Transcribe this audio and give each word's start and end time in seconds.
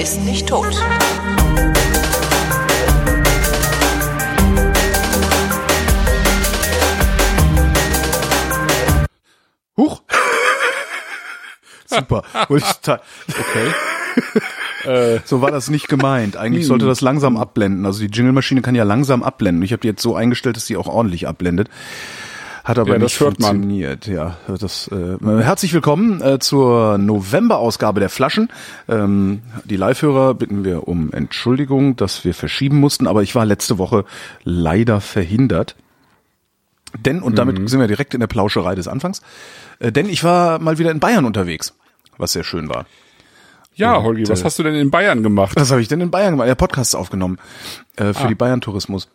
ist 0.00 0.22
nicht 0.22 0.48
tot. 0.48 0.74
Huch. 9.76 10.02
Super. 11.86 12.22
Okay. 12.48 12.62
so 15.26 15.42
war 15.42 15.50
das 15.50 15.68
nicht 15.68 15.88
gemeint. 15.88 16.38
Eigentlich 16.38 16.66
sollte 16.66 16.86
das 16.86 17.02
langsam 17.02 17.36
abblenden. 17.36 17.84
Also 17.84 18.00
die 18.00 18.06
Jingle-Maschine 18.06 18.62
kann 18.62 18.74
ja 18.74 18.84
langsam 18.84 19.22
abblenden. 19.22 19.62
Ich 19.62 19.72
habe 19.72 19.82
die 19.82 19.88
jetzt 19.88 20.02
so 20.02 20.14
eingestellt, 20.14 20.56
dass 20.56 20.66
sie 20.66 20.78
auch 20.78 20.86
ordentlich 20.86 21.28
abblendet. 21.28 21.68
Hat 22.64 22.78
aber 22.78 22.92
Ja, 22.92 22.98
nicht 22.98 23.18
hört 23.20 23.40
man. 23.40 23.50
funktioniert. 23.50 24.06
Ja, 24.06 24.36
das, 24.46 24.88
äh, 24.88 25.16
herzlich 25.22 25.72
willkommen 25.72 26.20
äh, 26.20 26.38
zur 26.38 26.98
November-Ausgabe 26.98 28.00
der 28.00 28.10
Flaschen. 28.10 28.48
Ähm, 28.88 29.42
die 29.64 29.76
Live-Hörer 29.76 30.34
bitten 30.34 30.62
wir 30.64 30.86
um 30.86 31.10
Entschuldigung, 31.12 31.96
dass 31.96 32.24
wir 32.24 32.34
verschieben 32.34 32.78
mussten, 32.78 33.06
aber 33.06 33.22
ich 33.22 33.34
war 33.34 33.46
letzte 33.46 33.78
Woche 33.78 34.04
leider 34.44 35.00
verhindert. 35.00 35.74
Denn, 36.98 37.22
und 37.22 37.38
damit 37.38 37.56
sind 37.68 37.80
wir 37.80 37.86
direkt 37.86 38.14
in 38.14 38.20
der 38.20 38.26
Plauscherei 38.26 38.74
des 38.74 38.88
Anfangs, 38.88 39.22
äh, 39.78 39.90
denn 39.92 40.08
ich 40.08 40.22
war 40.22 40.58
mal 40.58 40.78
wieder 40.78 40.90
in 40.90 41.00
Bayern 41.00 41.24
unterwegs, 41.24 41.74
was 42.18 42.32
sehr 42.32 42.44
schön 42.44 42.68
war. 42.68 42.84
Ja, 43.74 44.02
Holgi, 44.02 44.28
was 44.28 44.42
äh, 44.42 44.44
hast 44.44 44.58
du 44.58 44.64
denn 44.64 44.74
in 44.74 44.90
Bayern 44.90 45.22
gemacht? 45.22 45.52
Was 45.56 45.70
habe 45.70 45.80
ich 45.80 45.88
denn 45.88 46.00
in 46.02 46.10
Bayern 46.10 46.32
gemacht? 46.32 46.48
Ja, 46.48 46.54
Podcasts 46.56 46.94
aufgenommen 46.94 47.38
äh, 47.96 48.12
für 48.12 48.24
Ah. 48.24 48.28
die 48.28 48.34
Bayern 48.34 48.60
Tourismus. 48.60 49.08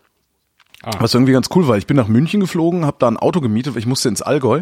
Was 1.00 1.14
irgendwie 1.14 1.34
ganz 1.34 1.50
cool 1.56 1.68
war. 1.68 1.78
Ich 1.78 1.88
bin 1.88 1.98
nach 1.98 2.08
München 2.08 2.40
geflogen, 2.40 2.86
habe 2.86 2.98
da 3.00 3.08
ein 3.08 3.18
Auto 3.18 3.42
gemietet, 3.42 3.74
weil 3.74 3.80
ich 3.80 3.88
musste 3.88 4.10
ins 4.10 4.22
Allgäu 4.22 4.62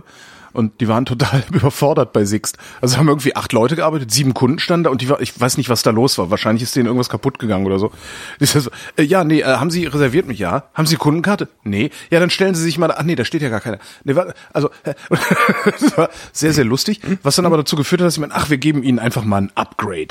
und 0.53 0.80
die 0.80 0.88
waren 0.88 1.05
total 1.05 1.43
überfordert 1.52 2.13
bei 2.13 2.23
Sixt. 2.25 2.57
Also 2.80 2.97
haben 2.97 3.07
irgendwie 3.07 3.35
acht 3.35 3.52
Leute 3.52 3.75
gearbeitet, 3.75 4.11
sieben 4.11 4.33
Kunden 4.33 4.59
standen 4.59 4.85
da 4.85 4.89
und 4.91 5.02
die 5.02 5.09
war, 5.09 5.19
ich 5.19 5.39
weiß 5.39 5.57
nicht, 5.57 5.69
was 5.69 5.81
da 5.81 5.89
los 5.89 6.17
war. 6.17 6.30
Wahrscheinlich 6.30 6.63
ist 6.63 6.75
denen 6.75 6.85
irgendwas 6.85 7.09
kaputt 7.09 7.39
gegangen 7.39 7.65
oder 7.65 7.80
so. 7.80 7.91
So, 8.53 8.69
äh, 8.97 9.03
ja, 9.03 9.23
nee, 9.23 9.39
äh, 9.39 9.45
haben 9.45 9.71
Sie 9.71 9.88
reserviert 9.88 10.27
mich? 10.27 10.38
Ja. 10.38 10.65
Haben 10.75 10.85
Sie 10.85 10.95
Kundenkarte? 10.95 11.47
Nee. 11.63 11.89
Ja, 12.11 12.19
dann 12.19 12.30
stellen 12.30 12.53
Sie 12.53 12.61
sich 12.61 12.77
mal, 12.77 12.87
da, 12.87 12.95
ach 12.99 13.03
nee, 13.03 13.15
da 13.15 13.25
steht 13.25 13.41
ja 13.41 13.49
gar 13.49 13.61
keiner. 13.61 13.80
Nee, 14.03 14.15
warte, 14.15 14.35
also 14.53 14.69
äh, 14.83 14.93
das 15.80 15.97
war 15.97 16.09
sehr, 16.31 16.53
sehr 16.53 16.65
lustig. 16.65 17.02
Was 17.23 17.35
dann 17.35 17.47
aber 17.47 17.58
dazu 17.58 17.75
geführt 17.75 18.02
hat, 18.02 18.08
dass 18.08 18.13
ich 18.13 18.19
meine, 18.19 18.35
ach, 18.35 18.52
wir 18.52 18.59
geben 18.59 18.83
Ihnen 18.83 18.99
einfach 18.99 19.23
mal 19.23 19.41
ein 19.41 19.52
Upgrade. 19.55 20.09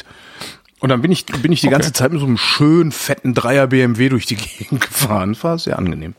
Und 0.83 0.88
dann 0.88 1.00
bin 1.00 1.12
ich, 1.12 1.27
bin 1.27 1.52
ich 1.52 1.61
die 1.61 1.69
ganze 1.69 1.92
Zeit 1.92 2.11
mit 2.11 2.20
so 2.20 2.27
einem 2.27 2.36
schönen, 2.36 2.91
fetten 2.91 3.34
Dreier 3.34 3.69
BMW 3.69 4.08
durch 4.08 4.27
die 4.27 4.34
Gegend 4.58 4.80
gefahren. 4.80 5.36
War 5.41 5.56
sehr 5.56 5.78
angenehm. 5.78 6.14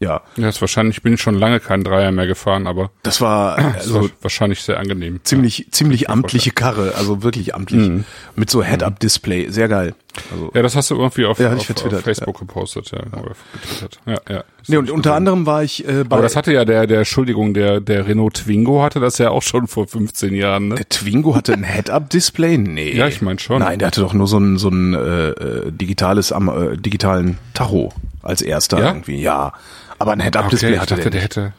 Ja, 0.00 0.22
Ja, 0.36 0.48
ist 0.48 0.60
wahrscheinlich 0.60 1.02
bin 1.02 1.14
ich 1.14 1.20
schon 1.22 1.36
lange 1.36 1.60
kein 1.60 1.84
Dreier 1.84 2.10
mehr 2.12 2.26
gefahren, 2.26 2.66
aber 2.66 2.90
das 3.04 3.20
war 3.20 3.56
das 3.74 3.86
also 3.86 4.02
war 4.02 4.10
wahrscheinlich 4.22 4.60
sehr 4.62 4.78
angenehm. 4.78 5.20
ziemlich, 5.24 5.68
ziemlich 5.70 6.10
amtliche 6.10 6.50
Karre, 6.50 6.94
also 6.96 7.22
wirklich 7.22 7.54
amtlich. 7.54 7.88
Mhm. 7.88 8.04
Mit 8.36 8.50
so 8.50 8.62
Head-Up-Display, 8.62 9.50
sehr 9.50 9.68
geil. 9.68 9.94
Also, 10.32 10.50
Ja, 10.54 10.62
das 10.62 10.76
hast 10.76 10.90
du 10.90 10.96
irgendwie 10.96 11.24
auf, 11.26 11.38
Ja, 11.38 11.52
auf, 11.54 11.68
auf 11.70 12.00
Facebook 12.02 12.38
gepostet, 12.38 12.90
ja, 12.92 13.00
oder 13.18 13.34
getwittert. 13.52 14.00
Ja, 14.06 14.18
ja. 14.28 14.44
Nee, 14.66 14.76
und 14.78 14.90
unter 14.90 15.14
anderem 15.14 15.44
war 15.46 15.62
ich 15.62 15.86
äh, 15.86 16.04
bei 16.04 16.16
Aber 16.16 16.22
das 16.22 16.36
hatte 16.36 16.52
ja 16.52 16.64
der, 16.64 16.86
der, 16.86 16.98
Entschuldigung, 16.98 17.52
der, 17.54 17.80
der 17.80 18.06
Renault 18.06 18.34
Twingo 18.34 18.82
hatte 18.82 19.00
das 19.00 19.18
ja 19.18 19.30
auch 19.30 19.42
schon 19.42 19.66
vor 19.66 19.86
15 19.86 20.34
Jahren, 20.34 20.68
ne? 20.68 20.74
der 20.76 20.88
Twingo 20.88 21.34
hatte 21.34 21.52
ein 21.52 21.64
Head-Up-Display? 21.64 22.58
Nee. 22.58 22.96
Ja, 22.96 23.08
ich 23.08 23.22
mein 23.22 23.38
schon. 23.38 23.60
Nein, 23.60 23.78
der 23.78 23.88
hatte 23.88 24.00
doch 24.00 24.12
nur 24.12 24.26
so 24.26 24.38
ein, 24.38 24.56
so 24.56 24.68
ein 24.68 24.94
äh, 24.94 25.28
äh, 25.30 25.70
digitales, 25.72 26.32
am, 26.32 26.48
äh, 26.48 26.76
digitalen 26.76 27.38
Tacho 27.52 27.92
als 28.22 28.40
erster 28.40 28.78
Ja? 28.78 28.86
irgendwie. 28.88 29.20
Ja, 29.20 29.52
aber 29.98 30.12
ein 30.12 30.20
Okay, 30.20 30.24
Head-Up-Display 30.24 30.72
ich 30.74 30.78
hatte 30.80 30.96
dachte, 30.96 31.10
der 31.10 31.20
hätte. 31.20 31.52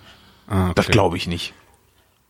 Ah, 0.47 0.65
okay. 0.65 0.73
Das 0.75 0.87
glaube 0.87 1.17
ich 1.17 1.27
nicht. 1.27 1.53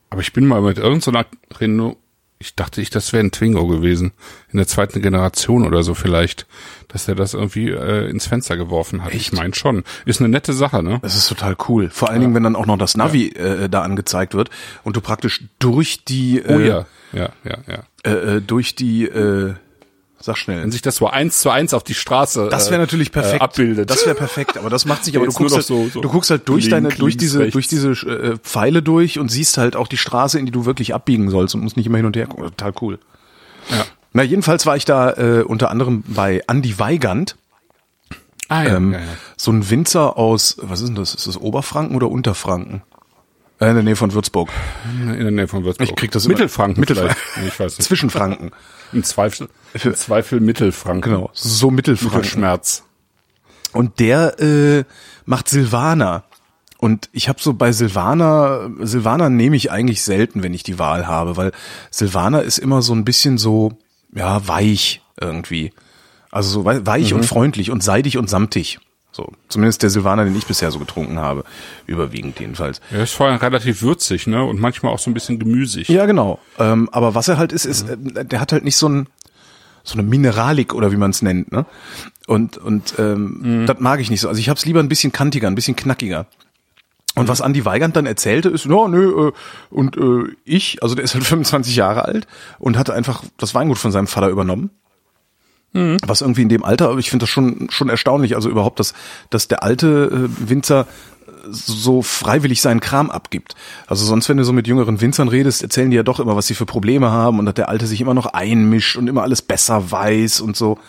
Aber 0.09 0.21
ich 0.21 0.33
bin 0.33 0.45
mal 0.45 0.61
mit 0.61 0.77
irgendeiner 0.77 1.25
Renault, 1.59 1.97
ich 2.37 2.55
dachte 2.55 2.81
ich, 2.81 2.89
das 2.89 3.13
wäre 3.13 3.23
ein 3.23 3.31
Twingo 3.31 3.65
gewesen. 3.67 4.11
In 4.51 4.57
der 4.57 4.67
zweiten 4.67 5.01
Generation 5.01 5.65
oder 5.65 5.83
so 5.83 5.93
vielleicht, 5.93 6.45
dass 6.89 7.05
der 7.05 7.15
das 7.15 7.33
irgendwie 7.33 7.69
äh, 7.69 8.09
ins 8.09 8.27
Fenster 8.27 8.57
geworfen 8.57 9.03
hat. 9.03 9.13
Ich 9.13 9.31
meine 9.31 9.55
schon. 9.55 9.83
Ist 10.05 10.19
eine 10.19 10.29
nette 10.29 10.53
Sache, 10.53 10.83
ne? 10.83 10.99
Das 11.01 11.15
ist 11.15 11.27
total 11.27 11.55
cool. 11.69 11.89
Vor 11.89 12.09
allen 12.09 12.21
Dingen, 12.21 12.35
wenn 12.35 12.43
dann 12.43 12.55
auch 12.55 12.65
noch 12.65 12.77
das 12.77 12.97
Navi 12.97 13.29
äh, 13.29 13.69
da 13.69 13.81
angezeigt 13.83 14.33
wird 14.33 14.49
und 14.83 14.95
du 14.95 15.01
praktisch 15.01 15.45
durch 15.59 16.03
die 16.03 16.39
äh, 16.39 16.53
Oh 16.55 16.59
ja. 16.59 16.85
Ja, 17.13 17.29
ja, 17.45 17.57
ja. 17.67 17.83
äh, 18.03 18.35
äh, 18.37 18.41
durch 18.41 18.75
die 18.75 19.05
äh, 19.05 19.55
sag 20.25 20.37
schnell. 20.37 20.61
Wenn 20.63 20.71
sich 20.71 20.81
das 20.81 20.95
so 20.97 21.07
eins 21.07 21.39
zu 21.39 21.49
eins 21.49 21.73
auf 21.73 21.83
die 21.83 21.93
Straße 21.93 22.47
Das 22.49 22.65
wäre 22.71 22.75
äh, 22.81 22.83
natürlich 22.83 23.11
perfekt. 23.11 23.41
äh, 23.41 23.43
abbildet. 23.43 23.89
Das 23.89 24.05
wäre 24.05 24.15
perfekt, 24.15 24.57
aber 24.57 24.69
das 24.69 24.85
macht 24.85 25.05
sich 25.05 25.15
aber 25.17 25.25
du 25.27 25.31
guckst, 25.31 25.55
halt, 25.55 25.65
so- 25.65 25.87
so 25.87 26.01
du 26.01 26.09
guckst 26.09 26.29
halt 26.31 26.49
durch 26.49 26.67
deine 26.69 26.89
durch 26.89 27.15
diese 27.17 27.39
rechts. 27.39 27.53
durch 27.53 27.67
diese 27.67 27.91
äh, 27.91 28.37
Pfeile 28.37 28.81
durch 28.83 29.19
und 29.19 29.29
siehst 29.29 29.57
halt 29.57 29.75
auch 29.75 29.87
die 29.87 29.97
Straße, 29.97 30.37
in 30.39 30.45
die 30.45 30.51
du 30.51 30.65
wirklich 30.65 30.93
abbiegen 30.93 31.29
sollst 31.29 31.55
und 31.55 31.61
musst 31.61 31.77
nicht 31.77 31.85
immer 31.85 31.97
hin 31.97 32.05
und 32.05 32.15
her 32.17 32.27
gucken. 32.27 32.45
Total 32.45 32.73
cool. 32.81 32.99
Ja. 33.69 33.85
Na, 34.13 34.23
jedenfalls 34.23 34.65
war 34.65 34.75
ich 34.77 34.85
da 34.85 35.11
äh, 35.13 35.43
unter 35.43 35.69
anderem 35.71 36.03
bei 36.07 36.41
Andy 36.47 36.77
Weigand, 36.79 37.35
Ah 38.47 38.63
ja, 38.63 38.75
ähm, 38.77 38.93
ja, 38.93 38.99
ja. 38.99 39.05
so 39.37 39.51
ein 39.51 39.69
Winzer 39.69 40.17
aus, 40.17 40.57
was 40.61 40.79
ist 40.81 40.87
denn 40.89 40.95
das? 40.95 41.15
Ist 41.15 41.25
das 41.27 41.35
Oberfranken 41.37 41.95
oder 41.95 42.09
Unterfranken? 42.09 42.83
Äh, 43.59 43.69
in 43.69 43.75
der 43.75 43.83
Nähe 43.83 43.95
von 43.95 44.13
Würzburg. 44.13 44.49
in 45.01 45.17
der 45.19 45.31
Nähe 45.31 45.47
von 45.47 45.63
Würzburg. 45.63 45.89
Ich 45.89 45.95
krieg 45.95 46.11
das 46.11 46.25
immer- 46.25 46.33
Mittelfranken. 46.33 46.79
Mittelfranken. 46.79 47.15
ich 47.47 47.59
weiß 47.59 47.77
nicht. 47.77 47.87
Zwischen 47.87 48.09
Franken. 48.09 48.51
Im 48.91 49.03
Zweifel, 49.03 49.49
im 49.81 49.95
Zweifel 49.95 50.39
Mittelfranken. 50.39 51.13
Genau, 51.13 51.29
so 51.33 51.71
Mittelfranken. 51.71 52.17
Mittelschmerz. 52.19 52.83
Und 53.71 53.99
der 53.99 54.39
äh, 54.39 54.83
macht 55.25 55.49
Silvaner. 55.49 56.23
Und 56.77 57.09
ich 57.13 57.29
habe 57.29 57.41
so 57.41 57.53
bei 57.53 57.71
Silvaner, 57.71 58.69
Silvaner 58.81 59.29
nehme 59.29 59.55
ich 59.55 59.71
eigentlich 59.71 60.03
selten, 60.03 60.43
wenn 60.43 60.53
ich 60.53 60.63
die 60.63 60.77
Wahl 60.77 61.07
habe, 61.07 61.35
weil 61.37 61.51
Silvaner 61.89 62.43
ist 62.43 62.57
immer 62.57 62.81
so 62.81 62.93
ein 62.93 63.05
bisschen 63.05 63.37
so, 63.37 63.71
ja, 64.13 64.47
weich 64.47 65.01
irgendwie. 65.19 65.71
Also 66.31 66.49
so 66.49 66.65
wei- 66.65 66.85
weich 66.85 67.13
und 67.13 67.25
freundlich 67.25 67.71
und 67.71 67.81
seidig 67.83 68.17
und 68.17 68.29
samtig. 68.29 68.79
So, 69.15 69.31
zumindest 69.47 69.81
der 69.81 69.89
Silvaner, 69.89 70.25
den 70.25 70.35
ich 70.35 70.45
bisher 70.45 70.71
so 70.71 70.79
getrunken 70.79 71.19
habe. 71.19 71.45
Überwiegend 71.85 72.37
jedenfalls. 72.37 72.81
Er 72.91 73.03
ist 73.03 73.13
vor 73.13 73.27
allem 73.27 73.37
relativ 73.37 73.81
würzig, 73.81 74.27
ne? 74.27 74.43
Und 74.43 74.59
manchmal 74.59 74.91
auch 74.91 74.99
so 74.99 75.09
ein 75.09 75.13
bisschen 75.13 75.39
gemüsig. 75.39 75.87
Ja, 75.87 76.05
genau. 76.05 76.37
Ähm, 76.59 76.89
aber 76.91 77.15
was 77.15 77.29
er 77.29 77.37
halt 77.37 77.53
ist, 77.53 77.63
ist, 77.63 77.87
äh, 77.87 78.25
der 78.25 78.41
hat 78.41 78.51
halt 78.51 78.65
nicht 78.65 78.75
so 78.75 78.89
ein 78.89 79.07
so 79.85 79.93
eine 79.93 80.03
Mineralik 80.03 80.73
oder 80.73 80.91
wie 80.91 80.97
man 80.97 81.11
es 81.11 81.21
nennt, 81.21 81.49
ne? 81.49 81.65
Und 82.27 82.57
und 82.57 82.95
ähm, 82.99 83.63
das 83.65 83.79
mag 83.79 84.01
ich 84.01 84.09
nicht 84.09 84.19
so. 84.19 84.27
Also 84.27 84.41
ich 84.41 84.49
hab's 84.49 84.65
lieber 84.65 84.81
ein 84.81 84.89
bisschen 84.89 85.13
kantiger, 85.13 85.47
ein 85.47 85.55
bisschen 85.55 85.77
knackiger. 85.77 86.25
Und 87.15 87.29
was 87.29 87.39
Andi 87.39 87.63
Weigand 87.63 87.95
dann 87.95 88.07
erzählte, 88.07 88.49
ist, 88.49 88.65
ja, 88.65 88.87
nö, 88.89 89.29
äh, 89.29 89.31
und 89.69 89.95
äh, 89.95 90.35
ich, 90.43 90.83
also 90.83 90.93
der 90.93 91.05
ist 91.05 91.13
halt 91.13 91.23
25 91.23 91.73
Jahre 91.73 92.03
alt 92.03 92.27
und 92.59 92.77
hatte 92.77 92.93
einfach 92.93 93.23
das 93.37 93.55
Weingut 93.55 93.77
von 93.77 93.93
seinem 93.93 94.07
Vater 94.07 94.27
übernommen. 94.27 94.71
Was 96.07 96.21
irgendwie 96.21 96.41
in 96.43 96.49
dem 96.49 96.63
Alter, 96.63 96.89
aber 96.89 96.99
ich 96.99 97.09
finde 97.09 97.23
das 97.23 97.29
schon 97.29 97.67
schon 97.69 97.89
erstaunlich, 97.89 98.35
also 98.35 98.49
überhaupt, 98.49 98.79
dass, 98.79 98.93
dass 99.29 99.47
der 99.49 99.61
alte 99.63 100.29
äh, 100.29 100.49
Winzer 100.49 100.87
so 101.49 102.01
freiwillig 102.01 102.61
seinen 102.61 102.79
Kram 102.79 103.11
abgibt. 103.11 103.55
Also 103.87 104.05
sonst, 104.05 104.29
wenn 104.29 104.37
du 104.37 104.43
so 104.43 104.53
mit 104.53 104.67
jüngeren 104.67 104.99
Winzern 105.01 105.27
redest, 105.27 105.61
erzählen 105.63 105.91
die 105.91 105.97
ja 105.97 106.03
doch 106.03 106.19
immer, 106.19 106.35
was 106.35 106.47
sie 106.47 106.55
für 106.55 106.65
Probleme 106.65 107.11
haben 107.11 107.37
und 107.39 107.45
dass 107.45 107.53
der 107.55 107.69
Alte 107.69 107.85
sich 107.87 108.01
immer 108.01 108.13
noch 108.13 108.25
einmischt 108.27 108.95
und 108.95 109.07
immer 109.07 109.21
alles 109.23 109.41
besser 109.41 109.91
weiß 109.91 110.41
und 110.41 110.55
so. 110.55 110.79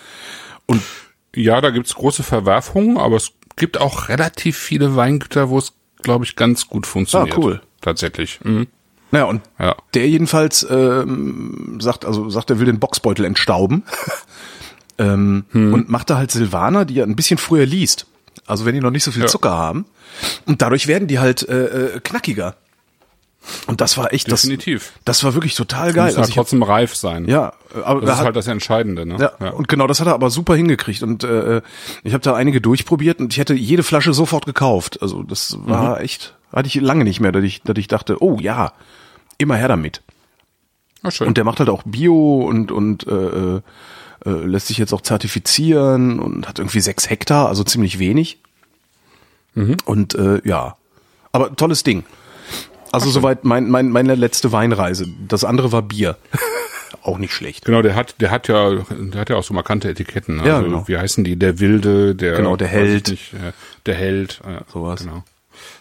Und 0.66 0.82
Ja, 1.34 1.60
da 1.60 1.70
gibt's 1.70 1.94
große 1.94 2.22
Verwerfungen, 2.22 2.96
aber 2.96 3.16
es 3.16 3.32
gibt 3.56 3.80
auch 3.80 4.08
relativ 4.08 4.56
viele 4.56 4.96
Weingüter, 4.96 5.50
wo 5.50 5.58
es, 5.58 5.72
glaube 6.02 6.24
ich, 6.24 6.36
ganz 6.36 6.68
gut 6.68 6.86
funktioniert. 6.86 7.36
Ah, 7.36 7.40
cool. 7.40 7.60
Tatsächlich. 7.82 8.40
Mhm. 8.42 8.66
naja, 9.10 9.26
und 9.26 9.42
Ja. 9.58 9.76
der 9.94 10.08
jedenfalls 10.08 10.66
ähm, 10.70 11.78
sagt, 11.80 12.04
also 12.04 12.30
sagt, 12.30 12.50
er 12.50 12.58
will 12.58 12.66
den 12.66 12.80
Boxbeutel 12.80 13.24
entstauben 13.26 13.84
ähm, 14.98 15.44
und 15.52 15.88
macht 15.88 16.10
da 16.10 16.16
halt 16.18 16.30
Silvaner, 16.30 16.84
die 16.84 16.98
er 17.00 17.06
ein 17.06 17.16
bisschen 17.16 17.38
früher 17.38 17.66
liest. 17.66 18.06
Also 18.46 18.64
wenn 18.64 18.74
die 18.74 18.80
noch 18.80 18.90
nicht 18.90 19.04
so 19.04 19.10
viel 19.12 19.22
Ja. 19.22 19.28
Zucker 19.28 19.50
haben. 19.56 19.86
Und 20.46 20.62
dadurch 20.62 20.86
werden 20.86 21.08
die 21.08 21.18
halt 21.18 21.48
äh, 21.48 21.96
äh, 21.96 22.00
knackiger. 22.00 22.56
Und 23.68 23.80
das 23.80 23.96
war 23.96 24.12
echt 24.12 24.30
Definitiv. 24.30 24.92
das. 25.04 25.16
Das 25.18 25.24
war 25.24 25.34
wirklich 25.34 25.54
total 25.54 25.86
Muss 25.86 25.94
geil. 25.94 26.04
halt 26.06 26.16
Also 26.18 26.28
ich, 26.30 26.34
trotzdem 26.34 26.62
reif 26.64 26.96
sein. 26.96 27.26
ja, 27.28 27.52
aber 27.84 28.00
Das 28.00 28.06
da 28.08 28.12
ist 28.14 28.18
hat, 28.18 28.24
halt 28.26 28.36
das 28.36 28.46
Entscheidende, 28.48 29.06
ne? 29.06 29.30
Ja, 29.40 29.50
und 29.50 29.68
genau 29.68 29.86
das 29.86 30.00
hat 30.00 30.08
er 30.08 30.14
aber 30.14 30.30
super 30.30 30.56
hingekriegt 30.56 31.02
und 31.04 31.22
äh, 31.22 31.62
ich 32.02 32.12
habe 32.12 32.22
da 32.24 32.34
einige 32.34 32.60
durchprobiert 32.60 33.20
und 33.20 33.32
ich 33.32 33.38
hätte 33.38 33.54
jede 33.54 33.84
Flasche 33.84 34.12
sofort 34.14 34.46
gekauft. 34.46 35.00
Also 35.00 35.22
das 35.22 35.56
Mhm. 35.56 35.68
war 35.68 36.00
echt, 36.00 36.34
hatte 36.52 36.66
ich 36.66 36.74
lange 36.76 37.04
nicht 37.04 37.20
mehr, 37.20 37.30
dass 37.30 37.44
ich, 37.44 37.62
dass 37.62 37.76
ich 37.78 37.86
dachte, 37.86 38.20
oh 38.20 38.38
ja, 38.40 38.72
immer 39.38 39.54
her 39.56 39.68
damit. 39.68 40.02
Ah, 41.02 41.12
schön. 41.12 41.28
Und 41.28 41.36
der 41.36 41.44
macht 41.44 41.60
halt 41.60 41.68
auch 41.68 41.84
Bio 41.84 42.40
und 42.40 42.72
und 42.72 43.06
äh, 43.06 43.60
äh, 44.26 44.30
äh, 44.30 44.44
lässt 44.44 44.66
sich 44.66 44.78
jetzt 44.78 44.92
auch 44.92 45.00
zertifizieren 45.00 46.18
und 46.18 46.48
hat 46.48 46.58
irgendwie 46.58 46.80
sechs 46.80 47.08
Hektar, 47.08 47.48
also 47.48 47.64
ziemlich 47.64 47.98
wenig. 47.98 48.38
Mhm. 49.54 49.76
Und 49.84 50.14
äh, 50.14 50.40
ja, 50.44 50.76
aber 51.32 51.54
tolles 51.54 51.82
Ding. 51.82 52.04
Also 52.92 53.10
soweit 53.10 53.44
mein, 53.44 53.68
mein, 53.68 53.90
meine 53.90 54.14
letzte 54.14 54.52
Weinreise. 54.52 55.06
Das 55.28 55.44
andere 55.44 55.72
war 55.72 55.82
Bier. 55.82 56.16
auch 57.02 57.18
nicht 57.18 57.32
schlecht. 57.32 57.64
Genau, 57.64 57.82
der 57.82 57.94
hat, 57.94 58.20
der 58.20 58.30
hat 58.30 58.48
ja, 58.48 58.70
der 58.90 59.20
hat 59.20 59.30
ja 59.30 59.36
auch 59.36 59.44
so 59.44 59.54
markante 59.54 59.88
Etiketten. 59.88 60.36
Ne? 60.36 60.46
Ja, 60.46 60.56
also, 60.56 60.68
genau. 60.68 60.88
Wie 60.88 60.96
heißen 60.96 61.24
die? 61.24 61.36
Der 61.36 61.58
Wilde, 61.58 62.14
der, 62.14 62.36
Genau, 62.36 62.56
der 62.56 62.68
Held. 62.68 63.08
Nicht, 63.08 63.34
äh, 63.34 63.52
der 63.86 63.94
Held, 63.94 64.40
ja, 64.44 64.62
Sowas. 64.72 65.00
Genau. 65.00 65.24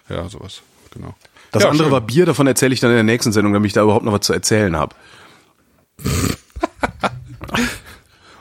Ja, 0.09 0.27
sowas. 0.29 0.61
Genau. 0.91 1.15
Das 1.51 1.63
ja, 1.63 1.69
andere 1.69 1.85
schön. 1.85 1.93
war 1.93 2.01
Bier, 2.01 2.25
davon 2.25 2.47
erzähle 2.47 2.73
ich 2.73 2.79
dann 2.79 2.91
in 2.91 2.97
der 2.97 3.03
nächsten 3.03 3.31
Sendung, 3.31 3.53
damit 3.53 3.67
ich 3.67 3.73
da 3.73 3.83
überhaupt 3.83 4.05
noch 4.05 4.13
was 4.13 4.21
zu 4.21 4.33
erzählen 4.33 4.75
habe. 4.75 4.95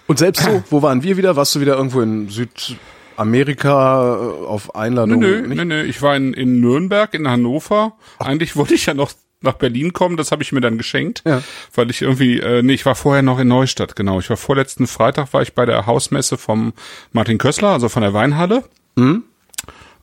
Und 0.07 0.19
selbst 0.19 0.43
so, 0.43 0.63
wo 0.71 0.83
waren 0.83 1.03
wir 1.03 1.17
wieder? 1.17 1.37
Warst 1.37 1.55
du 1.55 1.61
wieder 1.61 1.77
irgendwo 1.77 2.01
in 2.01 2.29
Südamerika 2.29 4.17
äh, 4.17 4.47
auf 4.47 4.75
Einladung? 4.75 5.21
Nö, 5.21 5.43
nö, 5.47 5.55
nö, 5.55 5.65
nö. 5.65 5.83
Ich 5.85 6.03
war 6.03 6.17
in, 6.17 6.35
in 6.35 6.61
Nürnberg, 6.61 7.13
in 7.15 7.29
Hannover. 7.29 7.95
Eigentlich 8.19 8.57
wollte 8.57 8.75
ich 8.75 8.87
ja 8.87 8.95
noch 8.95 9.13
nach 9.45 9.55
Berlin 9.55 9.93
kommen, 9.93 10.17
das 10.17 10.33
habe 10.33 10.43
ich 10.43 10.53
mir 10.53 10.61
dann 10.61 10.79
geschenkt, 10.79 11.23
ja. 11.25 11.43
weil 11.75 11.91
ich 11.91 12.03
irgendwie, 12.03 12.41
äh, 12.41 12.63
nee, 12.63 12.73
ich 12.73 12.87
war 12.87 12.95
vorher 12.95 13.23
noch 13.23 13.39
in 13.39 13.47
Neustadt, 13.47 13.95
genau. 13.95 14.19
Ich 14.19 14.31
war 14.31 14.37
vorletzten 14.37 14.87
Freitag 14.87 15.33
war 15.33 15.43
ich 15.43 15.55
bei 15.55 15.67
der 15.67 15.87
Hausmesse 15.87 16.37
vom 16.39 16.73
Martin 17.13 17.39
Kössler, 17.39 17.69
also 17.69 17.89
von 17.89 18.03
der 18.03 18.15
Weinhalle. 18.15 18.65
Mhm. 18.97 19.25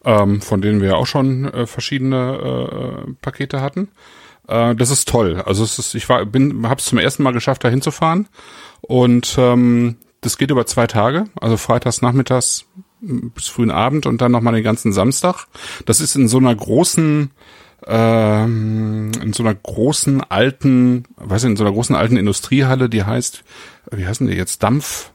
Ähm, 0.03 0.41
von 0.41 0.61
denen 0.61 0.81
wir 0.81 0.97
auch 0.97 1.05
schon 1.05 1.45
äh, 1.45 1.67
verschiedene 1.67 3.05
äh, 3.07 3.11
Pakete 3.21 3.61
hatten. 3.61 3.89
Äh, 4.51 4.75
das 4.75 4.91
ist 4.91 5.07
toll. 5.07 5.41
Also 5.45 5.63
es 5.63 5.79
ist, 5.79 5.95
ich 5.95 6.09
war, 6.09 6.25
bin, 6.25 6.67
habe 6.67 6.79
es 6.79 6.85
zum 6.85 6.97
ersten 6.97 7.23
Mal 7.23 7.31
geschafft, 7.31 7.63
da 7.63 7.69
hinzufahren 7.69 8.27
und 8.81 9.35
ähm, 9.37 9.95
das 10.19 10.37
geht 10.37 10.51
über 10.51 10.65
zwei 10.65 10.87
Tage, 10.87 11.25
also 11.39 11.57
freitags 11.57 12.01
nachmittags 12.01 12.65
bis 12.99 13.47
frühen 13.47 13.71
Abend 13.71 14.05
und 14.05 14.21
dann 14.21 14.31
nochmal 14.31 14.53
den 14.53 14.63
ganzen 14.63 14.93
Samstag. 14.93 15.47
Das 15.85 15.99
ist 15.99 16.15
in 16.15 16.27
so 16.27 16.37
einer 16.37 16.53
großen, 16.53 17.31
ähm, 17.87 19.11
in 19.21 19.33
so 19.33 19.41
einer 19.41 19.55
großen 19.55 20.21
alten, 20.29 21.05
weiß 21.15 21.45
ich, 21.45 21.49
in 21.49 21.55
so 21.55 21.63
einer 21.63 21.73
großen 21.73 21.95
alten 21.95 22.17
Industriehalle, 22.17 22.89
die 22.89 23.03
heißt, 23.03 23.43
wie 23.91 24.05
heißen 24.05 24.27
die 24.27 24.35
jetzt? 24.35 24.61
Dampf? 24.61 25.11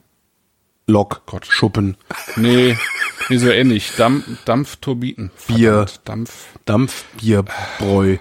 Lok, 0.88 1.22
Gott, 1.26 1.46
Schuppen. 1.46 1.96
Nee, 2.36 2.76
nee, 3.28 3.36
so 3.36 3.50
ähnlich. 3.50 3.92
Dampf, 3.96 4.24
Dampfturbinen. 4.44 5.30
Bier. 5.46 5.86
Dampf. 6.04 6.46
Dampfbierbräu. 6.64 8.18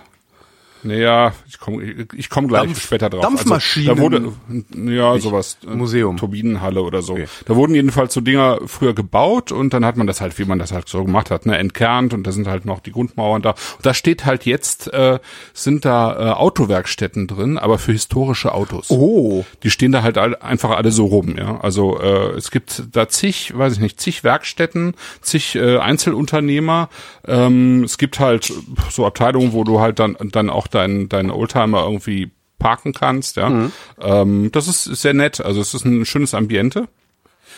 Naja, 0.86 1.34
ich 1.48 1.60
komme 1.60 1.84
ich 2.16 2.30
komm 2.30 2.48
gleich 2.48 2.64
Dampf, 2.64 2.82
später 2.82 3.10
drauf. 3.10 3.22
Dampfmaschinen. 3.22 3.90
Also, 3.90 4.10
da 4.10 4.24
wurde, 4.24 4.94
ja, 4.94 5.18
sowas. 5.18 5.58
Äh, 5.66 5.76
Museum. 5.76 6.18
Turbinenhalle 6.18 6.82
oder 6.82 7.02
so. 7.02 7.14
Okay. 7.14 7.26
Da 7.46 7.56
wurden 7.56 7.74
jedenfalls 7.74 8.14
so 8.14 8.22
Dinger 8.22 8.60
früher 8.68 8.94
gebaut 8.94 9.52
und 9.52 9.74
dann 9.74 9.84
hat 9.84 9.98
man 9.98 10.06
das 10.06 10.22
halt, 10.22 10.38
wie 10.38 10.46
man 10.46 10.60
das 10.60 10.72
halt 10.72 10.88
so 10.88 11.04
gemacht 11.04 11.32
hat, 11.32 11.48
ne, 11.48 11.58
entkernt 11.58 12.14
und 12.14 12.26
da 12.26 12.32
sind 12.32 12.48
halt 12.48 12.66
noch 12.66 12.82
die 12.82 12.92
Grundmauern 12.92 13.42
da. 13.42 13.52
Und 13.52 13.86
da 13.86 13.96
steht 13.96 14.26
halt 14.26 14.46
jetzt, 14.46 14.94
äh, 14.94 15.20
sind 15.54 15.86
da 15.86 16.14
äh, 16.14 16.34
Autowerkstätten 16.34 17.26
drin, 17.26 17.58
aber 17.58 17.80
für 17.80 17.92
historische 17.92 18.54
Autos. 18.54 18.92
Oh. 18.92 19.44
Die 19.64 19.72
stehen 19.72 19.92
da 19.92 20.04
halt 20.04 20.20
all, 20.20 20.36
einfach 20.36 20.70
alle 20.70 20.92
so 20.92 21.06
rum, 21.06 21.36
ja. 21.36 21.60
Also 21.62 22.00
äh, 22.00 22.34
es 22.34 22.52
gibt 22.52 22.84
da 22.92 23.10
zig, 23.10 23.58
weiß 23.58 23.74
ich 23.74 23.80
nicht, 23.80 24.00
zig 24.00 24.24
Werkstätten, 24.24 24.94
zig 25.22 25.56
äh, 25.56 25.80
Einzelunternehmer. 25.80 26.90
Ähm, 27.28 27.84
es 27.84 27.98
gibt 27.98 28.20
halt 28.20 28.54
so 28.92 29.06
Abteilungen, 29.06 29.54
wo 29.54 29.64
du 29.64 29.80
halt 29.80 29.98
dann, 29.98 30.16
dann 30.32 30.52
auch 30.52 30.68
deinen 30.76 31.10
deinen 31.10 31.32
Oldtimer 31.32 31.84
irgendwie 31.84 32.32
parken 32.60 32.94
kannst, 32.94 33.38
ja. 33.38 33.50
Mhm. 33.50 33.72
Ähm, 34.00 34.52
das 34.52 34.68
ist 34.68 34.84
sehr 34.84 35.14
nett. 35.14 35.42
Also 35.42 35.62
es 35.62 35.74
ist 35.74 35.86
ein 35.86 36.06
schönes 36.06 36.34
Ambiente. 36.34 36.88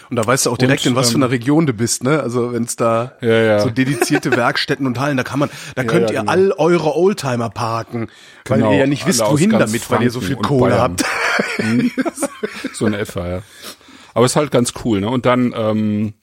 Und 0.09 0.15
da 0.15 0.25
weißt 0.25 0.45
du 0.45 0.51
auch 0.51 0.57
direkt, 0.57 0.85
und, 0.85 0.91
in 0.91 0.95
was 0.95 1.07
ähm, 1.07 1.13
für 1.13 1.17
einer 1.17 1.31
Region 1.31 1.65
du 1.65 1.73
bist, 1.73 2.03
ne? 2.03 2.21
Also 2.21 2.53
wenn 2.53 2.63
es 2.63 2.75
da 2.75 3.13
ja, 3.21 3.41
ja. 3.41 3.59
so 3.59 3.69
dedizierte 3.69 4.31
Werkstätten 4.35 4.85
und 4.85 4.99
Hallen, 4.99 5.17
da 5.17 5.23
kann 5.23 5.39
man, 5.39 5.49
da 5.75 5.81
ja, 5.81 5.87
könnt 5.87 6.11
ihr 6.11 6.19
genau. 6.19 6.31
all 6.31 6.51
eure 6.53 6.95
Oldtimer 6.95 7.49
parken, 7.49 8.07
weil 8.45 8.59
genau. 8.59 8.71
ihr 8.71 8.77
ja 8.79 8.87
nicht 8.87 9.05
wisst, 9.05 9.21
wohin 9.21 9.49
damit, 9.49 9.81
Franken 9.81 10.01
weil 10.01 10.03
ihr 10.03 10.11
so 10.11 10.21
viel 10.21 10.37
Kohle 10.37 10.71
Bayern. 10.71 10.81
habt. 10.81 11.05
Mhm. 11.59 11.91
so 12.73 12.85
eine 12.85 12.99
etwa, 12.99 13.27
ja. 13.27 13.41
Aber 14.13 14.25
es 14.25 14.31
ist 14.31 14.35
halt 14.37 14.51
ganz 14.51 14.73
cool, 14.83 15.01
ne? 15.01 15.09
Und 15.09 15.25
dann 15.25 15.53
ähm, 15.55 16.13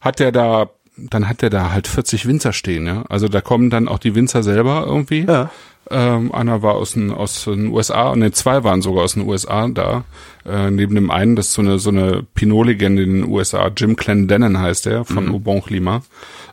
hat 0.00 0.18
der 0.18 0.32
da 0.32 0.70
dann 0.96 1.28
hat 1.28 1.42
der 1.42 1.50
da 1.50 1.72
halt 1.72 1.88
40 1.88 2.26
Winzer 2.26 2.52
stehen, 2.52 2.86
ja. 2.86 3.04
Also 3.08 3.28
da 3.28 3.40
kommen 3.40 3.68
dann 3.68 3.88
auch 3.88 3.98
die 3.98 4.14
Winzer 4.14 4.42
selber 4.42 4.84
irgendwie. 4.86 5.24
Ja. 5.24 5.50
Ähm, 5.90 6.32
einer 6.32 6.62
war 6.62 6.74
aus 6.74 6.92
den, 6.92 7.10
aus 7.10 7.44
den 7.44 7.68
USA, 7.68 8.10
und 8.10 8.20
ne, 8.20 8.32
zwei 8.32 8.64
waren 8.64 8.80
sogar 8.80 9.04
aus 9.04 9.14
den 9.14 9.28
USA 9.28 9.68
da. 9.68 10.04
Äh, 10.46 10.70
neben 10.70 10.94
dem 10.94 11.10
einen, 11.10 11.36
das 11.36 11.48
ist 11.48 11.54
so 11.54 11.62
eine, 11.62 11.78
so 11.78 11.90
eine 11.90 12.24
Pinot-Legende 12.34 13.02
in 13.02 13.22
den 13.22 13.28
USA, 13.28 13.70
Jim 13.76 13.96
Clendennen 13.96 14.58
heißt 14.58 14.86
der, 14.86 15.04
von 15.04 15.26
mhm. 15.26 15.34
Aubon 15.34 15.62
Klima. 15.62 16.02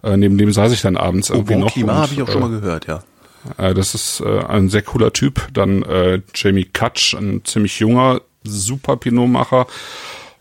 Äh, 0.04 0.18
neben 0.18 0.38
dem 0.38 0.52
saß 0.52 0.72
ich 0.74 0.82
dann 0.82 0.98
abends 0.98 1.30
irgendwie 1.30 1.54
Aubon 1.54 1.66
noch. 1.66 1.74
Klima 1.74 1.94
habe 1.96 2.14
ich 2.14 2.22
auch 2.22 2.30
schon 2.30 2.42
mal 2.42 2.56
äh, 2.56 2.60
gehört, 2.60 2.88
ja. 2.88 3.04
Äh, 3.58 3.74
das 3.74 3.96
ist 3.96 4.22
äh, 4.22 4.44
ein 4.46 4.70
sehr 4.70 4.82
cooler 4.82 5.14
Typ. 5.14 5.48
Dann 5.54 5.84
äh, 5.84 6.22
Jamie 6.36 6.66
Kutsch, 6.66 7.14
ein 7.14 7.44
ziemlich 7.46 7.80
junger, 7.80 8.22
super 8.44 8.98
Pinotmacher 8.98 9.68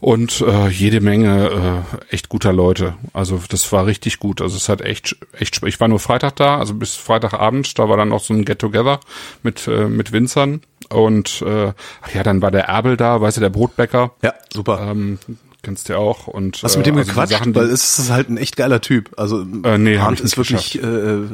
und 0.01 0.41
äh, 0.41 0.69
jede 0.69 1.01
Menge 1.01 1.85
äh, 2.11 2.15
echt 2.15 2.29
guter 2.29 2.53
Leute. 2.53 2.95
Also 3.13 3.41
das 3.49 3.71
war 3.73 3.87
richtig 3.87 4.19
gut. 4.19 4.41
Also 4.41 4.57
es 4.57 4.69
hat 4.69 4.81
echt 4.81 5.17
echt 5.33 5.63
ich 5.65 5.81
war 5.81 5.89
nur 5.89 6.01
Freitag 6.01 6.37
da, 6.37 6.59
also 6.59 6.75
bis 6.75 6.97
Freitagabend, 6.97 7.79
da 7.79 7.89
war 7.89 7.97
dann 7.97 8.09
noch 8.09 8.23
so 8.23 8.35
ein 8.35 8.45
Get 8.45 8.61
Together 8.61 9.01
mit 9.43 9.67
äh, 9.67 9.87
mit 9.87 10.13
Winzern 10.13 10.63
und 10.89 11.43
äh, 11.43 11.73
ach 12.03 12.15
ja, 12.15 12.23
dann 12.23 12.43
war 12.43 12.51
der 12.51 12.65
Erbel 12.65 12.97
da, 12.97 13.21
weißt 13.21 13.37
du, 13.37 13.41
der 13.43 13.51
Brotbäcker. 13.51 14.13
Ja, 14.23 14.35
super. 14.53 14.81
Ähm, 14.91 15.19
kennst 15.63 15.89
du 15.89 15.93
ja 15.93 15.99
auch 15.99 16.27
und 16.27 16.63
was 16.63 16.77
mit 16.77 16.87
dem 16.87 16.97
äh, 16.97 17.01
also 17.01 17.11
gequatscht, 17.11 17.33
Sachen, 17.33 17.55
weil 17.55 17.67
es 17.67 17.99
ist 17.99 18.11
halt 18.11 18.31
ein 18.31 18.39
echt 18.39 18.57
geiler 18.57 18.81
Typ. 18.81 19.11
Also 19.17 19.43
äh, 19.65 19.79
nee, 19.79 19.99
Arndt 19.99 20.21
ist 20.21 20.37
wirklich 20.37 20.83
äh, 20.83 21.25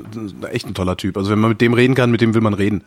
echt 0.50 0.66
ein 0.66 0.74
toller 0.74 0.96
Typ. 0.96 1.16
Also 1.16 1.30
wenn 1.30 1.38
man 1.38 1.50
mit 1.50 1.60
dem 1.60 1.74
reden 1.74 1.94
kann, 1.94 2.10
mit 2.10 2.20
dem 2.20 2.34
will 2.34 2.40
man 2.40 2.54
reden. 2.54 2.84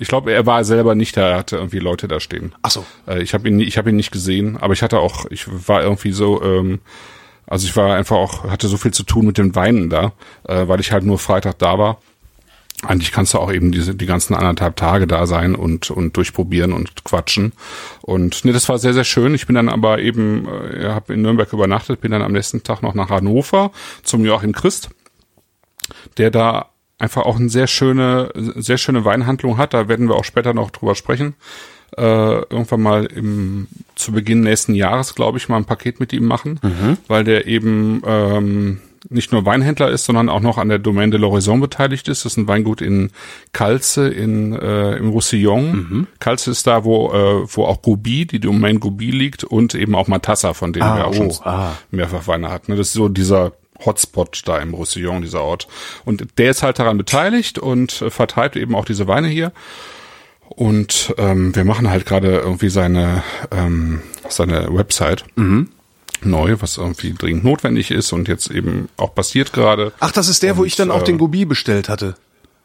Ich 0.00 0.08
glaube, 0.08 0.32
er 0.32 0.44
war 0.44 0.64
selber 0.64 0.96
nicht 0.96 1.16
da, 1.16 1.30
er 1.30 1.36
hatte 1.38 1.56
irgendwie 1.56 1.78
Leute 1.78 2.08
da 2.08 2.18
stehen. 2.18 2.52
Ach 2.62 2.70
so. 2.70 2.84
Äh, 3.06 3.22
ich 3.22 3.32
habe 3.32 3.48
ihn, 3.48 3.60
ich 3.60 3.78
habe 3.78 3.90
ihn 3.90 3.96
nicht 3.96 4.10
gesehen, 4.10 4.56
aber 4.56 4.72
ich 4.72 4.82
hatte 4.82 4.98
auch, 4.98 5.26
ich 5.30 5.46
war 5.68 5.82
irgendwie 5.82 6.10
so, 6.10 6.42
ähm, 6.42 6.80
also 7.46 7.66
ich 7.66 7.76
war 7.76 7.94
einfach 7.94 8.16
auch, 8.16 8.44
hatte 8.44 8.68
so 8.68 8.76
viel 8.76 8.92
zu 8.92 9.04
tun 9.04 9.26
mit 9.26 9.38
den 9.38 9.54
Weinen 9.54 9.88
da, 9.88 10.12
äh, 10.44 10.66
weil 10.68 10.80
ich 10.80 10.92
halt 10.92 11.04
nur 11.04 11.18
Freitag 11.18 11.58
da 11.58 11.78
war. 11.78 12.00
Eigentlich 12.82 13.10
kannst 13.10 13.34
du 13.34 13.38
auch 13.38 13.52
eben 13.52 13.72
diese 13.72 13.96
die 13.96 14.06
ganzen 14.06 14.34
anderthalb 14.34 14.76
Tage 14.76 15.08
da 15.08 15.26
sein 15.26 15.56
und 15.56 15.90
und 15.90 16.16
durchprobieren 16.16 16.72
und 16.72 17.04
quatschen. 17.04 17.52
Und 18.02 18.44
nee, 18.44 18.52
das 18.52 18.68
war 18.68 18.78
sehr 18.78 18.94
sehr 18.94 19.04
schön. 19.04 19.34
Ich 19.34 19.46
bin 19.46 19.56
dann 19.56 19.68
aber 19.68 19.98
eben, 19.98 20.46
äh, 20.46 20.88
habe 20.88 21.14
in 21.14 21.22
Nürnberg 21.22 21.52
übernachtet, 21.52 22.00
bin 22.00 22.12
dann 22.12 22.22
am 22.22 22.32
nächsten 22.32 22.62
Tag 22.62 22.82
noch 22.82 22.94
nach 22.94 23.10
Hannover 23.10 23.72
zum 24.04 24.24
Joachim 24.24 24.52
Christ, 24.52 24.90
der 26.18 26.30
da 26.30 26.70
einfach 26.98 27.22
auch 27.22 27.36
eine 27.36 27.48
sehr 27.48 27.66
schöne, 27.66 28.30
sehr 28.34 28.78
schöne 28.78 29.04
Weinhandlung 29.04 29.56
hat. 29.56 29.74
Da 29.74 29.88
werden 29.88 30.08
wir 30.08 30.16
auch 30.16 30.24
später 30.24 30.54
noch 30.54 30.70
drüber 30.70 30.94
sprechen. 30.94 31.34
Äh, 31.96 32.02
irgendwann 32.02 32.82
mal 32.82 33.06
im 33.06 33.66
zu 33.94 34.12
Beginn 34.12 34.42
nächsten 34.42 34.74
Jahres, 34.74 35.14
glaube 35.14 35.38
ich, 35.38 35.48
mal 35.48 35.56
ein 35.56 35.64
Paket 35.64 36.00
mit 36.00 36.12
ihm 36.12 36.26
machen, 36.26 36.60
mhm. 36.62 36.98
weil 37.08 37.24
der 37.24 37.46
eben 37.46 38.02
ähm, 38.04 38.80
nicht 39.08 39.32
nur 39.32 39.46
Weinhändler 39.46 39.90
ist, 39.90 40.04
sondern 40.04 40.28
auch 40.28 40.40
noch 40.40 40.58
an 40.58 40.68
der 40.68 40.78
Domaine 40.78 41.10
de 41.10 41.20
l'Horizon 41.20 41.60
beteiligt 41.60 42.08
ist. 42.08 42.24
Das 42.24 42.32
ist 42.32 42.36
ein 42.36 42.48
Weingut 42.48 42.82
in 42.82 43.10
Calze 43.52 44.08
in 44.08 44.52
äh, 44.52 44.96
im 44.96 45.08
Roussillon. 45.08 45.72
Mhm. 45.72 46.06
Calze 46.18 46.50
ist 46.50 46.66
da, 46.66 46.84
wo 46.84 47.10
äh, 47.12 47.46
wo 47.46 47.64
auch 47.64 47.80
Gobi, 47.80 48.26
die 48.26 48.40
Domaine 48.40 48.80
Gobi 48.80 49.10
liegt 49.10 49.44
und 49.44 49.74
eben 49.74 49.94
auch 49.94 50.08
Matassa, 50.08 50.52
von 50.52 50.74
dem 50.74 50.82
ah, 50.82 50.96
wir 50.96 51.06
auch 51.06 51.12
oh, 51.12 51.14
schon 51.14 51.32
ah. 51.44 51.72
mehrfach 51.90 52.26
Weine 52.26 52.50
hatten. 52.50 52.72
Das 52.72 52.88
ist 52.88 52.92
so 52.92 53.08
dieser 53.08 53.52
Hotspot 53.84 54.42
da 54.44 54.58
im 54.58 54.74
Roussillon, 54.74 55.22
dieser 55.22 55.42
Ort. 55.42 55.68
Und 56.04 56.26
der 56.38 56.50
ist 56.50 56.62
halt 56.62 56.78
daran 56.78 56.98
beteiligt 56.98 57.58
und 57.58 58.02
äh, 58.02 58.10
vertreibt 58.10 58.56
eben 58.56 58.74
auch 58.74 58.84
diese 58.84 59.06
Weine 59.06 59.28
hier. 59.28 59.52
Und 60.48 61.14
ähm, 61.18 61.54
wir 61.54 61.64
machen 61.64 61.90
halt 61.90 62.06
gerade 62.06 62.38
irgendwie 62.38 62.70
seine, 62.70 63.22
ähm, 63.50 64.02
seine 64.28 64.74
Website. 64.74 65.24
Mhm. 65.36 65.68
Neu, 66.20 66.56
was 66.58 66.78
irgendwie 66.78 67.12
dringend 67.12 67.44
notwendig 67.44 67.92
ist 67.92 68.12
und 68.12 68.26
jetzt 68.26 68.50
eben 68.50 68.88
auch 68.96 69.14
passiert 69.14 69.52
gerade. 69.52 69.92
Ach, 70.00 70.10
das 70.10 70.28
ist 70.28 70.42
der, 70.42 70.52
und, 70.52 70.58
wo 70.58 70.64
ich 70.64 70.74
dann 70.74 70.90
auch 70.90 71.02
äh, 71.02 71.04
den 71.04 71.18
Gobi 71.18 71.44
bestellt 71.44 71.88
hatte. 71.88 72.16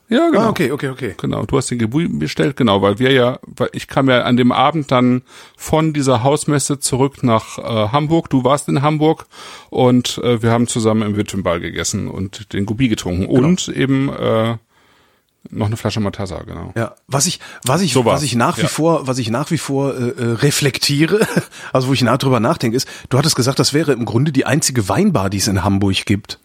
Ja, 0.09 0.29
genau. 0.29 0.41
Ah, 0.41 0.49
okay, 0.49 0.71
okay, 0.71 0.89
okay. 0.89 1.15
Genau, 1.19 1.45
du 1.45 1.57
hast 1.57 1.71
den 1.71 1.79
Gebui 1.79 2.07
bestellt, 2.07 2.57
genau, 2.57 2.81
weil 2.81 2.99
wir 2.99 3.11
ja, 3.11 3.39
weil 3.47 3.69
ich 3.73 3.87
kam 3.87 4.09
ja 4.09 4.23
an 4.23 4.37
dem 4.37 4.51
Abend 4.51 4.91
dann 4.91 5.23
von 5.55 5.93
dieser 5.93 6.23
Hausmesse 6.23 6.79
zurück 6.79 7.23
nach 7.23 7.57
äh, 7.57 7.89
Hamburg. 7.91 8.29
Du 8.29 8.43
warst 8.43 8.67
in 8.67 8.81
Hamburg 8.81 9.25
und 9.69 10.17
äh, 10.19 10.41
wir 10.41 10.51
haben 10.51 10.67
zusammen 10.67 11.03
im 11.03 11.15
Württemberg 11.15 11.61
gegessen 11.61 12.09
und 12.09 12.53
den 12.53 12.65
Gubi 12.65 12.89
getrunken 12.89 13.27
genau. 13.27 13.47
und 13.47 13.69
eben 13.69 14.09
äh, 14.09 14.57
noch 15.49 15.67
eine 15.67 15.77
Flasche 15.77 15.99
Matassa, 15.99 16.43
genau. 16.43 16.71
Ja, 16.75 16.95
was 17.07 17.25
ich, 17.25 17.39
was 17.65 17.81
ich, 17.81 17.93
so 17.93 18.05
was 18.05 18.23
ich 18.23 18.35
nach 18.35 18.57
wie 18.57 18.63
ja. 18.63 18.67
vor, 18.67 19.07
was 19.07 19.17
ich 19.17 19.29
nach 19.29 19.51
wie 19.51 19.57
vor 19.57 19.93
äh, 19.93 20.09
äh 20.09 20.31
reflektiere, 20.35 21.27
also 21.73 21.89
wo 21.89 21.93
ich 21.93 22.01
nah 22.01 22.17
drüber 22.17 22.39
nachdenke, 22.39 22.77
ist, 22.77 22.87
du 23.09 23.17
hattest 23.17 23.35
gesagt, 23.35 23.59
das 23.59 23.73
wäre 23.73 23.93
im 23.93 24.05
Grunde 24.05 24.31
die 24.31 24.45
einzige 24.45 24.87
Weinbar, 24.89 25.29
die 25.29 25.37
es 25.37 25.47
in 25.47 25.63
Hamburg 25.63 26.05
gibt. 26.05 26.39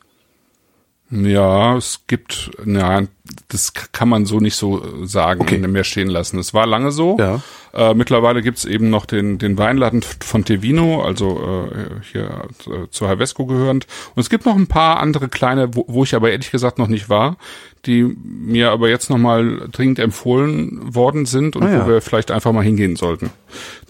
Ja, 1.11 1.77
es 1.77 2.03
gibt, 2.07 2.51
ja, 2.67 3.03
das 3.49 3.73
kann 3.73 4.11
man 4.11 4.27
so 4.27 4.41
nicht 4.41 4.57
so 4.57 5.07
sagen, 5.07 5.41
okay. 5.41 5.59
mehr 5.59 5.85
stehen 5.85 6.09
lassen. 6.09 6.39
Es 6.39 6.53
war 6.53 6.67
lange 6.67 6.93
so. 6.93 7.17
Ja. 7.19 7.41
Äh, 7.73 7.95
mittlerweile 7.95 8.43
gibt's 8.43 8.67
eben 8.67 8.91
noch 8.91 9.07
den, 9.07 9.39
den 9.39 9.57
Weinladen 9.57 10.03
von 10.03 10.45
Tevino, 10.45 11.03
also 11.03 11.71
äh, 11.71 12.01
hier 12.13 12.49
äh, 12.67 12.91
zu 12.91 13.09
Havesco 13.09 13.47
gehörend. 13.47 13.87
Und 14.15 14.21
es 14.21 14.29
gibt 14.29 14.45
noch 14.45 14.55
ein 14.55 14.67
paar 14.67 15.01
andere 15.01 15.29
kleine, 15.29 15.75
wo, 15.75 15.87
wo 15.89 16.05
ich 16.05 16.15
aber 16.15 16.31
ehrlich 16.31 16.51
gesagt 16.51 16.79
noch 16.79 16.89
nicht 16.89 17.09
war, 17.09 17.39
die 17.87 18.03
mir 18.23 18.71
aber 18.71 18.91
jetzt 18.91 19.09
nochmal 19.09 19.69
dringend 19.73 19.99
empfohlen 20.01 20.95
worden 20.95 21.25
sind 21.25 21.57
und 21.57 21.63
ah, 21.63 21.73
ja. 21.73 21.85
wo 21.87 21.89
wir 21.89 22.01
vielleicht 22.03 22.31
einfach 22.31 22.53
mal 22.53 22.65
hingehen 22.65 22.97
sollten 22.97 23.31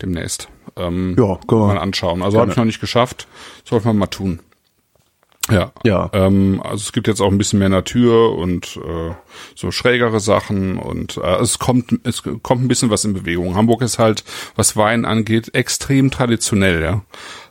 demnächst. 0.01 0.49
Ähm, 0.77 1.17
ja, 1.19 1.39
mal 1.51 1.79
anschauen. 1.79 2.23
Also 2.23 2.39
habe 2.39 2.53
ich 2.53 2.57
noch 2.57 2.65
nicht 2.65 2.81
geschafft, 2.81 3.27
sollte 3.65 3.89
man 3.89 3.99
mal 3.99 4.07
tun. 4.07 4.39
Ja. 5.51 5.73
ja. 5.85 6.11
Ähm, 6.13 6.61
also 6.63 6.77
es 6.77 6.93
gibt 6.93 7.09
jetzt 7.09 7.21
auch 7.21 7.31
ein 7.31 7.39
bisschen 7.39 7.59
mehr 7.59 7.69
Natur 7.69 8.37
und 8.37 8.77
äh, 8.77 9.15
so 9.55 9.71
schrägere 9.71 10.21
Sachen 10.21 10.79
und 10.79 11.17
äh, 11.17 11.37
es 11.37 11.59
kommt 11.59 11.99
es 12.05 12.23
kommt 12.23 12.63
ein 12.63 12.69
bisschen 12.69 12.91
was 12.91 13.05
in 13.05 13.15
Bewegung. 13.15 13.55
Hamburg 13.55 13.83
ist 13.83 13.99
halt, 13.99 14.25
was 14.57 14.77
Wein 14.77 15.05
angeht, 15.05 15.55
extrem 15.55 16.11
traditionell, 16.11 16.83
ja. 16.83 17.03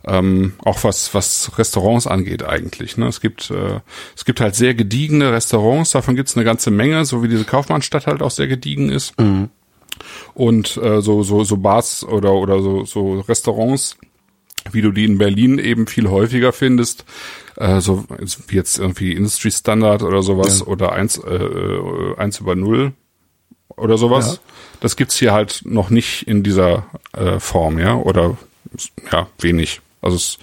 Ähm, 0.06 0.54
auch 0.64 0.84
was 0.84 1.12
was 1.14 1.58
Restaurants 1.58 2.06
angeht 2.06 2.44
eigentlich. 2.44 2.96
Ne? 2.96 3.08
Es 3.08 3.20
gibt 3.20 3.50
äh, 3.50 3.80
es 4.16 4.24
gibt 4.24 4.40
halt 4.40 4.54
sehr 4.54 4.74
gediegene 4.74 5.32
Restaurants, 5.32 5.90
davon 5.90 6.14
gibt 6.14 6.28
es 6.28 6.36
eine 6.36 6.44
ganze 6.44 6.70
Menge, 6.70 7.04
so 7.04 7.22
wie 7.22 7.28
diese 7.28 7.44
Kaufmannstadt 7.44 8.06
halt 8.06 8.22
auch 8.22 8.30
sehr 8.30 8.48
gediegen 8.48 8.90
ist. 8.90 9.18
Mhm. 9.20 9.50
Und 10.34 10.76
äh, 10.76 11.02
so 11.02 11.24
so 11.24 11.42
so 11.42 11.56
Bars 11.56 12.04
oder 12.04 12.32
oder 12.34 12.62
so 12.62 12.84
so 12.84 13.20
Restaurants 13.20 13.96
wie 14.72 14.82
du 14.82 14.92
die 14.92 15.04
in 15.04 15.18
Berlin 15.18 15.58
eben 15.58 15.86
viel 15.86 16.08
häufiger 16.08 16.52
findest, 16.52 17.04
äh, 17.58 17.80
so 17.80 18.04
wie 18.46 18.56
jetzt 18.56 18.78
irgendwie 18.78 19.12
Industry 19.12 19.50
Standard 19.50 20.02
oder 20.02 20.22
sowas 20.22 20.60
ja. 20.60 20.66
oder 20.66 20.92
eins 20.92 21.18
äh, 21.18 22.14
eins 22.16 22.40
über 22.40 22.54
null 22.54 22.92
oder 23.76 23.98
sowas. 23.98 24.34
Ja. 24.34 24.52
Das 24.80 24.96
gibt's 24.96 25.16
hier 25.18 25.32
halt 25.32 25.62
noch 25.64 25.90
nicht 25.90 26.26
in 26.28 26.42
dieser 26.42 26.86
äh, 27.12 27.40
Form, 27.40 27.78
ja, 27.78 27.96
oder 27.96 28.36
ja, 29.10 29.28
wenig. 29.38 29.80
Also 30.00 30.16
es 30.16 30.38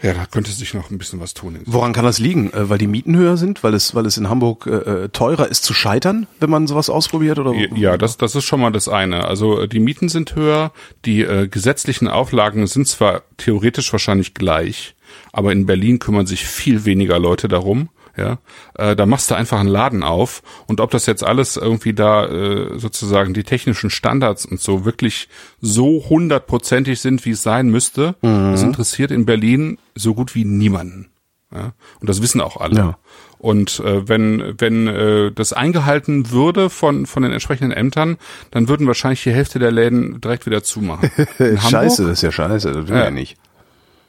ja, 0.00 0.14
da 0.14 0.26
könnte 0.26 0.52
sich 0.52 0.74
noch 0.74 0.90
ein 0.90 0.98
bisschen 0.98 1.18
was 1.18 1.34
tun. 1.34 1.58
Woran 1.66 1.92
kann 1.92 2.04
das 2.04 2.20
liegen? 2.20 2.52
Äh, 2.52 2.70
weil 2.70 2.78
die 2.78 2.86
Mieten 2.86 3.16
höher 3.16 3.36
sind? 3.36 3.64
Weil 3.64 3.74
es, 3.74 3.96
weil 3.96 4.06
es 4.06 4.16
in 4.16 4.28
Hamburg 4.28 4.66
äh, 4.66 5.04
äh, 5.04 5.08
teurer 5.08 5.48
ist 5.48 5.64
zu 5.64 5.74
scheitern, 5.74 6.28
wenn 6.38 6.50
man 6.50 6.68
sowas 6.68 6.88
ausprobiert? 6.88 7.40
Oder? 7.40 7.52
Ja, 7.52 7.96
das, 7.96 8.16
das 8.16 8.36
ist 8.36 8.44
schon 8.44 8.60
mal 8.60 8.70
das 8.70 8.88
eine. 8.88 9.24
Also 9.24 9.62
äh, 9.62 9.68
die 9.68 9.80
Mieten 9.80 10.08
sind 10.08 10.36
höher, 10.36 10.70
die 11.04 11.22
äh, 11.22 11.48
gesetzlichen 11.48 12.06
Auflagen 12.06 12.68
sind 12.68 12.86
zwar 12.86 13.22
theoretisch 13.38 13.90
wahrscheinlich 13.90 14.34
gleich, 14.34 14.94
aber 15.32 15.52
in 15.52 15.66
Berlin 15.66 15.98
kümmern 15.98 16.26
sich 16.26 16.46
viel 16.46 16.84
weniger 16.84 17.18
Leute 17.18 17.48
darum 17.48 17.88
ja, 18.18 18.38
äh, 18.74 18.96
da 18.96 19.06
machst 19.06 19.30
du 19.30 19.36
einfach 19.36 19.60
einen 19.60 19.68
Laden 19.68 20.02
auf 20.02 20.42
und 20.66 20.80
ob 20.80 20.90
das 20.90 21.06
jetzt 21.06 21.22
alles 21.22 21.56
irgendwie 21.56 21.94
da 21.94 22.26
äh, 22.26 22.78
sozusagen 22.78 23.32
die 23.32 23.44
technischen 23.44 23.90
Standards 23.90 24.44
und 24.44 24.60
so 24.60 24.84
wirklich 24.84 25.28
so 25.60 26.04
hundertprozentig 26.08 27.00
sind, 27.00 27.24
wie 27.24 27.30
es 27.30 27.44
sein 27.44 27.68
müsste, 27.68 28.16
mhm. 28.22 28.50
das 28.50 28.62
interessiert 28.62 29.12
in 29.12 29.24
Berlin 29.24 29.78
so 29.94 30.14
gut 30.14 30.34
wie 30.34 30.44
niemanden. 30.44 31.10
Ja, 31.54 31.72
und 32.00 32.10
das 32.10 32.20
wissen 32.20 32.42
auch 32.42 32.58
alle. 32.58 32.76
Ja. 32.76 32.98
Und 33.38 33.80
äh, 33.80 34.06
wenn 34.06 34.54
wenn 34.58 34.86
äh, 34.88 35.32
das 35.32 35.52
eingehalten 35.52 36.30
würde 36.30 36.68
von 36.68 37.06
von 37.06 37.22
den 37.22 37.32
entsprechenden 37.32 37.72
Ämtern, 37.72 38.18
dann 38.50 38.68
würden 38.68 38.86
wahrscheinlich 38.86 39.22
die 39.22 39.32
Hälfte 39.32 39.58
der 39.60 39.70
Läden 39.70 40.20
direkt 40.20 40.44
wieder 40.44 40.62
zumachen. 40.62 41.10
scheiße, 41.38 42.02
das 42.02 42.12
ist 42.14 42.22
ja 42.22 42.32
scheiße, 42.32 42.72
das 42.72 42.88
will 42.88 42.96
ja 42.96 43.10
nicht. 43.10 43.38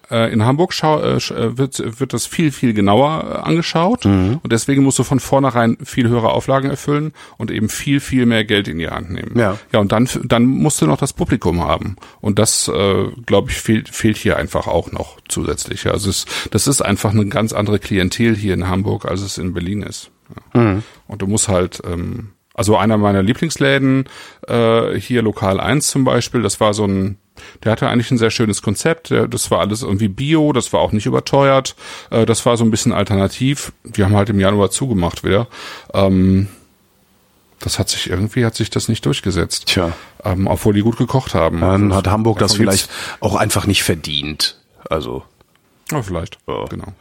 Äh, 0.10 0.32
in 0.34 0.44
Hamburg 0.46 0.74
schau, 0.74 1.00
äh, 1.00 1.18
äh, 1.18 1.58
wird, 1.58 2.00
wird 2.00 2.14
das 2.14 2.26
viel, 2.26 2.52
viel 2.52 2.74
genauer 2.74 3.24
äh, 3.24 3.48
angeschaut 3.48 4.06
mhm. 4.06 4.40
und 4.42 4.52
deswegen 4.52 4.84
musst 4.84 4.98
du 5.00 5.04
von 5.04 5.20
vornherein 5.20 5.78
viel 5.84 6.08
höhere 6.08 6.30
Auflagen 6.32 6.70
erfüllen 6.70 7.14
und 7.38 7.52
eben 7.52 7.70
viel, 7.70 8.00
viel 8.00 8.26
mehr 8.26 8.44
Geld 8.44 8.68
in 8.68 8.80
die 8.80 8.90
Hand 8.90 9.12
nehmen. 9.12 9.38
Ja, 9.38 9.58
ja 9.72 9.80
und 9.80 9.92
dann, 9.92 10.10
dann 10.24 10.46
musst 10.46 10.82
du 10.82 10.88
noch 10.88 10.98
das 10.98 11.14
Publikum 11.14 11.64
haben 11.64 11.96
und 12.22 12.40
das, 12.40 12.68
äh, 12.68 13.06
glaube 13.26 13.52
ich, 13.52 13.58
fehlt, 13.58 13.90
fehlt 13.90 14.18
hier 14.18 14.38
einfach 14.38 14.68
auch 14.68 14.92
noch 14.92 15.18
zusätzlich. 15.28 15.88
Also 15.88 16.10
es, 16.10 16.26
das 16.52 16.68
ist 16.68 16.82
einfach 16.82 17.12
eine 17.12 17.28
ganz 17.28 17.54
andere 17.54 17.80
Klientel 17.80 18.36
hier 18.36 18.54
in 18.54 18.68
Hamburg, 18.68 19.06
als 19.06 19.22
es 19.22 19.38
in 19.38 19.54
Berlin 19.54 19.84
ist. 19.84 20.12
Ja. 20.54 20.62
Mhm. 20.62 20.84
Und 21.08 21.22
du 21.22 21.28
musst 21.28 21.48
halt... 21.48 21.82
Ähm, 21.86 22.32
also 22.56 22.76
einer 22.76 22.98
meiner 22.98 23.24
Lieblingsläden, 23.24 24.10
äh, 24.46 24.94
hier 25.00 25.22
Lokal 25.22 25.62
1 25.62 25.88
zum 25.88 26.04
Beispiel, 26.04 26.42
das 26.42 26.60
war 26.60 26.74
so 26.74 26.84
ein 26.84 27.18
der 27.64 27.72
hatte 27.72 27.88
eigentlich 27.88 28.12
ein 28.12 28.18
sehr 28.18 28.32
schönes 28.32 28.62
Konzept. 28.62 29.12
Das 29.12 29.52
war 29.52 29.60
alles 29.60 29.82
irgendwie 29.84 30.08
Bio, 30.08 30.54
das 30.54 30.74
war 30.74 30.80
auch 30.80 30.92
nicht 30.92 31.06
überteuert. 31.06 31.76
Äh, 32.10 32.26
das 32.26 32.46
war 32.46 32.58
so 32.58 32.64
ein 32.64 32.72
bisschen 32.72 32.94
alternativ. 32.94 33.72
Die 33.84 34.04
haben 34.04 34.16
halt 34.16 34.30
im 34.30 34.40
Januar 34.40 34.72
zugemacht 34.72 35.24
wieder. 35.24 35.48
Ähm, 35.94 36.48
das 37.60 37.78
hat 37.78 37.90
sich 37.90 38.10
irgendwie 38.10 38.46
hat 38.46 38.56
sich 38.56 38.70
das 38.70 38.88
nicht 38.88 39.06
durchgesetzt. 39.06 39.68
Tja. 39.68 39.92
Ähm, 40.24 40.48
obwohl 40.48 40.74
die 40.74 40.82
gut 40.82 40.98
gekocht 40.98 41.34
haben. 41.34 41.62
Dann 41.62 41.94
hat 41.94 42.08
Hamburg 42.08 42.40
das 42.40 42.56
vielleicht 42.56 42.90
auch 43.20 43.36
einfach 43.36 43.68
nicht 43.68 43.84
verdient. 43.84 44.58
Also. 44.90 45.24
Ja, 45.92 46.02
vielleicht. 46.02 46.38
Ja. 46.48 46.66
Genau. 46.66 46.94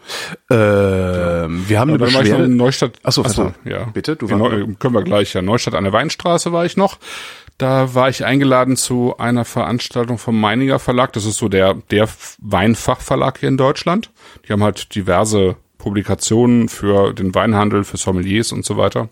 Ähm. 0.51 1.65
Wir 1.69 1.79
haben 1.79 1.91
eine 1.91 1.99
Beschwerde. 1.99 2.49
Neustadt. 2.49 2.93
Achso, 3.03 3.23
Achso, 3.23 3.53
ja. 3.65 3.85
Bitte, 3.93 4.17
du 4.17 4.31
warst. 4.31 4.81
Können 4.81 4.95
wir 4.95 5.03
gleich, 5.03 5.35
ja. 5.35 5.43
Neustadt 5.43 5.75
an 5.75 5.85
der 5.85 5.93
Weinstraße 5.93 6.53
war 6.53 6.65
ich 6.65 6.77
noch. 6.77 6.99
Da 7.59 7.93
war 7.93 8.09
ich 8.09 8.25
eingeladen 8.25 8.77
zu 8.77 9.19
einer 9.19 9.45
Veranstaltung 9.45 10.19
vom 10.19 10.41
Meininger 10.41 10.79
Verlag. 10.79 11.13
Das 11.13 11.25
ist 11.25 11.39
so 11.39 11.49
der, 11.49 11.75
der 11.91 12.09
Weinfachverlag 12.39 13.39
hier 13.39 13.49
in 13.49 13.57
Deutschland. 13.57 14.13
Die 14.47 14.53
haben 14.53 14.63
halt 14.63 14.95
diverse 14.95 15.57
Publikationen 15.77 16.69
für 16.69 17.13
den 17.13 17.35
Weinhandel, 17.35 17.83
für 17.83 17.97
Sommeliers 17.97 18.53
und 18.53 18.65
so 18.65 18.77
weiter. 18.77 19.09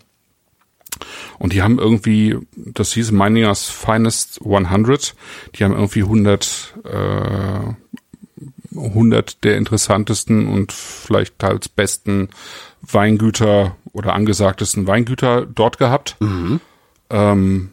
Und 1.39 1.51
die 1.51 1.61
haben 1.61 1.77
irgendwie, 1.77 2.37
das 2.55 2.93
hieß 2.93 3.11
Meiningers 3.11 3.65
Finest 3.65 4.39
100. 4.43 5.13
Die 5.55 5.65
haben 5.65 5.73
irgendwie 5.73 6.03
100, 6.03 6.75
äh, 6.85 7.73
100 8.77 9.43
der 9.43 9.57
interessantesten 9.57 10.47
und 10.47 10.71
vielleicht 10.71 11.37
teils 11.39 11.67
besten 11.67 12.29
Weingüter 12.81 13.75
oder 13.91 14.13
angesagtesten 14.13 14.87
Weingüter 14.87 15.45
dort 15.45 15.77
gehabt. 15.77 16.15
Mhm. 16.19 16.61
Ähm, 17.09 17.71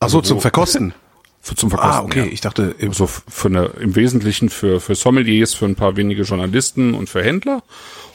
Ach 0.00 0.08
so, 0.08 0.20
zum 0.20 0.40
Verkosten. 0.40 0.94
Für, 1.40 1.54
zum 1.54 1.70
Verkosten. 1.70 2.00
Ah, 2.00 2.02
okay. 2.02 2.24
Ja. 2.26 2.32
Ich 2.32 2.40
dachte, 2.40 2.74
so 2.80 2.86
also 2.86 3.06
für 3.06 3.46
eine, 3.46 3.66
im 3.78 3.94
Wesentlichen 3.94 4.48
für, 4.48 4.80
für 4.80 4.96
Sommeliers, 4.96 5.54
für 5.54 5.66
ein 5.66 5.76
paar 5.76 5.94
wenige 5.94 6.22
Journalisten 6.22 6.92
und 6.94 7.08
für 7.08 7.22
Händler. 7.22 7.62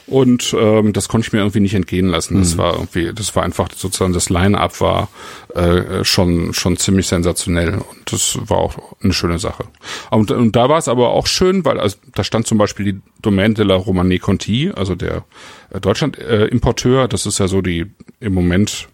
Und 0.06 0.54
ähm, 0.58 0.92
das 0.92 1.08
konnte 1.08 1.28
ich 1.28 1.32
mir 1.32 1.38
irgendwie 1.38 1.60
nicht 1.60 1.74
entgehen 1.74 2.08
lassen. 2.08 2.38
Das 2.38 2.54
mhm. 2.54 2.58
war 2.58 2.74
irgendwie, 2.74 3.12
das 3.14 3.34
war 3.36 3.44
einfach 3.44 3.68
sozusagen 3.74 4.12
das 4.12 4.28
Line-up 4.28 4.80
war 4.82 5.08
äh, 5.54 6.04
schon 6.04 6.52
schon 6.52 6.76
ziemlich 6.76 7.06
sensationell 7.06 7.74
und 7.74 8.12
das 8.12 8.36
war 8.46 8.58
auch 8.58 8.96
eine 9.02 9.12
schöne 9.12 9.38
Sache. 9.38 9.64
Und, 10.10 10.30
und 10.30 10.56
da 10.56 10.68
war 10.68 10.78
es 10.78 10.88
aber 10.88 11.10
auch 11.10 11.26
schön, 11.26 11.64
weil 11.64 11.78
also, 11.80 11.96
da 12.14 12.24
stand 12.24 12.46
zum 12.46 12.58
Beispiel 12.58 12.92
die 12.92 13.00
Domaine 13.22 13.54
de 13.54 13.64
la 13.64 13.76
Romane 13.76 14.18
Conti, 14.18 14.70
also 14.74 14.94
der 14.94 15.24
äh, 15.70 15.80
Deutschland-Importeur. 15.80 17.04
Äh, 17.04 17.08
das 17.08 17.24
ist 17.24 17.38
ja 17.38 17.48
so 17.48 17.62
die 17.62 17.86
im 18.20 18.34
Moment 18.34 18.88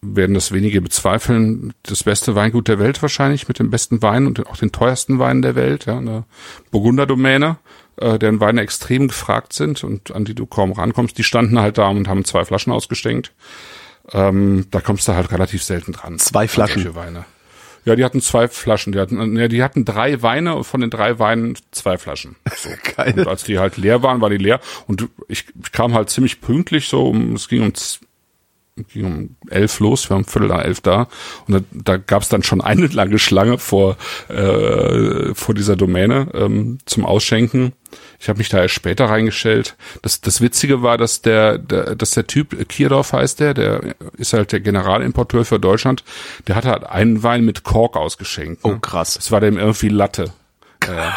werden 0.00 0.34
das 0.34 0.52
wenige 0.52 0.80
bezweifeln, 0.80 1.72
das 1.82 2.04
beste 2.04 2.34
Weingut 2.34 2.68
der 2.68 2.78
Welt 2.78 3.02
wahrscheinlich, 3.02 3.48
mit 3.48 3.58
dem 3.58 3.70
besten 3.70 4.00
Wein 4.02 4.26
und 4.26 4.46
auch 4.46 4.56
den 4.56 4.72
teuersten 4.72 5.18
Weinen 5.18 5.42
der 5.42 5.54
Welt, 5.54 5.86
ja, 5.86 5.98
eine 5.98 6.24
Burgunderdomäne, 6.70 7.56
äh, 7.96 8.18
deren 8.18 8.40
Weine 8.40 8.60
extrem 8.60 9.08
gefragt 9.08 9.52
sind 9.52 9.82
und 9.82 10.14
an 10.14 10.24
die 10.24 10.34
du 10.34 10.46
kaum 10.46 10.72
rankommst. 10.72 11.18
Die 11.18 11.24
standen 11.24 11.58
halt 11.58 11.78
da 11.78 11.88
und 11.88 12.08
haben 12.08 12.24
zwei 12.24 12.44
Flaschen 12.44 12.72
ausgeschenkt. 12.72 13.32
Ähm, 14.12 14.66
da 14.70 14.80
kommst 14.80 15.08
du 15.08 15.12
halt 15.12 15.32
relativ 15.32 15.62
selten 15.62 15.92
dran. 15.92 16.18
Zwei 16.18 16.48
Flaschen. 16.48 16.94
Weine. 16.94 17.24
Ja, 17.84 17.96
die 17.96 18.04
hatten 18.04 18.20
zwei 18.20 18.48
Flaschen. 18.48 18.92
Die 18.92 18.98
hatten, 18.98 19.36
ja, 19.36 19.48
die 19.48 19.62
hatten 19.62 19.84
drei 19.84 20.22
Weine 20.22 20.54
und 20.54 20.64
von 20.64 20.80
den 20.80 20.90
drei 20.90 21.18
Weinen 21.18 21.56
zwei 21.72 21.98
Flaschen. 21.98 22.36
So. 22.56 22.70
Geil. 22.96 23.14
Und 23.16 23.28
als 23.28 23.44
die 23.44 23.58
halt 23.58 23.76
leer 23.76 24.02
waren, 24.02 24.20
war 24.20 24.30
die 24.30 24.36
leer. 24.36 24.60
Und 24.86 25.08
ich, 25.28 25.46
ich 25.62 25.72
kam 25.72 25.94
halt 25.94 26.10
ziemlich 26.10 26.40
pünktlich 26.40 26.88
so, 26.88 27.08
um, 27.08 27.34
es 27.34 27.48
ging 27.48 27.62
um 27.62 27.72
um 28.96 29.36
elf 29.50 29.80
los, 29.80 30.08
wir 30.08 30.16
haben 30.16 30.24
Viertel 30.24 30.48
nach 30.48 30.64
elf 30.64 30.80
da 30.80 31.08
und 31.46 31.54
da, 31.54 31.60
da 31.72 31.96
gab 31.96 32.22
es 32.22 32.28
dann 32.28 32.42
schon 32.42 32.60
eine 32.60 32.86
lange 32.92 33.18
Schlange 33.18 33.58
vor 33.58 33.96
äh, 34.28 35.34
vor 35.34 35.54
dieser 35.54 35.76
Domäne 35.76 36.28
ähm, 36.34 36.78
zum 36.86 37.04
Ausschenken. 37.04 37.72
Ich 38.20 38.28
habe 38.28 38.38
mich 38.38 38.48
da 38.48 38.60
erst 38.60 38.74
später 38.74 39.06
reingestellt. 39.06 39.76
Das, 40.02 40.20
das 40.20 40.40
Witzige 40.40 40.82
war, 40.82 40.98
dass 40.98 41.22
der, 41.22 41.58
der, 41.58 41.94
dass 41.94 42.10
der 42.10 42.26
Typ, 42.26 42.68
Kierdorf 42.68 43.12
heißt 43.12 43.40
der, 43.40 43.54
der 43.54 43.94
ist 44.16 44.32
halt 44.32 44.52
der 44.52 44.60
Generalimporteur 44.60 45.44
für 45.44 45.58
Deutschland, 45.58 46.04
der 46.46 46.56
hatte 46.56 46.70
halt 46.70 46.84
einen 46.84 47.22
Wein 47.22 47.44
mit 47.44 47.62
Kork 47.62 47.96
ausgeschenkt. 47.96 48.64
Ne? 48.64 48.72
Oh 48.74 48.78
krass. 48.78 49.14
Das 49.14 49.30
war 49.30 49.40
dem 49.40 49.56
irgendwie 49.56 49.88
Latte. 49.88 50.32
Äh, 50.88 51.10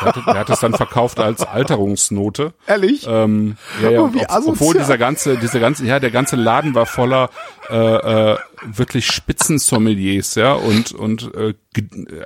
er 0.00 0.06
hat, 0.06 0.16
er 0.26 0.38
hat 0.38 0.50
es 0.50 0.60
dann 0.60 0.74
verkauft 0.74 1.18
als 1.18 1.42
Alterungsnote. 1.42 2.52
Ehrlich? 2.66 3.06
Ähm, 3.08 3.56
ja, 3.82 3.90
ja, 3.90 4.00
oh, 4.00 4.04
ob, 4.04 4.48
obwohl 4.48 4.74
dieser 4.74 4.98
ganze, 4.98 5.36
dieser 5.38 5.60
ganze, 5.60 5.84
ja, 5.84 5.98
der 5.98 6.10
ganze 6.10 6.36
Laden 6.36 6.74
war 6.74 6.86
voller 6.86 7.30
äh, 7.68 8.32
äh, 8.32 8.38
wirklich 8.64 9.06
Spitzensommeliers, 9.06 10.34
ja, 10.34 10.52
und 10.52 10.92
und 10.92 11.34
äh, 11.34 11.54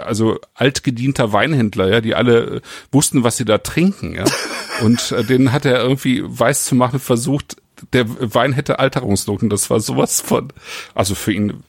also 0.05 0.39
altgedienter 0.55 1.33
Weinhändler, 1.33 1.89
ja, 1.89 2.01
die 2.01 2.15
alle 2.15 2.57
äh, 2.57 2.61
wussten, 2.91 3.25
was 3.25 3.37
sie 3.37 3.45
da 3.45 3.59
trinken, 3.59 4.15
ja. 4.15 4.25
Und 4.83 5.13
äh, 5.13 5.25
denen 5.25 5.53
hat 5.53 5.65
er 5.65 5.83
irgendwie 5.83 6.23
weiß 6.25 6.65
zu 6.65 6.75
machen 6.75 7.01
versucht, 7.01 7.57
der 7.93 8.07
Wein 8.35 8.53
hätte 8.53 8.79
Alterungsnoten. 8.79 9.49
Das 9.49 9.71
war 9.71 9.81
sowas 9.81 10.21
von, 10.21 10.49
also 10.95 11.15
für 11.15 11.33
ihn 11.33 11.65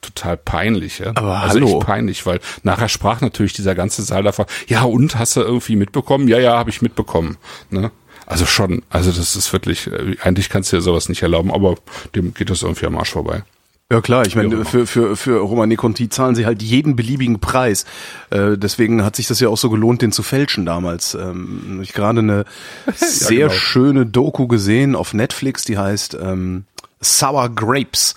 total 0.00 0.36
peinlich, 0.36 0.98
ja. 0.98 1.12
Aber 1.14 1.38
also 1.40 1.54
hallo. 1.54 1.78
Peinlich, 1.80 2.26
weil 2.26 2.40
nachher 2.62 2.88
sprach 2.88 3.20
natürlich 3.20 3.52
dieser 3.52 3.74
ganze 3.74 4.02
Saal 4.02 4.22
davon, 4.22 4.46
ja 4.68 4.82
und, 4.82 5.18
hast 5.18 5.36
du 5.36 5.40
irgendwie 5.40 5.76
mitbekommen? 5.76 6.28
Ja, 6.28 6.38
ja, 6.38 6.58
habe 6.58 6.70
ich 6.70 6.82
mitbekommen. 6.82 7.36
Ne? 7.70 7.90
Also 8.26 8.44
schon, 8.44 8.82
also 8.90 9.12
das 9.12 9.36
ist 9.36 9.52
wirklich, 9.52 9.86
äh, 9.86 10.16
eigentlich 10.22 10.48
kannst 10.48 10.72
du 10.72 10.76
dir 10.76 10.82
sowas 10.82 11.08
nicht 11.08 11.22
erlauben, 11.22 11.52
aber 11.52 11.76
dem 12.14 12.34
geht 12.34 12.50
das 12.50 12.62
irgendwie 12.62 12.86
am 12.86 12.98
Arsch 12.98 13.12
vorbei. 13.12 13.42
Ja 13.90 14.00
klar, 14.00 14.26
ich 14.26 14.34
meine, 14.34 14.64
für, 14.64 14.84
für, 14.84 15.16
für 15.16 15.38
Romane 15.38 15.76
Conti 15.76 16.08
zahlen 16.08 16.34
sie 16.34 16.44
halt 16.44 16.60
jeden 16.60 16.96
beliebigen 16.96 17.38
Preis. 17.38 17.84
Äh, 18.30 18.58
deswegen 18.58 19.04
hat 19.04 19.14
sich 19.14 19.28
das 19.28 19.38
ja 19.38 19.48
auch 19.48 19.56
so 19.56 19.70
gelohnt, 19.70 20.02
den 20.02 20.10
zu 20.10 20.24
fälschen 20.24 20.66
damals. 20.66 21.14
Ähm, 21.14 21.78
ich 21.80 21.92
gerade 21.92 22.18
eine 22.18 22.46
sehr 22.96 23.38
ja, 23.38 23.46
genau. 23.46 23.58
schöne 23.58 24.04
Doku 24.04 24.48
gesehen 24.48 24.96
auf 24.96 25.14
Netflix, 25.14 25.64
die 25.64 25.78
heißt 25.78 26.18
ähm, 26.20 26.64
Sour 27.00 27.48
Grapes. 27.50 28.16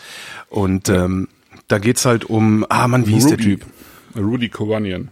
Und 0.49 0.87
ja. 0.87 1.05
ähm, 1.05 1.27
da 1.69 1.77
geht's 1.77 2.05
halt 2.05 2.25
um, 2.25 2.65
ah 2.67 2.87
man, 2.87 3.07
wie 3.07 3.13
hieß 3.13 3.27
der 3.27 3.37
Typ? 3.37 3.65
Rudy 4.17 4.49
Kowanian. 4.49 5.09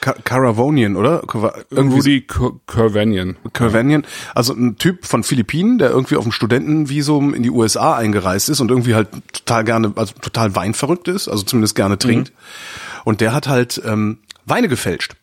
Caravonian, 0.00 0.96
oder? 0.96 1.22
Irgendwie 1.70 1.96
Rudy 1.96 2.26
Curvanian. 2.66 3.36
Curvanian. 3.52 4.04
Also 4.34 4.52
ein 4.52 4.76
Typ 4.76 5.06
von 5.06 5.22
Philippinen, 5.22 5.78
der 5.78 5.90
irgendwie 5.90 6.16
auf 6.16 6.24
dem 6.24 6.32
Studentenvisum 6.32 7.34
in 7.34 7.44
die 7.44 7.50
USA 7.50 7.96
eingereist 7.96 8.48
ist 8.48 8.60
und 8.60 8.70
irgendwie 8.70 8.94
halt 8.96 9.08
total 9.32 9.64
gerne, 9.64 9.92
also 9.94 10.14
total 10.20 10.56
weinverrückt 10.56 11.06
ist, 11.06 11.28
also 11.28 11.44
zumindest 11.44 11.76
gerne 11.76 11.98
trinkt. 11.98 12.30
Mhm. 12.30 13.00
Und 13.04 13.20
der 13.20 13.32
hat 13.32 13.46
halt 13.46 13.80
ähm, 13.84 14.18
Weine 14.44 14.68
gefälscht. 14.68 15.14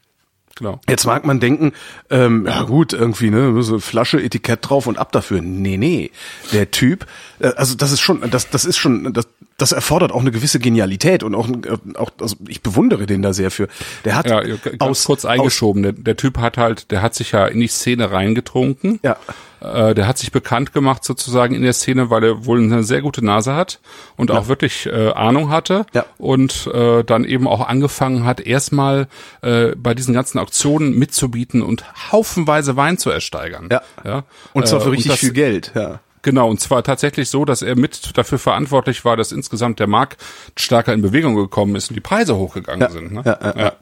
Genau. 0.56 0.80
Jetzt 0.90 1.06
mag 1.06 1.26
man 1.26 1.40
denken, 1.40 1.74
ähm, 2.10 2.46
ja 2.46 2.64
gut, 2.64 2.94
irgendwie, 2.94 3.32
ne, 3.32 3.62
so 3.64 3.80
Flasche, 3.80 4.22
Etikett 4.22 4.60
drauf 4.62 4.88
und 4.88 4.98
ab 4.98 5.12
dafür. 5.12 5.42
Nee, 5.42 5.78
nee. 5.78 6.12
Der 6.52 6.72
Typ, 6.72 7.06
äh, 7.40 7.48
also 7.56 7.76
das 7.76 7.92
ist 7.92 8.02
schon, 8.02 8.30
das, 8.30 8.50
das 8.50 8.66
ist 8.66 8.78
schon, 8.78 9.14
das, 9.14 9.28
das 9.62 9.72
erfordert 9.72 10.12
auch 10.12 10.22
eine 10.22 10.32
gewisse 10.32 10.60
Genialität 10.60 11.24
und 11.24 11.36
auch, 11.36 11.48
äh, 11.48 11.78
auch 11.96 12.12
also 12.20 12.36
ich 12.48 12.62
bewundere 12.62 13.06
den 13.06 13.22
da 13.22 13.34
sehr 13.34 13.52
für. 13.52 13.68
Der 14.06 14.16
hat 14.16 14.30
ja, 14.30 14.42
aus, 14.80 15.06
kurz 15.06 15.26
eingeschoben. 15.26 15.86
Aus, 15.86 15.94
der, 15.94 16.04
der, 16.04 16.18
Typ 16.18 16.38
hat 16.38 16.58
halt, 16.58 16.92
der 16.92 17.02
hat 17.02 17.16
sich 17.16 17.32
ja 17.32 17.46
in 17.46 17.60
die 17.60 17.68
Szene 17.68 18.12
reingetrunken. 18.12 19.00
Ja. 19.04 19.18
Äh, 19.62 19.94
der 19.94 20.08
hat 20.08 20.18
sich 20.18 20.32
bekannt 20.32 20.74
gemacht 20.74 21.04
sozusagen 21.04 21.54
in 21.54 21.62
der 21.62 21.74
Szene, 21.74 22.10
weil 22.10 22.24
er 22.24 22.46
wohl 22.46 22.60
eine 22.60 22.84
sehr 22.84 23.02
gute 23.02 23.24
Nase 23.24 23.54
hat 23.54 23.80
und 24.16 24.30
ja. 24.30 24.38
auch 24.38 24.48
wirklich 24.48 24.86
äh, 24.86 25.12
Ahnung 25.12 25.50
hatte 25.50 25.86
ja. 25.94 26.06
und 26.18 26.68
äh, 26.74 27.04
dann 27.04 27.26
eben 27.26 27.48
auch 27.48 27.68
angefangen 27.68 28.24
hat, 28.24 28.40
erstmal 28.40 29.08
äh, 29.42 29.76
bei 29.76 29.94
diesen 29.94 30.14
ganzen 30.14 30.40
Auktionen 30.40 30.98
mitzubieten 30.98 31.62
und 31.62 31.84
haufenweise 32.12 32.76
Wein 32.78 32.98
zu 32.98 33.10
ersteigern. 33.10 33.68
Ja. 33.72 33.82
ja? 34.06 34.24
Und 34.54 34.68
zwar 34.68 34.82
für 34.82 34.88
äh, 34.88 34.92
richtig 34.92 35.12
das, 35.12 35.20
viel 35.20 35.34
Geld. 35.34 35.74
Ja. 35.76 36.00
Genau, 36.22 36.50
und 36.50 36.60
zwar 36.60 36.84
tatsächlich 36.84 37.30
so, 37.30 37.46
dass 37.46 37.62
er 37.62 37.76
mit 37.76 38.18
dafür 38.18 38.40
verantwortlich 38.40 39.06
war, 39.06 39.16
dass 39.16 39.32
insgesamt 39.32 39.80
der 39.80 39.88
Markt 39.88 40.22
stärker 40.58 40.94
in 40.94 41.02
Bewegung 41.02 41.36
gekommen 41.36 41.76
ist 41.76 41.90
und 41.90 41.96
die 41.96 42.02
Preise 42.02 42.36
hochgegangen 42.36 42.82
ja, 42.82 42.90
sind. 42.90 43.12
Ne? 43.12 43.22
Ja, 43.26 43.40
ja, 43.42 43.58
ja. 43.58 43.74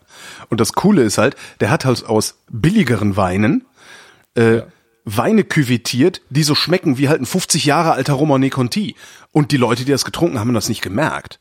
Und 0.50 0.60
das 0.60 0.74
Coole 0.74 1.03
ist 1.03 1.17
halt, 1.17 1.36
der 1.60 1.72
hat 1.72 1.86
halt 1.86 2.06
aus 2.06 2.39
billigeren 2.50 3.17
Weinen 3.17 3.65
äh. 4.36 4.62
Weine 5.10 5.46
küvettiert, 5.46 6.22
die 6.29 6.44
so 6.44 6.53
schmecken 6.53 6.98
wie 6.98 7.08
halt 7.08 7.22
ein 7.22 7.25
50 7.25 7.63
Jahre 7.63 7.94
alter 7.94 8.15
Romanée 8.15 8.50
Conti. 8.50 8.96
Und 9.32 9.53
die 9.53 9.58
Leute, 9.58 9.86
die 9.86 9.91
das 9.91 10.03
getrunken 10.03 10.38
haben, 10.38 10.50
haben 10.50 10.53
das 10.53 10.67
nicht 10.67 10.82
gemerkt. 10.82 11.39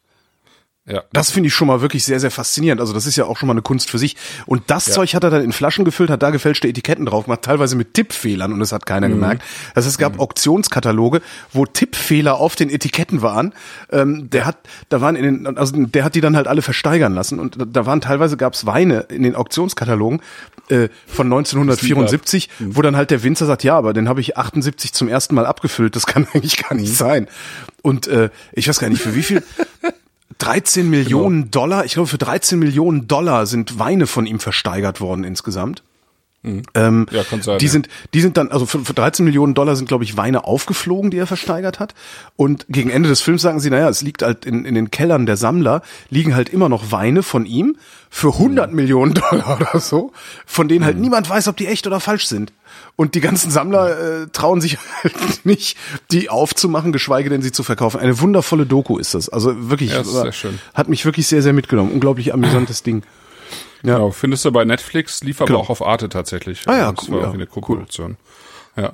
Ja. 0.88 1.02
Das 1.12 1.32
finde 1.32 1.48
ich 1.48 1.54
schon 1.54 1.66
mal 1.66 1.80
wirklich 1.80 2.04
sehr, 2.04 2.20
sehr 2.20 2.30
faszinierend. 2.30 2.80
Also 2.80 2.92
das 2.92 3.06
ist 3.06 3.16
ja 3.16 3.24
auch 3.24 3.36
schon 3.36 3.48
mal 3.48 3.54
eine 3.54 3.62
Kunst 3.62 3.90
für 3.90 3.98
sich. 3.98 4.16
Und 4.46 4.62
das 4.68 4.86
ja. 4.86 4.92
Zeug 4.92 5.14
hat 5.14 5.24
er 5.24 5.30
dann 5.30 5.42
in 5.42 5.52
Flaschen 5.52 5.84
gefüllt, 5.84 6.10
hat 6.10 6.22
da 6.22 6.30
gefälschte 6.30 6.68
Etiketten 6.68 7.06
drauf 7.06 7.24
gemacht, 7.24 7.42
teilweise 7.42 7.74
mit 7.74 7.94
Tippfehlern 7.94 8.52
und 8.52 8.60
das 8.60 8.70
hat 8.70 8.86
keiner 8.86 9.08
mhm. 9.08 9.14
gemerkt. 9.14 9.42
Also 9.74 9.88
es 9.88 9.98
gab 9.98 10.14
mhm. 10.14 10.20
Auktionskataloge, 10.20 11.22
wo 11.52 11.66
Tippfehler 11.66 12.36
auf 12.36 12.54
den 12.54 12.70
Etiketten 12.70 13.20
waren. 13.20 13.52
Ähm, 13.90 14.30
der 14.30 14.46
hat, 14.46 14.58
da 14.88 15.00
waren 15.00 15.16
in 15.16 15.44
den, 15.44 15.58
also 15.58 15.74
der 15.76 16.04
hat 16.04 16.14
die 16.14 16.20
dann 16.20 16.36
halt 16.36 16.46
alle 16.46 16.62
versteigern 16.62 17.14
lassen 17.14 17.40
und 17.40 17.56
da 17.58 17.84
waren 17.84 18.00
teilweise 18.00 18.36
gab's 18.36 18.64
Weine 18.64 19.06
in 19.08 19.24
den 19.24 19.34
Auktionskatalogen 19.34 20.22
äh, 20.68 20.88
von 21.08 21.26
1974, 21.26 22.48
mhm. 22.58 22.76
wo 22.76 22.82
dann 22.82 22.96
halt 22.96 23.10
der 23.10 23.24
Winzer 23.24 23.46
sagt, 23.46 23.64
ja, 23.64 23.76
aber 23.76 23.92
den 23.92 24.08
habe 24.08 24.20
ich 24.20 24.36
78 24.36 24.92
zum 24.92 25.08
ersten 25.08 25.34
Mal 25.34 25.46
abgefüllt. 25.46 25.96
Das 25.96 26.06
kann 26.06 26.28
eigentlich 26.32 26.58
gar 26.58 26.76
nicht 26.76 26.90
mhm. 26.90 26.94
sein. 26.94 27.28
Und 27.82 28.06
äh, 28.06 28.30
ich 28.52 28.68
weiß 28.68 28.78
gar 28.78 28.88
nicht 28.88 29.02
für 29.02 29.16
wie 29.16 29.24
viel. 29.24 29.42
13 30.38 30.88
Millionen 30.88 31.42
genau. 31.42 31.50
Dollar, 31.50 31.84
ich 31.84 31.94
glaube 31.94 32.08
für 32.08 32.18
13 32.18 32.58
Millionen 32.58 33.08
Dollar 33.08 33.46
sind 33.46 33.78
Weine 33.78 34.06
von 34.06 34.26
ihm 34.26 34.40
versteigert 34.40 35.00
worden 35.00 35.24
insgesamt. 35.24 35.82
Mhm. 36.46 36.62
Ähm, 36.74 37.06
ja, 37.10 37.24
kann 37.24 37.42
sein. 37.42 37.58
Die 37.58 37.66
ja. 37.66 37.70
sind, 37.70 37.88
die 38.14 38.20
sind 38.20 38.36
dann, 38.36 38.52
also 38.52 38.66
für, 38.66 38.84
für 38.84 38.94
13 38.94 39.24
Millionen 39.24 39.54
Dollar 39.54 39.74
sind, 39.74 39.88
glaube 39.88 40.04
ich, 40.04 40.16
Weine 40.16 40.44
aufgeflogen, 40.44 41.10
die 41.10 41.18
er 41.18 41.26
versteigert 41.26 41.80
hat. 41.80 41.94
Und 42.36 42.66
gegen 42.68 42.88
Ende 42.90 43.08
des 43.08 43.20
Films 43.20 43.42
sagen 43.42 43.58
sie, 43.58 43.68
naja, 43.68 43.88
es 43.88 44.00
liegt 44.02 44.22
halt 44.22 44.46
in, 44.46 44.64
in 44.64 44.74
den 44.74 44.90
Kellern 44.90 45.26
der 45.26 45.36
Sammler, 45.36 45.82
liegen 46.08 46.36
halt 46.36 46.48
immer 46.48 46.68
noch 46.68 46.92
Weine 46.92 47.24
von 47.24 47.46
ihm 47.46 47.76
für 48.10 48.32
100 48.34 48.70
mhm. 48.70 48.76
Millionen 48.76 49.14
Dollar 49.14 49.60
oder 49.72 49.80
so, 49.80 50.12
von 50.46 50.68
denen 50.68 50.84
halt 50.84 50.96
mhm. 50.96 51.02
niemand 51.02 51.28
weiß, 51.28 51.48
ob 51.48 51.56
die 51.56 51.66
echt 51.66 51.86
oder 51.86 52.00
falsch 52.00 52.26
sind. 52.26 52.52
Und 52.94 53.14
die 53.14 53.20
ganzen 53.20 53.50
Sammler 53.50 54.22
äh, 54.22 54.26
trauen 54.32 54.60
sich 54.60 54.78
halt 55.02 55.44
nicht, 55.44 55.76
die 56.12 56.30
aufzumachen, 56.30 56.92
geschweige 56.92 57.28
denn 57.28 57.42
sie 57.42 57.52
zu 57.52 57.64
verkaufen. 57.64 57.98
Eine 57.98 58.20
wundervolle 58.20 58.66
Doku 58.66 58.98
ist 58.98 59.14
das. 59.14 59.28
Also 59.28 59.68
wirklich, 59.68 59.90
ja, 59.90 60.04
sehr 60.04 60.32
schön. 60.32 60.58
hat 60.74 60.88
mich 60.88 61.04
wirklich 61.04 61.26
sehr, 61.26 61.42
sehr 61.42 61.52
mitgenommen. 61.52 61.90
Unglaublich 61.90 62.32
amüsantes 62.32 62.82
Ding. 62.84 63.02
Ja. 63.86 63.94
Genau, 63.94 64.10
findest 64.10 64.44
du 64.44 64.50
bei 64.50 64.64
Netflix, 64.64 65.22
lief 65.22 65.40
aber 65.40 65.46
genau. 65.46 65.60
auch 65.60 65.70
auf 65.70 65.80
Arte 65.80 66.08
tatsächlich. 66.08 66.62
Ah 66.66 66.76
ja, 66.76 66.94
cool. 67.08 67.20
ja. 67.20 67.30
eine 67.30 67.46
Co-Produktion. 67.46 68.16
Cool. 68.76 68.84
Ja. 68.84 68.92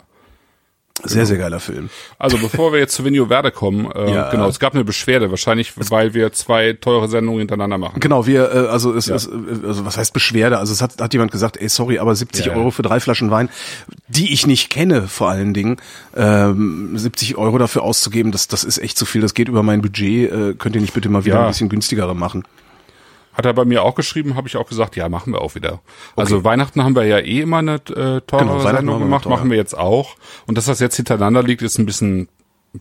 Sehr, 1.03 1.25
sehr 1.25 1.39
geiler 1.39 1.59
Film. 1.59 1.89
Also 2.19 2.37
bevor 2.37 2.73
wir 2.73 2.79
jetzt 2.79 2.95
zu 2.95 3.05
Venio 3.05 3.27
Verde 3.27 3.51
kommen, 3.51 3.91
äh, 3.91 4.13
ja. 4.13 4.31
genau, 4.31 4.47
es 4.47 4.61
gab 4.61 4.75
eine 4.75 4.85
Beschwerde, 4.85 5.31
wahrscheinlich, 5.31 5.73
weil 5.91 6.13
wir 6.13 6.33
zwei 6.33 6.75
teure 6.75 7.09
Sendungen 7.09 7.41
hintereinander 7.41 7.79
machen. 7.79 7.99
Genau, 7.99 8.27
wir, 8.27 8.53
äh, 8.53 8.59
also 8.69 8.93
es 8.93 9.07
ja. 9.07 9.17
ist, 9.17 9.31
also 9.31 9.87
was 9.87 9.97
heißt 9.97 10.13
Beschwerde? 10.13 10.59
Also 10.59 10.75
es 10.75 10.83
hat, 10.83 11.01
hat 11.01 11.15
jemand 11.15 11.33
gesagt, 11.33 11.57
ey, 11.57 11.71
sorry, 11.71 11.99
aber 11.99 12.15
70 12.15 12.47
ja, 12.47 12.53
Euro 12.55 12.71
für 12.71 12.83
drei 12.83 13.01
Flaschen 13.01 13.31
Wein, 13.31 13.49
die 14.09 14.35
ich 14.35 14.47
nicht 14.47 14.69
kenne, 14.69 15.09
vor 15.09 15.31
allen 15.31 15.55
Dingen, 15.55 15.79
ähm, 16.15 16.97
70 16.97 17.39
Euro 17.39 17.57
dafür 17.57 17.83
auszugeben, 17.83 18.31
das, 18.31 18.47
das 18.47 18.63
ist 18.63 18.77
echt 18.77 18.99
zu 18.99 19.07
viel, 19.07 19.23
das 19.23 19.33
geht 19.33 19.49
über 19.49 19.63
mein 19.63 19.81
Budget, 19.81 20.31
äh, 20.31 20.55
könnt 20.55 20.77
ihr 20.77 20.83
nicht 20.83 20.95
bitte 20.95 21.09
mal 21.09 21.25
wieder 21.25 21.41
ein 21.41 21.49
bisschen 21.49 21.71
günstigere 21.71 22.15
machen? 22.15 22.45
Hat 23.33 23.47
er 23.47 23.55
bei 23.55 23.65
mir 23.65 23.83
auch 23.83 23.95
geschrieben, 23.95 24.37
habe 24.37 24.49
ich 24.49 24.57
auch 24.57 24.69
gesagt, 24.69 24.97
ja, 24.97 25.09
machen 25.09 25.33
wir 25.33 25.41
auch 25.41 25.55
wieder. 25.55 25.71
Also 25.71 25.81
okay. 25.81 26.21
Also 26.21 26.45
Weihnachten 26.45 26.85
haben 26.85 26.95
wir 26.95 27.05
ja 27.05 27.19
eh 27.19 27.41
immer 27.41 27.59
eine 27.59 27.75
äh, 27.75 28.21
teure 28.21 28.45
genau, 28.45 28.61
Sendung 28.61 28.99
gemacht, 28.99 29.27
machen 29.27 29.51
wir 29.51 29.57
jetzt 29.57 29.77
auch. 29.77 30.17
Und 30.47 30.59
dass 30.59 30.67
das 30.67 30.81
jetzt 30.81 30.97
hintereinander 30.97 31.43
liegt, 31.43 31.63
ist 31.63 31.79
ein 31.79 31.87
bisschen 31.87 32.29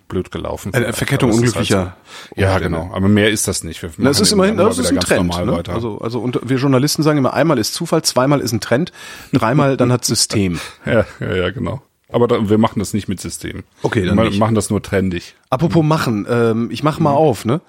blöd 0.08 0.32
gelaufen. 0.32 0.74
Eine 0.74 0.94
Verkettung 0.94 1.32
unglücklicher. 1.32 1.80
Halt 1.80 1.94
so. 2.36 2.42
Ja, 2.42 2.60
genau. 2.60 2.92
Aber 2.94 3.08
mehr 3.08 3.30
ist 3.30 3.48
das 3.48 3.64
nicht. 3.64 3.82
Wir 3.82 3.92
das 3.98 4.20
ist 4.20 4.32
immerhin, 4.32 4.58
das 4.58 4.78
ist 4.78 4.92
ein 4.92 5.00
Trend. 5.00 5.36
Ne? 5.46 5.64
Also, 5.68 6.00
also 6.00 6.20
und 6.20 6.40
wir 6.44 6.58
Journalisten 6.58 7.04
sagen 7.04 7.18
immer, 7.18 7.34
einmal 7.34 7.58
ist 7.58 7.74
Zufall, 7.74 8.02
zweimal 8.04 8.40
ist 8.40 8.52
ein 8.52 8.62
Trend, 8.62 8.92
dreimal 9.34 9.78
dann 9.78 9.92
hat 9.92 10.06
System. 10.06 10.60
ja, 10.86 11.06
ja, 11.20 11.36
ja, 11.36 11.50
genau. 11.52 11.82
Aber 12.10 12.28
da, 12.28 12.50
wir 12.50 12.58
machen 12.58 12.80
das 12.80 12.94
nicht 12.94 13.08
mit 13.08 13.20
System. 13.20 13.64
Okay, 13.84 14.06
dann 14.06 14.18
wir 14.18 14.26
nicht. 14.26 14.40
machen 14.40 14.56
das 14.56 14.70
nur 14.70 14.82
trendig. 14.82 15.36
Apropos 15.50 15.84
machen, 15.84 16.26
ähm, 16.30 16.70
ich 16.72 16.84
mach 16.84 17.00
mal 17.00 17.12
mhm. 17.12 17.18
auf, 17.18 17.46
ne? 17.46 17.62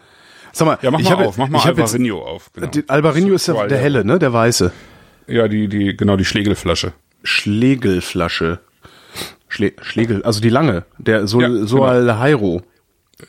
Sag 0.52 0.66
mal, 0.66 0.78
ja, 0.82 0.90
mach 0.90 1.00
ich 1.00 1.08
mal 1.08 1.18
hab, 1.18 1.26
auf, 1.26 1.38
mach 1.38 1.48
mal 1.48 1.62
Alvarinho 1.62 2.22
auf. 2.22 2.50
Genau. 2.52 2.68
Alvarinho 2.88 3.34
ist 3.34 3.48
der, 3.48 3.66
der 3.66 3.78
helle, 3.78 4.04
ne? 4.04 4.18
Der 4.18 4.32
weiße. 4.32 4.72
Ja, 5.26 5.48
die, 5.48 5.68
die, 5.68 5.96
genau, 5.96 6.16
die 6.16 6.24
Schlegelflasche. 6.24 6.92
Schlegelflasche. 7.22 8.60
Schle 9.48 9.74
Schlegel, 9.82 10.22
also 10.22 10.40
die 10.40 10.48
lange, 10.48 10.84
der 10.96 11.26
Sol, 11.26 11.42
ja, 11.42 11.48
genau. 11.48 11.66
Soalhairo. 11.66 12.62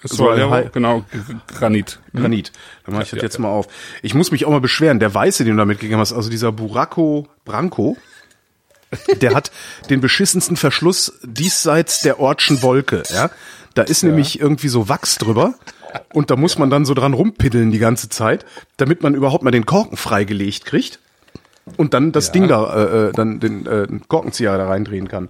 Soalhairo, 0.04 0.70
genau, 0.72 1.06
Granit. 1.48 2.00
Granit. 2.16 2.54
Dann 2.86 2.94
mache 2.94 3.04
ich 3.04 3.10
das 3.10 3.18
ja, 3.18 3.24
jetzt 3.24 3.40
mal 3.40 3.50
auf. 3.50 3.68
Ich 4.02 4.14
muss 4.14 4.32
mich 4.32 4.46
auch 4.46 4.52
mal 4.52 4.62
beschweren, 4.62 5.00
der 5.00 5.14
Weiße, 5.14 5.44
den 5.44 5.58
du 5.58 5.62
da 5.62 5.66
mitgegeben 5.66 6.00
hast, 6.00 6.14
also 6.14 6.30
dieser 6.30 6.54
Buraco 6.54 7.28
Branco, 7.44 7.98
der 9.22 9.36
hat 9.36 9.52
den 9.90 10.00
beschissensten 10.00 10.56
Verschluss 10.56 11.20
diesseits 11.24 12.00
der 12.00 12.22
Ortschen 12.22 12.62
Wolke, 12.62 13.04
ja. 13.14 13.30
Da 13.74 13.82
ist 13.82 14.04
ja. 14.04 14.10
nämlich 14.10 14.40
irgendwie 14.40 14.70
so 14.70 14.88
Wachs 14.88 15.18
drüber 15.18 15.56
und 16.14 16.32
da 16.32 16.36
muss 16.36 16.58
man 16.58 16.70
dann 16.70 16.86
so 16.86 16.94
dran 16.94 17.14
rumpiddeln 17.14 17.72
die 17.72 17.80
ganze 17.80 18.10
Zeit, 18.10 18.46
damit 18.78 19.04
man 19.04 19.16
überhaupt 19.16 19.44
mal 19.44 19.52
den 19.52 19.66
Korken 19.66 19.98
freigelegt 19.98 20.66
kriegt 20.66 21.00
und 21.78 21.94
dann 21.94 22.12
das 22.12 22.28
ja. 22.28 22.34
Ding 22.34 22.48
da, 22.48 22.74
äh, 22.74 23.08
äh, 23.10 23.12
dann 23.14 23.40
den 23.40 23.66
äh, 23.66 23.88
Korkenzieher 24.08 24.58
da 24.58 24.68
reindrehen 24.68 25.08
kann. 25.08 25.30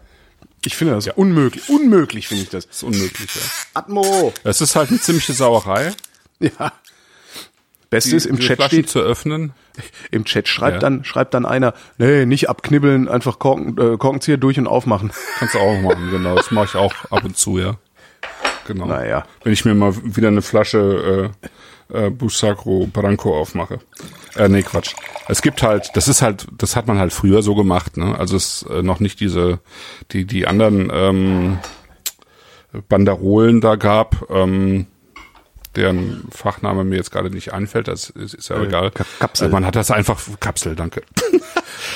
Ich 0.65 0.75
finde 0.75 0.93
das 0.93 1.05
ja. 1.05 1.13
unmöglich. 1.13 1.69
Unmöglich 1.69 2.27
finde 2.27 2.43
ich 2.43 2.49
das. 2.49 2.67
Das 2.67 2.77
ist 2.77 2.83
unmöglich, 2.83 3.35
ja. 3.35 3.41
Atmo! 3.73 4.33
Es 4.43 4.61
ist 4.61 4.75
halt 4.75 4.89
eine 4.89 4.99
ziemliche 4.99 5.33
Sauerei. 5.33 5.93
Ja. 6.39 6.73
Beste 7.89 8.17
ist 8.17 8.25
im 8.25 8.37
Chat 8.37 8.57
Flaschen 8.57 8.79
steht 8.79 8.89
zu 8.89 8.99
öffnen. 8.99 9.53
Im 10.11 10.25
Chat 10.25 10.49
schreibt 10.49 10.73
ja. 10.73 10.79
dann 10.79 11.05
schreibt 11.05 11.33
dann 11.33 11.45
einer, 11.45 11.73
nee, 11.97 12.25
nicht 12.25 12.49
abknibbeln, 12.49 13.07
einfach 13.07 13.39
Korken, 13.39 13.77
äh, 13.77 13.97
Korkenzieher 13.97 14.37
durch 14.37 14.57
und 14.57 14.67
aufmachen. 14.67 15.13
Kannst 15.37 15.53
du 15.55 15.59
auch 15.59 15.79
machen, 15.79 16.09
genau. 16.11 16.35
Das 16.35 16.51
mache 16.51 16.65
ich 16.65 16.75
auch 16.75 16.93
ab 17.11 17.23
und 17.23 17.37
zu, 17.37 17.59
ja. 17.59 17.77
Genau. 18.67 18.85
Naja. 18.85 19.25
Wenn 19.43 19.53
ich 19.53 19.65
mir 19.65 19.75
mal 19.75 19.93
wieder 20.03 20.29
eine 20.29 20.41
Flasche 20.41 21.31
äh, 21.41 21.47
äh, 21.93 22.09
Busacro 22.09 22.87
Branco 22.91 23.37
aufmache. 23.37 23.79
Äh, 24.35 24.49
nee, 24.49 24.63
Quatsch. 24.63 24.95
Es 25.27 25.41
gibt 25.41 25.63
halt, 25.63 25.91
das 25.93 26.07
ist 26.07 26.21
halt, 26.21 26.47
das 26.57 26.75
hat 26.75 26.87
man 26.87 26.97
halt 26.97 27.13
früher 27.13 27.41
so 27.41 27.55
gemacht, 27.55 27.97
ne? 27.97 28.17
Also 28.17 28.35
es 28.35 28.63
äh, 28.69 28.81
noch 28.81 28.99
nicht 28.99 29.19
diese, 29.19 29.59
die, 30.11 30.25
die 30.25 30.47
anderen 30.47 30.91
ähm, 30.93 31.59
Banderolen 32.89 33.61
da 33.61 33.75
gab, 33.75 34.29
ähm, 34.29 34.87
deren 35.75 36.27
Fachname 36.31 36.83
mir 36.83 36.97
jetzt 36.97 37.11
gerade 37.11 37.29
nicht 37.29 37.53
einfällt, 37.53 37.87
das 37.87 38.09
ist, 38.09 38.33
ist 38.33 38.49
ja 38.49 38.57
äh, 38.57 38.65
egal. 38.65 38.91
Kapsel. 39.19 39.49
Man 39.49 39.65
hat 39.65 39.75
das 39.75 39.91
einfach, 39.91 40.19
Kapsel, 40.39 40.75
danke. 40.75 41.03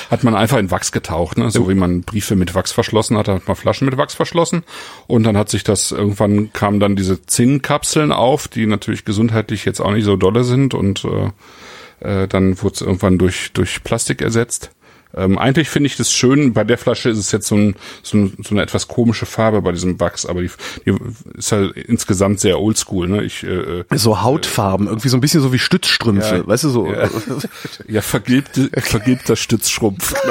hat 0.09 0.23
man 0.23 0.35
einfach 0.35 0.57
in 0.57 0.71
Wachs 0.71 0.91
getaucht, 0.91 1.37
ne? 1.37 1.51
So 1.51 1.69
wie 1.69 1.75
man 1.75 2.01
Briefe 2.01 2.35
mit 2.35 2.55
Wachs 2.55 2.71
verschlossen 2.71 3.17
hat, 3.17 3.27
hat 3.27 3.47
man 3.47 3.55
Flaschen 3.55 3.85
mit 3.85 3.97
Wachs 3.97 4.13
verschlossen. 4.13 4.63
Und 5.07 5.23
dann 5.23 5.37
hat 5.37 5.49
sich 5.49 5.63
das, 5.63 5.91
irgendwann 5.91 6.51
kamen 6.53 6.79
dann 6.79 6.95
diese 6.95 7.25
Zinnkapseln 7.25 8.11
auf, 8.11 8.47
die 8.47 8.65
natürlich 8.65 9.05
gesundheitlich 9.05 9.65
jetzt 9.65 9.79
auch 9.79 9.91
nicht 9.91 10.05
so 10.05 10.15
dolle 10.15 10.43
sind 10.43 10.73
und 10.73 11.05
äh, 11.05 11.31
äh, 11.99 12.27
dann 12.27 12.61
wurde 12.61 12.75
es 12.75 12.81
irgendwann 12.81 13.17
durch, 13.17 13.51
durch 13.53 13.83
Plastik 13.83 14.21
ersetzt. 14.21 14.71
Ähm, 15.17 15.37
eigentlich 15.37 15.69
finde 15.69 15.87
ich 15.87 15.97
das 15.97 16.11
schön. 16.11 16.53
Bei 16.53 16.63
der 16.63 16.77
Flasche 16.77 17.09
ist 17.09 17.17
es 17.17 17.31
jetzt 17.31 17.47
so, 17.47 17.55
ein, 17.55 17.75
so, 18.03 18.17
ein, 18.17 18.37
so 18.43 18.51
eine 18.53 18.61
etwas 18.61 18.87
komische 18.87 19.25
Farbe 19.25 19.61
bei 19.61 19.71
diesem 19.71 19.99
Wachs, 19.99 20.25
aber 20.25 20.41
die, 20.41 20.51
die 20.85 20.93
ist 21.35 21.51
halt 21.51 21.75
insgesamt 21.75 22.39
sehr 22.39 22.59
oldschool. 22.59 23.07
Ne? 23.07 23.23
Ich, 23.23 23.43
äh, 23.43 23.83
so 23.95 24.21
Hautfarben, 24.21 24.87
irgendwie 24.87 25.09
so 25.09 25.17
ein 25.17 25.21
bisschen 25.21 25.41
so 25.41 25.51
wie 25.53 25.59
Stützstrümpfe, 25.59 26.37
Ja. 26.37 26.47
weißt 26.47 26.65
du 26.65 26.69
so. 26.69 26.87
Ja. 26.87 27.09
ja, 27.87 28.01
vergilbte, 28.01 28.69
vergilbter 28.81 29.35
Stützschrumpf. 29.35 30.13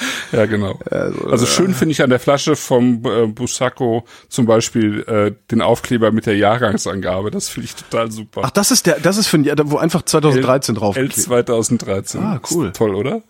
ja, 0.32 0.46
genau. 0.46 0.78
Also 0.90 1.46
schön 1.46 1.74
finde 1.74 1.92
ich 1.92 2.02
an 2.02 2.10
der 2.10 2.20
Flasche 2.20 2.56
vom 2.56 3.04
äh, 3.04 3.26
Busacco 3.26 4.04
zum 4.28 4.46
Beispiel 4.46 5.02
äh, 5.02 5.32
den 5.50 5.62
Aufkleber 5.62 6.12
mit 6.12 6.26
der 6.26 6.36
Jahrgangsangabe. 6.36 7.30
Das 7.30 7.48
finde 7.48 7.66
ich 7.66 7.74
total 7.76 8.10
super. 8.10 8.42
Ach, 8.44 8.50
das 8.50 8.70
ist 8.70 8.86
der, 8.86 9.00
das 9.00 9.16
ist 9.16 9.28
für 9.28 9.38
ein 9.38 9.44
Jahr, 9.44 9.56
wo 9.64 9.76
einfach 9.78 10.02
2013 10.02 10.74
drauf. 10.74 10.96
L 10.96 11.10
2013. 11.10 12.20
Ah, 12.20 12.40
cool. 12.50 12.68
Ist 12.68 12.76
toll, 12.76 12.94
oder? 12.94 13.22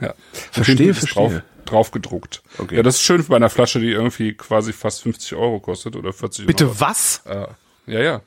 Ja. 0.00 0.14
Verstehe, 0.50 0.94
verstehe. 0.94 1.14
Drauf, 1.14 1.42
drauf 1.64 1.90
gedruckt. 1.90 2.42
Okay. 2.58 2.76
Ja, 2.76 2.82
das 2.82 2.96
ist 2.96 3.02
schön 3.02 3.24
bei 3.26 3.36
einer 3.36 3.50
Flasche, 3.50 3.80
die 3.80 3.90
irgendwie 3.90 4.34
quasi 4.34 4.72
fast 4.72 5.02
50 5.02 5.34
Euro 5.34 5.60
kostet 5.60 5.96
oder 5.96 6.12
40 6.12 6.46
Bitte 6.46 6.64
Euro. 6.64 6.80
was? 6.80 7.22
Äh, 7.26 7.46
ja, 7.86 8.00
ja. 8.00 8.20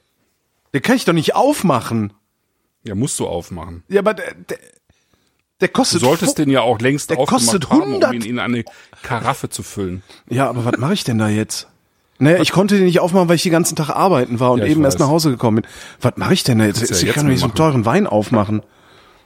Den 0.74 0.82
kann 0.82 0.96
ich 0.96 1.06
doch 1.06 1.14
nicht 1.14 1.36
aufmachen. 1.36 2.14
Ja, 2.84 2.96
musst 2.96 3.20
du 3.20 3.28
aufmachen. 3.28 3.84
Ja, 3.90 4.00
aber 4.00 4.14
der, 4.14 4.34
der, 4.34 4.58
der 5.62 5.67
Du 5.70 5.74
kostet. 5.74 6.02
solltest 6.02 6.38
fu- 6.38 6.43
den 6.43 6.50
ja 6.52 6.62
auch 6.62 6.80
längst 6.80 7.10
Der 7.10 7.17
kostet 7.17 7.70
haben, 7.70 7.82
100. 7.82 8.10
um 8.12 8.15
ihn 8.15 8.22
in 8.26 8.39
eine 8.39 8.63
Karaffe 9.04 9.50
zu 9.50 9.63
füllen. 9.63 10.04
Ja, 10.30 10.48
aber 10.50 10.65
was 10.65 10.78
mache 10.78 10.93
ich 10.93 11.04
denn 11.04 11.17
da 11.17 11.28
jetzt? 11.30 11.67
Naja, 12.20 12.39
ich 12.41 12.52
konnte 12.52 12.76
den 12.76 12.86
nicht 12.86 13.00
aufmachen, 13.00 13.30
weil 13.30 13.36
ich 13.36 13.43
den 13.43 13.52
ganzen 13.52 13.76
Tag 13.76 13.89
arbeiten 13.89 14.39
war 14.39 14.52
und 14.52 14.60
Ja, 14.60 14.65
eben 14.65 14.84
erst 14.84 14.96
weiß. 14.96 15.02
nach 15.06 15.12
Hause 15.12 15.30
gekommen 15.32 15.62
bin. 15.62 15.72
Was 16.02 16.13
mache 16.17 16.34
ich 16.34 16.43
denn 16.43 16.58
da 16.60 16.65
jetzt? 16.65 16.80
Ja 16.82 16.96
ich 16.96 17.02
jetzt 17.04 17.13
kann 17.13 17.26
doch 17.26 17.30
nicht 17.32 17.39
so 17.41 17.46
einen 17.46 17.54
teuren 17.56 17.86
Wein 17.86 18.08
aufmachen. 18.08 18.63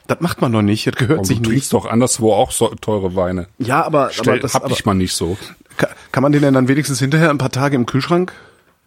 Das 0.08 0.20
macht 0.20 0.40
man 0.42 0.52
doch 0.52 0.60
nicht. 0.62 0.86
Das 0.86 0.96
gehört 0.96 1.20
Und 1.20 1.24
sich 1.24 1.36
du 1.38 1.42
nicht. 1.42 1.50
trinkst 1.50 1.72
doch 1.72 1.86
anderswo 1.86 2.34
auch 2.34 2.50
so 2.50 2.68
teure 2.74 3.14
Weine. 3.14 3.46
Ja, 3.58 3.82
aber, 3.84 4.04
aber 4.04 4.12
Stell, 4.12 4.40
das 4.40 4.52
hab 4.54 4.64
aber, 4.64 4.72
ich 4.74 4.84
mal 4.84 4.94
nicht 4.94 5.14
so. 5.14 5.38
kann, 5.78 5.88
kann 6.10 6.22
man 6.22 6.32
den 6.32 6.42
denn 6.42 6.52
dann 6.54 6.68
wenigstens 6.68 6.98
hinterher 6.98 7.30
ein 7.30 7.38
paar 7.38 7.50
Tage 7.52 7.76
im 7.76 7.86
Kühlschrank? 7.86 8.32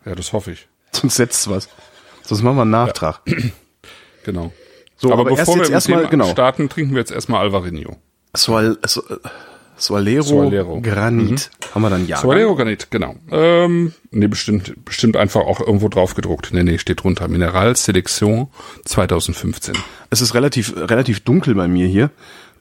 Ja, 0.05 0.13
das 0.13 0.33
hoffe 0.33 0.51
ich. 0.51 0.67
Sonst 0.91 1.15
setzt's 1.15 1.49
was. 1.49 1.67
Sonst 2.23 2.43
machen 2.43 2.57
wir 2.57 2.61
einen 2.63 2.71
Nachtrag. 2.71 3.21
Genau. 4.23 4.51
So, 4.97 5.11
aber, 5.11 5.21
aber 5.21 5.29
erst 5.31 5.41
bevor 5.41 5.55
wir 5.55 5.61
jetzt 5.63 5.71
erstmal- 5.71 6.07
genau. 6.07 6.25
starten, 6.29 6.69
trinken 6.69 6.93
wir 6.93 6.99
jetzt 6.99 7.11
erstmal 7.11 7.41
Alvarinho. 7.41 7.97
Soal, 8.35 8.77
so, 8.85 9.03
Soalero, 9.77 10.23
Soalero. 10.23 10.79
Granit. 10.81 11.49
Haben 11.73 11.81
wir 11.81 11.89
dann 11.89 12.07
ja. 12.07 12.17
Soalero 12.17 12.55
Granit, 12.55 12.87
genau. 12.91 13.15
Ähm, 13.29 13.93
nee, 14.11 14.27
bestimmt, 14.27 14.73
bestimmt 14.85 15.17
einfach 15.17 15.41
auch 15.41 15.59
irgendwo 15.59 15.89
drauf 15.89 16.15
gedruckt. 16.15 16.49
Nee, 16.53 16.63
nee, 16.63 16.77
steht 16.77 17.03
drunter. 17.03 17.27
Mineral 17.27 17.75
Selection 17.75 18.47
2015. 18.85 19.75
Es 20.09 20.21
ist 20.21 20.33
relativ, 20.33 20.73
relativ 20.77 21.19
dunkel 21.21 21.55
bei 21.55 21.67
mir 21.67 21.87
hier. 21.87 22.09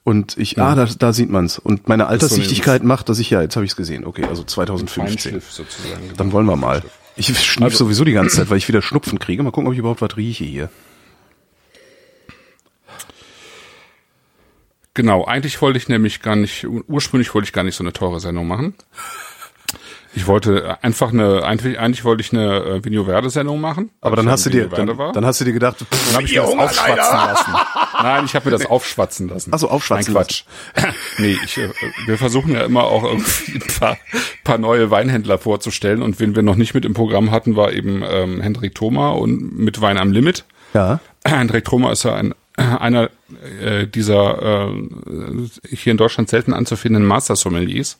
Und 0.03 0.37
ich, 0.37 0.59
ah, 0.61 0.75
da, 0.75 0.87
da 0.87 1.12
sieht 1.12 1.31
man's. 1.31 1.59
Und 1.59 1.88
meine 1.88 2.09
Alterssichtigkeit 2.09 2.83
macht, 2.83 3.09
dass 3.09 3.18
ich, 3.20 3.31
ja, 3.31 3.40
jetzt 3.42 3.57
habe 3.57 3.64
ich 3.64 3.70
es 3.73 3.77
gesehen. 3.77 4.05
Okay, 4.05 4.25
also 4.29 4.42
2015. 4.42 5.03
Feinschliff 5.07 5.51
sozusagen. 5.53 6.03
genau. 6.03 6.14
Dann 6.16 6.33
wollen 6.33 6.47
wir 6.47 6.57
mal. 6.57 6.83
Ich 7.16 7.27
schnief 7.38 7.64
Also- 7.64 7.85
sowieso 7.85 8.05
die 8.05 8.12
ganze 8.12 8.37
Zeit, 8.37 8.51
weil 8.51 8.59
ich 8.59 8.66
wieder 8.68 8.83
Schnupfen 8.83 9.18
kriege. 9.18 9.42
Mal 9.42 9.51
gucken, 9.53 9.68
ob 9.68 9.73
ich 9.73 9.79
überhaupt 9.79 10.03
was 10.03 10.16
rieche 10.16 10.44
hier. 10.44 10.68
Genau, 14.94 15.24
eigentlich 15.24 15.61
wollte 15.61 15.78
ich 15.78 15.88
nämlich 15.88 16.22
gar 16.22 16.37
nicht, 16.37 16.66
ursprünglich 16.88 17.35
wollte 17.35 17.46
ich 17.46 17.52
gar 17.52 17.64
nicht 17.64 17.74
so 17.74 17.83
eine 17.83 17.92
teure 17.92 18.20
Sendung 18.20 18.46
machen. 18.46 18.74
Ich 20.16 20.28
wollte 20.28 20.78
einfach 20.83 21.12
eine, 21.12 21.42
eigentlich, 21.42 21.78
eigentlich 21.80 22.04
wollte 22.04 22.20
ich 22.20 22.33
eine 22.33 22.59
äh, 22.59 22.85
Vigno 22.85 23.04
Verde 23.04 23.30
Sendung 23.30 23.61
machen. 23.61 23.90
Aber 24.00 24.14
dann 24.14 24.28
hast 24.28 24.46
du 24.46 24.50
dir, 24.50 24.68
dann, 24.68 24.87
dann 24.87 25.26
hast 25.26 25.40
du 25.40 25.44
dir 25.44 25.52
gedacht, 25.52 25.78
pff, 25.78 26.07
Dann 26.07 26.14
habe 26.14 26.24
ich 26.24 26.35
mir 26.37 26.42
das 26.42 26.78
aufschwatzen 26.78 27.16
lassen. 27.16 27.52
Nein, 28.00 28.24
ich 28.24 28.35
habe 28.37 28.44
mir 28.44 28.50
das 28.52 28.66
aufschwatzen 28.66 29.28
lassen. 29.28 29.50
Ach 29.52 29.59
so, 29.59 29.68
aufschwatzen 29.68 30.14
Nein, 30.14 30.22
Quatsch. 30.22 30.44
nee, 31.18 31.37
ich, 31.44 31.59
äh, 31.59 31.68
wir 32.07 32.16
versuchen 32.16 32.52
ja 32.52 32.61
immer 32.61 32.85
auch 32.85 33.02
irgendwie 33.02 33.54
ein 33.54 33.80
paar, 33.80 33.96
paar 34.44 34.59
neue 34.59 34.92
Weinhändler 34.92 35.38
vorzustellen. 35.38 36.00
Und 36.00 36.20
wen 36.20 36.37
wir 36.37 36.44
noch 36.44 36.57
nicht 36.57 36.74
mit 36.74 36.85
im 36.85 36.94
Programm 36.94 37.33
hatten, 37.33 37.57
war 37.57 37.72
eben 37.72 38.04
ähm, 38.09 38.40
Hendrik 38.40 38.76
Thoma 38.76 39.11
und 39.11 39.59
mit 39.59 39.80
Wein 39.80 39.98
am 39.98 40.12
Limit. 40.12 40.44
ja. 40.74 41.00
Hendrik 41.26 41.64
Thoma 41.64 41.90
ist 41.90 42.04
ja 42.04 42.14
ein, 42.14 42.35
einer 42.57 43.11
äh, 43.61 43.87
dieser 43.87 44.69
äh, 44.69 44.88
hier 45.71 45.90
in 45.93 45.97
Deutschland 45.97 46.29
selten 46.29 46.53
anzufindenden 46.53 47.07
Master 47.07 47.37
Sommeliers. 47.37 47.97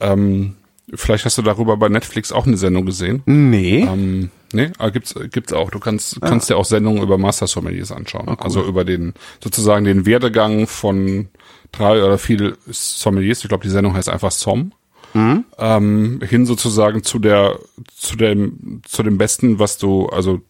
Ähm, 0.00 0.56
vielleicht 0.92 1.24
hast 1.24 1.38
du 1.38 1.42
darüber 1.42 1.76
bei 1.76 1.88
Netflix 1.88 2.32
auch 2.32 2.46
eine 2.46 2.56
Sendung 2.56 2.86
gesehen. 2.86 3.22
Nee. 3.26 3.82
Ähm, 3.82 4.30
nee, 4.52 4.70
aber 4.78 4.90
gibt's 4.90 5.14
gibt's 5.30 5.52
auch. 5.52 5.70
Du 5.70 5.78
kannst 5.78 6.20
kannst 6.20 6.50
dir 6.50 6.56
auch 6.56 6.64
Sendungen 6.64 7.02
über 7.02 7.18
Master 7.18 7.46
Sommeliers 7.46 7.92
anschauen. 7.92 8.36
Also 8.38 8.64
über 8.64 8.84
den 8.84 9.14
sozusagen 9.42 9.84
den 9.84 10.06
Werdegang 10.06 10.66
von 10.66 11.28
drei 11.72 12.02
oder 12.02 12.18
vier 12.18 12.56
Sommeliers. 12.66 13.42
Ich 13.42 13.48
glaube, 13.48 13.64
die 13.64 13.70
Sendung 13.70 13.94
heißt 13.94 14.08
einfach 14.08 14.32
Som. 14.32 14.72
Ähm, 15.58 16.20
hin 16.28 16.44
sozusagen 16.44 17.04
zu 17.04 17.20
der 17.20 17.60
zu 17.94 18.16
dem 18.16 18.82
zu 18.84 19.04
dem 19.04 19.16
Besten, 19.16 19.60
was 19.60 19.78
du 19.78 20.06
also 20.06 20.40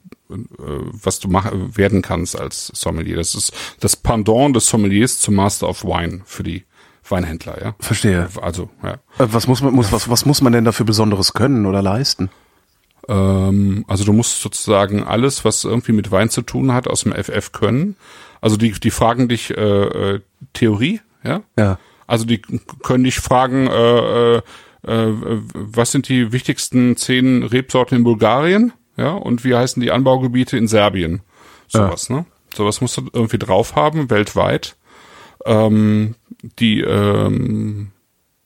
was 0.59 1.21
du 1.21 1.29
mach, 1.29 1.51
werden 1.53 2.03
kannst 2.03 2.39
als 2.39 2.69
Sommelier. 2.69 3.17
Das 3.17 3.35
ist 3.35 3.53
das 3.81 3.97
Pendant 3.97 4.55
des 4.55 4.67
Sommeliers 4.67 5.21
zum 5.21 5.35
Master 5.35 5.69
of 5.69 5.85
Wine 5.85 6.23
für 6.25 6.43
die 6.43 6.65
Weinhändler, 7.09 7.63
ja. 7.63 7.75
Verstehe. 7.81 8.29
Also, 8.41 8.71
ja. 8.83 8.95
Äh, 9.19 9.29
Was 9.31 9.47
muss 9.47 9.63
man, 9.63 9.75
muss, 9.75 9.93
was, 9.93 10.09
was 10.09 10.25
muss 10.25 10.41
man 10.41 10.53
denn 10.53 10.65
dafür 10.65 10.87
Besonderes 10.87 11.35
können 11.35 11.67
oder 11.67 11.83
leisten? 11.83 12.31
Ähm, 13.09 13.85
also 13.89 14.05
du 14.05 14.13
musst 14.13 14.41
sozusagen 14.41 15.03
alles, 15.05 15.45
was 15.45 15.65
irgendwie 15.65 15.93
mit 15.93 16.11
Wein 16.11 16.31
zu 16.31 16.43
tun 16.43 16.73
hat, 16.73 16.89
aus 16.89 17.03
dem 17.03 17.13
FF 17.13 17.53
können. 17.53 17.97
Also 18.41 18.57
die, 18.57 18.73
die 18.73 18.91
fragen 18.91 19.29
dich 19.29 19.51
äh, 19.51 20.15
äh, 20.15 20.21
Theorie, 20.53 21.01
ja? 21.23 21.43
Ja. 21.59 21.79
Also 22.07 22.25
die 22.25 22.41
können 22.83 23.05
dich 23.05 23.21
fragen, 23.21 23.67
äh, 23.67 24.37
äh, 24.37 24.43
äh, 24.87 25.43
was 25.55 25.93
sind 25.93 26.09
die 26.09 26.33
wichtigsten 26.33 26.97
zehn 26.97 27.43
Rebsorten 27.43 27.99
in 27.99 28.05
Bulgarien, 28.05 28.73
ja? 28.97 29.11
Und 29.13 29.45
wie 29.45 29.55
heißen 29.55 29.81
die 29.83 29.91
Anbaugebiete 29.91 30.57
in 30.57 30.69
Serbien? 30.69 31.21
Sowas, 31.69 32.11
ne? 32.11 32.27
Sowas 32.55 32.81
musst 32.81 32.97
du 32.97 33.09
irgendwie 33.13 33.39
drauf 33.39 33.75
haben, 33.75 34.11
weltweit. 34.11 34.77
Ähm, 35.45 36.15
die, 36.59 36.81
ähm, 36.81 37.91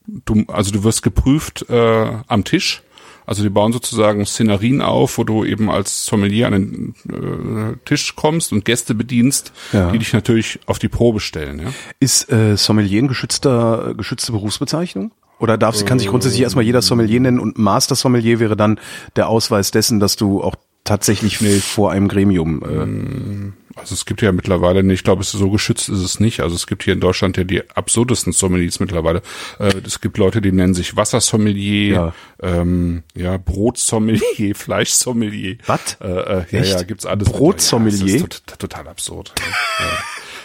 du, 0.06 0.44
also 0.48 0.70
du 0.72 0.84
wirst 0.84 1.02
geprüft 1.02 1.66
äh, 1.68 2.12
am 2.26 2.44
Tisch. 2.44 2.82
Also 3.26 3.42
die 3.42 3.50
bauen 3.50 3.74
sozusagen 3.74 4.24
Szenarien 4.24 4.80
auf, 4.80 5.18
wo 5.18 5.24
du 5.24 5.44
eben 5.44 5.68
als 5.70 6.06
Sommelier 6.06 6.46
an 6.46 6.52
den 6.54 6.94
äh, 7.12 7.76
Tisch 7.84 8.16
kommst 8.16 8.52
und 8.54 8.64
Gäste 8.64 8.94
bedienst, 8.94 9.52
Ja. 9.74 9.90
die 9.90 9.98
dich 9.98 10.14
natürlich 10.14 10.60
auf 10.64 10.78
die 10.78 10.88
Probe 10.88 11.20
stellen. 11.20 11.58
Ja? 11.60 11.66
Ist 12.00 12.32
äh, 12.32 12.56
Sommelier 12.56 13.02
ein 13.02 13.08
geschützter, 13.08 13.92
geschützte 13.94 14.32
Berufsbezeichnung? 14.32 15.12
Oder 15.38 15.56
darf, 15.58 15.84
kann 15.84 15.98
sich 15.98 16.08
grundsätzlich 16.08 16.42
erstmal 16.42 16.64
jeder 16.64 16.82
Sommelier 16.82 17.20
nennen 17.20 17.38
und 17.38 17.58
Master 17.58 17.94
Sommelier 17.94 18.40
wäre 18.40 18.56
dann 18.56 18.80
der 19.16 19.28
Ausweis 19.28 19.70
dessen, 19.70 20.00
dass 20.00 20.16
du 20.16 20.42
auch 20.42 20.54
tatsächlich 20.84 21.38
vor 21.62 21.90
einem 21.92 22.08
Gremium. 22.08 22.62
Äh, 22.62 23.78
Also 23.80 23.94
es 23.94 24.06
gibt 24.06 24.22
ja 24.22 24.32
mittlerweile 24.32 24.82
nicht, 24.82 25.00
ich 25.00 25.04
glaube, 25.04 25.22
es 25.22 25.32
ist 25.34 25.38
so 25.38 25.50
geschützt 25.50 25.88
ist 25.88 26.00
es 26.00 26.18
nicht. 26.18 26.40
Also 26.40 26.56
es 26.56 26.66
gibt 26.66 26.82
hier 26.82 26.94
in 26.94 26.98
Deutschland 27.00 27.36
ja 27.36 27.44
die 27.44 27.62
absurdesten 27.70 28.32
Sommeliers 28.32 28.80
mittlerweile. 28.80 29.22
Äh, 29.60 29.72
es 29.86 30.00
gibt 30.00 30.18
Leute, 30.18 30.40
die 30.40 30.50
nennen 30.50 30.74
sich 30.74 30.96
Wassersommelier, 30.96 31.92
Ja. 31.94 32.12
ähm, 32.42 33.04
ja, 33.14 33.36
Brotsommelier, 33.36 34.54
Fleischsommelier. 34.56 35.58
Was? 35.66 35.96
Äh, 36.00 36.06
äh, 36.08 36.44
ja, 36.50 36.58
Echt? 36.60 36.72
ja, 36.72 36.82
gibt's 36.82 37.06
alles. 37.06 37.28
Brotsommelier? 37.28 37.98
Ja, 37.98 38.26
das 38.26 38.38
ist 38.38 38.46
tot, 38.48 38.58
total 38.58 38.88
absurd. 38.88 39.32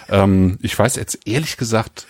ähm, 0.10 0.58
ich 0.62 0.77
weiß 0.77 0.95
jetzt 0.97 1.19
ehrlich 1.25 1.58
gesagt, 1.58 2.06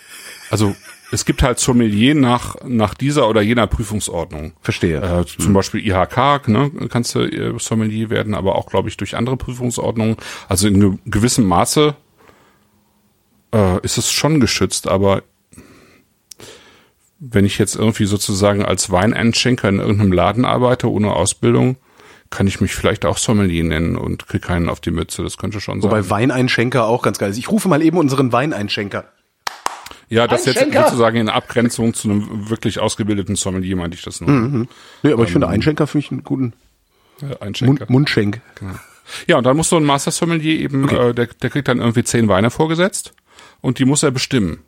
also 0.49 0.75
es 1.13 1.25
gibt 1.25 1.43
halt 1.43 1.59
Sommelier 1.59 2.15
nach, 2.15 2.55
nach 2.65 2.93
dieser 2.95 3.29
oder 3.29 3.41
jener 3.41 3.67
Prüfungsordnung. 3.67 4.53
Verstehe. 4.61 4.99
Äh, 5.01 5.25
zum 5.25 5.53
Beispiel 5.53 5.85
IHK, 5.85 6.47
ne, 6.47 6.71
kannst 6.89 7.13
du 7.15 7.19
äh, 7.19 7.53
Sommelier 7.59 8.09
werden, 8.09 8.33
aber 8.33 8.55
auch, 8.55 8.65
glaube 8.65 8.89
ich, 8.89 8.97
durch 8.97 9.15
andere 9.15 9.37
Prüfungsordnungen. 9.37 10.17
Also 10.49 10.67
in 10.67 10.79
ge- 10.79 10.97
gewissem 11.05 11.45
Maße 11.45 11.95
äh, 13.53 13.79
ist 13.81 13.97
es 13.97 14.11
schon 14.11 14.39
geschützt, 14.39 14.87
aber 14.87 15.21
wenn 17.19 17.45
ich 17.45 17.57
jetzt 17.57 17.75
irgendwie 17.75 18.05
sozusagen 18.05 18.65
als 18.65 18.91
Weineinschenker 18.91 19.69
in 19.69 19.79
irgendeinem 19.79 20.11
Laden 20.11 20.45
arbeite 20.45 20.91
ohne 20.91 21.13
Ausbildung, 21.13 21.77
kann 22.29 22.47
ich 22.47 22.59
mich 22.59 22.73
vielleicht 22.75 23.05
auch 23.05 23.17
Sommelier 23.17 23.63
nennen 23.63 23.95
und 23.95 24.27
krieg 24.27 24.41
keinen 24.41 24.67
auf 24.67 24.79
die 24.81 24.91
Mütze. 24.91 25.23
Das 25.23 25.37
könnte 25.37 25.61
schon 25.61 25.79
sein. 25.81 25.91
Wobei 25.91 26.09
Weineinschenker 26.09 26.85
auch 26.87 27.03
ganz 27.03 27.19
geil 27.19 27.29
ist. 27.29 27.37
Ich 27.37 27.49
rufe 27.51 27.69
mal 27.69 27.81
eben 27.83 27.97
unseren 27.97 28.31
Weineinschenker. 28.33 29.05
Ja, 30.09 30.27
das 30.27 30.45
jetzt 30.45 30.59
sozusagen 30.59 31.17
in 31.17 31.29
Abgrenzung 31.29 31.93
zu 31.93 32.09
einem 32.09 32.49
wirklich 32.49 32.79
ausgebildeten 32.79 33.35
Sommelier 33.35 33.75
meinte 33.75 33.95
ich 33.97 34.03
das 34.03 34.21
nur. 34.21 34.67
Nee, 35.03 35.11
aber 35.11 35.23
ich 35.23 35.31
finde 35.31 35.47
Einschenker 35.47 35.87
finde 35.87 36.05
ich 36.05 36.11
einen 36.11 36.23
guten 36.23 36.53
Äh, 37.21 37.25
Mund, 37.25 37.41
Einschenker. 37.41 37.85
Mundschenk. 37.89 38.41
Ja, 39.27 39.37
und 39.37 39.45
dann 39.45 39.57
muss 39.57 39.69
so 39.69 39.77
ein 39.77 39.83
Master 39.83 40.11
Sommelier 40.11 40.59
eben, 40.59 40.87
äh, 40.89 41.13
der, 41.13 41.27
der 41.27 41.49
kriegt 41.49 41.67
dann 41.67 41.79
irgendwie 41.79 42.03
zehn 42.03 42.27
Weine 42.27 42.49
vorgesetzt. 42.49 43.13
und 43.61 43.79
die 43.79 43.85
muss 43.85 44.03
er 44.03 44.11
bestimmen. 44.11 44.59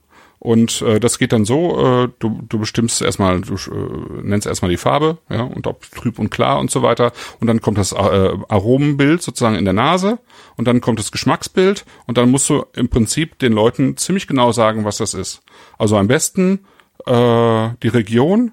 Und 0.46 0.84
äh, 0.84 1.00
das 1.00 1.18
geht 1.18 1.34
dann 1.34 1.44
so, 1.44 2.04
äh, 2.04 2.10
du, 2.20 2.40
du 2.48 2.60
bestimmst 2.60 3.02
erstmal, 3.02 3.42
du 3.42 3.56
äh, 3.56 4.22
nennst 4.22 4.46
erstmal 4.46 4.70
die 4.70 4.78
Farbe, 4.78 5.18
ja, 5.28 5.42
und 5.42 5.66
ob 5.66 5.90
trüb 5.90 6.20
und 6.20 6.30
klar 6.30 6.60
und 6.60 6.70
so 6.70 6.84
weiter. 6.84 7.14
Und 7.40 7.48
dann 7.48 7.62
kommt 7.62 7.80
das 7.80 7.94
äh, 7.94 7.96
Aromenbild 7.96 9.24
sozusagen 9.24 9.56
in 9.56 9.66
der 9.66 9.74
Nase 9.74 10.20
und 10.56 10.68
dann 10.68 10.82
kommt 10.82 11.00
das 11.00 11.12
Geschmacksbild 11.12 11.84
und 12.06 12.20
dann 12.20 12.30
musst 12.30 12.48
du 12.48 12.64
im 12.76 12.90
Prinzip 12.90 13.40
den 13.40 13.54
Leuten 13.54 13.98
ziemlich 13.98 14.28
genau 14.28 14.52
sagen, 14.52 14.86
was 14.86 14.98
das 14.98 15.16
ist. 15.16 15.42
Also 15.80 15.98
am 15.98 16.08
besten 16.08 16.60
äh, 17.08 17.70
die 17.82 17.88
Region, 17.88 18.52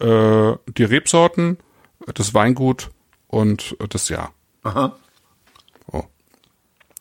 äh, 0.00 0.52
die 0.66 0.84
Rebsorten, 0.84 1.58
das 2.14 2.32
Weingut 2.32 2.88
und 3.26 3.76
das 3.90 4.08
Jahr. 4.08 4.32
Aha. 4.62 4.96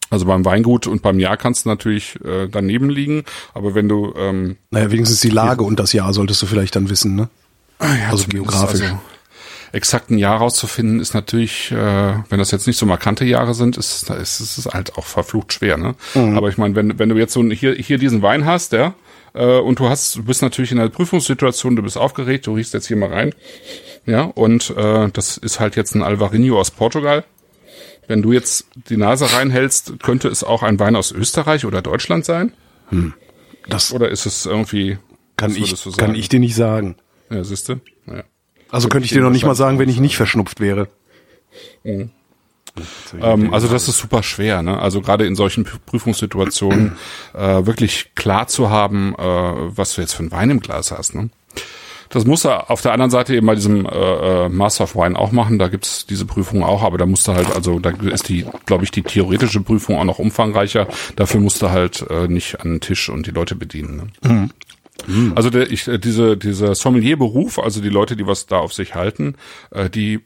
Also 0.09 0.25
beim 0.25 0.45
Weingut 0.45 0.87
und 0.87 1.01
beim 1.01 1.19
Jahr 1.19 1.37
kannst 1.37 1.65
du 1.65 1.69
natürlich 1.69 2.17
äh, 2.23 2.47
daneben 2.47 2.89
liegen, 2.89 3.23
aber 3.53 3.75
wenn 3.75 3.89
du 3.89 4.13
ähm, 4.17 4.57
Naja, 4.71 4.91
wenigstens 4.91 5.19
die 5.19 5.29
Lage 5.29 5.63
und 5.63 5.79
das 5.79 5.91
Jahr 5.93 6.13
solltest 6.13 6.41
du 6.41 6.45
vielleicht 6.45 6.75
dann 6.75 6.89
wissen, 6.89 7.15
ne? 7.15 7.29
Ah 7.79 7.93
ja, 7.95 8.09
Also 8.09 8.25
geografisch. 8.27 8.81
Also, 8.81 8.99
exakt 9.71 10.09
ein 10.09 10.17
Jahr 10.17 10.37
rauszufinden 10.37 10.99
ist 10.99 11.13
natürlich, 11.13 11.71
äh, 11.71 11.75
wenn 12.29 12.39
das 12.39 12.51
jetzt 12.51 12.67
nicht 12.67 12.77
so 12.77 12.85
markante 12.85 13.25
Jahre 13.25 13.53
sind, 13.53 13.77
ist, 13.77 14.09
ist, 14.09 14.39
ist 14.39 14.57
es 14.57 14.65
halt 14.65 14.97
auch 14.97 15.05
verflucht 15.05 15.53
schwer. 15.53 15.77
Ne? 15.77 15.95
Mhm. 16.15 16.37
Aber 16.37 16.49
ich 16.49 16.57
meine, 16.57 16.75
wenn, 16.75 16.97
wenn 16.99 17.09
du 17.09 17.15
jetzt 17.15 17.33
so 17.33 17.43
hier, 17.43 17.73
hier 17.73 17.97
diesen 17.97 18.21
Wein 18.21 18.45
hast, 18.45 18.71
ja, 18.71 18.93
äh, 19.33 19.59
und 19.59 19.79
du 19.79 19.89
hast, 19.89 20.15
du 20.15 20.23
bist 20.23 20.41
natürlich 20.41 20.71
in 20.71 20.79
einer 20.79 20.89
Prüfungssituation, 20.89 21.75
du 21.75 21.83
bist 21.83 21.97
aufgeregt, 21.97 22.47
du 22.47 22.53
riechst 22.53 22.73
jetzt 22.73 22.87
hier 22.87 22.97
mal 22.97 23.09
rein, 23.09 23.33
ja, 24.05 24.23
und 24.23 24.73
äh, 24.75 25.09
das 25.11 25.37
ist 25.37 25.59
halt 25.59 25.75
jetzt 25.75 25.95
ein 25.95 26.01
Alvarinho 26.01 26.59
aus 26.59 26.71
Portugal. 26.71 27.25
Wenn 28.07 28.21
du 28.21 28.31
jetzt 28.31 28.67
die 28.89 28.97
Nase 28.97 29.31
reinhältst, 29.33 29.95
könnte 30.01 30.29
es 30.29 30.43
auch 30.43 30.63
ein 30.63 30.79
Wein 30.79 30.95
aus 30.95 31.11
Österreich 31.11 31.65
oder 31.65 31.81
Deutschland 31.81 32.25
sein? 32.25 32.53
Das 33.67 33.91
Oder 33.91 34.09
ist 34.09 34.25
es 34.25 34.45
irgendwie, 34.45 34.97
kann 35.35 35.53
ich, 35.55 35.73
du 35.83 35.91
kann 35.91 36.15
ich 36.15 36.29
dir 36.29 36.39
nicht 36.39 36.55
sagen. 36.55 36.95
ja, 37.29 37.43
siehste, 37.43 37.81
ja. 38.05 38.23
Also 38.69 38.89
könnte 38.89 39.05
ich 39.05 39.11
dir 39.11 39.21
noch 39.21 39.29
nicht 39.29 39.45
mal 39.45 39.55
sagen, 39.55 39.79
wenn 39.79 39.89
ich 39.89 39.99
nicht 39.99 40.17
verschnupft 40.17 40.59
wäre. 40.59 40.87
Ähm, 43.19 43.53
also 43.53 43.67
das 43.67 43.87
ist 43.87 43.97
super 43.97 44.23
schwer, 44.23 44.61
ne? 44.61 44.79
Also 44.79 45.01
gerade 45.01 45.25
in 45.25 45.35
solchen 45.35 45.65
Prüfungssituationen 45.85 46.97
äh, 47.33 47.65
wirklich 47.65 48.13
klar 48.15 48.47
zu 48.47 48.69
haben, 48.69 49.15
äh, 49.15 49.21
was 49.21 49.95
du 49.95 50.01
jetzt 50.01 50.13
für 50.13 50.19
einen 50.19 50.31
Wein 50.31 50.49
im 50.49 50.59
Glas 50.59 50.91
hast, 50.91 51.15
ne? 51.15 51.29
Das 52.09 52.25
muss 52.25 52.45
er 52.45 52.69
auf 52.69 52.81
der 52.81 52.93
anderen 52.93 53.11
Seite 53.11 53.35
eben 53.35 53.47
bei 53.47 53.55
diesem 53.55 53.85
äh, 53.85 53.89
äh, 54.45 54.49
Master 54.49 54.85
of 54.85 54.95
Wine 54.95 55.17
auch 55.17 55.31
machen. 55.31 55.59
Da 55.59 55.67
gibt's 55.67 56.05
diese 56.05 56.25
Prüfung 56.25 56.63
auch, 56.63 56.83
aber 56.83 56.97
da 56.97 57.05
musst 57.05 57.27
du 57.27 57.33
halt, 57.33 57.53
also 57.53 57.79
da 57.79 57.89
ist 57.89 58.29
die, 58.29 58.45
glaube 58.65 58.83
ich, 58.83 58.91
die 58.91 59.03
theoretische 59.03 59.61
Prüfung 59.61 59.97
auch 59.97 60.03
noch 60.03 60.19
umfangreicher. 60.19 60.87
Dafür 61.15 61.39
musst 61.39 61.61
du 61.61 61.69
halt 61.69 62.05
äh, 62.09 62.27
nicht 62.27 62.61
an 62.61 62.73
den 62.73 62.81
Tisch 62.81 63.09
und 63.09 63.27
die 63.27 63.31
Leute 63.31 63.55
bedienen. 63.55 63.97
Ne? 63.97 64.49
Also 65.35 65.49
der, 65.49 65.71
ich, 65.71 65.87
äh, 65.87 65.97
diese, 65.99 66.37
dieser 66.37 66.75
Sommelier-Beruf, 66.75 67.59
also 67.59 67.81
die 67.81 67.89
Leute, 67.89 68.15
die 68.15 68.27
was 68.27 68.45
da 68.45 68.57
auf 68.57 68.73
sich 68.73 68.95
halten, 68.95 69.35
äh, 69.71 69.89
die 69.89 70.21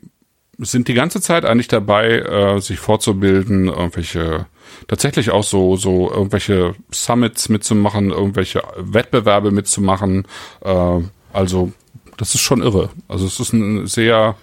sind 0.58 0.88
die 0.88 0.94
ganze 0.94 1.22
Zeit 1.22 1.46
eigentlich 1.46 1.68
dabei, 1.68 2.20
äh, 2.20 2.62
sich 2.62 2.80
fortzubilden, 2.80 3.68
irgendwelche 3.68 4.46
tatsächlich 4.88 5.32
auch 5.32 5.44
so 5.44 5.76
so 5.76 6.12
irgendwelche 6.12 6.76
Summits 6.92 7.50
mitzumachen, 7.50 8.12
irgendwelche 8.12 8.64
Wettbewerbe 8.78 9.52
mitzumachen. 9.52 10.26
Äh, 10.62 11.00
also 11.34 11.72
das 12.18 12.36
ist 12.36 12.42
schon 12.42 12.62
irre. 12.62 12.90
Also 13.08 13.26
es 13.26 13.40
ist 13.40 13.54
ein 13.54 13.88
sehr 13.88 14.36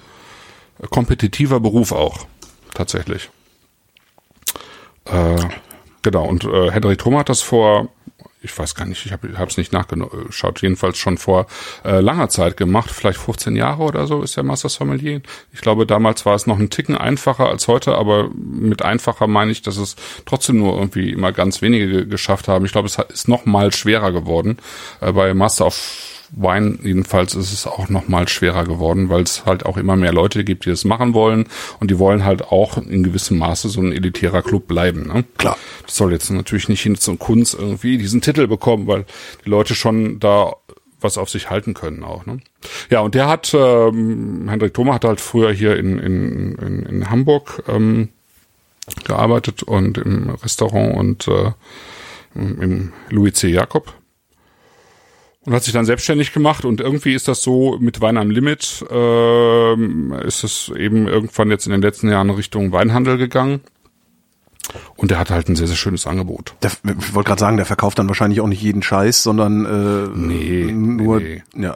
kompetitiver 0.91 1.61
Beruf 1.61 1.93
auch 1.93 2.27
tatsächlich. 2.75 3.31
Äh, 5.07 5.37
genau 6.03 6.25
und 6.27 6.45
äh, 6.45 6.71
Hendrik 6.71 6.99
Thoma 6.99 7.21
hat 7.21 7.29
das 7.29 7.43
vor 7.43 7.89
ich 8.41 8.57
weiß 8.57 8.77
gar 8.77 8.85
nicht, 8.87 9.05
ich 9.05 9.11
habe 9.13 9.27
es 9.51 9.57
nicht 9.57 9.73
nachgeschaut, 9.73 10.63
jedenfalls 10.63 10.97
schon 10.97 11.19
vor 11.19 11.47
äh, 11.85 11.99
langer 11.99 12.29
Zeit 12.29 12.57
gemacht, 12.57 12.89
vielleicht 12.89 13.19
15 13.19 13.57
Jahre 13.57 13.83
oder 13.83 14.07
so 14.07 14.23
ist 14.23 14.37
der 14.37 14.45
Master 14.45 14.69
Sommelier. 14.69 15.23
Ich 15.53 15.61
glaube, 15.61 15.87
damals 15.87 16.25
war 16.25 16.37
es 16.37 16.47
noch 16.47 16.57
ein 16.57 16.71
Ticken 16.71 16.97
einfacher 16.97 17.49
als 17.49 17.67
heute, 17.67 17.97
aber 17.97 18.31
mit 18.33 18.83
einfacher 18.83 19.27
meine 19.27 19.51
ich, 19.51 19.63
dass 19.63 19.77
es 19.77 19.97
trotzdem 20.25 20.59
nur 20.59 20.75
irgendwie 20.79 21.11
immer 21.11 21.33
ganz 21.33 21.63
wenige 21.63 21.89
ge- 21.89 22.07
geschafft 22.07 22.47
haben. 22.47 22.65
Ich 22.65 22.71
glaube, 22.71 22.87
es 22.87 22.97
ist 23.13 23.27
noch 23.27 23.45
mal 23.45 23.73
schwerer 23.73 24.13
geworden. 24.13 24.59
Äh, 25.01 25.13
bei 25.13 25.35
Master 25.35 25.67
of 25.67 26.18
Wine 26.33 26.79
jedenfalls 26.83 27.35
ist 27.35 27.53
es 27.53 27.67
auch 27.67 27.89
noch 27.89 28.09
mal 28.09 28.29
schwerer 28.29 28.65
geworden, 28.65 29.09
weil 29.09 29.23
es 29.23 29.47
halt 29.47 29.65
auch 29.65 29.77
immer 29.77 29.97
mehr 29.97 30.13
Leute 30.13 30.45
gibt, 30.45 30.67
die 30.67 30.71
das 30.71 30.85
machen 30.85 31.15
wollen 31.15 31.47
und 31.81 31.91
die 31.91 31.99
wollen 31.99 32.25
halt 32.25 32.43
auch 32.43 32.77
in 32.77 33.03
gewissem 33.03 33.39
Maße 33.39 33.69
so 33.69 33.81
ein 33.81 33.93
elitärer 33.93 34.43
Club 34.43 34.67
bleiben. 34.67 35.09
Ne? 35.09 35.25
Klar. 35.39 35.57
Das 35.87 35.97
soll 35.97 36.13
jetzt 36.13 36.31
natürlich 36.31 36.69
nicht 36.69 36.83
hin 36.83 36.97
zum 36.97 37.19
Kunst 37.19 37.55
irgendwie 37.55 37.99
diesen 37.99 38.21
Titel 38.21 38.47
bekommen, 38.47 38.87
weil 38.87 39.07
die 39.45 39.51
Leute 39.51 39.75
schon 39.75 40.21
da 40.21 40.55
was 41.01 41.17
auf 41.17 41.31
sich 41.31 41.49
halten 41.49 41.75
können 41.75 42.03
auch. 42.03 42.27
Ne? 42.27 42.41
Ja, 42.91 43.01
und 43.01 43.15
der 43.15 43.29
hat, 43.29 43.55
ähm, 43.55 44.49
Hendrik 44.49 44.75
Thoma 44.75 44.95
hat 44.95 45.05
halt 45.05 45.21
früher 45.21 45.53
hier 45.53 45.77
in, 45.77 45.99
in, 45.99 46.55
in, 46.57 46.87
in 46.87 47.11
Hamburg 47.11 47.63
ähm, 47.69 48.09
gearbeitet 49.05 49.63
und 49.63 49.99
im 49.99 50.31
Restaurant 50.31 50.97
und 50.97 51.29
äh, 51.29 51.53
im 52.35 52.93
Louis 53.11 53.35
C. 53.35 53.49
Jakob 53.49 53.93
und 55.49 55.55
hat 55.55 55.65
sich 55.65 55.73
dann 55.73 55.87
selbstständig 55.87 56.33
gemacht 56.35 56.67
und 56.67 56.81
irgendwie 56.81 57.15
ist 57.15 57.27
das 57.27 57.43
so 57.43 57.79
mit 57.81 58.03
Wein 58.03 58.19
am 58.19 58.31
Limit 58.31 58.85
ähm, 58.91 60.13
ist 60.13 60.45
es 60.45 60.71
eben 60.77 61.09
irgendwann 61.09 61.51
jetzt 61.51 61.65
in 61.65 61.73
den 61.73 61.81
letzten 61.81 62.11
Jahren 62.11 62.29
Richtung 62.29 62.71
Weinhandel 62.73 63.17
gegangen. 63.17 63.61
Und 64.97 65.11
der 65.11 65.19
hat 65.19 65.31
halt 65.31 65.49
ein 65.49 65.57
sehr 65.57 65.67
sehr 65.67 65.77
schönes 65.77 66.07
Angebot. 66.07 66.55
Der, 66.63 66.71
ich 67.01 67.15
wollte 67.15 67.29
gerade 67.29 67.41
sagen, 67.41 67.57
der 67.57 67.65
verkauft 67.65 67.99
dann 67.99 68.09
wahrscheinlich 68.09 68.43
auch 68.43 68.47
nicht 68.47 68.61
jeden 68.61 68.83
Scheiß, 68.83 69.23
sondern 69.23 69.65
äh, 69.65 70.09
Nee, 70.15 70.71
nur 70.71 71.21
nee, 71.21 71.43
ja 71.57 71.75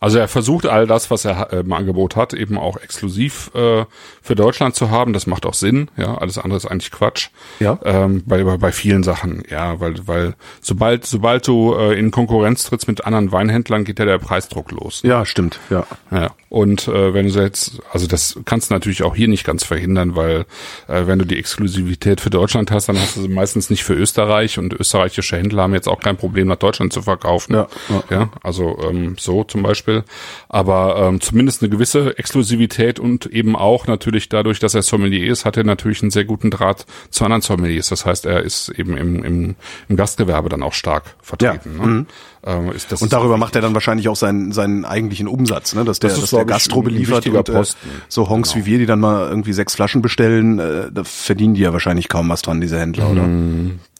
Also 0.00 0.18
er 0.18 0.28
versucht 0.28 0.66
all 0.66 0.86
das, 0.86 1.10
was 1.10 1.24
er 1.24 1.52
äh, 1.52 1.60
im 1.60 1.72
Angebot 1.72 2.16
hat, 2.16 2.32
eben 2.32 2.58
auch 2.58 2.76
exklusiv 2.76 3.50
äh, 3.54 3.84
für 4.22 4.34
Deutschland 4.34 4.74
zu 4.74 4.90
haben. 4.90 5.12
Das 5.12 5.26
macht 5.26 5.46
auch 5.46 5.54
Sinn. 5.54 5.90
Ja, 5.96 6.18
alles 6.18 6.38
andere 6.38 6.56
ist 6.56 6.66
eigentlich 6.66 6.90
Quatsch. 6.90 7.28
Ja. 7.60 7.78
Ähm, 7.84 8.22
bei, 8.26 8.42
bei 8.44 8.72
vielen 8.72 9.02
Sachen. 9.02 9.42
Ja, 9.50 9.80
weil 9.80 9.94
weil 10.06 10.34
sobald 10.60 11.06
sobald 11.06 11.46
du 11.46 11.74
äh, 11.74 11.98
in 11.98 12.10
Konkurrenz 12.10 12.64
trittst 12.64 12.88
mit 12.88 13.04
anderen 13.04 13.32
Weinhändlern, 13.32 13.84
geht 13.84 13.98
ja 13.98 14.04
der 14.04 14.18
Preisdruck 14.18 14.72
los. 14.72 15.02
ja 15.02 15.24
stimmt 15.24 15.58
ja 15.70 15.86
Ja. 16.10 16.30
Und 16.48 16.88
äh, 16.88 17.12
wenn 17.12 17.28
du 17.28 17.42
jetzt, 17.42 17.80
also 17.92 18.06
das 18.06 18.38
kannst 18.44 18.70
du 18.70 18.74
natürlich 18.74 19.02
auch 19.02 19.16
hier 19.16 19.28
nicht 19.28 19.44
ganz 19.44 19.64
verhindern, 19.64 20.16
weil 20.16 20.46
äh, 20.86 21.06
wenn 21.06 21.18
du 21.18 21.24
die 21.24 21.38
Exklusivität 21.38 22.20
für 22.20 22.30
Deutschland 22.30 22.70
hast, 22.70 22.88
dann 22.88 22.98
hast 22.98 23.16
du 23.16 23.22
sie 23.22 23.28
meistens 23.28 23.68
nicht 23.68 23.84
für 23.84 23.94
Österreich 23.94 24.58
und 24.58 24.72
österreichische 24.72 25.36
Händler 25.36 25.64
haben 25.64 25.74
jetzt 25.74 25.88
auch 25.88 26.00
kein 26.00 26.16
Problem, 26.16 26.46
nach 26.46 26.56
Deutschland 26.56 26.92
zu 26.92 27.02
verkaufen. 27.02 27.54
Ja, 27.54 27.66
ja. 27.88 28.02
ja 28.10 28.30
also 28.42 28.78
ähm, 28.88 29.16
so 29.18 29.44
zum 29.44 29.62
Beispiel. 29.62 29.85
Aber 30.48 30.96
ähm, 30.98 31.20
zumindest 31.20 31.62
eine 31.62 31.70
gewisse 31.70 32.18
Exklusivität 32.18 32.98
und 32.98 33.26
eben 33.26 33.56
auch 33.56 33.86
natürlich 33.86 34.28
dadurch, 34.28 34.58
dass 34.58 34.74
er 34.74 34.82
Sommelier 34.82 35.30
ist, 35.30 35.44
hat 35.44 35.56
er 35.56 35.64
natürlich 35.64 36.02
einen 36.02 36.10
sehr 36.10 36.24
guten 36.24 36.50
Draht 36.50 36.86
zu 37.10 37.24
anderen 37.24 37.42
Sommeliers. 37.42 37.88
Das 37.88 38.06
heißt, 38.06 38.26
er 38.26 38.42
ist 38.42 38.68
eben 38.70 38.96
im, 38.96 39.24
im, 39.24 39.56
im 39.88 39.96
Gastgewerbe 39.96 40.48
dann 40.48 40.62
auch 40.62 40.72
stark 40.72 41.16
vertreten. 41.22 41.76
Ja. 41.78 41.86
Ne? 41.86 42.06
Ähm, 42.44 42.70
ist 42.70 42.92
das 42.92 43.02
und 43.02 43.12
darüber 43.12 43.38
macht 43.38 43.56
er 43.56 43.62
dann 43.62 43.74
wahrscheinlich 43.74 44.08
auch 44.08 44.14
seinen 44.14 44.52
seinen 44.52 44.84
eigentlichen 44.84 45.26
Umsatz, 45.26 45.74
ne? 45.74 45.84
dass 45.84 45.98
der, 45.98 46.10
Das 46.10 46.18
ist, 46.18 46.32
dass 46.32 46.38
der 46.38 46.44
Gastro 46.44 46.80
beliefert 46.82 47.26
und 47.26 47.48
äh, 47.48 47.64
so 48.08 48.28
Honks 48.28 48.54
wie 48.54 48.66
wir, 48.66 48.78
die 48.78 48.86
dann 48.86 49.00
mal 49.00 49.28
irgendwie 49.28 49.52
sechs 49.52 49.74
Flaschen 49.74 50.00
bestellen, 50.00 50.60
äh, 50.60 50.92
da 50.92 51.02
verdienen 51.02 51.54
die 51.54 51.62
ja 51.62 51.72
wahrscheinlich 51.72 52.08
kaum 52.08 52.28
was 52.28 52.42
dran, 52.42 52.60
diese 52.60 52.78
Händler, 52.78 53.10
oder? 53.10 53.22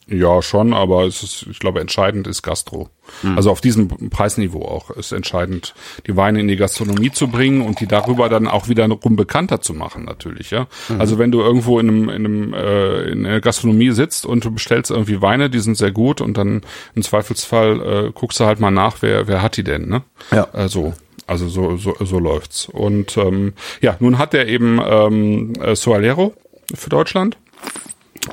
Ja, 0.09 0.41
schon, 0.41 0.73
aber 0.73 1.03
es 1.05 1.21
ist, 1.21 1.47
ich 1.51 1.59
glaube, 1.59 1.81
entscheidend 1.81 2.27
ist 2.27 2.41
Gastro. 2.41 2.89
Also 3.35 3.51
auf 3.51 3.61
diesem 3.61 3.87
Preisniveau 4.09 4.63
auch 4.63 4.89
ist 4.91 5.11
entscheidend, 5.11 5.73
die 6.07 6.15
Weine 6.15 6.39
in 6.39 6.47
die 6.47 6.55
Gastronomie 6.55 7.11
zu 7.11 7.27
bringen 7.29 7.61
und 7.61 7.79
die 7.79 7.87
darüber 7.87 8.29
dann 8.29 8.47
auch 8.47 8.67
wiederum 8.67 9.15
bekannter 9.15 9.61
zu 9.61 9.73
machen, 9.73 10.05
natürlich, 10.05 10.51
ja. 10.51 10.67
Also 10.97 11.17
wenn 11.17 11.31
du 11.31 11.41
irgendwo 11.41 11.79
in 11.79 11.89
einem, 11.89 12.09
in 12.09 12.25
einem, 12.25 12.53
äh, 12.53 13.01
in 13.03 13.25
einer 13.25 13.41
Gastronomie 13.41 13.91
sitzt 13.91 14.25
und 14.25 14.45
du 14.45 14.51
bestellst 14.51 14.91
irgendwie 14.91 15.21
Weine, 15.21 15.49
die 15.49 15.59
sind 15.59 15.75
sehr 15.77 15.91
gut 15.91 16.21
und 16.21 16.37
dann 16.37 16.61
im 16.95 17.01
Zweifelsfall 17.01 18.07
äh, 18.07 18.11
guckst 18.13 18.39
du 18.39 18.45
halt 18.45 18.59
mal 18.59 18.71
nach, 18.71 18.97
wer, 19.01 19.27
wer 19.27 19.41
hat 19.41 19.57
die 19.57 19.63
denn, 19.63 19.87
ne? 19.87 20.03
Ja. 20.31 20.47
Äh, 20.53 20.69
so. 20.69 20.93
Also 21.25 21.49
so, 21.49 21.75
so, 21.75 21.95
so 21.99 22.19
läuft's. 22.19 22.67
Und 22.69 23.17
ähm, 23.17 23.53
ja, 23.81 23.97
nun 23.99 24.17
hat 24.17 24.33
er 24.33 24.47
eben 24.47 24.79
ähm, 24.81 25.53
äh, 25.61 25.75
Soalero 25.75 26.33
für 26.73 26.89
Deutschland 26.89 27.37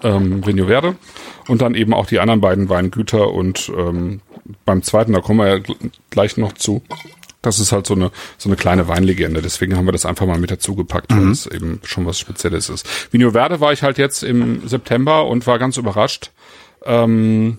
ähm, 0.02 0.44
Vinho 0.46 0.66
Verde 0.66 0.96
und 1.48 1.62
dann 1.62 1.74
eben 1.74 1.94
auch 1.94 2.06
die 2.06 2.18
anderen 2.20 2.40
beiden 2.40 2.68
Weingüter 2.68 3.32
und 3.32 3.70
ähm, 3.76 4.20
beim 4.64 4.82
zweiten, 4.82 5.12
da 5.12 5.20
kommen 5.20 5.40
wir 5.40 5.48
ja 5.48 5.54
gl- 5.54 5.90
gleich 6.10 6.36
noch 6.36 6.52
zu. 6.52 6.82
Das 7.42 7.58
ist 7.58 7.72
halt 7.72 7.86
so 7.86 7.94
eine 7.94 8.10
so 8.38 8.48
eine 8.48 8.56
kleine 8.56 8.88
Weinlegende. 8.88 9.42
Deswegen 9.42 9.76
haben 9.76 9.84
wir 9.86 9.92
das 9.92 10.06
einfach 10.06 10.24
mal 10.26 10.38
mit 10.38 10.50
dazu 10.50 10.74
gepackt, 10.74 11.12
weil 11.14 11.30
es 11.30 11.46
eben 11.46 11.80
schon 11.84 12.06
was 12.06 12.18
Spezielles 12.18 12.70
ist. 12.70 12.86
Vinho 13.12 13.32
Verde 13.32 13.60
war 13.60 13.72
ich 13.72 13.82
halt 13.82 13.98
jetzt 13.98 14.22
im 14.22 14.66
September 14.66 15.26
und 15.26 15.46
war 15.46 15.58
ganz 15.58 15.76
überrascht. 15.76 16.30
Ähm, 16.86 17.58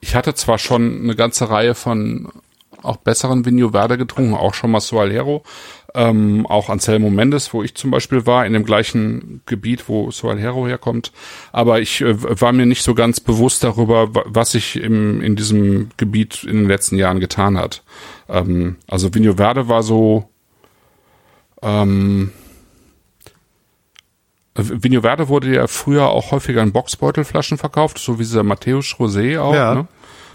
ich 0.00 0.14
hatte 0.14 0.34
zwar 0.34 0.58
schon 0.58 1.02
eine 1.02 1.14
ganze 1.14 1.50
Reihe 1.50 1.74
von 1.74 2.30
auch 2.82 2.96
besseren 2.96 3.44
Vigno 3.44 3.70
Verde 3.72 3.98
getrunken, 3.98 4.32
auch 4.32 4.54
schon 4.54 4.70
mal 4.70 4.80
Soalero, 4.80 5.42
ähm, 5.94 6.46
auch 6.46 6.68
Anselmo 6.68 7.10
Mendes, 7.10 7.52
wo 7.52 7.62
ich 7.62 7.74
zum 7.74 7.90
Beispiel 7.90 8.26
war, 8.26 8.46
in 8.46 8.52
dem 8.52 8.64
gleichen 8.64 9.42
Gebiet, 9.46 9.88
wo 9.88 10.10
Soalero 10.10 10.66
herkommt. 10.66 11.12
Aber 11.52 11.80
ich 11.80 12.00
äh, 12.00 12.40
war 12.40 12.52
mir 12.52 12.66
nicht 12.66 12.82
so 12.82 12.94
ganz 12.94 13.20
bewusst 13.20 13.64
darüber, 13.64 14.08
was 14.26 14.52
sich 14.52 14.76
im, 14.76 15.20
in 15.22 15.36
diesem 15.36 15.90
Gebiet 15.96 16.44
in 16.44 16.58
den 16.58 16.68
letzten 16.68 16.96
Jahren 16.96 17.20
getan 17.20 17.58
hat. 17.58 17.82
Ähm, 18.28 18.76
also 18.86 19.14
Vigno 19.14 19.34
Verde 19.34 19.68
war 19.68 19.82
so, 19.82 20.28
ähm, 21.62 22.30
Vigno 24.54 25.02
Verde 25.02 25.28
wurde 25.28 25.54
ja 25.54 25.66
früher 25.66 26.08
auch 26.08 26.32
häufiger 26.32 26.62
in 26.62 26.72
Boxbeutelflaschen 26.72 27.58
verkauft, 27.58 27.98
so 27.98 28.18
wie 28.18 28.22
dieser 28.22 28.42
Matthäus 28.42 28.94
Rosé 28.98 29.40
auch. 29.40 29.54
Ja. 29.54 29.74
Ne? 29.74 29.88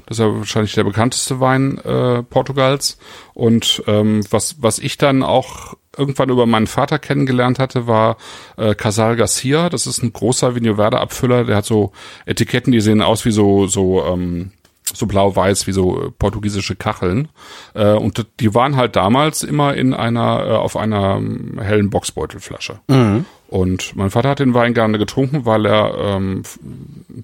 Das 0.05 0.17
ist 0.17 0.23
ja 0.23 0.37
wahrscheinlich 0.37 0.73
der 0.73 0.83
bekannteste 0.83 1.39
Wein 1.39 1.77
äh, 1.79 2.23
Portugals. 2.23 2.97
Und 3.33 3.83
ähm, 3.87 4.23
was, 4.29 4.61
was 4.61 4.79
ich 4.79 4.97
dann 4.97 5.23
auch 5.23 5.75
irgendwann 5.97 6.29
über 6.29 6.45
meinen 6.45 6.67
Vater 6.67 6.99
kennengelernt 6.99 7.59
hatte, 7.59 7.87
war 7.87 8.17
äh, 8.57 8.75
Casal 8.75 9.15
Garcia. 9.15 9.69
Das 9.69 9.87
ist 9.87 10.03
ein 10.03 10.13
großer 10.13 10.55
Vigno 10.55 10.75
Verde 10.75 10.99
Abfüller. 10.99 11.45
Der 11.45 11.57
hat 11.57 11.65
so 11.65 11.91
Etiketten, 12.25 12.71
die 12.71 12.81
sehen 12.81 13.01
aus 13.01 13.25
wie 13.25 13.31
so 13.31 13.67
so 13.67 14.03
ähm, 14.05 14.51
so 14.93 15.07
blau-weiß 15.07 15.67
wie 15.67 15.71
so 15.71 16.13
portugiesische 16.19 16.75
Kacheln. 16.75 17.29
Äh, 17.73 17.93
und 17.93 18.25
die 18.39 18.53
waren 18.53 18.75
halt 18.75 18.95
damals 18.95 19.43
immer 19.43 19.73
in 19.73 19.93
einer, 19.93 20.45
äh, 20.45 20.51
auf 20.51 20.77
einer 20.77 21.15
ähm, 21.15 21.59
hellen 21.59 21.89
Boxbeutelflasche. 21.89 22.79
Mhm. 22.87 23.25
Und 23.47 23.95
mein 23.95 24.11
Vater 24.11 24.29
hat 24.29 24.39
den 24.39 24.53
Wein 24.53 24.73
gerne 24.73 24.97
getrunken, 24.97 25.45
weil 25.45 25.65
er 25.65 25.97
ähm, 25.97 26.43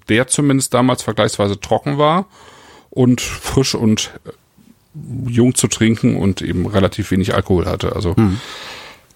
der 0.08 0.26
zumindest 0.26 0.74
damals 0.74 1.02
vergleichsweise 1.02 1.60
trocken 1.60 1.98
war 1.98 2.26
und 2.92 3.22
frisch 3.22 3.74
und 3.74 4.10
äh, 4.26 5.30
jung 5.30 5.54
zu 5.54 5.66
trinken 5.66 6.16
und 6.16 6.42
eben 6.42 6.66
relativ 6.66 7.10
wenig 7.10 7.34
Alkohol 7.34 7.66
hatte. 7.66 7.96
Also 7.96 8.14
mhm. 8.16 8.38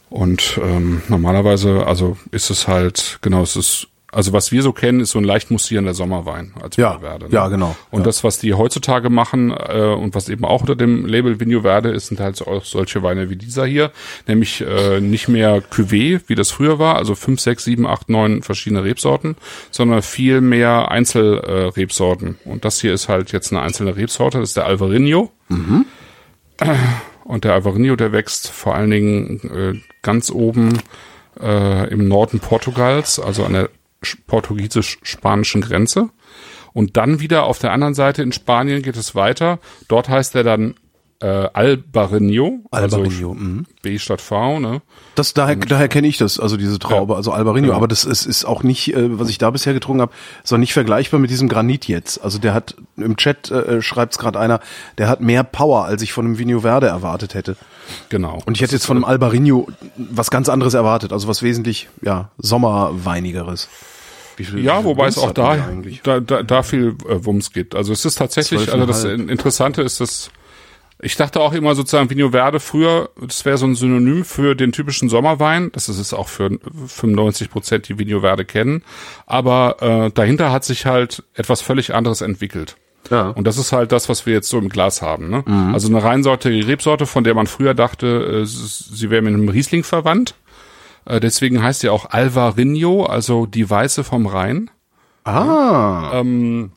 und 0.08 0.58
ähm, 0.62 1.02
normalerweise, 1.08 1.86
also 1.86 2.16
ist 2.30 2.48
es 2.48 2.66
halt, 2.66 3.18
genau, 3.20 3.42
es 3.42 3.54
ist 3.54 3.88
also 4.16 4.32
was 4.32 4.50
wir 4.50 4.62
so 4.62 4.72
kennen, 4.72 5.00
ist 5.00 5.10
so 5.10 5.18
ein 5.18 5.24
leicht 5.24 5.50
mussierender 5.50 5.92
Sommerwein 5.92 6.54
als 6.62 6.76
ja, 6.76 7.00
Verde. 7.00 7.26
Ne? 7.26 7.32
Ja, 7.32 7.48
genau. 7.48 7.76
Und 7.90 8.00
ja. 8.00 8.04
das, 8.06 8.24
was 8.24 8.38
die 8.38 8.54
heutzutage 8.54 9.10
machen 9.10 9.50
äh, 9.50 9.92
und 9.92 10.14
was 10.14 10.30
eben 10.30 10.46
auch 10.46 10.62
unter 10.62 10.74
dem 10.74 11.04
Label 11.04 11.38
Vigno 11.38 11.60
Verde 11.60 11.90
ist, 11.90 12.06
sind 12.06 12.18
halt 12.18 12.40
auch 12.40 12.64
solche 12.64 13.02
Weine 13.02 13.28
wie 13.28 13.36
dieser 13.36 13.66
hier, 13.66 13.92
nämlich 14.26 14.62
äh, 14.62 15.02
nicht 15.02 15.28
mehr 15.28 15.62
Cuvée, 15.62 16.22
wie 16.28 16.34
das 16.34 16.50
früher 16.50 16.78
war, 16.78 16.96
also 16.96 17.14
fünf, 17.14 17.40
sechs, 17.40 17.64
sieben, 17.64 17.86
acht, 17.86 18.08
neun 18.08 18.42
verschiedene 18.42 18.84
Rebsorten, 18.84 19.36
sondern 19.70 20.00
viel 20.00 20.40
mehr 20.40 20.90
Einzelrebsorten. 20.90 22.38
Äh, 22.46 22.48
und 22.48 22.64
das 22.64 22.80
hier 22.80 22.94
ist 22.94 23.10
halt 23.10 23.32
jetzt 23.32 23.52
eine 23.52 23.60
einzelne 23.60 23.96
Rebsorte, 23.96 24.40
das 24.40 24.48
ist 24.48 24.56
der 24.56 24.64
Alvarinho. 24.64 25.30
Mhm. 25.50 25.84
Und 27.24 27.44
der 27.44 27.52
Alvarinho, 27.52 27.96
der 27.96 28.12
wächst 28.12 28.48
vor 28.48 28.76
allen 28.76 28.90
Dingen 28.90 29.40
äh, 29.54 29.78
ganz 30.00 30.30
oben 30.30 30.78
äh, 31.38 31.90
im 31.90 32.08
Norden 32.08 32.40
Portugals, 32.40 33.20
also 33.20 33.44
an 33.44 33.52
der 33.52 33.68
portugiesisch-spanischen 34.26 35.60
Grenze. 35.62 36.10
Und 36.72 36.96
dann 36.96 37.20
wieder 37.20 37.44
auf 37.44 37.58
der 37.58 37.72
anderen 37.72 37.94
Seite 37.94 38.22
in 38.22 38.32
Spanien 38.32 38.82
geht 38.82 38.96
es 38.96 39.14
weiter. 39.14 39.58
Dort 39.88 40.08
heißt 40.08 40.34
er 40.34 40.44
dann 40.44 40.74
äh, 41.20 41.26
Albarino, 41.26 42.60
Albarino, 42.70 43.30
also 43.30 43.34
mhm. 43.34 43.64
B 43.82 43.98
statt 43.98 44.20
V, 44.20 44.60
ne? 44.60 44.82
Das 45.14 45.32
daher, 45.32 45.56
daher 45.56 45.88
kenne 45.88 46.06
ich 46.08 46.18
das, 46.18 46.38
also 46.38 46.58
diese 46.58 46.78
Traube, 46.78 47.14
ja. 47.14 47.16
also 47.16 47.32
Albarino, 47.32 47.68
ja. 47.68 47.74
aber 47.74 47.88
das 47.88 48.04
ist, 48.04 48.26
ist 48.26 48.44
auch 48.44 48.62
nicht, 48.62 48.94
äh, 48.94 49.18
was 49.18 49.30
ich 49.30 49.38
da 49.38 49.50
bisher 49.50 49.72
getrunken 49.72 50.02
habe, 50.02 50.12
ist 50.44 50.52
auch 50.52 50.58
nicht 50.58 50.74
vergleichbar 50.74 51.18
mit 51.18 51.30
diesem 51.30 51.48
Granit 51.48 51.88
jetzt. 51.88 52.22
Also 52.22 52.38
der 52.38 52.52
hat 52.52 52.76
im 52.96 53.16
Chat 53.16 53.50
äh, 53.50 53.80
schreibt 53.80 54.12
es 54.12 54.18
gerade 54.18 54.38
einer, 54.38 54.60
der 54.98 55.08
hat 55.08 55.22
mehr 55.22 55.42
Power, 55.42 55.86
als 55.86 56.02
ich 56.02 56.12
von 56.12 56.26
einem 56.26 56.38
Vino 56.38 56.60
Verde 56.60 56.88
erwartet 56.88 57.32
hätte. 57.34 57.56
Genau. 58.08 58.42
Und 58.46 58.56
ich 58.56 58.62
hätte 58.62 58.74
jetzt 58.74 58.86
von 58.86 58.96
einem 58.96 59.04
Albarino 59.04 59.68
was 59.96 60.30
ganz 60.30 60.48
anderes 60.48 60.74
erwartet, 60.74 61.12
also 61.12 61.28
was 61.28 61.42
wesentlich 61.42 61.88
ja 62.02 62.30
sommerweinigeres 62.38 63.68
ja, 64.54 64.84
wobei 64.84 65.06
es 65.06 65.16
auch 65.16 65.32
da, 65.32 65.56
da, 66.02 66.20
da, 66.20 66.42
da 66.42 66.62
viel 66.62 66.94
äh, 67.08 67.24
Wumms 67.24 67.52
gibt. 67.52 67.74
Also 67.74 67.94
es 67.94 68.04
ist 68.04 68.16
tatsächlich, 68.16 68.70
also 68.70 68.84
das 68.84 69.04
Interessante 69.04 69.80
ist, 69.80 70.00
dass 70.00 70.30
ich 70.98 71.16
dachte 71.16 71.40
auch 71.40 71.52
immer 71.52 71.74
sozusagen 71.74 72.08
Vino 72.08 72.30
Verde 72.30 72.58
früher, 72.58 73.10
das 73.20 73.44
wäre 73.44 73.58
so 73.58 73.66
ein 73.66 73.74
Synonym 73.74 74.24
für 74.24 74.54
den 74.54 74.72
typischen 74.72 75.10
Sommerwein. 75.10 75.70
Das 75.72 75.90
ist 75.90 75.98
es 75.98 76.14
auch 76.14 76.28
für 76.28 76.58
95 76.86 77.50
Prozent, 77.50 77.88
die 77.88 77.98
Vino 77.98 78.20
Verde 78.20 78.46
kennen. 78.46 78.82
Aber 79.26 79.76
äh, 79.82 80.10
dahinter 80.10 80.52
hat 80.52 80.64
sich 80.64 80.86
halt 80.86 81.22
etwas 81.34 81.60
völlig 81.60 81.94
anderes 81.94 82.22
entwickelt. 82.22 82.76
Ja. 83.10 83.28
Und 83.30 83.46
das 83.46 83.58
ist 83.58 83.72
halt 83.72 83.92
das, 83.92 84.08
was 84.08 84.26
wir 84.26 84.34
jetzt 84.34 84.48
so 84.48 84.58
im 84.58 84.68
Glas 84.68 85.02
haben. 85.02 85.30
Ne? 85.30 85.44
Mhm. 85.46 85.74
Also 85.74 85.88
eine 85.88 86.02
reinsortige 86.02 86.66
Rebsorte, 86.66 87.06
von 87.06 87.24
der 87.24 87.34
man 87.34 87.46
früher 87.46 87.74
dachte, 87.74 88.42
äh, 88.42 88.44
sie 88.44 89.10
wäre 89.10 89.22
mit 89.22 89.34
einem 89.34 89.48
Riesling 89.48 89.84
verwandt. 89.84 90.34
Äh, 91.04 91.20
deswegen 91.20 91.62
heißt 91.62 91.80
sie 91.80 91.88
auch 91.88 92.10
Alvarinho, 92.10 93.04
also 93.04 93.46
die 93.46 93.68
Weiße 93.68 94.04
vom 94.04 94.26
Rhein. 94.26 94.70
Ah. 95.24 96.20
Ähm, 96.20 96.72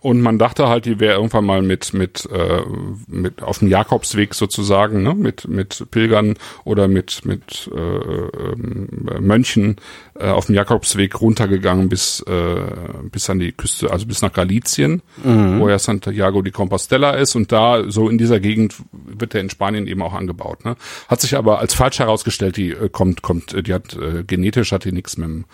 und 0.00 0.20
man 0.20 0.38
dachte 0.38 0.68
halt, 0.68 0.86
die 0.86 1.00
wäre 1.00 1.16
irgendwann 1.16 1.44
mal 1.44 1.62
mit 1.62 1.94
mit 1.94 2.28
äh, 2.32 2.62
mit 3.06 3.42
auf 3.42 3.58
dem 3.58 3.68
Jakobsweg 3.68 4.34
sozusagen, 4.34 5.02
ne, 5.02 5.14
mit 5.14 5.48
mit 5.48 5.86
Pilgern 5.90 6.36
oder 6.64 6.88
mit 6.88 7.24
mit 7.24 7.70
äh, 7.74 7.78
äh, 7.78 9.20
Mönchen 9.20 9.76
äh, 10.18 10.28
auf 10.28 10.46
dem 10.46 10.54
Jakobsweg 10.54 11.20
runtergegangen 11.20 11.88
bis 11.88 12.20
äh, 12.20 12.62
bis 13.10 13.28
an 13.30 13.38
die 13.38 13.52
Küste, 13.52 13.90
also 13.90 14.06
bis 14.06 14.22
nach 14.22 14.32
Galizien, 14.32 15.02
mhm. 15.22 15.60
wo 15.60 15.68
ja 15.68 15.78
Santiago 15.78 16.42
de 16.42 16.52
Compostela 16.52 17.12
ist 17.12 17.34
und 17.34 17.52
da 17.52 17.90
so 17.90 18.08
in 18.08 18.18
dieser 18.18 18.40
Gegend 18.40 18.76
wird 18.92 19.34
der 19.34 19.40
in 19.40 19.50
Spanien 19.50 19.86
eben 19.86 20.02
auch 20.02 20.14
angebaut. 20.14 20.64
Ne? 20.64 20.76
Hat 21.08 21.20
sich 21.20 21.36
aber 21.36 21.58
als 21.58 21.74
falsch 21.74 21.98
herausgestellt, 21.98 22.56
die 22.56 22.70
äh, 22.70 22.88
kommt 22.88 23.22
kommt, 23.22 23.66
die 23.66 23.74
hat 23.74 23.96
äh, 23.96 24.24
genetisch 24.24 24.72
hat 24.72 24.84
die 24.84 24.92
nichts 24.92 25.16
mit 25.16 25.28
dem 25.28 25.44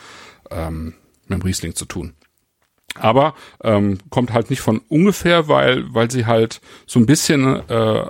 ähm, 0.50 0.94
mit 1.28 1.40
dem 1.40 1.42
Riesling 1.42 1.74
zu 1.74 1.84
tun 1.84 2.14
aber 2.94 3.34
ähm, 3.62 3.98
kommt 4.10 4.32
halt 4.32 4.50
nicht 4.50 4.60
von 4.60 4.80
ungefähr, 4.88 5.48
weil 5.48 5.84
weil 5.94 6.10
sie 6.10 6.26
halt 6.26 6.60
so 6.86 6.98
ein 6.98 7.06
bisschen 7.06 7.68
äh, 7.68 8.04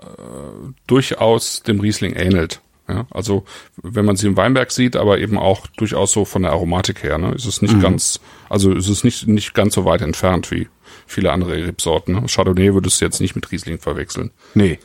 durchaus 0.86 1.62
dem 1.62 1.80
Riesling 1.80 2.14
ähnelt. 2.14 2.60
Ja, 2.88 3.06
also 3.10 3.44
wenn 3.76 4.04
man 4.04 4.16
sie 4.16 4.26
im 4.26 4.36
Weinberg 4.36 4.72
sieht, 4.72 4.96
aber 4.96 5.18
eben 5.18 5.38
auch 5.38 5.68
durchaus 5.76 6.10
so 6.10 6.24
von 6.24 6.42
der 6.42 6.50
Aromatik 6.50 7.04
her, 7.04 7.18
ne, 7.18 7.32
ist 7.34 7.46
es 7.46 7.62
nicht 7.62 7.74
mhm. 7.74 7.80
ganz, 7.80 8.18
also 8.48 8.72
ist 8.72 8.88
es 8.88 9.04
nicht 9.04 9.28
nicht 9.28 9.54
ganz 9.54 9.74
so 9.74 9.84
weit 9.84 10.00
entfernt 10.00 10.50
wie 10.50 10.66
viele 11.06 11.30
andere 11.30 11.66
Rebsorten. 11.66 12.14
Ne? 12.14 12.26
Chardonnay 12.28 12.74
würdest 12.74 13.00
du 13.00 13.04
jetzt 13.04 13.20
nicht 13.20 13.34
mit 13.34 13.50
Riesling 13.52 13.78
verwechseln. 13.78 14.30
Nee. 14.54 14.78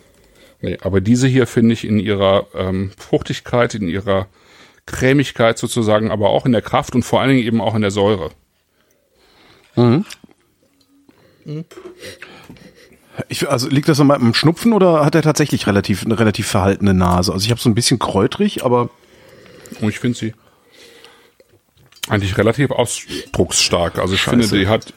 Nee, 0.62 0.78
aber 0.82 1.02
diese 1.02 1.28
hier 1.28 1.48
finde 1.48 1.74
ich 1.74 1.86
in 1.86 2.00
ihrer 2.00 2.48
ähm, 2.54 2.92
Fruchtigkeit, 2.98 3.76
in 3.76 3.88
ihrer 3.88 4.28
Cremigkeit 4.86 5.58
sozusagen, 5.58 6.12
aber 6.12 6.30
auch 6.30 6.46
in 6.46 6.52
der 6.52 6.62
Kraft 6.62 6.96
und 6.96 7.04
vor 7.04 7.22
allen 7.22 7.30
Dingen 7.30 7.44
eben 7.44 7.62
auch 7.62 7.76
in 7.76 7.82
der 7.82 7.92
Säure. 7.92 8.32
Mhm. 9.76 10.06
Ich, 13.30 13.48
also 13.50 13.70
liegt 13.70 13.88
das 13.88 14.00
an 14.00 14.08
meinem 14.08 14.34
Schnupfen 14.34 14.74
oder 14.74 15.06
hat 15.06 15.16
er 15.16 15.22
tatsächlich 15.22 15.68
relativ 15.68 16.04
eine 16.06 16.20
relativ 16.20 16.48
verhaltene 16.48 16.94
Nase? 16.94 17.32
Also 17.32 17.46
ich 17.46 17.52
habe 17.52 17.62
so 17.62 17.70
ein 17.70 17.76
bisschen 17.76 18.00
kräutrig, 18.00 18.66
aber 18.66 18.90
oh, 19.82 19.90
ich 19.90 20.00
finde 20.00 20.18
sie 20.18 20.34
eigentlich 22.08 22.38
relativ 22.38 22.72
ausdrucksstark. 22.72 24.00
Also 24.00 24.16
ich 24.16 24.22
Scheiße. 24.22 24.38
finde, 24.38 24.58
die 24.60 24.68
hat 24.68 24.94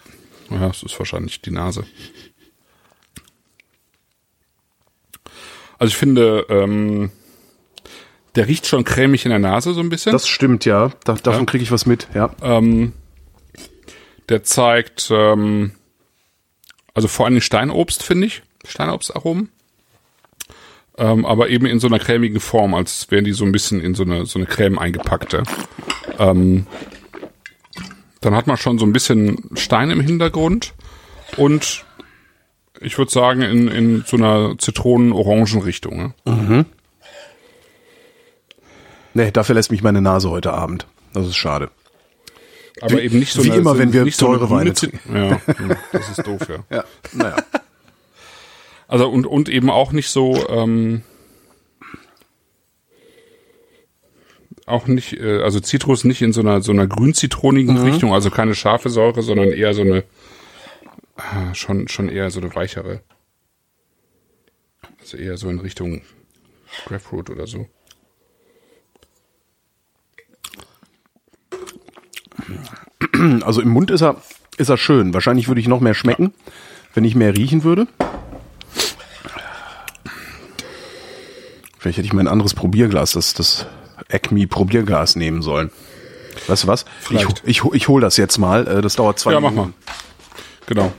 ja, 0.50 0.68
es 0.68 0.82
ist 0.82 0.98
wahrscheinlich 0.98 1.40
die 1.42 1.50
Nase. 1.50 1.84
Also 5.78 5.90
ich 5.90 5.96
finde, 5.96 6.46
ähm, 6.48 7.10
der 8.34 8.48
riecht 8.48 8.66
schon 8.66 8.84
cremig 8.84 9.24
in 9.24 9.30
der 9.30 9.38
Nase 9.38 9.74
so 9.74 9.80
ein 9.80 9.88
bisschen. 9.88 10.12
Das 10.12 10.26
stimmt, 10.26 10.64
ja. 10.64 10.90
Da, 11.04 11.14
davon 11.14 11.42
ja. 11.42 11.46
kriege 11.46 11.62
ich 11.62 11.70
was 11.70 11.86
mit, 11.86 12.08
ja. 12.14 12.34
Ähm, 12.42 12.92
der 14.28 14.42
zeigt, 14.42 15.10
ähm, 15.10 15.72
also 16.94 17.08
vor 17.08 17.26
allem 17.26 17.40
Steinobst, 17.40 18.02
finde 18.02 18.26
ich. 18.26 18.42
Steinobstaromen. 18.66 19.50
Ähm, 20.96 21.24
aber 21.24 21.48
eben 21.48 21.66
in 21.66 21.78
so 21.78 21.86
einer 21.86 22.00
cremigen 22.00 22.40
Form, 22.40 22.74
als 22.74 23.10
wären 23.10 23.24
die 23.24 23.32
so 23.32 23.44
ein 23.44 23.52
bisschen 23.52 23.80
in 23.80 23.94
so 23.94 24.02
eine, 24.02 24.26
so 24.26 24.38
eine 24.38 24.46
Creme 24.46 24.78
eingepackte. 24.78 25.44
Ähm, 26.18 26.66
dann 28.20 28.34
hat 28.34 28.48
man 28.48 28.56
schon 28.56 28.78
so 28.78 28.84
ein 28.84 28.92
bisschen 28.92 29.48
Stein 29.54 29.90
im 29.90 30.00
Hintergrund 30.00 30.74
und 31.36 31.84
ich 32.80 32.98
würde 32.98 33.12
sagen 33.12 33.42
in, 33.42 33.68
in 33.68 34.04
so 34.06 34.16
einer 34.16 34.58
Zitronen-Orangen-Richtung. 34.58 35.96
Ne? 35.96 36.14
Mhm. 36.24 36.66
Nee, 39.14 39.30
dafür 39.30 39.54
lässt 39.54 39.70
mich 39.70 39.82
meine 39.82 40.02
Nase 40.02 40.30
heute 40.30 40.52
Abend. 40.52 40.86
Das 41.12 41.26
ist 41.26 41.36
schade. 41.36 41.70
Aber 42.80 42.98
wie, 42.98 43.00
eben 43.00 43.18
nicht 43.18 43.32
so 43.32 43.44
Wie 43.44 43.50
eine, 43.50 43.60
immer, 43.60 43.78
wenn 43.78 43.92
wir 43.92 44.04
teure 44.10 44.46
so 44.46 44.50
Weine 44.50 44.72
trinken. 44.72 45.00
Ja, 45.14 45.40
das 45.92 46.10
ist 46.10 46.26
doof, 46.26 46.40
ja. 46.48 46.64
ja, 46.76 46.84
naja. 47.12 47.36
Also 48.86 49.08
und, 49.08 49.26
und 49.26 49.48
eben 49.48 49.70
auch 49.70 49.92
nicht 49.92 50.08
so, 50.08 50.48
ähm, 50.48 51.02
auch 54.66 54.86
nicht, 54.86 55.14
äh, 55.14 55.42
also 55.42 55.60
Zitrus 55.60 56.04
nicht 56.04 56.22
in 56.22 56.32
so 56.32 56.40
einer 56.40 56.62
so 56.62 56.72
einer 56.72 56.86
grün-zitronigen 56.86 57.76
mhm. 57.76 57.82
Richtung, 57.82 58.14
also 58.14 58.30
keine 58.30 58.54
scharfe 58.54 58.90
Säure, 58.90 59.22
sondern 59.22 59.50
eher 59.50 59.74
so 59.74 59.82
eine, 59.82 59.98
äh, 61.16 61.54
schon, 61.54 61.88
schon 61.88 62.08
eher 62.08 62.30
so 62.30 62.40
eine 62.40 62.54
weichere. 62.54 63.02
Also 65.00 65.16
eher 65.16 65.36
so 65.36 65.48
in 65.48 65.58
Richtung 65.60 66.02
Grapefruit 66.86 67.30
oder 67.30 67.46
so. 67.46 67.66
Also 73.42 73.60
im 73.60 73.68
Mund 73.70 73.90
ist 73.90 74.02
er, 74.02 74.16
ist 74.56 74.68
er 74.68 74.76
schön. 74.76 75.14
Wahrscheinlich 75.14 75.48
würde 75.48 75.60
ich 75.60 75.68
noch 75.68 75.80
mehr 75.80 75.94
schmecken, 75.94 76.32
wenn 76.94 77.04
ich 77.04 77.14
mehr 77.14 77.36
riechen 77.36 77.64
würde. 77.64 77.86
Vielleicht 81.78 81.98
hätte 81.98 82.06
ich 82.06 82.12
mal 82.12 82.20
ein 82.22 82.28
anderes 82.28 82.54
Probierglas, 82.54 83.12
das, 83.12 83.34
das 83.34 83.66
Acme 84.10 84.46
Probierglas 84.46 85.16
nehmen 85.16 85.42
sollen. 85.42 85.70
Weißt 86.48 86.64
du 86.64 86.68
was? 86.68 86.84
Ich, 87.02 87.06
Vielleicht. 87.08 87.42
ich, 87.44 87.62
ich 87.72 87.88
hol 87.88 88.00
das 88.00 88.16
jetzt 88.16 88.38
mal. 88.38 88.66
äh, 88.66 88.80
Das 88.82 88.96
dauert 88.96 89.18
zwei 89.18 89.32
Ja, 89.32 89.40
mach 89.40 89.50
Minuten. 89.50 89.70
mal. 89.70 89.94
Genau. 90.66 90.92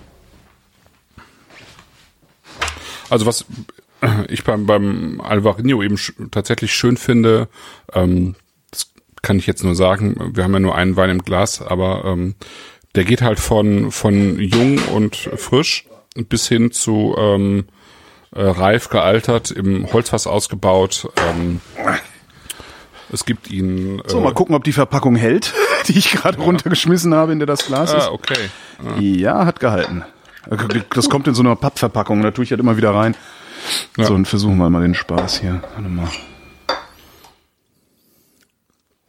Also 3.09 3.25
was 3.25 3.45
ich 4.29 4.43
beim, 4.43 4.65
beim 4.65 5.19
Alvarinho 5.21 5.81
eben 5.83 5.97
sch 5.97 6.13
tatsächlich 6.31 6.73
schön 6.73 6.95
finde, 6.95 7.49
ähm, 7.93 8.35
kann 9.21 9.37
ich 9.37 9.47
jetzt 9.47 9.63
nur 9.63 9.75
sagen, 9.75 10.31
wir 10.33 10.43
haben 10.43 10.53
ja 10.53 10.59
nur 10.59 10.75
einen 10.75 10.95
Wein 10.95 11.09
im 11.09 11.23
Glas, 11.23 11.61
aber 11.61 12.03
ähm, 12.05 12.35
der 12.95 13.03
geht 13.05 13.21
halt 13.21 13.39
von, 13.39 13.91
von 13.91 14.39
jung 14.39 14.77
und 14.93 15.15
frisch 15.15 15.85
bis 16.15 16.47
hin 16.47 16.71
zu 16.71 17.15
ähm, 17.17 17.65
äh, 18.35 18.41
reif 18.41 18.89
gealtert, 18.89 19.51
im 19.51 19.91
Holzfass 19.93 20.27
ausgebaut. 20.27 21.07
Ähm, 21.29 21.61
es 23.11 23.25
gibt 23.25 23.49
ihn. 23.49 24.01
So, 24.05 24.19
mal 24.21 24.33
gucken, 24.33 24.55
ob 24.55 24.63
die 24.63 24.71
Verpackung 24.73 25.15
hält, 25.15 25.53
die 25.87 25.97
ich 25.97 26.11
gerade 26.11 26.39
runtergeschmissen 26.39 27.13
habe, 27.13 27.31
in 27.31 27.39
der 27.39 27.47
das 27.47 27.65
Glas 27.65 27.93
Ah, 27.93 27.97
ist. 27.99 28.09
okay. 28.09 28.49
Ja, 28.99 29.45
hat 29.45 29.59
gehalten. 29.59 30.03
Das 30.95 31.09
kommt 31.09 31.27
in 31.27 31.33
so 31.35 31.41
einer 31.43 31.55
Pappverpackung, 31.55 32.21
da 32.21 32.31
tue 32.31 32.43
ich 32.43 32.51
halt 32.51 32.59
immer 32.61 32.77
wieder 32.77 32.93
rein. 32.93 33.15
Ja. 33.97 34.05
So, 34.05 34.13
und 34.13 34.25
versuchen 34.27 34.57
wir 34.57 34.69
mal 34.69 34.81
den 34.81 34.95
Spaß 34.95 35.41
hier. 35.41 35.61
Warte 35.75 35.89
mal. 35.89 36.07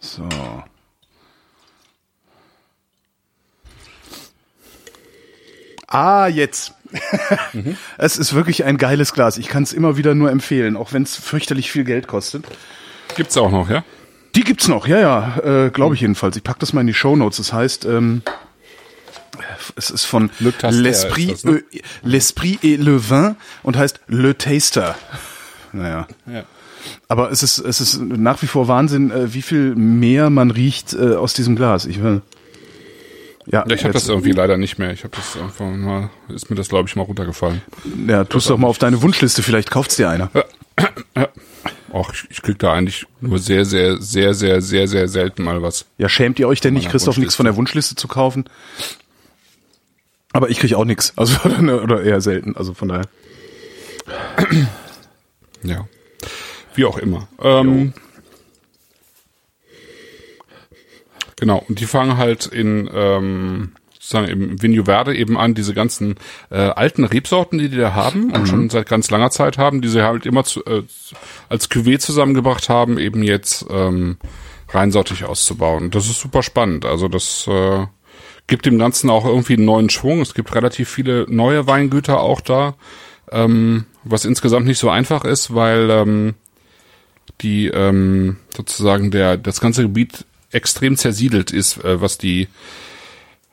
So. 0.01 0.29
Ah, 5.87 6.27
jetzt. 6.29 6.75
Es 7.99 8.17
ist 8.17 8.35
wirklich 8.35 8.65
ein 8.65 8.79
geiles 8.79 9.13
Glas. 9.13 9.39
Ich 9.39 9.49
kann 9.49 9.63
es 9.63 9.73
immer 9.73 9.97
wieder 9.97 10.15
nur 10.15 10.31
empfehlen, 10.31 10.77
auch 10.77 10.93
wenn 10.93 11.03
es 11.03 11.17
fürchterlich 11.17 11.71
viel 11.71 11.85
Geld 11.85 12.07
kostet. 12.09 12.45
Gibt's 13.17 13.37
auch 13.37 13.51
noch, 13.51 13.69
ja? 13.69 13.85
Die 14.35 14.43
gibt's 14.43 14.69
noch, 14.69 14.87
ja, 14.87 14.99
ja, 15.01 15.67
äh, 15.67 15.71
glaube 15.71 15.95
ich 15.95 16.01
jedenfalls. 16.01 16.37
Ich 16.37 16.45
pack 16.45 16.59
das 16.61 16.73
mal 16.73 16.81
in 16.81 16.87
die 16.87 16.95
Shownotes. 16.95 17.37
Das 17.39 17.53
heißt, 17.53 17.85
ähm, 17.85 18.23
es 19.77 19.91
ist 19.91 20.05
von 20.05 20.31
L'Esprit 20.41 21.47
ne? 21.47 21.63
äh, 21.73 21.83
L'Esprit 22.05 22.59
et 22.63 22.81
le 22.81 23.11
Vin 23.11 23.37
und 23.63 23.77
heißt 23.77 24.01
Le 24.07 24.37
Taster. 24.37 24.97
Naja. 25.73 26.07
Ja. 26.27 26.45
Aber 27.09 27.31
es 27.31 27.43
ist, 27.43 27.59
es 27.59 27.81
ist 27.81 28.01
nach 28.01 28.43
wie 28.43 28.47
vor 28.47 28.69
Wahnsinn, 28.69 29.11
äh, 29.11 29.33
wie 29.35 29.43
viel 29.43 29.75
mehr 29.75 30.31
man 30.31 30.51
riecht 30.51 30.95
äh, 30.95 31.15
aus 31.15 31.35
diesem 31.35 31.57
Glas. 31.57 31.87
Ich 31.87 32.03
will. 32.03 32.23
Ja, 33.47 33.65
Ja, 33.67 33.75
ich 33.75 33.83
habe 33.83 33.93
das 33.93 34.09
irgendwie 34.09 34.33
leider 34.33 34.57
nicht 34.57 34.79
mehr. 34.79 34.93
Ich 34.93 35.03
habe 35.03 35.17
das 35.17 35.37
einfach 35.41 35.67
mal, 35.67 36.11
ist 36.29 36.51
mir 36.51 36.57
das 36.57 36.69
glaube 36.69 36.89
ich 36.89 36.97
mal 36.97 37.03
runtergefallen. 37.03 37.63
Ja, 38.07 38.25
tust 38.25 38.49
doch 38.51 38.59
mal 38.59 38.69
auf 38.69 38.79
deine 38.79 39.03
Wunschliste, 39.03 39.43
vielleicht 39.43 39.71
kauft's 39.71 39.97
dir 39.97 40.09
einer. 40.09 40.31
Auch 41.93 42.13
ich, 42.15 42.27
ich 42.31 42.43
krieg 42.43 42.59
da 42.59 42.73
eigentlich 42.73 43.07
nur 43.21 43.39
sehr, 43.39 43.65
sehr, 43.65 44.01
sehr, 44.01 44.35
sehr, 44.35 44.61
sehr, 44.61 44.87
sehr 44.87 45.09
selten 45.09 45.43
mal 45.43 45.63
was. 45.63 45.87
Ja, 45.99 46.09
schämt 46.09 46.39
ihr 46.39 46.49
euch 46.49 46.61
denn 46.61 46.75
nicht, 46.75 46.91
Christoph, 46.91 47.17
nichts 47.17 47.35
von 47.35 47.45
der 47.45 47.57
Wunschliste 47.57 47.97
zu 47.97 48.09
kaufen? 48.09 48.45
Aber 50.33 50.51
ich 50.51 50.59
krieg 50.61 50.75
auch 50.75 50.85
nichts. 50.85 51.13
Also, 51.17 51.37
oder 51.49 52.03
eher 52.03 52.21
selten. 52.21 52.57
Also 52.57 52.75
von 52.75 52.89
daher. 52.89 53.07
Ja. 55.63 55.89
Wie 56.75 56.85
auch 56.85 56.99
immer. 56.99 57.29
Ähm, 57.43 57.93
genau, 61.37 61.65
und 61.69 61.81
die 61.81 61.87
fangen 61.87 62.17
halt 62.17 62.47
in 62.47 62.89
ähm, 62.93 63.73
sozusagen 64.11 64.29
im 64.29 64.63
Vigno 64.63 64.85
Verde 64.85 65.15
eben 65.15 65.39
an, 65.39 65.55
diese 65.55 65.75
ganzen 65.75 66.17
äh, 66.51 66.57
alten 66.57 67.05
Rebsorten, 67.05 67.59
die 67.59 67.69
die 67.69 67.77
da 67.77 67.95
haben 67.95 68.33
und 68.33 68.49
schon 68.49 68.71
seit 68.71 68.89
ganz 68.89 69.11
langer 69.11 69.31
Zeit 69.31 69.57
haben, 69.57 69.81
die 69.81 69.89
sie 69.89 70.03
halt 70.03 70.27
immer 70.27 70.43
zu, 70.45 70.65
äh, 70.65 70.83
als 71.49 71.71
Cuvée 71.71 71.99
zusammengebracht 71.99 72.69
haben, 72.69 72.99
eben 72.99 73.23
jetzt 73.23 73.67
ähm, 73.71 74.19
reinsortig 74.69 75.25
auszubauen. 75.25 75.91
Das 75.91 76.07
ist 76.07 76.21
super 76.21 76.43
spannend. 76.43 76.85
Also 76.85 77.09
das 77.09 77.47
äh, 77.47 77.87
gibt 78.47 78.67
dem 78.67 78.79
Ganzen 78.79 79.11
auch 79.11 79.25
irgendwie 79.25 79.55
einen 79.55 79.65
neuen 79.65 79.91
Schwung. 79.91 80.21
Es 80.21 80.35
gibt 80.35 80.55
relativ 80.55 80.89
viele 80.89 81.27
neue 81.29 81.67
Weingüter 81.67 82.21
auch 82.21 82.41
da, 82.41 82.75
ähm, 83.31 83.87
was 84.03 84.25
insgesamt 84.25 84.67
nicht 84.67 84.79
so 84.79 84.91
einfach 84.91 85.25
ist, 85.25 85.55
weil 85.55 85.89
ähm, 85.91 86.35
die 87.41 87.69
ähm, 87.69 88.37
sozusagen 88.57 89.11
der 89.11 89.37
das 89.37 89.61
ganze 89.61 89.83
Gebiet 89.83 90.25
extrem 90.53 90.97
zersiedelt 90.97 91.53
ist, 91.53 91.85
äh, 91.85 92.01
was 92.01 92.19
die 92.19 92.49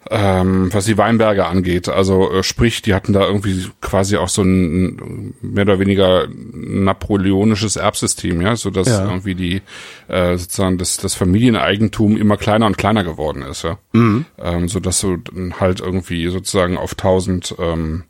ähm, 0.09 0.73
was 0.73 0.85
die 0.85 0.97
Weinberge 0.97 1.45
angeht. 1.45 1.89
Also 1.89 2.31
äh, 2.31 2.43
sprich, 2.43 2.81
die 2.81 2.93
hatten 2.93 3.13
da 3.13 3.25
irgendwie 3.25 3.65
quasi 3.81 4.17
auch 4.17 4.29
so 4.29 4.41
ein 4.41 5.33
mehr 5.41 5.63
oder 5.63 5.79
weniger 5.79 6.27
napoleonisches 6.31 7.75
Erbsystem, 7.75 8.41
ja, 8.41 8.55
so 8.55 8.69
dass 8.69 8.87
Ja. 8.87 9.05
irgendwie 9.05 9.35
die 9.35 9.61
äh, 10.07 10.37
sozusagen 10.37 10.77
das, 10.77 10.97
das 10.97 11.13
Familieneigentum 11.15 12.17
immer 12.17 12.37
kleiner 12.37 12.65
und 12.65 12.77
kleiner 12.77 13.03
geworden 13.03 13.41
ist, 13.41 13.63
ja. 13.63 13.77
Ähm, 13.93 14.25
so 14.67 14.79
dass 14.79 14.99
so 14.99 15.17
dann 15.17 15.59
halt 15.59 15.79
irgendwie 15.79 16.27
sozusagen 16.29 16.77
auf 16.77 16.91
1000 16.93 17.55
ähm, 17.59 18.03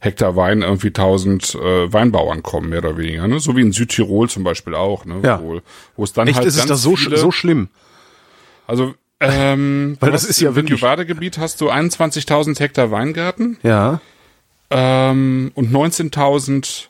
Hektar 0.00 0.36
Wein 0.36 0.62
irgendwie 0.62 0.88
1000 0.88 1.54
äh, 1.54 1.92
Weinbauern 1.92 2.42
kommen, 2.42 2.70
mehr 2.70 2.78
oder 2.80 2.96
weniger, 2.96 3.28
ne? 3.28 3.38
So 3.40 3.56
wie 3.56 3.60
in 3.60 3.72
Südtirol 3.72 4.28
zum 4.28 4.42
Beispiel 4.44 4.74
auch, 4.74 5.04
ne? 5.04 5.20
Ja. 5.22 5.40
Wo, 5.42 5.60
wo 5.96 6.04
es 6.04 6.12
dann 6.12 6.26
Echt, 6.28 6.38
halt 6.38 6.46
ist 6.46 6.56
es 6.58 6.66
da 6.66 6.74
so, 6.76 6.92
sch- 6.94 7.14
so 7.16 7.30
schlimm? 7.30 7.68
also 8.66 8.94
ähm, 9.32 9.96
Weil 10.00 10.10
das 10.12 10.22
hast 10.22 10.30
ist 10.30 10.40
ja 10.40 10.50
im 10.50 10.56
wirklich- 10.56 10.80
Vigno-Verde-Gebiet 10.80 11.38
hast 11.38 11.60
du 11.60 11.70
21.000 11.70 12.58
Hektar 12.60 12.90
Weingärten 12.90 13.58
Ja. 13.62 14.00
ähm, 14.70 15.52
und 15.54 15.72
19.000 15.72 16.88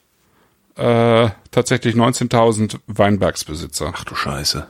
äh, 0.77 1.31
tatsächlich 1.51 1.95
19.000 1.95 2.79
Weinbergsbesitzer. 2.89 3.93
Ach 3.97 4.05
du 4.05 4.15
Scheiße. 4.15 4.67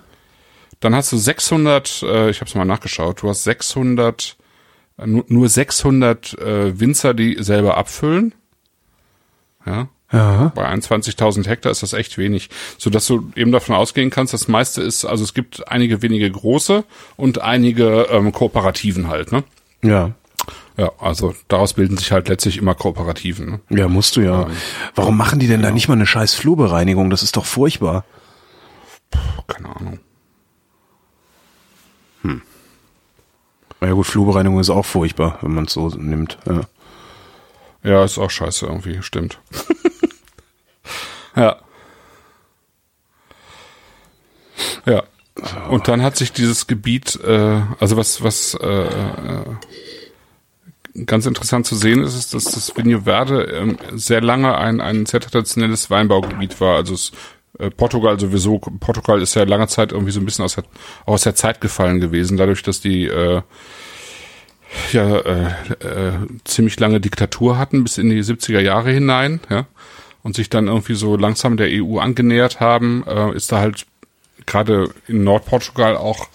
Dann 0.80 0.94
hast 0.94 1.12
du 1.12 1.16
600, 1.16 2.02
äh, 2.02 2.30
ich 2.30 2.40
habe 2.40 2.48
es 2.48 2.54
mal 2.54 2.64
nachgeschaut, 2.66 3.22
du 3.22 3.28
hast 3.28 3.44
600 3.44 4.36
äh, 4.98 5.06
nur, 5.06 5.24
nur 5.28 5.48
600 5.48 6.38
äh, 6.38 6.78
Winzer, 6.78 7.14
die 7.14 7.36
selber 7.42 7.76
abfüllen. 7.78 8.34
Ja. 9.66 9.88
Ja. 10.12 10.52
Bei 10.54 10.68
21.000 10.68 11.48
Hektar 11.48 11.72
ist 11.72 11.82
das 11.82 11.92
echt 11.92 12.18
wenig, 12.18 12.50
so 12.78 12.90
dass 12.90 13.06
du 13.06 13.32
eben 13.34 13.52
davon 13.52 13.74
ausgehen 13.74 14.10
kannst, 14.10 14.32
das 14.32 14.48
meiste 14.48 14.82
ist, 14.82 15.04
also 15.04 15.24
es 15.24 15.34
gibt 15.34 15.66
einige 15.68 16.02
wenige 16.02 16.30
große 16.30 16.84
und 17.16 17.40
einige 17.40 18.06
ähm, 18.10 18.30
Kooperativen 18.32 19.08
halt, 19.08 19.32
ne? 19.32 19.44
Ja. 19.82 20.12
Ja, 20.76 20.90
also 20.98 21.34
daraus 21.48 21.74
bilden 21.74 21.96
sich 21.96 22.12
halt 22.12 22.28
letztlich 22.28 22.58
immer 22.58 22.74
Kooperativen. 22.74 23.46
Ne? 23.46 23.60
Ja, 23.70 23.88
musst 23.88 24.16
du 24.16 24.20
ja. 24.20 24.48
Warum 24.94 25.16
machen 25.16 25.38
die 25.38 25.46
denn 25.46 25.62
da 25.62 25.70
nicht 25.70 25.88
mal 25.88 25.94
eine 25.94 26.06
scheiß 26.06 26.34
Flurbereinigung? 26.34 27.10
Das 27.10 27.22
ist 27.22 27.36
doch 27.36 27.44
furchtbar. 27.44 28.04
Keine 29.46 29.74
Ahnung. 29.74 30.00
Na 33.84 33.90
ja 33.90 33.96
gut, 33.96 34.06
Flurbereinigung 34.06 34.60
ist 34.60 34.70
auch 34.70 34.86
furchtbar, 34.86 35.38
wenn 35.42 35.52
man 35.52 35.66
es 35.66 35.74
so 35.74 35.88
nimmt. 35.90 36.38
Ja. 36.46 36.62
Ja, 37.82 38.02
ist 38.02 38.16
auch 38.16 38.30
scheiße 38.30 38.64
irgendwie, 38.64 39.02
stimmt. 39.02 39.38
ja. 41.36 41.56
Ja. 44.86 45.02
Und 45.68 45.88
dann 45.88 46.02
hat 46.02 46.16
sich 46.16 46.32
dieses 46.32 46.66
Gebiet, 46.66 47.18
äh, 47.24 47.60
also 47.80 47.96
was, 47.96 48.22
was 48.22 48.54
äh, 48.54 48.66
äh, 48.66 49.44
ganz 51.06 51.26
interessant 51.26 51.66
zu 51.66 51.74
sehen 51.74 52.04
ist, 52.04 52.14
ist, 52.16 52.34
dass 52.34 52.44
das 52.44 52.76
Vinho 52.76 53.00
Verde 53.00 53.42
ähm, 53.44 53.76
sehr 53.94 54.20
lange 54.20 54.56
ein, 54.56 54.80
ein 54.80 55.06
sehr 55.06 55.20
traditionelles 55.20 55.90
Weinbaugebiet 55.90 56.60
war. 56.60 56.76
Also 56.76 56.94
es, 56.94 57.12
äh, 57.58 57.70
Portugal 57.70 58.18
sowieso, 58.20 58.58
Portugal 58.58 59.20
ist 59.20 59.34
ja 59.34 59.44
lange 59.44 59.66
Zeit 59.66 59.92
irgendwie 59.92 60.12
so 60.12 60.20
ein 60.20 60.24
bisschen 60.24 60.44
aus 60.44 60.54
der, 60.54 60.64
aus 61.04 61.22
der 61.22 61.34
Zeit 61.34 61.60
gefallen 61.60 62.00
gewesen, 62.00 62.36
dadurch, 62.36 62.62
dass 62.62 62.80
die 62.80 63.06
äh, 63.06 63.42
ja 64.92 65.18
äh, 65.18 65.48
äh, 65.80 66.12
ziemlich 66.44 66.78
lange 66.78 67.00
Diktatur 67.00 67.58
hatten 67.58 67.82
bis 67.82 67.98
in 67.98 68.10
die 68.10 68.22
70er 68.22 68.60
Jahre 68.60 68.90
hinein, 68.90 69.40
ja, 69.50 69.66
und 70.24 70.34
sich 70.34 70.50
dann 70.50 70.66
irgendwie 70.66 70.94
so 70.94 71.16
langsam 71.16 71.56
der 71.56 71.68
EU 71.70 71.98
angenähert 72.00 72.58
haben, 72.58 73.04
äh, 73.06 73.32
ist 73.36 73.52
da 73.52 73.60
halt 73.60 73.86
gerade 74.46 74.90
in 75.06 75.22
Nordportugal 75.22 75.96
auch 75.96 76.26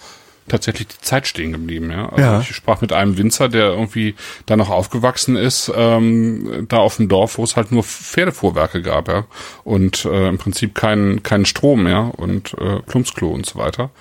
tatsächlich 0.47 0.87
die 0.87 1.01
Zeit 1.01 1.27
stehen 1.27 1.51
geblieben, 1.51 1.91
ja. 1.91 2.09
Also 2.09 2.23
Ja. 2.23 2.39
ich 2.39 2.55
sprach 2.55 2.81
mit 2.81 2.91
einem 2.93 3.17
Winzer, 3.17 3.49
der 3.49 3.67
irgendwie 3.67 4.15
da 4.47 4.55
noch 4.55 4.69
aufgewachsen 4.69 5.35
ist, 5.35 5.71
ähm, 5.75 6.65
da 6.67 6.77
auf 6.77 6.95
dem 6.97 7.07
Dorf, 7.07 7.37
wo 7.37 7.43
es 7.43 7.55
halt 7.55 7.71
nur 7.71 7.83
Pferdefuhrwerke 7.83 8.81
gab, 8.81 9.09
ja. 9.09 9.25
Und 9.63 10.05
äh, 10.05 10.29
im 10.29 10.37
Prinzip 10.39 10.73
keinen 10.73 11.21
keinen 11.21 11.45
Strom, 11.45 11.87
ja, 11.87 11.99
und 11.99 12.55
äh, 12.55 12.79
Plumpsklo 12.87 13.29
und 13.29 13.45
so 13.45 13.59
weiter. 13.59 13.91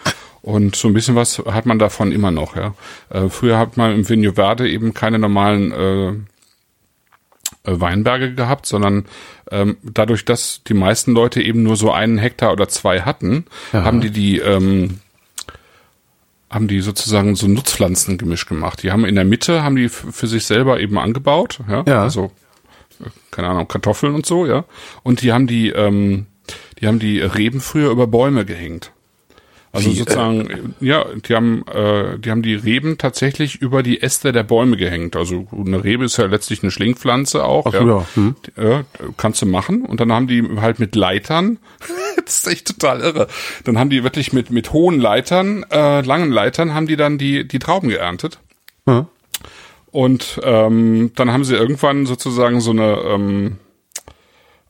Und 0.41 0.74
so 0.76 0.89
ein 0.89 0.95
bisschen 0.95 1.16
was 1.16 1.39
hat 1.39 1.66
man 1.66 1.78
davon 1.78 2.12
immer 2.12 2.30
noch, 2.30 2.57
ja. 2.57 2.74
Äh, 3.11 3.28
früher 3.28 3.59
hat 3.59 3.76
man 3.76 3.93
im 3.95 4.09
Vigno 4.09 4.32
Verde 4.32 4.70
eben 4.70 4.95
keine 4.95 5.18
normalen 5.18 5.72
äh, 5.72 6.09
äh, 7.70 7.80
Weinberge 7.80 8.34
gehabt, 8.34 8.66
sondern 8.66 9.05
ähm, 9.51 9.76
dadurch, 9.82 10.24
dass 10.24 10.62
die 10.66 10.74
meisten 10.74 11.12
Leute 11.12 11.40
eben 11.42 11.62
nur 11.62 11.76
so 11.76 11.90
einen 11.92 12.18
Hektar 12.18 12.53
oder 12.53 12.68
zwei 12.68 13.01
hatten, 13.03 13.46
Ja. 13.72 13.84
haben 13.84 14.01
die 14.01 14.11
die 14.11 14.38
ähm, 14.38 15.01
haben 16.51 16.66
die 16.68 16.80
sozusagen 16.80 17.36
so 17.36 17.46
Nutzpflanzengemisch 17.46 18.46
gemacht. 18.46 18.82
Die 18.82 18.90
haben 18.90 19.05
in 19.05 19.14
der 19.14 19.24
Mitte 19.26 19.62
haben 19.62 19.76
die 19.76 19.88
für 19.90 20.26
sich 20.26 20.46
selber 20.46 20.80
eben 20.80 20.99
angebaut, 20.99 21.61
ja, 21.68 21.84
Ja. 21.86 22.03
also 22.03 22.30
äh, 23.01 23.09
keine 23.30 23.49
Ahnung 23.49 23.68
Kartoffeln 23.68 24.14
und 24.14 24.24
so, 24.26 24.46
ja, 24.46 24.64
und 25.03 25.22
die 25.22 25.32
haben 25.32 25.46
die 25.46 25.68
ähm, 25.70 26.26
die 26.80 26.86
haben 26.86 26.99
die 26.99 27.20
Reben 27.20 27.61
früher 27.61 27.90
über 27.90 28.07
Bäume 28.07 28.44
gehängt. 28.46 28.92
Also 29.70 29.90
Wie, 29.90 29.96
sozusagen, 29.96 30.74
ja, 30.80 31.04
die 31.14 31.34
haben, 31.34 31.64
äh, 31.68 32.18
die 32.18 32.30
haben 32.30 32.42
die 32.42 32.54
Reben 32.54 32.96
tatsächlich 32.96 33.56
über 33.56 33.82
die 33.82 34.00
Äste 34.00 34.32
der 34.32 34.42
Bäume 34.42 34.78
gehängt. 34.78 35.14
Also 35.14 35.46
eine 35.52 35.84
Rebe 35.84 36.06
ist 36.06 36.16
ja 36.16 36.24
letztlich 36.24 36.62
eine 36.62 36.70
Schlingpflanze 36.70 37.44
auch. 37.44 37.66
Ach 37.66 37.74
ja. 37.74 37.86
ja, 37.86 38.06
hm. 38.14 38.36
Ja, 38.56 38.84
kannst 39.18 39.42
du 39.42 39.46
machen. 39.46 39.84
Und 39.84 40.00
dann 40.00 40.10
haben 40.10 40.26
die 40.26 40.42
halt 40.60 40.78
mit 40.78 40.94
Leitern, 40.96 41.58
das 42.24 42.40
ist 42.40 42.48
echt 42.48 42.66
total 42.66 43.00
irre. 43.00 43.28
Dann 43.64 43.78
haben 43.78 43.90
die 43.90 44.02
wirklich 44.04 44.32
mit, 44.32 44.50
mit 44.50 44.72
hohen 44.72 45.00
Leitern, 45.00 45.64
äh, 45.70 46.00
langen 46.00 46.30
Leitern, 46.30 46.72
haben 46.72 46.86
die 46.86 46.96
dann 46.96 47.18
die, 47.18 47.46
die 47.46 47.58
Trauben 47.58 47.90
geerntet. 47.90 48.38
Ja. 48.86 49.06
Und 49.90 50.40
ähm, 50.44 51.12
dann 51.14 51.32
haben 51.32 51.44
sie 51.44 51.56
irgendwann 51.56 52.06
sozusagen 52.06 52.60
so 52.60 52.70
eine 52.70 53.00
ähm, 53.04 53.56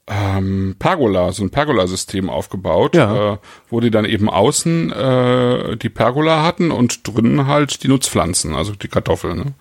ähm, 0.08 0.74
Pergola, 0.78 1.32
so 1.32 1.42
ein 1.42 1.50
Pergola-System 1.50 2.30
aufgebaut, 2.30 2.94
Ja. 2.96 3.34
äh, 3.34 3.38
wo 3.68 3.80
die 3.80 3.90
dann 3.90 4.04
eben 4.04 4.30
außen 4.30 4.90
äh, 4.92 5.76
die 5.76 5.88
Pergola 5.90 6.42
hatten 6.42 6.70
und 6.70 7.06
drinnen 7.06 7.46
halt 7.46 7.82
die 7.82 7.88
Nutzpflanzen, 7.88 8.54
also 8.54 8.72
die 8.72 8.88
Kartoffeln. 8.88 9.36
Ne? 9.38 9.54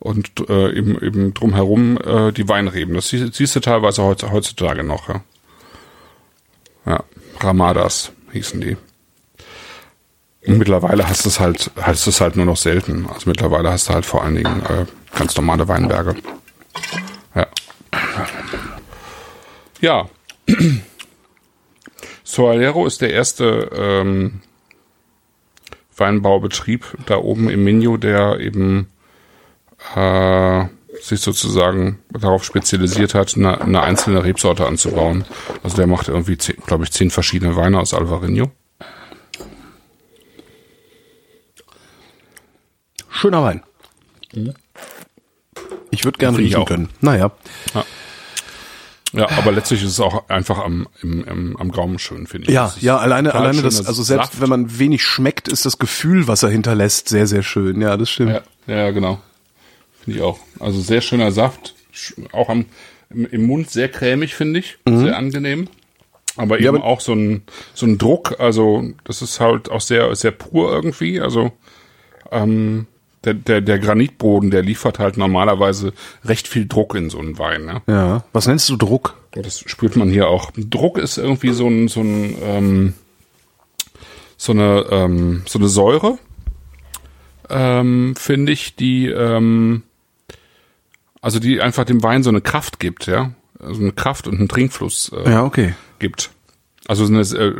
Und 0.00 0.30
äh, 0.48 0.76
eben, 0.76 1.00
eben 1.02 1.32
drumherum 1.34 1.96
äh, 1.98 2.32
die 2.32 2.48
Weinreben. 2.48 2.94
Das 2.94 3.08
sie- 3.08 3.30
siehst 3.32 3.56
du 3.56 3.60
teilweise 3.60 4.02
heutz- 4.02 4.30
heutzutage 4.30 4.84
noch. 4.84 5.08
Ja, 5.08 5.22
ja 6.86 7.04
Ramadas 7.40 8.12
hießen 8.32 8.60
die. 8.60 8.76
Und 10.46 10.58
mittlerweile 10.58 11.08
hast 11.08 11.24
du 11.24 11.30
es 11.30 11.40
halt, 11.40 11.70
hast 11.80 12.06
es 12.06 12.20
halt 12.20 12.36
nur 12.36 12.44
noch 12.44 12.58
selten. 12.58 13.06
Also 13.08 13.30
mittlerweile 13.30 13.70
hast 13.70 13.88
du 13.88 13.94
halt 13.94 14.04
vor 14.04 14.22
allen 14.22 14.34
Dingen 14.34 14.62
äh, 14.68 14.84
ganz 15.18 15.34
normale 15.36 15.66
Weinberge. 15.68 16.16
Ja. 17.34 17.46
Ja. 19.84 20.08
Soalero 22.24 22.86
ist 22.86 23.02
der 23.02 23.12
erste 23.12 23.70
ähm, 23.76 24.40
Weinbaubetrieb 25.94 26.86
da 27.04 27.18
oben 27.18 27.50
im 27.50 27.64
Minho, 27.64 27.98
der 27.98 28.40
eben 28.40 28.88
äh, 29.94 30.64
sich 31.02 31.20
sozusagen 31.20 31.98
darauf 32.10 32.44
spezialisiert 32.44 33.12
hat, 33.12 33.36
eine, 33.36 33.60
eine 33.60 33.82
einzelne 33.82 34.24
Rebsorte 34.24 34.66
anzubauen. 34.66 35.26
Also 35.62 35.76
der 35.76 35.86
macht 35.86 36.08
irgendwie, 36.08 36.36
glaube 36.36 36.84
ich, 36.84 36.90
zehn 36.90 37.10
verschiedene 37.10 37.54
Weine 37.54 37.78
aus 37.78 37.92
Alvarinho. 37.92 38.50
Schöner 43.10 43.42
Wein. 43.42 43.62
Ich 45.90 46.06
würde 46.06 46.16
gern 46.16 46.36
Finde 46.36 46.48
ich 46.48 46.54
riechen 46.54 46.64
können. 46.64 46.88
Naja. 47.02 47.32
Ja, 47.74 47.84
aber 49.16 49.52
letztlich 49.52 49.82
ist 49.82 49.90
es 49.90 50.00
auch 50.00 50.28
einfach 50.28 50.58
am, 50.58 50.86
im, 51.02 51.24
im, 51.24 51.56
am 51.56 51.70
Gaumen 51.72 51.98
schön, 51.98 52.26
finde 52.26 52.48
ich. 52.48 52.54
Ja, 52.54 52.64
Das 52.66 52.82
ja, 52.82 52.96
alleine, 52.98 53.34
alleine 53.34 53.62
das, 53.62 53.86
also 53.86 54.02
selbst 54.02 54.32
Saft. 54.32 54.40
wenn 54.40 54.48
man 54.48 54.78
wenig 54.78 55.02
schmeckt, 55.02 55.48
ist 55.48 55.64
das 55.66 55.78
Gefühl, 55.78 56.26
was 56.28 56.42
er 56.42 56.50
hinterlässt, 56.50 57.08
sehr, 57.08 57.26
sehr 57.26 57.42
schön. 57.42 57.80
Ja, 57.80 57.96
das 57.96 58.10
stimmt. 58.10 58.40
Ja, 58.66 58.74
ja, 58.76 58.90
genau. 58.90 59.20
Finde 60.02 60.18
ich 60.18 60.24
auch. 60.24 60.38
Also 60.60 60.80
sehr 60.80 61.00
schöner 61.00 61.32
Saft. 61.32 61.74
Auch 62.32 62.48
am, 62.48 62.66
im, 63.10 63.26
im 63.30 63.46
Mund 63.46 63.70
sehr 63.70 63.88
cremig, 63.88 64.34
finde 64.34 64.60
ich. 64.60 64.78
Sehr 64.86 65.16
angenehm. 65.16 65.68
Aber 66.36 66.58
eben 66.58 66.70
Mhm. 66.70 66.76
aber- 66.82 66.84
auch 66.86 67.00
so 67.00 67.12
ein, 67.14 67.42
so 67.74 67.86
ein 67.86 67.96
Druck. 67.98 68.40
Also, 68.40 68.82
das 69.04 69.22
ist 69.22 69.38
halt 69.38 69.70
auch 69.70 69.80
sehr, 69.80 70.14
sehr 70.16 70.32
pur 70.32 70.72
irgendwie. 70.72 71.20
Also, 71.20 71.52
ähm, 72.32 72.86
der, 73.24 73.34
der, 73.34 73.60
der 73.60 73.78
Granitboden, 73.78 74.50
der 74.50 74.62
liefert 74.62 74.98
halt 74.98 75.16
normalerweise 75.16 75.92
recht 76.24 76.48
viel 76.48 76.66
Druck 76.66 76.94
in 76.94 77.10
so 77.10 77.18
einen 77.18 77.38
Wein. 77.38 77.64
Ne? 77.64 77.82
Ja. 77.86 78.24
Was 78.32 78.46
nennst 78.46 78.68
du 78.68 78.76
Druck? 78.76 79.16
Das 79.32 79.60
spürt 79.60 79.96
man 79.96 80.10
hier 80.10 80.28
auch. 80.28 80.50
Druck 80.56 80.98
ist 80.98 81.18
irgendwie 81.18 81.52
so 81.52 81.66
ein, 81.66 81.88
so 81.88 82.00
ein, 82.00 82.36
ähm, 82.42 82.94
so 84.36 84.52
eine, 84.52 84.86
ähm, 84.90 85.42
so 85.46 85.58
eine 85.58 85.68
Säure, 85.68 86.18
ähm, 87.50 88.14
finde 88.16 88.52
ich, 88.52 88.76
die, 88.76 89.08
ähm, 89.08 89.82
also 91.20 91.38
die 91.38 91.60
einfach 91.60 91.84
dem 91.84 92.02
Wein 92.02 92.22
so 92.22 92.30
eine 92.30 92.40
Kraft 92.40 92.78
gibt, 92.78 93.06
ja, 93.06 93.32
also 93.58 93.80
eine 93.80 93.92
Kraft 93.92 94.28
und 94.28 94.38
einen 94.38 94.48
Trinkfluss 94.48 95.10
äh, 95.14 95.30
Ja, 95.30 95.44
okay. 95.44 95.74
gibt. 95.98 96.30
Also 96.86 97.06
so 97.06 97.12
eine, 97.12 97.22
äh, 97.22 97.54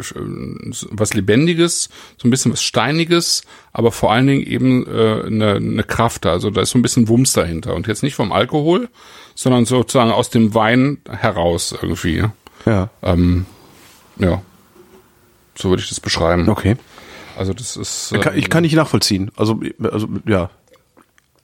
was 0.91 1.15
Lebendiges, 1.15 1.89
so 2.19 2.29
ein 2.29 2.31
bisschen 2.31 2.53
was 2.53 2.63
Steiniges, 2.63 3.43
aber 3.73 3.91
vor 3.91 4.13
allen 4.13 4.27
Dingen 4.27 4.43
eben 4.43 4.87
äh, 4.87 5.23
eine, 5.27 5.55
eine 5.55 5.83
Kraft. 5.83 6.27
Also 6.27 6.51
da 6.51 6.61
ist 6.61 6.71
so 6.71 6.79
ein 6.79 6.83
bisschen 6.83 7.09
Wumms 7.09 7.33
dahinter. 7.33 7.75
Und 7.75 7.87
jetzt 7.87 8.03
nicht 8.03 8.15
vom 8.15 8.33
Alkohol, 8.33 8.89
sondern 9.35 9.65
sozusagen 9.65 10.11
aus 10.11 10.31
dem 10.31 10.55
Wein 10.55 10.99
heraus 11.09 11.75
irgendwie. 11.81 12.19
ja. 12.19 12.33
Ja. 12.67 12.91
Ähm, 13.03 13.47
ja. 14.17 14.43
So 15.55 15.71
würde 15.71 15.83
ich 15.83 15.89
das 15.89 16.01
beschreiben. 16.01 16.49
Okay. 16.49 16.77
Also 17.37 17.53
das 17.53 17.77
ist. 17.77 18.15
Kann, 18.21 18.37
ich 18.37 18.49
kann 18.49 18.63
nicht 18.63 18.75
nachvollziehen. 18.75 19.31
Also, 19.37 19.61
also 19.83 20.09
ja. 20.27 20.51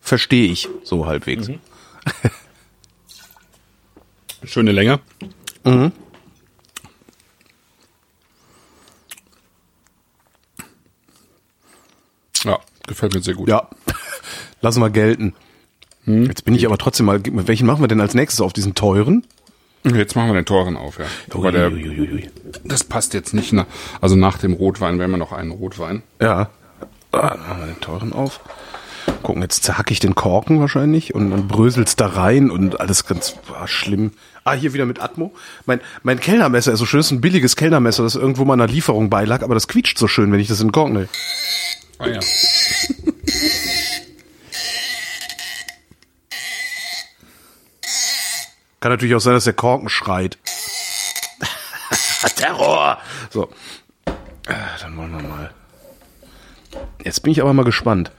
Verstehe 0.01 0.51
ich 0.51 0.69
so 0.83 1.07
halbwegs. 1.07 1.49
Mhm. 1.49 1.59
schöne 4.45 4.73
Länge. 4.73 5.01
Ja, 5.65 5.93
gefällt 12.87 13.15
mir 13.15 13.23
sehr 13.23 13.35
gut. 13.35 13.49
Ja. 13.49 13.69
Lassen 14.61 14.81
wir 14.81 14.91
gelten. 14.91 15.35
Jetzt 16.07 16.45
bin 16.45 16.55
ich 16.55 16.67
aber 16.67 16.79
trotzdem 16.79 17.07
mal, 17.07 17.21
welchen 17.25 17.67
machen 17.67 17.83
wir 17.83 17.89
denn 17.89 18.01
als 18.01 18.15
nächstes 18.15 18.41
auf 18.41 18.53
diesen 18.53 18.75
teuren? 18.75 19.25
Jetzt 19.85 20.15
machen 20.15 20.29
wir 20.29 20.35
den 20.35 20.45
Toren 20.45 20.77
auf, 20.77 20.99
ja. 20.99 21.07
Aber 21.33 21.53
der, 21.53 21.71
das 22.65 22.85
passt 22.85 23.15
jetzt 23.15 23.33
nicht. 23.33 23.53
Nach, 23.53 23.67
also 24.01 24.17
nach 24.17 24.39
dem 24.39 24.53
Rotwein 24.53 24.99
werden 24.99 25.11
wir 25.11 25.19
noch 25.19 25.33
einen 25.33 25.51
Rotwein. 25.51 26.03
Ja. 26.21 26.51
Ah, 27.13 27.31
dann 27.31 27.41
machen 27.41 27.61
wir 27.61 27.67
den 27.67 27.81
teuren 27.81 28.13
auf. 28.13 28.41
Gucken, 29.23 29.43
jetzt 29.43 29.65
zerhack 29.65 29.91
ich 29.91 29.99
den 29.99 30.15
Korken 30.15 30.61
wahrscheinlich 30.61 31.15
und 31.15 31.31
dann 31.31 31.49
bröselt's 31.49 31.97
da 31.97 32.07
rein 32.07 32.51
und 32.51 32.81
alles 32.81 33.07
ganz 33.07 33.35
boah, 33.47 33.67
schlimm. 33.67 34.13
Ah, 34.45 34.53
hier 34.53 34.75
wieder 34.75 34.87
mit 34.87 35.01
Atmo. 35.01 35.33
Mein, 35.65 35.81
mein 36.03 36.21
Kellnermesser 36.21 36.73
ist 36.73 36.79
so 36.79 36.87
schön, 36.87 36.99
das 36.99 37.07
ist 37.07 37.13
ein 37.13 37.21
billiges 37.21 37.57
Kellnermesser, 37.57 38.03
das 38.03 38.15
irgendwo 38.15 38.45
mal 38.45 38.55
einer 38.55 38.67
Lieferung 38.67 39.11
beilag, 39.11 39.43
aber 39.43 39.55
das 39.55 39.69
quietscht 39.69 39.99
so 39.99 40.09
schön, 40.09 40.31
wenn 40.33 40.41
ich 40.41 40.49
das 40.49 40.61
in 40.61 40.69
den 40.69 40.73
Korken 40.73 40.97
will. 40.97 41.09
Ah 41.99 42.09
ja. 42.09 42.21
Kann 48.81 48.93
natürlich 48.93 49.15
auch 49.15 49.21
sein, 49.21 49.35
dass 49.35 49.45
der 49.45 49.53
Korken 49.53 49.89
schreit. 49.89 50.39
Terror! 52.37 52.99
So. 53.31 53.51
Ah, 54.47 54.79
Dann 54.81 54.97
wollen 54.97 55.13
wir 55.13 55.23
mal. 55.23 55.51
Jetzt 57.05 57.23
bin 57.23 57.33
ich 57.33 57.41
aber 57.41 57.53
mal 57.53 57.65
gespannt. 57.65 58.11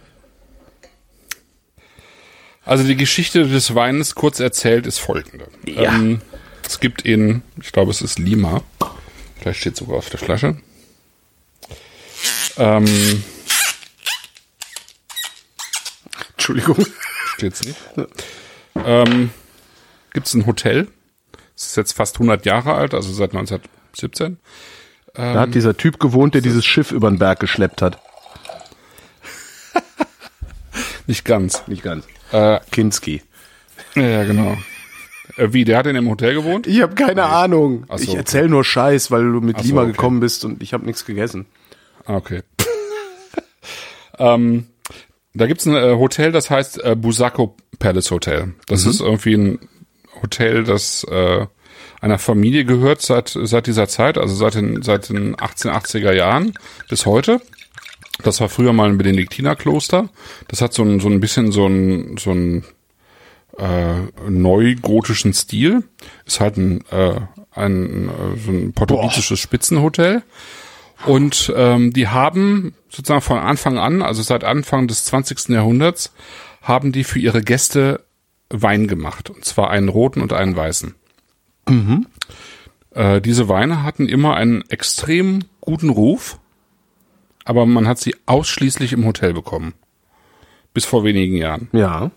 Also 2.64 2.84
die 2.84 2.95
Geschichte 2.95 3.47
des 3.47 3.74
Weines 3.74 4.14
kurz 4.14 4.39
erzählt 4.39 4.86
ist 4.86 4.99
folgende. 4.99 5.47
Ja. 5.66 5.95
Ähm, 5.95 6.22
es 6.66 6.80
gibt 6.80 7.01
in, 7.01 7.41
ich 7.59 7.72
glaube 7.72 7.89
es 7.91 8.01
ist 8.01 8.20
Lima, 8.20 8.62
vielleicht 9.39 9.62
steht 9.62 9.76
sogar 9.76 9.97
auf 9.97 10.09
der 10.12 10.20
Flasche. 10.20 10.57
Ähm, 12.57 13.24
Entschuldigung. 16.42 16.84
steht's 17.36 17.64
nicht. 17.64 17.78
Ähm, 18.74 19.30
gibt 20.12 20.26
es 20.26 20.34
ein 20.34 20.48
Hotel. 20.48 20.88
Es 21.56 21.68
ist 21.68 21.78
jetzt 21.78 21.92
fast 21.94 22.16
100 22.16 22.48
Jahre 22.48 22.74
alt, 22.74 22.96
also 22.96 23.14
seit 23.14 23.36
1917. 23.36 24.39
Da 25.14 25.39
hat 25.39 25.54
dieser 25.54 25.78
Typ 25.78 26.00
gewohnt, 26.00 26.34
der 26.34 26.42
dieses 26.42 26.66
Schiff 26.66 26.92
über 26.92 27.10
den 27.12 27.20
Berg 27.20 27.39
geschleppt 27.39 27.82
hat. 27.82 28.00
Nicht 31.08 31.26
ganz. 31.26 31.68
Nicht 31.68 31.84
ganz. 31.84 32.08
Äh, 32.32 32.60
Kinski. 32.72 33.22
ja, 33.96 34.24
genau. 34.24 34.58
Äh, 35.38 35.54
wie, 35.54 35.64
der 35.64 35.78
hat 35.78 35.86
in 35.86 35.96
dem 35.96 36.10
Hotel 36.10 36.34
gewohnt? 36.34 36.66
Ich 36.66 36.82
habe 36.82 36.96
keine 36.96 37.26
Ahnung. 37.26 37.86
Ach 37.88 37.98
so, 37.98 38.04
ich 38.04 38.10
okay. 38.10 38.18
erzähl 38.18 38.48
nur 38.48 38.64
Scheiß, 38.64 39.12
weil 39.12 39.32
du 39.32 39.42
mit 39.42 39.58
Ach 39.58 39.62
so, 39.62 39.68
Lima 39.68 39.82
okay. 39.82 39.92
gekommen 39.92 40.22
bist 40.22 40.44
und 40.44 40.64
ich 40.64 40.74
habe 40.74 40.86
nichts 40.86 41.06
gegessen. 41.06 41.46
Ah, 42.06 42.16
okay. 42.16 42.42
ähm, 44.18 44.66
da 45.34 45.48
gibt's 45.48 45.66
ein 45.66 45.76
äh, 45.76 45.96
Hotel, 45.96 46.32
das 46.32 46.50
heißt 46.50 46.84
äh, 46.84 46.96
Busako 46.96 47.56
Palace 47.80 48.12
Hotel. 48.12 48.54
Das 48.68 48.86
ist 48.86 49.02
irgendwie 49.02 49.36
ein 49.36 49.60
Hotel, 50.22 50.64
das 50.64 51.04
äh, 51.06 51.46
einer 52.00 52.20
Familie 52.20 52.66
gehört 52.66 53.02
seit 53.02 53.38
seit 53.42 53.68
dieser 53.68 53.88
Zeit, 53.88 54.18
also 54.18 54.36
seit 54.36 54.56
den 54.56 54.82
seit 54.82 55.10
den 55.10 55.36
1880er 55.36 56.14
Jahren 56.14 56.54
bis 56.90 57.06
heute. 57.06 57.42
Das 58.24 58.40
war 58.42 58.50
früher 58.50 58.74
mal 58.74 58.90
ein 58.90 58.98
Benediktinerkloster. 58.98 60.10
Das 60.48 60.62
hat 60.62 60.74
so 60.74 60.84
ein 60.84 61.00
so 61.00 61.08
ein 61.10 61.20
bisschen 61.20 61.52
so 61.52 61.66
ein 61.66 62.18
so 62.18 62.32
ein 62.32 62.64
äh, 63.58 64.30
neugotischen 64.30 65.34
Stil. 65.34 65.84
Ist 66.26 66.40
halt 66.40 66.58
ein, 66.58 66.84
äh, 66.92 67.20
ein, 67.52 68.10
äh, 68.10 68.38
so 68.44 68.52
ein 68.52 68.74
portugiesisches 68.74 69.40
Boah. 69.40 69.44
Spitzenhotel. 69.44 70.24
Und 71.06 71.52
ähm, 71.56 71.93
die 71.93 72.08
haben 72.08 72.74
sozusagen 72.89 73.22
von 73.22 73.39
Anfang 73.39 73.78
an, 73.78 74.02
also 74.02 74.22
seit 74.22 74.43
Anfang 74.43 74.88
des 74.88 75.06
20. 75.06 75.49
Jahrhunderts, 75.49 76.14
haben 76.62 76.91
die 76.91 77.04
für 77.04 77.20
ihre 77.20 77.41
Gäste 77.41 78.04
Wein 78.49 78.88
gemacht. 78.88 79.30
Und 79.30 79.45
zwar 79.45 79.70
einen 79.70 79.89
roten 79.89 80.22
und 80.22 80.34
einen 80.34 80.56
weißen. 80.56 80.95
Mhm. 81.68 82.08
Äh, 82.91 83.22
diese 83.22 83.47
Weine 83.47 83.84
hatten 83.84 84.08
immer 84.08 84.36
einen 84.36 84.64
extrem 84.70 85.45
guten 85.62 85.89
Ruf, 85.89 86.39
aber 87.45 87.66
man 87.66 87.88
hat 87.88 87.99
sie 87.99 88.16
ausschließlich 88.26 88.93
im 88.93 89.06
Hotel 89.06 89.34
bekommen. 89.34 89.74
Bis 90.74 90.86
vor 90.86 91.04
wenigen 91.04 91.36
Jahren. 91.36 91.70
Ja. 91.72 92.12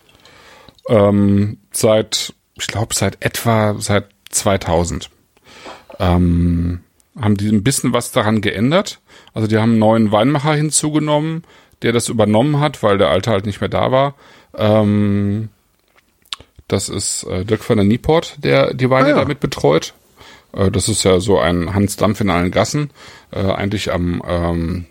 Ähm, 0.88 1.58
seit, 1.72 2.34
ich 2.54 2.66
glaube, 2.66 2.94
seit 2.94 3.24
etwa 3.24 3.76
seit 3.78 4.08
2000 4.30 5.10
ähm, 5.98 6.80
haben 7.20 7.36
die 7.36 7.48
ein 7.48 7.62
bisschen 7.62 7.92
was 7.92 8.12
daran 8.12 8.40
geändert. 8.40 9.00
Also 9.32 9.48
die 9.48 9.58
haben 9.58 9.72
einen 9.72 9.78
neuen 9.78 10.12
Weinmacher 10.12 10.54
hinzugenommen, 10.54 11.44
der 11.82 11.92
das 11.92 12.08
übernommen 12.08 12.60
hat, 12.60 12.82
weil 12.82 12.98
der 12.98 13.08
alte 13.08 13.30
halt 13.30 13.46
nicht 13.46 13.60
mehr 13.60 13.68
da 13.68 13.92
war. 13.92 14.14
Ähm, 14.56 15.48
das 16.68 16.88
ist 16.88 17.24
äh, 17.24 17.44
Dirk 17.44 17.68
van 17.68 17.76
der 17.76 17.86
Nieport, 17.86 18.36
der 18.38 18.74
die 18.74 18.90
Weine 18.90 19.06
ah, 19.06 19.10
ja. 19.10 19.16
damit 19.16 19.40
betreut. 19.40 19.94
Äh, 20.52 20.70
das 20.70 20.88
ist 20.88 21.04
ja 21.04 21.20
so 21.20 21.38
ein 21.38 21.74
Hans 21.74 21.96
Dampf 21.96 22.20
in 22.20 22.30
allen 22.30 22.50
Gassen, 22.50 22.90
äh, 23.30 23.40
eigentlich 23.40 23.92
am 23.92 24.22
ähm, 24.26 24.86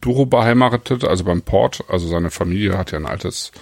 Duro 0.00 0.26
beheimatet, 0.26 1.04
also 1.04 1.24
beim 1.24 1.42
Port. 1.42 1.84
Also 1.88 2.08
seine 2.08 2.30
Familie 2.30 2.78
hat 2.78 2.92
ja 2.92 2.98
ein 2.98 3.06
altes 3.06 3.52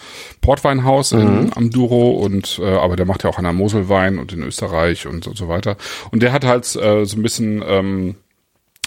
Portweinhaus 0.41 1.13
mhm. 1.13 1.21
in, 1.21 1.53
am 1.55 1.71
Duro 1.71 2.11
und 2.11 2.61
äh, 2.63 2.77
aber 2.77 2.97
der 2.97 3.07
macht 3.07 3.25
ja 3.25 3.31
auch 3.31 3.39
an 3.39 3.45
der 3.45 3.53
Moselwein 3.53 4.19
und 4.19 4.33
in 4.33 4.43
Österreich 4.43 5.07
und, 5.07 5.27
und 5.27 5.37
so 5.37 5.49
weiter. 5.49 5.77
Und 6.11 6.23
der 6.23 6.33
hat 6.33 6.45
halt 6.45 6.65
äh, 6.77 7.05
so 7.05 7.17
ein 7.17 7.23
bisschen 7.23 7.63
ähm, 7.67 8.15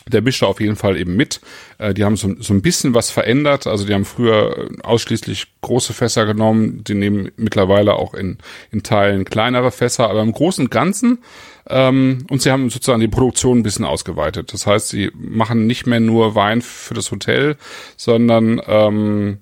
der 0.07 0.21
mischte 0.21 0.47
auf 0.47 0.59
jeden 0.59 0.75
Fall 0.75 0.97
eben 0.97 1.15
mit. 1.15 1.39
Äh, 1.77 1.93
die 1.93 2.03
haben 2.03 2.17
so, 2.17 2.35
so 2.39 2.53
ein 2.53 2.61
bisschen 2.61 2.93
was 2.93 3.09
verändert. 3.09 3.67
Also 3.67 3.85
die 3.85 3.93
haben 3.93 4.05
früher 4.05 4.69
ausschließlich 4.83 5.47
große 5.61 5.93
Fässer 5.93 6.25
genommen. 6.25 6.83
Die 6.83 6.93
nehmen 6.93 7.31
mittlerweile 7.37 7.93
auch 7.93 8.13
in, 8.13 8.37
in 8.71 8.83
Teilen 8.83 9.25
kleinere 9.25 9.71
Fässer. 9.71 10.09
Aber 10.09 10.21
im 10.21 10.33
Großen 10.33 10.65
und 10.65 10.71
Ganzen 10.71 11.19
ähm, 11.69 12.25
und 12.29 12.41
sie 12.41 12.51
haben 12.51 12.69
sozusagen 12.69 12.99
die 12.99 13.07
Produktion 13.07 13.59
ein 13.59 13.63
bisschen 13.63 13.85
ausgeweitet. 13.85 14.53
Das 14.53 14.67
heißt, 14.67 14.89
sie 14.89 15.11
machen 15.13 15.65
nicht 15.67 15.85
mehr 15.87 15.99
nur 15.99 16.35
Wein 16.35 16.61
für 16.61 16.93
das 16.93 17.11
Hotel, 17.11 17.57
sondern 17.97 18.61
ähm, 18.67 19.39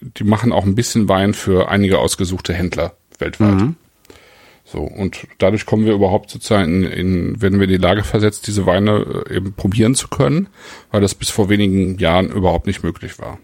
die 0.00 0.24
machen 0.24 0.52
auch 0.52 0.64
ein 0.64 0.74
bisschen 0.74 1.08
Wein 1.08 1.34
für 1.34 1.68
einige 1.68 1.98
ausgesuchte 1.98 2.54
Händler 2.54 2.94
weltweit. 3.18 3.54
Mhm. 3.54 3.76
So, 4.64 4.80
und 4.80 5.26
dadurch 5.38 5.64
kommen 5.64 5.86
wir 5.86 5.94
überhaupt 5.94 6.30
sozusagen 6.30 6.84
in, 6.84 6.92
in, 6.92 7.42
werden 7.42 7.58
wir 7.58 7.64
in 7.64 7.72
die 7.72 7.78
Lage 7.78 8.04
versetzt, 8.04 8.46
diese 8.46 8.66
Weine 8.66 9.24
äh, 9.28 9.36
eben 9.36 9.54
probieren 9.54 9.94
zu 9.94 10.08
können, 10.08 10.48
weil 10.90 11.00
das 11.00 11.14
bis 11.14 11.30
vor 11.30 11.48
wenigen 11.48 11.96
Jahren 11.98 12.30
überhaupt 12.30 12.66
nicht 12.66 12.82
möglich 12.82 13.18
war. 13.18 13.38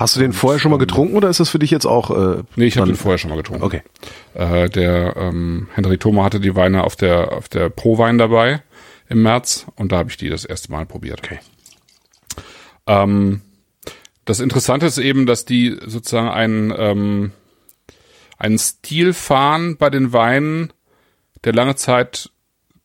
Hast 0.00 0.16
du 0.16 0.20
den 0.20 0.32
vorher 0.32 0.58
schon 0.58 0.70
mal 0.70 0.78
getrunken 0.78 1.14
oder 1.14 1.28
ist 1.28 1.40
das 1.40 1.50
für 1.50 1.58
dich 1.58 1.70
jetzt 1.70 1.84
auch? 1.84 2.10
Äh, 2.10 2.42
nee, 2.56 2.64
ich 2.64 2.78
habe 2.78 2.86
den 2.86 2.96
vorher 2.96 3.18
schon 3.18 3.28
mal 3.28 3.36
getrunken. 3.36 3.62
Okay. 3.62 3.82
Äh, 4.32 4.70
der 4.70 5.14
ähm, 5.18 5.68
Henrik 5.74 6.00
Thoma 6.00 6.24
hatte 6.24 6.40
die 6.40 6.56
Weine 6.56 6.84
auf 6.84 6.96
der 6.96 7.32
auf 7.32 7.50
der 7.50 7.68
Pro 7.68 7.98
Wein 7.98 8.16
dabei 8.16 8.62
im 9.10 9.20
März 9.20 9.66
und 9.76 9.92
da 9.92 9.98
habe 9.98 10.08
ich 10.08 10.16
die 10.16 10.30
das 10.30 10.46
erste 10.46 10.72
Mal 10.72 10.86
probiert. 10.86 11.20
Okay. 11.22 11.38
Ähm, 12.86 13.42
das 14.24 14.40
Interessante 14.40 14.86
ist 14.86 14.96
eben, 14.96 15.26
dass 15.26 15.44
die 15.44 15.76
sozusagen 15.84 16.28
einen 16.30 16.72
ähm, 16.74 17.32
einen 18.38 18.58
Stil 18.58 19.12
fahren 19.12 19.76
bei 19.76 19.90
den 19.90 20.14
Weinen, 20.14 20.72
der 21.44 21.52
lange 21.52 21.76
Zeit 21.76 22.30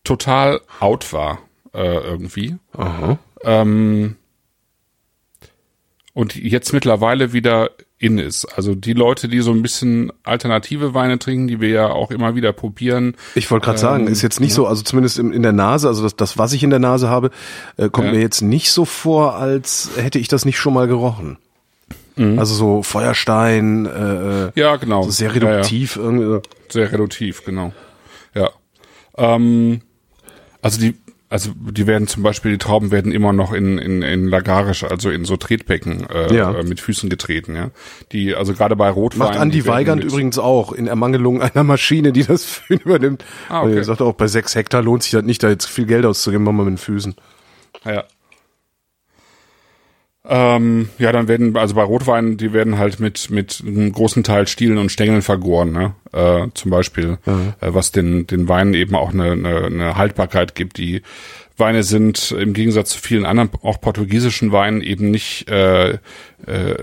total 0.04 0.60
out 0.82 1.14
war 1.14 1.40
äh, 1.74 1.96
irgendwie. 1.96 2.58
Aha. 2.74 3.18
Ähm, 3.42 4.18
und 6.16 6.34
jetzt 6.34 6.72
mittlerweile 6.72 7.34
wieder 7.34 7.72
in 7.98 8.18
ist. 8.18 8.46
Also 8.46 8.74
die 8.74 8.94
Leute, 8.94 9.28
die 9.28 9.42
so 9.42 9.52
ein 9.52 9.62
bisschen 9.62 10.14
alternative 10.24 10.94
Weine 10.94 11.20
trinken, 11.20 11.48
die 11.48 11.60
wir 11.60 11.70
ja 11.70 11.90
auch 11.90 12.10
immer 12.10 12.36
wieder 12.36 12.54
probieren. 12.54 13.16
Ich 13.36 13.52
wollte 13.52 13.66
gerade 13.66 13.78
ähm, 13.78 13.82
sagen, 13.82 14.08
ist 14.08 14.22
jetzt 14.22 14.40
nicht 14.40 14.52
ja. 14.52 14.56
so, 14.56 14.68
also 14.68 14.82
zumindest 14.82 15.20
in, 15.20 15.34
in, 15.34 15.44
der 15.44 15.52
Nase, 15.52 15.90
also 15.90 16.04
das, 16.04 16.16
das, 16.16 16.38
was 16.38 16.54
ich 16.54 16.64
in 16.64 16.70
der 16.70 16.80
Nase 16.80 17.10
habe, 17.10 17.32
äh, 17.76 17.90
kommt 17.90 18.08
ja. 18.08 18.14
mir 18.14 18.22
jetzt 18.22 18.42
nicht 18.42 18.72
so 18.72 18.86
vor, 18.86 19.36
als 19.36 19.90
hätte 19.98 20.18
ich 20.18 20.30
das 20.30 20.46
nicht 20.46 20.58
schon 20.58 20.74
mal 20.74 20.88
gerochen. 20.88 21.38
Mhm. 22.16 22.40
Also 22.40 22.56
so 22.56 22.82
Feuerstein, 22.82 23.86
äh, 23.86 24.46
äh 24.46 24.52
ja 24.56 24.78
genau, 24.78 25.04
so 25.04 25.12
sehr 25.12 25.36
reduktiv 25.36 25.98
ja, 25.98 26.02
irgendwie. 26.02 26.48
Sehr 26.70 26.94
reduktiv, 26.94 27.44
genau. 27.44 27.74
Ja. 28.34 28.52
Ähm, 29.18 29.82
also 30.62 30.80
die 30.80 30.96
also 31.30 31.52
die 31.56 31.88
werden 31.88 32.08
zum 32.08 32.24
Beispiel, 32.24 32.52
die 32.52 32.58
Trauben 32.58 32.92
werden 32.92 33.12
immer 33.12 33.34
noch 33.34 33.52
in, 33.52 33.78
in, 33.78 34.02
in 34.02 34.28
Lagarisch, 34.28 34.84
also 34.84 35.10
in 35.10 35.26
so 35.26 35.38
Tretbecken 35.38 36.08
äh, 36.10 36.36
ja. 36.36 36.54
Äh, 36.54 36.64
mit 36.64 36.80
Füßen 36.80 37.10
getreten, 37.10 37.56
ja. 37.56 37.72
Die, 38.12 38.36
also 38.36 38.54
gerade 38.54 38.76
bei 38.76 38.90
Rotwein. 38.90 39.20
Macht 39.30 39.38
Andi 39.38 39.66
Weigand 39.66 40.04
übrigens 40.04 40.38
auch, 40.38 40.72
in 40.72 40.88
Ermangelung 40.88 41.42
einer 41.42 41.64
Maschine, 41.64 42.14
die 42.14 42.24
das 42.24 42.46
Fühlen 42.46 42.80
übernimmt. 42.82 43.26
Ah, 43.50 43.64
okay. 43.64 43.78
Er 43.78 43.84
sagt 43.84 44.02
auch, 44.02 44.14
bei 44.14 44.28
sechs 44.28 44.56
Hektar 44.56 44.84
lohnt 44.84 45.04
sich 45.04 45.12
das 45.12 45.24
nicht, 45.24 45.42
da 45.42 45.50
jetzt 45.50 45.66
viel 45.66 45.86
Geld 45.86 46.06
auszugeben, 46.06 46.44
machen 46.44 46.58
wir 46.58 46.66
mit 46.66 46.74
den 46.74 46.78
Füßen. 46.78 47.16
Ja. 47.86 48.04
Ähm, 50.28 50.90
ja, 50.98 51.12
dann 51.12 51.28
werden, 51.28 51.56
also 51.56 51.76
bei 51.76 51.84
Rotwein, 51.84 52.38
die 52.38 52.52
werden 52.52 52.80
halt 52.80 53.00
mit, 53.00 53.30
mit 53.30 53.62
einem 53.66 53.92
großen 53.92 54.24
Teil 54.24 54.48
Stielen 54.48 54.78
und 54.80 54.92
Stängeln 54.92 55.22
vergoren, 55.22 55.72
ne? 55.72 55.94
Äh, 56.12 56.48
zum 56.56 56.72
Beispiel, 56.72 57.18
mhm. 57.26 57.54
äh, 57.62 57.74
was 57.74 57.92
den, 57.92 58.26
den 58.26 58.48
Weinen 58.48 58.74
eben 58.74 58.96
auch 58.96 59.14
eine, 59.14 59.32
eine, 59.32 59.66
eine 59.66 59.98
Haltbarkeit 59.98 60.56
gibt. 60.56 60.78
Die 60.78 61.04
Weine 61.58 61.84
sind 61.84 62.32
im 62.32 62.54
Gegensatz 62.54 62.90
zu 62.90 63.00
vielen 63.00 63.26
anderen, 63.26 63.52
auch 63.62 63.80
portugiesischen 63.80 64.52
Weinen, 64.52 64.82
eben 64.82 65.12
nicht 65.12 65.50
äh, 65.50 65.92
äh, 65.92 65.98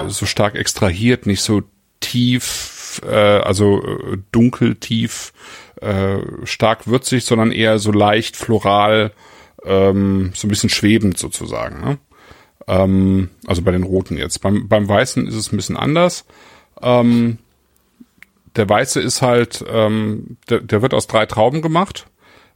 so 0.06 0.24
stark 0.24 0.54
extrahiert, 0.54 1.26
nicht 1.26 1.42
so 1.42 1.62
tief, 2.00 3.00
äh, 3.04 3.14
also 3.14 3.82
äh, 3.82 4.18
dunkel, 4.30 4.76
tief, 4.76 5.32
äh, 5.80 6.18
stark 6.44 6.86
würzig, 6.86 7.24
sondern 7.24 7.50
eher 7.50 7.78
so 7.78 7.90
leicht 7.90 8.36
floral, 8.36 9.12
ähm, 9.64 10.30
so 10.34 10.46
ein 10.46 10.50
bisschen 10.50 10.70
schwebend 10.70 11.18
sozusagen. 11.18 11.80
Ne? 11.80 11.98
Ähm, 12.66 13.30
also 13.46 13.62
bei 13.62 13.72
den 13.72 13.82
roten 13.82 14.16
jetzt. 14.16 14.40
Beim, 14.40 14.68
beim 14.68 14.88
weißen 14.88 15.26
ist 15.26 15.34
es 15.34 15.52
ein 15.52 15.56
bisschen 15.56 15.76
anders. 15.76 16.24
Ähm, 16.80 17.38
der 18.56 18.68
weiße 18.68 19.00
ist 19.00 19.22
halt, 19.22 19.64
ähm, 19.68 20.36
der, 20.48 20.60
der 20.60 20.82
wird 20.82 20.94
aus 20.94 21.06
drei 21.06 21.26
Trauben 21.26 21.62
gemacht, 21.62 22.06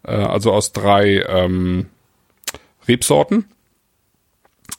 äh, 0.04 0.12
also 0.12 0.52
aus 0.52 0.72
drei 0.72 1.24
ähm, 1.28 1.86
Rebsorten. 2.86 3.46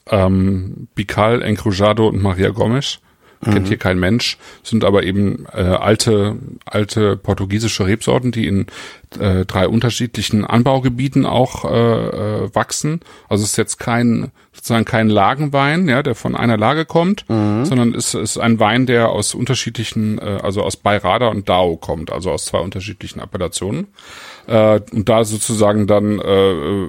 Ähm, 0.06 0.88
Bical, 0.94 1.42
Encruzado 1.42 2.08
und 2.08 2.22
Maria 2.22 2.50
Gomes. 2.50 3.00
Mhm. 3.40 3.52
Kennt 3.52 3.68
hier 3.68 3.76
kein 3.76 3.98
Mensch, 3.98 4.38
sind 4.62 4.84
aber 4.84 5.04
eben 5.04 5.46
äh, 5.52 5.60
alte, 5.60 6.36
alte 6.64 7.16
portugiesische 7.16 7.86
Rebsorten, 7.86 8.32
die 8.32 8.46
in 8.46 8.66
äh, 9.18 9.44
drei 9.44 9.68
unterschiedlichen 9.68 10.44
Anbaugebieten 10.44 11.24
auch 11.24 11.64
äh, 11.64 11.68
äh, 11.68 12.54
wachsen. 12.54 13.00
Also 13.28 13.44
es 13.44 13.50
ist 13.50 13.56
jetzt 13.56 13.78
kein 13.78 14.32
sozusagen 14.58 14.84
kein 14.84 15.08
Lagenwein, 15.08 15.88
ja, 15.88 16.02
der 16.02 16.16
von 16.16 16.34
einer 16.34 16.56
Lage 16.56 16.84
kommt, 16.84 17.28
mhm. 17.28 17.64
sondern 17.64 17.94
es 17.94 18.14
ist 18.14 18.38
ein 18.38 18.58
Wein, 18.58 18.86
der 18.86 19.10
aus 19.10 19.34
unterschiedlichen, 19.34 20.18
äh, 20.18 20.40
also 20.42 20.62
aus 20.62 20.76
Bayrada 20.76 21.28
und 21.28 21.48
Dao 21.48 21.76
kommt, 21.76 22.10
also 22.10 22.32
aus 22.32 22.46
zwei 22.46 22.58
unterschiedlichen 22.58 23.20
Appellationen. 23.20 23.86
Äh, 24.48 24.80
und 24.92 25.08
da 25.08 25.24
sozusagen 25.24 25.86
dann 25.86 26.18
äh, 26.18 26.86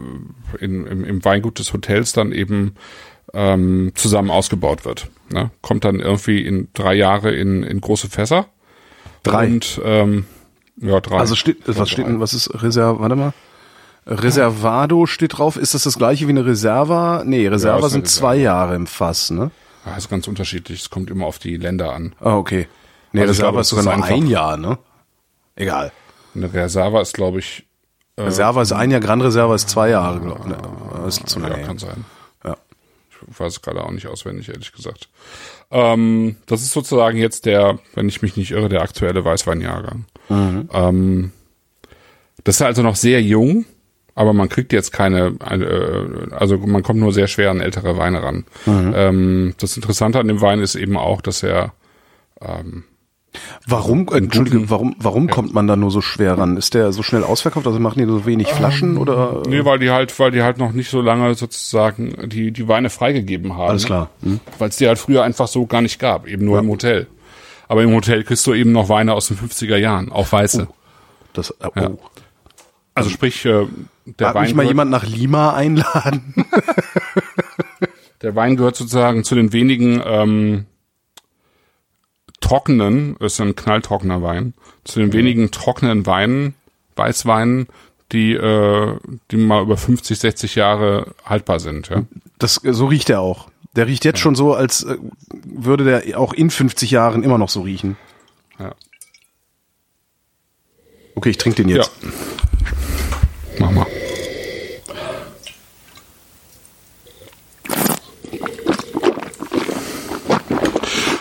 in, 0.59 0.87
im, 0.87 1.03
im 1.05 1.23
Weingut 1.23 1.59
des 1.59 1.71
Hotels 1.71 2.11
dann 2.11 2.31
eben 2.31 2.73
ähm, 3.33 3.91
zusammen 3.95 4.29
ausgebaut 4.29 4.85
wird. 4.85 5.09
Ne? 5.29 5.51
Kommt 5.61 5.85
dann 5.85 5.99
irgendwie 5.99 6.45
in 6.45 6.69
drei 6.73 6.93
Jahre 6.95 7.31
in, 7.33 7.63
in 7.63 7.81
große 7.81 8.09
Fässer. 8.09 8.47
Drei. 9.23 9.47
Und 9.47 9.81
ähm, 9.83 10.25
ja, 10.77 10.99
drei. 10.99 11.17
Also 11.17 11.35
steht, 11.35 11.57
was 11.65 11.89
steht 11.89 12.07
denn, 12.07 12.19
was 12.19 12.33
ist 12.33 12.63
Reserve, 12.63 12.99
warte 12.99 13.15
mal. 13.15 13.33
Reservado 14.05 15.05
steht 15.05 15.37
drauf. 15.37 15.55
Ist 15.55 15.73
das 15.73 15.83
das 15.83 15.97
gleiche 15.97 16.25
wie 16.27 16.31
eine 16.31 16.45
Reserva? 16.45 17.23
Nee, 17.25 17.47
Reserva 17.47 17.81
ja, 17.81 17.89
sind 17.89 18.05
Reserva. 18.05 18.19
zwei 18.19 18.35
Jahre 18.37 18.75
im 18.75 18.87
Fass, 18.87 19.29
ne? 19.29 19.51
Ja, 19.85 19.95
ist 19.95 20.09
ganz 20.09 20.27
unterschiedlich. 20.27 20.81
Es 20.81 20.89
kommt 20.89 21.09
immer 21.09 21.25
auf 21.25 21.37
die 21.37 21.57
Länder 21.57 21.93
an. 21.93 22.15
Ah, 22.19 22.35
okay. 22.35 22.67
Nee, 23.11 23.21
also 23.21 23.31
Reserva 23.31 23.49
glaube, 23.49 23.61
ist 23.61 23.69
sogar 23.69 23.97
nur 23.97 24.05
ein 24.05 24.27
Jahr, 24.27 24.57
ne? 24.57 24.77
Egal. 25.55 25.91
Eine 26.35 26.51
Reserva 26.53 27.01
ist, 27.01 27.13
glaube 27.13 27.39
ich. 27.39 27.67
Äh, 28.15 28.23
Reserva 28.23 28.61
ist 28.61 28.71
ein 28.71 28.91
Jahr, 28.91 28.99
Gran 28.99 29.21
Reserva 29.21 29.55
ist 29.55 29.69
zwei 29.69 29.89
Jahre, 29.89 30.19
glaube 30.19 30.41
ich. 30.43 30.47
Ne, 30.47 31.07
ist 31.07 31.27
zu 31.27 31.39
lange. 31.39 31.59
Ja, 31.59 31.67
kann 31.67 31.77
sein. 31.77 32.05
Weiß 33.27 33.53
es 33.53 33.61
gerade 33.61 33.83
auch 33.83 33.91
nicht 33.91 34.07
auswendig, 34.07 34.49
ehrlich 34.49 34.71
gesagt. 34.71 35.09
Ähm, 35.71 36.37
das 36.45 36.61
ist 36.61 36.71
sozusagen 36.71 37.17
jetzt 37.17 37.45
der, 37.45 37.79
wenn 37.95 38.09
ich 38.09 38.21
mich 38.21 38.37
nicht 38.37 38.51
irre, 38.51 38.69
der 38.69 38.81
aktuelle 38.81 39.23
Weißweinjahrgang. 39.23 40.05
Mhm. 40.29 40.69
Ähm, 40.73 41.31
das 42.43 42.55
ist 42.55 42.61
also 42.61 42.81
noch 42.81 42.95
sehr 42.95 43.21
jung 43.21 43.65
aber 44.19 44.33
man 44.33 44.49
kriegt 44.49 44.73
jetzt 44.73 44.91
keine, 44.91 45.37
äh, 45.49 46.33
also 46.35 46.57
man 46.57 46.83
kommt 46.83 46.99
nur 46.99 47.13
sehr 47.13 47.27
schwer 47.27 47.51
an 47.51 47.61
ältere 47.61 47.95
Weine 47.95 48.21
ran. 48.21 48.43
Mhm. 48.65 48.93
Ähm, 48.93 49.53
das 49.59 49.77
Interessante 49.77 50.19
an 50.19 50.27
dem 50.27 50.41
Wein 50.41 50.59
ist 50.59 50.75
eben 50.75 50.97
auch, 50.97 51.21
dass 51.21 51.41
er 51.41 51.71
ähm, 52.41 52.83
Warum, 53.67 54.07
äh, 54.07 54.17
Entschuldige, 54.17 54.69
warum, 54.69 54.95
warum 54.99 55.27
ja. 55.27 55.33
kommt 55.33 55.53
man 55.53 55.67
da 55.67 55.75
nur 55.75 55.91
so 55.91 56.01
schwer 56.01 56.37
ran? 56.37 56.57
Ist 56.57 56.73
der 56.73 56.91
so 56.91 57.03
schnell 57.03 57.23
ausverkauft? 57.23 57.67
Also 57.67 57.79
machen 57.79 57.99
die 57.99 58.05
so 58.05 58.25
wenig 58.25 58.47
Flaschen 58.47 58.95
ähm, 58.95 58.97
oder? 58.97 59.43
Nee, 59.47 59.65
weil 59.65 59.79
die 59.79 59.91
halt, 59.91 60.17
weil 60.19 60.31
die 60.31 60.41
halt 60.41 60.57
noch 60.57 60.71
nicht 60.71 60.89
so 60.89 61.01
lange 61.01 61.35
sozusagen 61.35 62.29
die, 62.29 62.51
die 62.51 62.67
Weine 62.67 62.89
freigegeben 62.89 63.53
haben. 63.53 63.69
Alles 63.69 63.85
klar. 63.85 64.09
Hm. 64.23 64.39
Weil 64.57 64.69
es 64.69 64.77
die 64.77 64.87
halt 64.87 64.97
früher 64.97 65.23
einfach 65.23 65.47
so 65.47 65.65
gar 65.65 65.81
nicht 65.81 65.99
gab, 65.99 66.27
eben 66.27 66.45
nur 66.45 66.55
ja. 66.55 66.61
im 66.61 66.69
Hotel. 66.69 67.07
Aber 67.67 67.83
im 67.83 67.93
Hotel 67.93 68.23
kriegst 68.23 68.45
du 68.47 68.53
eben 68.53 68.71
noch 68.71 68.89
Weine 68.89 69.13
aus 69.13 69.27
den 69.27 69.37
50er 69.37 69.77
Jahren, 69.77 70.11
auch 70.11 70.31
weiße. 70.31 70.67
Oh. 70.69 70.73
Das, 71.33 71.51
äh, 71.51 71.67
oh. 71.67 71.79
Ja. 71.79 71.91
Also 72.95 73.11
sprich, 73.11 73.45
äh, 73.45 73.49
der 73.49 73.67
Darf 74.17 74.35
Wein. 74.35 74.43
Mich 74.43 74.55
mal 74.55 74.65
jemand 74.65 74.89
nach 74.89 75.05
Lima 75.05 75.53
einladen? 75.53 76.33
der 78.21 78.35
Wein 78.35 78.57
gehört 78.57 78.75
sozusagen 78.75 79.23
zu 79.23 79.35
den 79.35 79.53
wenigen 79.53 80.01
ähm, 80.03 80.65
trockenen, 82.41 83.15
ist 83.17 83.39
ein 83.39 83.55
knalltrockener 83.55 84.21
Wein, 84.21 84.53
zu 84.83 84.99
den 84.99 85.13
wenigen 85.13 85.51
trockenen 85.51 86.05
Weinen, 86.05 86.55
Weißweinen, 86.95 87.67
die, 88.11 88.33
äh, 88.33 88.97
die 89.31 89.37
mal 89.37 89.61
über 89.61 89.77
50, 89.77 90.17
60 90.17 90.55
Jahre 90.55 91.13
haltbar 91.25 91.59
sind. 91.59 91.89
Ja? 91.89 92.03
Das, 92.39 92.55
so 92.63 92.87
riecht 92.87 93.09
er 93.09 93.21
auch. 93.21 93.49
Der 93.75 93.87
riecht 93.87 94.03
jetzt 94.03 94.19
ja. 94.19 94.23
schon 94.23 94.35
so, 94.35 94.53
als 94.53 94.83
äh, 94.83 94.97
würde 95.43 95.83
der 95.83 96.19
auch 96.19 96.33
in 96.33 96.49
50 96.49 96.89
Jahren 96.91 97.23
immer 97.23 97.37
noch 97.37 97.49
so 97.49 97.61
riechen. 97.61 97.97
Ja. 98.57 98.73
Okay, 101.15 101.29
ich 101.29 101.37
trinke 101.37 101.63
den 101.63 101.69
jetzt. 101.69 101.91
Ja. 102.01 102.09
Mach 103.59 103.71
mal. 103.71 103.85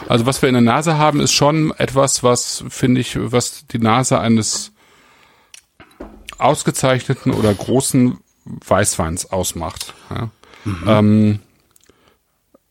Also 0.09 0.25
was 0.25 0.41
wir 0.41 0.49
in 0.49 0.55
der 0.55 0.63
Nase 0.63 0.97
haben, 0.97 1.21
ist 1.21 1.33
schon 1.33 1.71
etwas, 1.77 2.23
was, 2.23 2.65
finde 2.71 3.03
ich, 3.03 3.19
was 3.21 3.67
die 3.67 3.79
Nase 3.79 4.19
eines 4.19 4.73
ausgezeichneten 6.39 7.33
oder 7.33 7.53
großen 7.53 8.17
Weißweins 8.45 9.31
ausmacht. 9.31 9.93
Ja. 10.09 10.31
Mhm. 10.65 10.85
Ähm, 10.87 11.39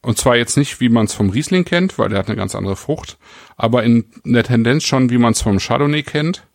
und 0.02 0.18
zwar 0.18 0.36
jetzt 0.36 0.58
nicht, 0.58 0.80
wie 0.80 0.90
man 0.90 1.06
es 1.06 1.14
vom 1.14 1.30
Riesling 1.30 1.64
kennt, 1.64 2.00
weil 2.00 2.10
der 2.10 2.18
hat 2.18 2.28
eine 2.28 2.38
ganz 2.38 2.56
andere 2.56 2.76
Frucht, 2.76 3.20
aber 3.56 3.84
in 3.84 4.06
der 4.24 4.44
Tendenz 4.44 4.86
schon, 4.86 5.12
wie 5.12 5.20
man 5.20 5.34
es 5.34 5.42
vom 5.42 5.60
Chardonnay 5.60 6.02
kennt 6.02 6.48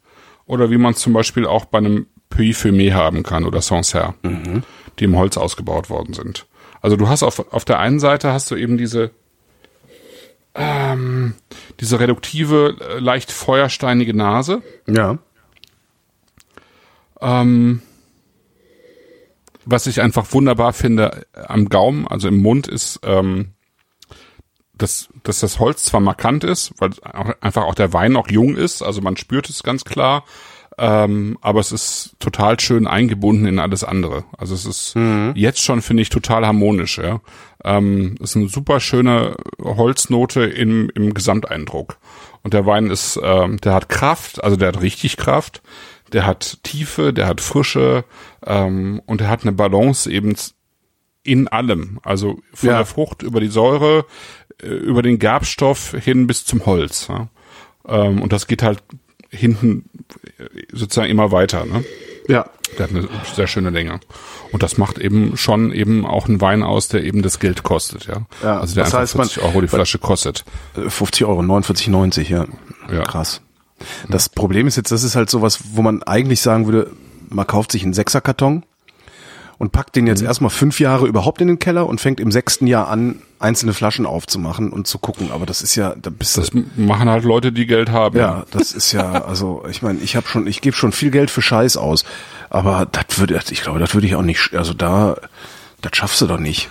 oder 0.46 0.70
wie 0.70 0.78
man 0.78 0.94
es 0.94 0.98
zum 0.98 1.12
Beispiel 1.12 1.46
auch 1.46 1.66
bei 1.66 1.78
einem 1.78 2.06
Puy 2.28 2.52
Fumé 2.52 2.92
haben 2.92 3.22
kann 3.22 3.44
oder 3.44 3.62
Sancerre, 3.62 4.14
mhm. 4.22 4.64
die 4.98 5.04
im 5.04 5.16
Holz 5.16 5.36
ausgebaut 5.36 5.90
worden 5.90 6.14
sind. 6.14 6.46
Also 6.80 6.96
du 6.96 7.08
hast 7.08 7.22
auf, 7.22 7.52
auf 7.52 7.64
der 7.64 7.78
einen 7.78 8.00
Seite 8.00 8.32
hast 8.32 8.50
du 8.50 8.56
eben 8.56 8.78
diese 8.78 9.12
ähm, 10.54 11.34
diese 11.80 12.00
reduktive, 12.00 12.76
äh, 12.80 12.98
leicht 12.98 13.32
feuersteinige 13.32 14.14
Nase. 14.14 14.62
Ja. 14.86 15.18
Ähm, 17.20 17.82
was 19.64 19.86
ich 19.86 20.00
einfach 20.00 20.32
wunderbar 20.32 20.72
finde 20.72 21.26
am 21.34 21.68
Gaumen, 21.68 22.06
also 22.06 22.28
im 22.28 22.38
Mund, 22.38 22.66
ist, 22.66 23.00
ähm, 23.04 23.52
dass, 24.74 25.08
dass 25.22 25.40
das 25.40 25.58
Holz 25.60 25.84
zwar 25.84 26.00
markant 26.00 26.44
ist, 26.44 26.72
weil 26.78 26.90
auch, 27.02 27.32
einfach 27.40 27.64
auch 27.64 27.74
der 27.74 27.92
Wein 27.92 28.12
noch 28.12 28.28
jung 28.28 28.56
ist, 28.56 28.82
also 28.82 29.00
man 29.00 29.16
spürt 29.16 29.48
es 29.48 29.62
ganz 29.62 29.84
klar, 29.84 30.24
ähm, 30.84 31.38
aber 31.40 31.60
es 31.60 31.70
ist 31.70 32.16
total 32.18 32.58
schön 32.58 32.88
eingebunden 32.88 33.46
in 33.46 33.60
alles 33.60 33.84
andere. 33.84 34.24
Also 34.36 34.52
es 34.52 34.66
ist 34.66 34.96
mhm. 34.96 35.32
jetzt 35.36 35.62
schon, 35.62 35.80
finde 35.80 36.02
ich, 36.02 36.08
total 36.08 36.44
harmonisch. 36.44 36.98
Ja. 36.98 37.20
Ähm, 37.62 38.16
ist 38.20 38.36
eine 38.36 38.48
super 38.48 38.80
schöne 38.80 39.36
Holznote 39.62 40.42
im, 40.42 40.90
im 40.96 41.14
Gesamteindruck. 41.14 41.98
Und 42.42 42.52
der 42.52 42.66
Wein 42.66 42.90
ist, 42.90 43.16
ähm, 43.22 43.60
der 43.60 43.74
hat 43.74 43.88
Kraft, 43.88 44.42
also 44.42 44.56
der 44.56 44.68
hat 44.68 44.82
richtig 44.82 45.16
Kraft, 45.16 45.62
der 46.12 46.26
hat 46.26 46.58
Tiefe, 46.64 47.12
der 47.12 47.28
hat 47.28 47.40
Frische 47.40 48.04
ähm, 48.44 49.00
und 49.06 49.20
der 49.20 49.28
hat 49.28 49.42
eine 49.42 49.52
Balance 49.52 50.10
eben 50.10 50.34
in 51.22 51.46
allem. 51.46 52.00
Also 52.02 52.40
von 52.52 52.70
ja. 52.70 52.78
der 52.78 52.86
Frucht 52.86 53.22
über 53.22 53.38
die 53.38 53.46
Säure, 53.46 54.04
äh, 54.60 54.66
über 54.66 55.02
den 55.02 55.20
Gerbstoff 55.20 55.92
hin 55.92 56.26
bis 56.26 56.44
zum 56.44 56.66
Holz. 56.66 57.06
Ja. 57.06 57.28
Ähm, 57.86 58.20
und 58.20 58.32
das 58.32 58.48
geht 58.48 58.64
halt 58.64 58.82
hinten 59.32 59.88
sozusagen 60.72 61.10
immer 61.10 61.32
weiter. 61.32 61.64
Ne? 61.64 61.84
Ja. 62.28 62.46
Der 62.78 62.88
hat 62.88 62.94
eine 62.94 63.08
sehr 63.34 63.46
schöne 63.46 63.70
Länge. 63.70 64.00
Und 64.50 64.62
das 64.62 64.78
macht 64.78 64.98
eben 64.98 65.36
schon 65.36 65.72
eben 65.72 66.06
auch 66.06 66.28
einen 66.28 66.40
Wein 66.40 66.62
aus, 66.62 66.88
der 66.88 67.02
eben 67.04 67.22
das 67.22 67.38
Geld 67.38 67.62
kostet, 67.62 68.06
ja. 68.06 68.26
ja 68.42 68.60
also 68.60 68.74
der 68.74 68.84
einfach 68.84 69.00
heißt 69.00 69.14
40 69.14 69.36
man, 69.38 69.46
Euro 69.46 69.60
die 69.60 69.68
Flasche 69.68 69.98
kostet. 69.98 70.44
50 70.74 71.24
Euro, 71.26 71.40
49,90, 71.40 72.30
ja. 72.30 72.46
ja. 72.90 73.02
Krass. 73.02 73.42
Das 74.08 74.26
ja. 74.26 74.32
Problem 74.34 74.66
ist 74.66 74.76
jetzt, 74.76 74.92
das 74.92 75.02
ist 75.02 75.16
halt 75.16 75.28
sowas, 75.28 75.60
wo 75.72 75.82
man 75.82 76.02
eigentlich 76.02 76.40
sagen 76.40 76.66
würde, 76.66 76.90
man 77.28 77.46
kauft 77.46 77.72
sich 77.72 77.82
einen 77.82 77.94
Sechserkarton 77.94 78.64
und 79.62 79.70
packt 79.70 79.94
den 79.94 80.08
jetzt 80.08 80.22
mhm. 80.22 80.26
erstmal 80.26 80.50
fünf 80.50 80.80
Jahre 80.80 81.06
überhaupt 81.06 81.40
in 81.40 81.46
den 81.46 81.60
Keller 81.60 81.86
und 81.86 82.00
fängt 82.00 82.18
im 82.18 82.32
sechsten 82.32 82.66
Jahr 82.66 82.88
an, 82.88 83.22
einzelne 83.38 83.74
Flaschen 83.74 84.06
aufzumachen 84.06 84.72
und 84.72 84.88
zu 84.88 84.98
gucken. 84.98 85.30
Aber 85.30 85.46
das 85.46 85.62
ist 85.62 85.76
ja, 85.76 85.94
da 85.94 86.10
bist 86.10 86.36
das 86.36 86.50
machen 86.74 87.08
halt 87.08 87.22
Leute, 87.22 87.52
die 87.52 87.66
Geld 87.66 87.92
haben. 87.92 88.18
Ja, 88.18 88.44
das 88.50 88.72
ist 88.72 88.90
ja, 88.90 89.22
also 89.22 89.62
ich 89.70 89.80
meine, 89.80 90.00
ich 90.00 90.16
habe 90.16 90.26
schon, 90.26 90.48
ich 90.48 90.62
gebe 90.62 90.74
schon 90.74 90.90
viel 90.90 91.12
Geld 91.12 91.30
für 91.30 91.42
Scheiß 91.42 91.76
aus, 91.76 92.04
aber 92.50 92.88
das 92.90 93.20
würde, 93.20 93.38
ich 93.52 93.62
glaube, 93.62 93.78
das 93.78 93.94
würde 93.94 94.08
ich 94.08 94.16
auch 94.16 94.22
nicht, 94.22 94.52
also 94.54 94.74
da, 94.74 95.14
das 95.80 95.92
schaffst 95.94 96.20
du 96.20 96.26
doch 96.26 96.40
nicht. 96.40 96.68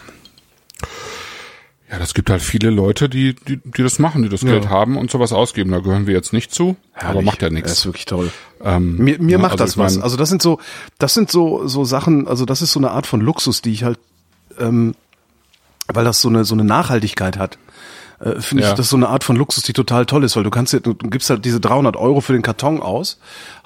Ja, 1.91 1.99
das 1.99 2.13
gibt 2.13 2.29
halt 2.29 2.41
viele 2.41 2.69
Leute, 2.69 3.09
die, 3.09 3.35
die, 3.35 3.57
die 3.57 3.83
das 3.83 3.99
machen, 3.99 4.23
die 4.23 4.29
das 4.29 4.43
ja. 4.43 4.51
Geld 4.51 4.69
haben 4.69 4.97
und 4.97 5.11
sowas 5.11 5.33
ausgeben. 5.33 5.71
Da 5.71 5.79
gehören 5.79 6.07
wir 6.07 6.13
jetzt 6.13 6.31
nicht 6.31 6.53
zu, 6.53 6.77
Herrlich. 6.93 7.09
aber 7.09 7.21
macht 7.21 7.41
ja 7.41 7.49
nichts. 7.49 7.69
Das 7.69 7.79
ist 7.79 7.85
wirklich 7.85 8.05
toll. 8.05 8.31
Ähm, 8.63 8.95
mir 8.97 9.19
mir 9.19 9.33
ja, 9.33 9.37
macht 9.37 9.59
also 9.59 9.65
das 9.65 9.77
was. 9.77 9.99
Also 9.99 10.15
das 10.15 10.29
sind 10.29 10.41
so, 10.41 10.59
das 10.99 11.13
sind 11.13 11.29
so 11.29 11.67
so 11.67 11.83
Sachen. 11.83 12.29
Also 12.29 12.45
das 12.45 12.61
ist 12.61 12.71
so 12.71 12.79
eine 12.79 12.91
Art 12.91 13.07
von 13.07 13.19
Luxus, 13.19 13.61
die 13.61 13.73
ich 13.73 13.83
halt, 13.83 13.99
ähm, 14.57 14.95
weil 15.87 16.05
das 16.05 16.21
so 16.21 16.29
eine 16.29 16.45
so 16.45 16.55
eine 16.55 16.63
Nachhaltigkeit 16.63 17.37
hat. 17.37 17.57
Äh, 18.21 18.39
Finde 18.39 18.63
ja. 18.63 18.69
ich 18.69 18.75
das 18.75 18.87
so 18.87 18.95
eine 18.95 19.09
Art 19.09 19.25
von 19.25 19.35
Luxus, 19.35 19.63
die 19.63 19.73
total 19.73 20.05
toll 20.05 20.23
ist, 20.23 20.37
weil 20.37 20.43
du 20.45 20.49
kannst 20.49 20.71
dir, 20.71 20.79
du 20.79 20.93
gibst 20.93 21.29
halt 21.29 21.43
diese 21.43 21.59
300 21.59 21.97
Euro 21.97 22.21
für 22.21 22.31
den 22.31 22.41
Karton 22.41 22.81
aus, 22.81 23.19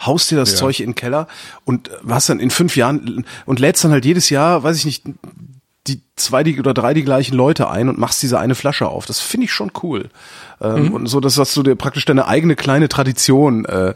haust 0.03 0.31
dir 0.31 0.37
das 0.37 0.53
ja. 0.53 0.57
Zeug 0.57 0.79
in 0.79 0.89
den 0.89 0.95
Keller 0.95 1.27
und 1.63 1.91
hast 2.09 2.29
dann 2.29 2.39
in 2.39 2.49
fünf 2.49 2.75
Jahren 2.75 3.23
und 3.45 3.59
lädst 3.59 3.83
dann 3.83 3.91
halt 3.91 4.03
jedes 4.03 4.31
Jahr, 4.31 4.63
weiß 4.63 4.77
ich 4.77 4.85
nicht, 4.85 5.03
die 5.87 6.01
zwei 6.15 6.43
die, 6.43 6.59
oder 6.59 6.73
drei 6.73 6.93
die 6.93 7.03
gleichen 7.03 7.35
Leute 7.35 7.69
ein 7.69 7.89
und 7.89 7.97
machst 7.97 8.21
diese 8.23 8.39
eine 8.39 8.55
Flasche 8.55 8.87
auf. 8.87 9.05
Das 9.05 9.19
finde 9.19 9.45
ich 9.45 9.51
schon 9.51 9.71
cool. 9.83 10.09
Ähm, 10.61 10.85
mhm. 10.85 10.93
Und 10.93 11.07
so, 11.07 11.19
dass, 11.19 11.35
dass 11.35 11.53
du 11.53 11.63
dir 11.63 11.75
praktisch 11.75 12.05
deine 12.05 12.27
eigene 12.27 12.55
kleine 12.55 12.89
Tradition 12.89 13.65
äh, 13.65 13.93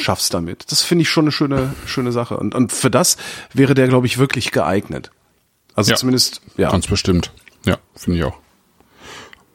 schaffst 0.00 0.34
damit. 0.34 0.70
Das 0.70 0.82
finde 0.82 1.02
ich 1.02 1.10
schon 1.10 1.24
eine 1.24 1.32
schöne, 1.32 1.74
schöne 1.86 2.12
Sache. 2.12 2.36
Und, 2.36 2.54
und 2.54 2.72
für 2.72 2.90
das 2.90 3.16
wäre 3.52 3.74
der, 3.74 3.88
glaube 3.88 4.06
ich, 4.06 4.18
wirklich 4.18 4.52
geeignet. 4.52 5.10
Also 5.74 5.90
ja, 5.90 5.96
zumindest, 5.96 6.42
ja. 6.56 6.70
Ganz 6.70 6.86
bestimmt. 6.86 7.32
Ja, 7.64 7.78
finde 7.96 8.18
ich 8.18 8.24
auch. 8.24 8.36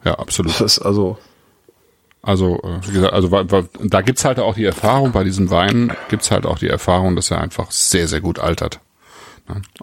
Ja, 0.04 0.14
absolut. 0.14 0.52
Das 0.52 0.60
ist 0.60 0.78
also. 0.80 1.18
Also, 2.20 2.60
äh, 2.62 2.86
wie 2.86 2.92
gesagt, 2.92 3.12
also 3.12 3.28
da 3.84 4.00
gibt's 4.02 4.24
halt 4.24 4.40
auch 4.40 4.54
die 4.54 4.64
Erfahrung, 4.64 5.12
bei 5.12 5.24
diesem 5.24 5.50
Wein 5.50 5.92
gibt's 6.08 6.30
halt 6.30 6.46
auch 6.46 6.58
die 6.58 6.68
Erfahrung, 6.68 7.14
dass 7.14 7.30
er 7.30 7.40
einfach 7.40 7.70
sehr, 7.70 8.08
sehr 8.08 8.20
gut 8.20 8.40
altert. 8.40 8.80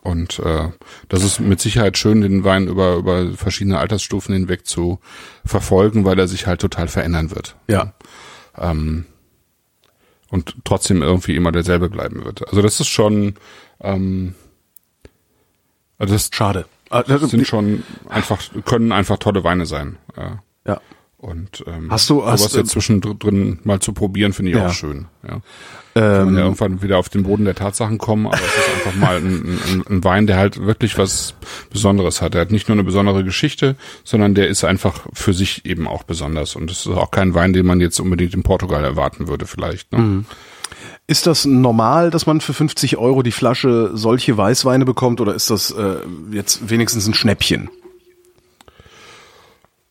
Und 0.01 0.39
äh, 0.39 0.69
das 1.09 1.23
ist 1.23 1.39
mit 1.39 1.59
Sicherheit 1.59 1.97
schön, 1.97 2.21
den 2.21 2.43
Wein 2.43 2.67
über, 2.67 2.95
über 2.95 3.31
verschiedene 3.33 3.79
Altersstufen 3.79 4.33
hinweg 4.33 4.65
zu 4.67 4.99
verfolgen, 5.45 6.05
weil 6.05 6.19
er 6.19 6.27
sich 6.27 6.47
halt 6.47 6.61
total 6.61 6.87
verändern 6.87 7.31
wird. 7.31 7.55
Ja. 7.67 7.93
Ähm, 8.57 9.05
und 10.29 10.55
trotzdem 10.63 11.01
irgendwie 11.01 11.35
immer 11.35 11.51
derselbe 11.51 11.89
bleiben 11.89 12.25
wird. 12.25 12.47
Also 12.47 12.61
das 12.61 12.79
ist 12.79 12.87
schon 12.87 13.35
ähm, 13.81 14.35
also 15.97 16.13
das 16.13 16.29
schade. 16.31 16.65
Das 16.89 17.09
ah, 17.09 17.27
sind 17.27 17.47
schon 17.47 17.83
einfach, 18.09 18.41
können 18.63 18.91
einfach 18.91 19.17
tolle 19.17 19.43
Weine 19.43 19.65
sein. 19.65 19.97
Ja. 20.15 20.43
ja. 20.65 20.81
Und 21.25 21.63
ähm, 21.65 21.87
hast 21.89 22.07
du 22.11 22.23
hast, 22.23 22.41
sowas 22.41 22.55
jetzt 22.55 22.69
zwischendrin 22.69 23.57
mal 23.63 23.79
zu 23.79 23.93
probieren, 23.93 24.31
finde 24.31 24.51
ich 24.51 24.57
ja. 24.57 24.67
auch 24.67 24.71
schön. 24.71 25.07
Ja. 25.27 25.41
Ähm, 25.95 26.35
ja 26.35 26.43
irgendwann 26.43 26.83
wieder 26.83 26.99
auf 26.99 27.09
den 27.09 27.23
Boden 27.23 27.45
der 27.45 27.55
Tatsachen 27.55 27.97
kommen, 27.97 28.27
aber 28.27 28.35
es 28.35 28.41
ist 28.41 28.75
einfach 28.75 28.99
mal 28.99 29.17
ein, 29.17 29.59
ein, 29.67 29.83
ein, 29.89 30.03
Wein, 30.03 30.27
der 30.27 30.37
halt 30.37 30.63
wirklich 30.63 30.99
was 30.99 31.33
Besonderes 31.71 32.21
hat. 32.21 32.35
Er 32.35 32.41
hat 32.41 32.51
nicht 32.51 32.67
nur 32.67 32.75
eine 32.75 32.83
besondere 32.83 33.23
Geschichte, 33.23 33.75
sondern 34.03 34.35
der 34.35 34.49
ist 34.49 34.63
einfach 34.63 35.07
für 35.13 35.33
sich 35.33 35.65
eben 35.65 35.87
auch 35.87 36.03
besonders. 36.03 36.55
Und 36.55 36.69
es 36.69 36.85
ist 36.85 36.89
auch 36.89 37.09
kein 37.09 37.33
Wein, 37.33 37.53
den 37.53 37.65
man 37.65 37.81
jetzt 37.81 37.99
unbedingt 37.99 38.35
in 38.35 38.43
Portugal 38.43 38.83
erwarten 38.83 39.27
würde, 39.27 39.47
vielleicht. 39.47 39.93
Ne? 39.93 39.97
Mhm. 39.97 40.25
Ist 41.07 41.25
das 41.25 41.45
normal, 41.45 42.11
dass 42.11 42.27
man 42.27 42.39
für 42.39 42.53
50 42.53 42.97
Euro 42.97 43.23
die 43.23 43.31
Flasche 43.31 43.89
solche 43.95 44.37
Weißweine 44.37 44.85
bekommt 44.85 45.21
oder 45.21 45.33
ist 45.33 45.49
das 45.49 45.71
äh, 45.71 45.95
jetzt 46.31 46.69
wenigstens 46.69 47.07
ein 47.07 47.15
Schnäppchen? 47.15 47.71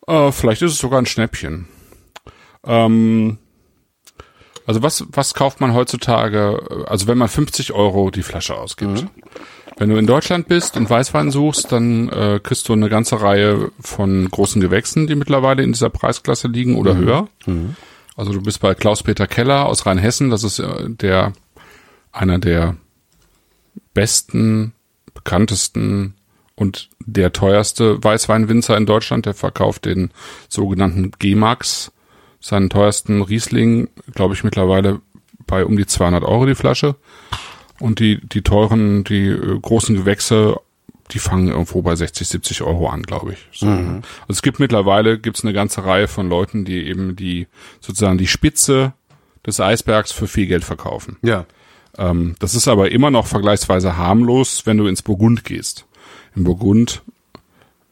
Äh, 0.07 0.31
vielleicht 0.31 0.61
ist 0.61 0.73
es 0.73 0.79
sogar 0.79 0.99
ein 0.99 1.05
Schnäppchen. 1.05 1.67
Ähm, 2.65 3.37
also 4.67 4.81
was, 4.81 5.05
was 5.09 5.33
kauft 5.33 5.61
man 5.61 5.73
heutzutage, 5.73 6.85
also 6.87 7.07
wenn 7.07 7.17
man 7.17 7.27
50 7.27 7.73
Euro 7.73 8.09
die 8.09 8.23
Flasche 8.23 8.55
ausgibt? 8.55 9.03
Mhm. 9.03 9.09
Wenn 9.77 9.89
du 9.89 9.97
in 9.97 10.07
Deutschland 10.07 10.47
bist 10.47 10.77
und 10.77 10.89
Weißwein 10.89 11.31
suchst, 11.31 11.71
dann 11.71 12.09
äh, 12.09 12.39
kriegst 12.41 12.69
du 12.69 12.73
eine 12.73 12.89
ganze 12.89 13.21
Reihe 13.21 13.71
von 13.79 14.29
großen 14.31 14.61
Gewächsen, 14.61 15.05
die 15.05 15.15
mittlerweile 15.15 15.63
in 15.63 15.73
dieser 15.73 15.89
Preisklasse 15.89 16.47
liegen 16.47 16.77
oder 16.77 16.93
mhm. 16.93 16.99
höher. 16.99 17.27
Mhm. 17.45 17.75
Also 18.15 18.31
du 18.31 18.41
bist 18.41 18.61
bei 18.61 18.73
Klaus-Peter 18.73 19.27
Keller 19.27 19.65
aus 19.65 19.85
Rheinhessen. 19.85 20.29
Das 20.29 20.43
ist 20.43 20.59
äh, 20.59 20.89
der 20.89 21.33
einer 22.11 22.39
der 22.39 22.77
besten, 23.93 24.73
bekanntesten 25.13 26.15
und 26.55 26.89
der 27.05 27.33
teuerste 27.33 28.03
Weißweinwinzer 28.03 28.75
in 28.77 28.85
Deutschland. 28.85 29.25
Der 29.25 29.33
verkauft 29.33 29.85
den 29.85 30.11
sogenannten 30.49 31.11
G-Max, 31.19 31.91
seinen 32.39 32.69
teuersten 32.69 33.21
Riesling, 33.21 33.89
glaube 34.13 34.33
ich, 34.33 34.43
mittlerweile 34.43 35.01
bei 35.47 35.65
um 35.65 35.77
die 35.77 35.85
200 35.85 36.23
Euro 36.23 36.45
die 36.45 36.55
Flasche. 36.55 36.95
Und 37.79 37.99
die, 37.99 38.19
die 38.21 38.41
teuren, 38.41 39.03
die 39.03 39.27
äh, 39.27 39.59
großen 39.59 39.95
Gewächse, 39.95 40.57
die 41.11 41.19
fangen 41.19 41.49
irgendwo 41.49 41.81
bei 41.81 41.95
60, 41.95 42.27
70 42.27 42.61
Euro 42.63 42.87
an, 42.87 43.03
glaube 43.03 43.33
ich. 43.33 43.47
So. 43.51 43.65
Mhm. 43.65 44.01
Also 44.21 44.29
es 44.29 44.41
gibt 44.41 44.59
mittlerweile, 44.59 45.19
gibt's 45.19 45.43
eine 45.43 45.53
ganze 45.53 45.85
Reihe 45.85 46.07
von 46.07 46.29
Leuten, 46.29 46.65
die 46.65 46.87
eben 46.87 47.15
die, 47.15 47.47
sozusagen 47.81 48.17
die 48.17 48.27
Spitze 48.27 48.93
des 49.45 49.59
Eisbergs 49.59 50.11
für 50.11 50.27
viel 50.27 50.47
Geld 50.47 50.63
verkaufen. 50.63 51.17
Ja. 51.21 51.45
Ähm, 51.97 52.35
das 52.39 52.55
ist 52.55 52.67
aber 52.67 52.91
immer 52.91 53.11
noch 53.11 53.27
vergleichsweise 53.27 53.97
harmlos, 53.97 54.65
wenn 54.65 54.77
du 54.77 54.87
ins 54.87 55.01
Burgund 55.01 55.43
gehst. 55.43 55.85
Im 56.35 56.43
Burgund 56.43 57.03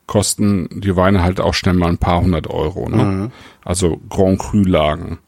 kosten 0.08 0.68
die 0.72 0.96
Weine 0.96 1.24
halt 1.24 1.40
auch 1.40 1.54
schnell 1.54 1.76
mal 1.76 1.90
ein 1.90 1.98
paar 1.98 2.22
hundert 2.22 2.48
Euro. 2.48 2.90
Ne? 2.90 3.04
Mhm. 3.04 3.32
Also 3.64 4.00
Grand 4.10 4.40
Cru 4.40 4.64
Lagen. 4.64 5.20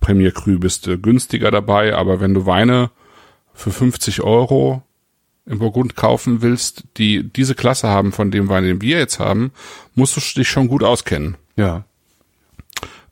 Premier 0.00 0.30
Cru 0.32 0.58
bist 0.58 0.86
du 0.86 0.98
günstiger 0.98 1.50
dabei, 1.50 1.94
aber 1.94 2.20
wenn 2.20 2.34
du 2.34 2.46
Weine 2.46 2.90
für 3.54 3.70
50 3.70 4.22
Euro 4.22 4.82
im 5.46 5.58
Burgund 5.58 5.96
kaufen 5.96 6.42
willst, 6.42 6.84
die 6.98 7.24
diese 7.24 7.54
Klasse 7.54 7.88
haben 7.88 8.12
von 8.12 8.30
dem 8.30 8.48
Wein, 8.48 8.64
den 8.64 8.82
wir 8.82 8.98
jetzt 8.98 9.18
haben, 9.18 9.50
musst 9.94 10.16
du 10.16 10.20
dich 10.20 10.48
schon 10.48 10.68
gut 10.68 10.84
auskennen. 10.84 11.36
Ja. 11.56 11.84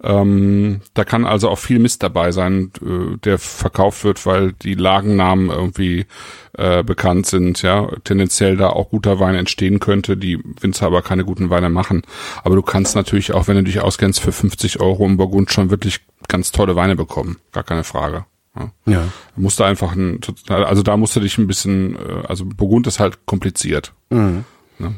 Ähm, 0.03 0.83
da 0.93 1.05
kann 1.05 1.25
also 1.25 1.49
auch 1.49 1.59
viel 1.59 1.79
Mist 1.79 2.03
dabei 2.03 2.31
sein, 2.31 2.71
äh, 2.83 3.17
der 3.19 3.39
verkauft 3.39 4.05
wird, 4.05 4.27
weil 4.27 4.53
die 4.53 4.75
Lagennamen 4.75 5.49
irgendwie 5.49 6.07
äh, 6.53 6.83
bekannt 6.83 7.27
sind, 7.27 7.63
ja, 7.63 7.89
tendenziell 8.05 8.57
da 8.57 8.69
auch 8.69 8.91
guter 8.91 9.21
Wein 9.21 9.35
entstehen 9.35 9.81
könnte, 9.81 10.17
die 10.17 10.39
Winzer 10.61 10.87
aber 10.87 11.03
keine 11.03 11.25
guten 11.25 11.49
Weine 11.49 11.71
machen. 11.71 12.03
Aber 12.45 12.57
du 12.57 12.63
kannst 12.63 12.95
natürlich 12.95 13.33
auch, 13.33 13.49
wenn 13.49 13.57
du 13.57 13.63
dich 13.63 13.81
auskennst, 13.81 14.21
für 14.21 14.33
50 14.33 14.81
Euro 14.81 15.07
im 15.07 15.17
Burgund 15.17 15.51
schon 15.51 15.71
wirklich 15.71 16.01
ganz 16.29 16.53
tolle 16.53 16.77
Weine 16.77 16.95
bekommen. 16.95 17.39
Gar 17.53 17.65
keine 17.65 17.85
Frage. 17.85 18.27
Ja. 18.55 18.71
ja. 18.87 19.05
Musste 19.35 19.65
einfach 19.65 19.95
ein, 19.95 20.21
also 20.49 20.83
da 20.83 20.97
musste 20.97 21.21
dich 21.21 21.39
ein 21.39 21.47
bisschen, 21.47 21.97
äh, 21.97 22.27
also 22.27 22.45
Burgund 22.45 22.87
ist 22.87 23.01
halt 23.01 23.25
kompliziert. 23.25 23.95
Mhm. 24.11 24.45
Ja. 24.79 24.93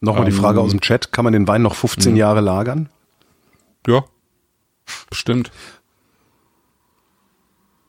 Nochmal 0.00 0.24
ähm, 0.24 0.30
die 0.30 0.36
Frage 0.36 0.60
aus 0.60 0.70
dem 0.70 0.80
Chat, 0.80 1.12
kann 1.12 1.24
man 1.24 1.32
den 1.32 1.46
Wein 1.46 1.62
noch 1.62 1.74
15 1.76 2.12
mh. 2.12 2.18
Jahre 2.18 2.40
lagern? 2.40 2.88
Ja, 3.86 4.04
bestimmt. 5.08 5.50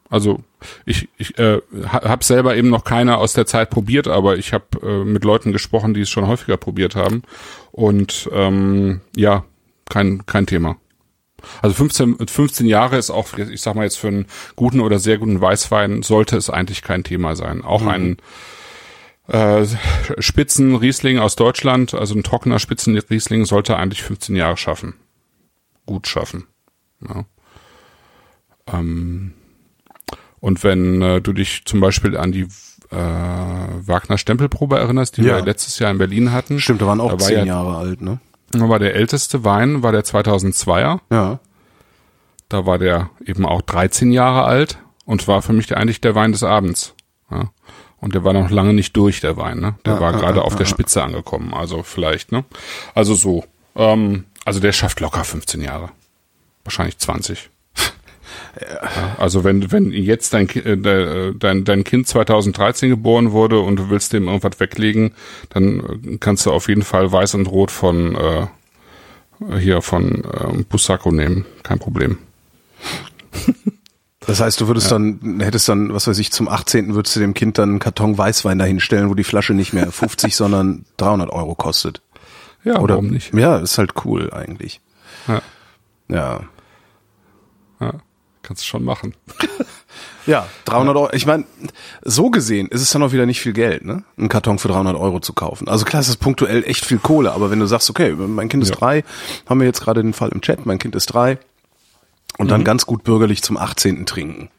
Also 0.10 0.44
ich, 0.86 1.08
ich 1.18 1.40
äh, 1.40 1.62
habe 1.88 2.24
selber 2.24 2.56
eben 2.58 2.70
noch 2.70 2.84
keine 2.84 3.18
aus 3.18 3.32
der 3.32 3.46
Zeit 3.46 3.70
probiert, 3.70 4.10
aber 4.10 4.38
ich 4.38 4.52
habe 4.52 4.66
äh, 4.84 5.06
mit 5.06 5.24
Leuten 5.24 5.54
gesprochen, 5.54 5.94
die 5.94 6.02
es 6.02 6.10
schon 6.10 6.28
häufiger 6.28 6.58
probiert 6.58 6.98
haben. 6.98 7.24
Und 7.72 8.30
ähm, 8.34 9.00
ja, 9.16 9.46
kein, 9.90 10.26
kein 10.26 10.48
Thema. 10.48 10.76
Also 11.62 11.76
15, 11.76 12.28
15 12.28 12.68
Jahre 12.68 12.98
ist 12.98 13.10
auch, 13.10 13.38
ich 13.38 13.62
sag 13.62 13.76
mal 13.76 13.84
jetzt 13.84 13.98
für 13.98 14.10
einen 14.10 14.26
guten 14.56 14.82
oder 14.82 15.00
sehr 15.00 15.18
guten 15.18 15.40
Weißwein 15.40 16.04
sollte 16.04 16.36
es 16.38 16.50
eigentlich 16.50 16.82
kein 16.82 17.06
Thema 17.06 17.36
sein. 17.38 17.64
Auch 17.64 17.82
mhm. 17.82 17.88
ein 17.88 18.18
äh, 19.28 19.66
Spitzenriesling 20.20 21.20
aus 21.20 21.38
Deutschland, 21.38 21.94
also 21.94 22.16
ein 22.16 22.24
trockener 22.24 22.60
Spitzenriesling 22.60 23.46
sollte 23.46 23.78
eigentlich 23.78 24.04
15 24.04 24.36
Jahre 24.36 24.58
schaffen. 24.58 24.96
Gut 25.86 26.08
schaffen. 26.08 26.48
Ja. 27.08 27.26
Ähm, 28.68 29.34
und 30.40 30.64
wenn 30.64 31.02
äh, 31.02 31.22
du 31.22 31.34
dich 31.34 31.66
zum 31.66 31.80
Beispiel 31.80 32.18
an 32.18 32.32
die 32.32 32.48
äh, 32.92 32.96
Wagner 32.96 34.18
Stempelprobe 34.18 34.78
erinnerst, 34.78 35.18
die 35.18 35.22
ja. 35.22 35.38
wir 35.38 35.46
letztes 35.46 35.80
Jahr 35.80 35.92
in 35.92 35.98
Berlin 35.98 36.32
hatten. 36.32 36.60
Stimmt, 36.60 36.82
da 36.82 36.88
waren 36.88 37.00
auch 37.00 37.12
da 37.12 37.20
war 37.20 37.28
zehn 37.28 37.40
ja, 37.40 37.46
Jahre 37.46 37.78
alt, 37.78 38.02
ne? 38.02 38.20
war 38.54 38.80
der 38.80 38.96
älteste 38.96 39.44
Wein, 39.44 39.82
war 39.82 39.92
der 39.92 40.04
2002er. 40.04 41.00
Ja. 41.10 41.40
Da 42.50 42.66
war 42.66 42.78
der 42.78 43.10
eben 43.26 43.46
auch 43.46 43.62
13 43.62 44.12
Jahre 44.12 44.44
alt 44.44 44.78
und 45.06 45.28
war 45.28 45.42
für 45.42 45.54
mich 45.54 45.76
eigentlich 45.78 46.02
der 46.02 46.16
Wein 46.16 46.34
des 46.34 46.44
Abends. 46.44 46.96
Ja. 47.30 47.50
Und 48.02 48.16
der 48.16 48.24
war 48.24 48.34
noch 48.34 48.50
lange 48.50 48.74
nicht 48.74 48.98
durch, 48.98 49.22
der 49.22 49.38
Wein, 49.38 49.60
ne? 49.60 49.76
Der 49.86 49.94
ja, 49.94 50.00
war 50.02 50.12
gerade 50.12 50.42
auf 50.42 50.56
der 50.56 50.66
Spitze 50.66 51.04
angekommen, 51.04 51.54
also 51.54 51.84
vielleicht, 51.84 52.32
ne? 52.32 52.44
Also 52.96 53.14
so. 53.14 53.46
Ähm, 53.76 54.26
also 54.44 54.60
der 54.60 54.72
schafft 54.72 55.00
locker 55.00 55.24
15 55.24 55.62
Jahre. 55.62 55.92
Wahrscheinlich 56.64 56.98
20. 56.98 57.50
Ja, 58.60 59.16
also 59.18 59.44
wenn 59.44 59.72
wenn 59.72 59.92
jetzt 59.92 60.34
dein, 60.34 60.50
äh, 60.50 61.34
dein 61.34 61.64
dein 61.64 61.84
Kind 61.84 62.08
2013 62.08 62.90
geboren 62.90 63.32
wurde 63.32 63.60
und 63.60 63.78
du 63.78 63.90
willst 63.90 64.14
dem 64.14 64.28
irgendwas 64.28 64.60
weglegen, 64.60 65.14
dann 65.50 66.18
kannst 66.20 66.46
du 66.46 66.52
auf 66.52 66.68
jeden 66.68 66.84
Fall 66.84 67.12
Weiß 67.12 67.36
und 67.36 67.48
Rot 67.48 67.72
von 67.72 68.16
äh, 68.16 68.48
hier 69.60 69.82
von 69.82 70.24
äh, 70.24 70.64
Busacco 70.70 71.12
nehmen, 71.12 71.46
kein 71.64 71.80
Problem. 71.80 72.18
Das 74.28 74.40
heißt, 74.40 74.62
du 74.62 74.68
würdest 74.68 74.92
ja. 74.92 75.00
dann, 75.00 75.40
hättest 75.40 75.68
dann, 75.68 75.94
was 75.94 76.08
weiß 76.08 76.20
ich, 76.20 76.32
zum 76.32 76.48
18. 76.48 76.94
würdest 76.94 77.16
du 77.16 77.20
dem 77.20 77.34
Kind 77.34 77.58
dann 77.58 77.70
einen 77.70 77.80
Karton 77.80 78.18
Weißwein 78.18 78.60
dahinstellen, 78.60 79.10
wo 79.10 79.16
die 79.16 79.24
Flasche 79.24 79.54
nicht 79.54 79.74
mehr 79.74 79.92
50, 79.92 80.36
sondern 80.38 80.86
300 80.98 81.30
Euro 81.32 81.56
kostet. 81.56 82.02
Ja, 82.64 82.80
Oder, 82.80 82.96
warum 82.96 83.08
nicht? 83.08 83.34
Ja, 83.34 83.58
ist 83.58 83.80
halt 83.80 83.94
cool 84.06 84.32
eigentlich. 84.32 84.80
Ja. 85.28 85.42
Ja. 86.12 86.42
ja. 87.80 87.94
Kannst 88.44 88.64
du 88.64 88.68
schon 88.68 88.84
machen. 88.84 89.14
ja, 90.26 90.48
300 90.66 90.96
Euro. 90.96 91.10
Ich 91.14 91.26
meine, 91.26 91.46
so 92.02 92.32
gesehen 92.32 92.68
ist 92.68 92.82
es 92.82 92.92
dann 92.92 93.04
auch 93.04 93.12
wieder 93.12 93.26
nicht 93.26 93.40
viel 93.40 93.54
Geld, 93.54 93.86
ne? 93.86 94.04
Einen 94.18 94.30
Karton 94.30 94.58
für 94.58 94.68
300 94.68 94.96
Euro 94.96 95.20
zu 95.20 95.34
kaufen. 95.34 95.68
Also 95.68 95.86
klar, 95.86 96.02
es 96.02 96.08
ist 96.08 96.18
punktuell 96.18 96.64
echt 96.64 96.86
viel 96.86 96.98
Kohle, 96.98 97.34
aber 97.34 97.52
wenn 97.52 97.60
du 97.60 97.68
sagst, 97.68 97.90
okay, 97.90 98.14
mein 98.14 98.50
Kind 98.50 98.64
ist 98.64 98.70
ja. 98.70 98.76
drei, 98.76 99.04
haben 99.48 99.60
wir 99.60 99.68
jetzt 99.68 99.82
gerade 99.82 100.02
den 100.02 100.14
Fall 100.14 100.30
im 100.30 100.42
Chat, 100.42 100.66
mein 100.66 100.80
Kind 100.80 100.96
ist 100.96 101.08
drei, 101.08 101.38
und 102.38 102.50
dann 102.50 102.62
mhm. 102.62 102.66
ganz 102.66 102.86
gut 102.86 103.04
bürgerlich 103.04 103.44
zum 103.44 103.58
18. 103.58 104.06
trinken. 104.06 104.50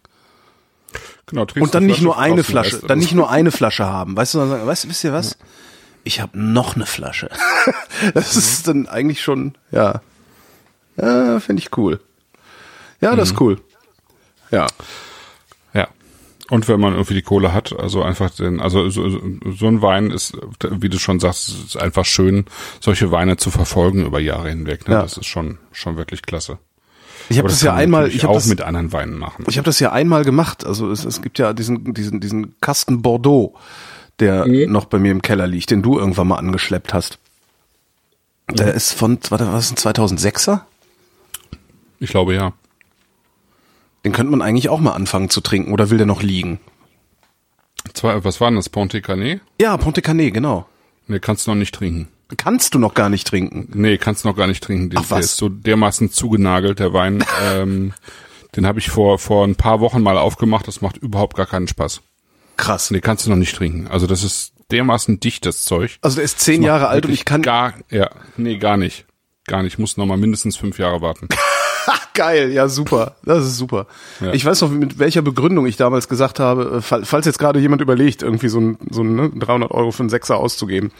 Genau, 1.26 1.46
und 1.58 1.74
dann 1.74 1.86
nicht 1.86 2.02
nur 2.02 2.18
eine 2.18 2.44
Flasche, 2.44 2.80
dann 2.86 2.98
nicht 2.98 3.14
nur 3.14 3.30
eine 3.30 3.50
Flasche 3.50 3.86
haben, 3.86 4.16
weißt 4.16 4.34
du, 4.34 4.38
sondern, 4.38 4.66
weißt, 4.66 4.88
wisst 4.88 5.04
ihr 5.04 5.12
was? 5.12 5.38
Ich 6.04 6.20
habe 6.20 6.38
noch 6.38 6.76
eine 6.76 6.84
Flasche. 6.86 7.30
das 8.14 8.36
ist 8.36 8.68
dann 8.68 8.86
eigentlich 8.86 9.22
schon, 9.22 9.54
ja, 9.70 10.02
ja 10.96 11.40
finde 11.40 11.62
ich 11.62 11.76
cool. 11.76 12.00
Ja, 13.00 13.16
das 13.16 13.30
mhm. 13.30 13.34
ist 13.34 13.40
cool. 13.40 13.60
Ja. 14.50 14.66
Ja. 15.74 15.88
Und 16.50 16.68
wenn 16.68 16.80
man 16.80 16.92
irgendwie 16.92 17.14
die 17.14 17.22
Kohle 17.22 17.52
hat, 17.52 17.78
also 17.78 18.02
einfach 18.02 18.30
den, 18.30 18.60
also 18.60 18.88
so, 18.90 19.08
so 19.08 19.66
ein 19.66 19.82
Wein 19.82 20.10
ist, 20.10 20.36
wie 20.60 20.88
du 20.88 20.98
schon 20.98 21.18
sagst, 21.18 21.48
ist 21.48 21.76
einfach 21.76 22.04
schön, 22.04 22.44
solche 22.80 23.10
Weine 23.10 23.36
zu 23.36 23.50
verfolgen 23.50 24.04
über 24.04 24.20
Jahre 24.20 24.50
hinweg. 24.50 24.86
Ne? 24.86 24.94
Ja. 24.94 25.02
Das 25.02 25.16
ist 25.16 25.26
schon 25.26 25.58
schon 25.72 25.96
wirklich 25.96 26.22
klasse. 26.22 26.58
Ich 27.28 27.38
habe 27.38 27.48
das, 27.48 27.58
das 27.58 27.66
ja 27.66 27.74
einmal, 27.74 28.08
ich 28.08 28.24
habe 28.24 28.32
auch 28.32 28.36
das, 28.36 28.46
mit 28.46 28.60
anderen 28.60 28.92
Weinen 28.92 29.16
machen. 29.16 29.44
Ich 29.48 29.56
habe 29.56 29.64
das 29.64 29.78
ja 29.80 29.92
einmal 29.92 30.24
gemacht. 30.24 30.66
Also 30.66 30.90
es, 30.90 31.04
es 31.04 31.22
gibt 31.22 31.38
ja 31.38 31.52
diesen 31.52 31.94
diesen 31.94 32.20
diesen 32.20 32.60
Kasten 32.60 33.00
Bordeaux, 33.02 33.54
der 34.18 34.46
mhm. 34.46 34.70
noch 34.70 34.84
bei 34.86 34.98
mir 34.98 35.12
im 35.12 35.22
Keller 35.22 35.46
liegt, 35.46 35.70
den 35.70 35.82
du 35.82 35.98
irgendwann 35.98 36.28
mal 36.28 36.36
angeschleppt 36.36 36.92
hast. 36.92 37.18
Der 38.50 38.66
mhm. 38.66 38.72
ist 38.72 38.92
von, 38.92 39.18
warte, 39.30 39.52
was 39.52 39.70
ist 39.70 39.86
ein 39.86 39.94
2006er? 39.94 40.60
Ich 42.02 42.10
glaube 42.10 42.34
ja. 42.34 42.52
Den 44.04 44.10
könnte 44.10 44.32
man 44.32 44.42
eigentlich 44.42 44.68
auch 44.68 44.80
mal 44.80 44.90
anfangen 44.90 45.30
zu 45.30 45.40
trinken 45.40 45.72
oder 45.72 45.88
will 45.88 45.98
der 45.98 46.06
noch 46.06 46.20
liegen? 46.20 46.58
Zwei, 47.94 48.24
was 48.24 48.40
war 48.40 48.50
denn 48.50 48.56
das? 48.56 48.68
Ponte 48.68 49.00
Canet? 49.00 49.40
Ja, 49.60 49.76
Ponte 49.76 50.02
Canet, 50.02 50.34
genau. 50.34 50.66
Nee, 51.06 51.20
kannst 51.20 51.46
du 51.46 51.52
noch 51.52 51.58
nicht 51.58 51.72
trinken. 51.72 52.08
Kannst 52.36 52.74
du 52.74 52.80
noch 52.80 52.94
gar 52.94 53.08
nicht 53.08 53.28
trinken? 53.28 53.68
Nee, 53.72 53.98
kannst 53.98 54.24
du 54.24 54.28
noch 54.28 54.36
gar 54.36 54.48
nicht 54.48 54.64
trinken. 54.64 54.90
Den, 54.90 54.98
Ach, 54.98 55.02
was? 55.02 55.08
Der 55.10 55.18
ist 55.20 55.36
so 55.36 55.48
dermaßen 55.48 56.10
zugenagelt, 56.10 56.80
der 56.80 56.92
Wein. 56.92 57.24
ähm, 57.44 57.92
den 58.56 58.66
habe 58.66 58.80
ich 58.80 58.90
vor, 58.90 59.20
vor 59.20 59.46
ein 59.46 59.54
paar 59.54 59.78
Wochen 59.78 60.02
mal 60.02 60.18
aufgemacht. 60.18 60.66
Das 60.66 60.80
macht 60.80 60.96
überhaupt 60.96 61.36
gar 61.36 61.46
keinen 61.46 61.68
Spaß. 61.68 62.02
Krass. 62.56 62.90
Nee, 62.90 63.00
kannst 63.00 63.26
du 63.26 63.30
noch 63.30 63.36
nicht 63.36 63.54
trinken. 63.54 63.86
Also 63.86 64.08
das 64.08 64.24
ist 64.24 64.54
dermaßen 64.72 65.20
dichtes 65.20 65.62
Zeug. 65.62 65.98
Also 66.00 66.16
der 66.16 66.24
ist 66.24 66.40
zehn 66.40 66.64
Jahre 66.64 66.88
alt 66.88 67.06
und 67.06 67.12
ich 67.12 67.24
kann... 67.24 67.42
Gar, 67.42 67.74
ja, 67.90 68.10
nee, 68.36 68.56
gar 68.58 68.76
nicht. 68.76 69.06
Gar 69.46 69.62
nicht. 69.62 69.74
Ich 69.74 69.78
muss 69.78 69.96
noch 69.96 70.06
mal 70.06 70.16
mindestens 70.16 70.56
fünf 70.56 70.78
Jahre 70.78 71.00
warten. 71.00 71.28
Geil, 72.14 72.52
ja 72.52 72.68
super, 72.68 73.16
das 73.24 73.44
ist 73.44 73.56
super. 73.56 73.86
Ja. 74.20 74.32
Ich 74.32 74.44
weiß 74.44 74.60
noch, 74.60 74.70
mit 74.70 74.98
welcher 74.98 75.22
Begründung 75.22 75.66
ich 75.66 75.76
damals 75.76 76.08
gesagt 76.08 76.40
habe, 76.40 76.78
äh, 76.78 77.04
falls 77.04 77.26
jetzt 77.26 77.38
gerade 77.38 77.58
jemand 77.58 77.80
überlegt, 77.80 78.22
irgendwie 78.22 78.48
so 78.48 78.60
ein, 78.60 78.78
so 78.90 79.02
ein 79.02 79.16
ne, 79.16 79.30
300 79.30 79.70
Euro 79.70 79.92
für 79.92 80.02
einen 80.02 80.10
Sechser 80.10 80.36
auszugeben. 80.36 80.92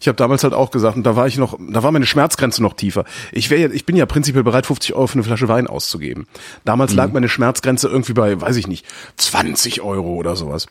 Ich 0.00 0.06
habe 0.06 0.16
damals 0.16 0.44
halt 0.44 0.54
auch 0.54 0.70
gesagt, 0.70 0.96
und 0.96 1.02
da 1.04 1.16
war 1.16 1.26
ich 1.26 1.38
noch, 1.38 1.58
da 1.58 1.82
war 1.82 1.90
meine 1.90 2.06
Schmerzgrenze 2.06 2.62
noch 2.62 2.74
tiefer. 2.74 3.04
Ich 3.32 3.50
wäre, 3.50 3.72
ich 3.72 3.84
bin 3.84 3.96
ja 3.96 4.06
prinzipiell 4.06 4.44
bereit, 4.44 4.66
50 4.66 4.94
Euro 4.94 5.08
für 5.08 5.14
eine 5.14 5.24
Flasche 5.24 5.48
Wein 5.48 5.66
auszugeben. 5.66 6.26
Damals 6.64 6.92
mhm. 6.92 6.98
lag 6.98 7.12
meine 7.12 7.28
Schmerzgrenze 7.28 7.88
irgendwie 7.88 8.12
bei, 8.12 8.40
weiß 8.40 8.56
ich 8.56 8.68
nicht, 8.68 8.86
20 9.16 9.80
Euro 9.82 10.14
oder 10.14 10.36
sowas. 10.36 10.66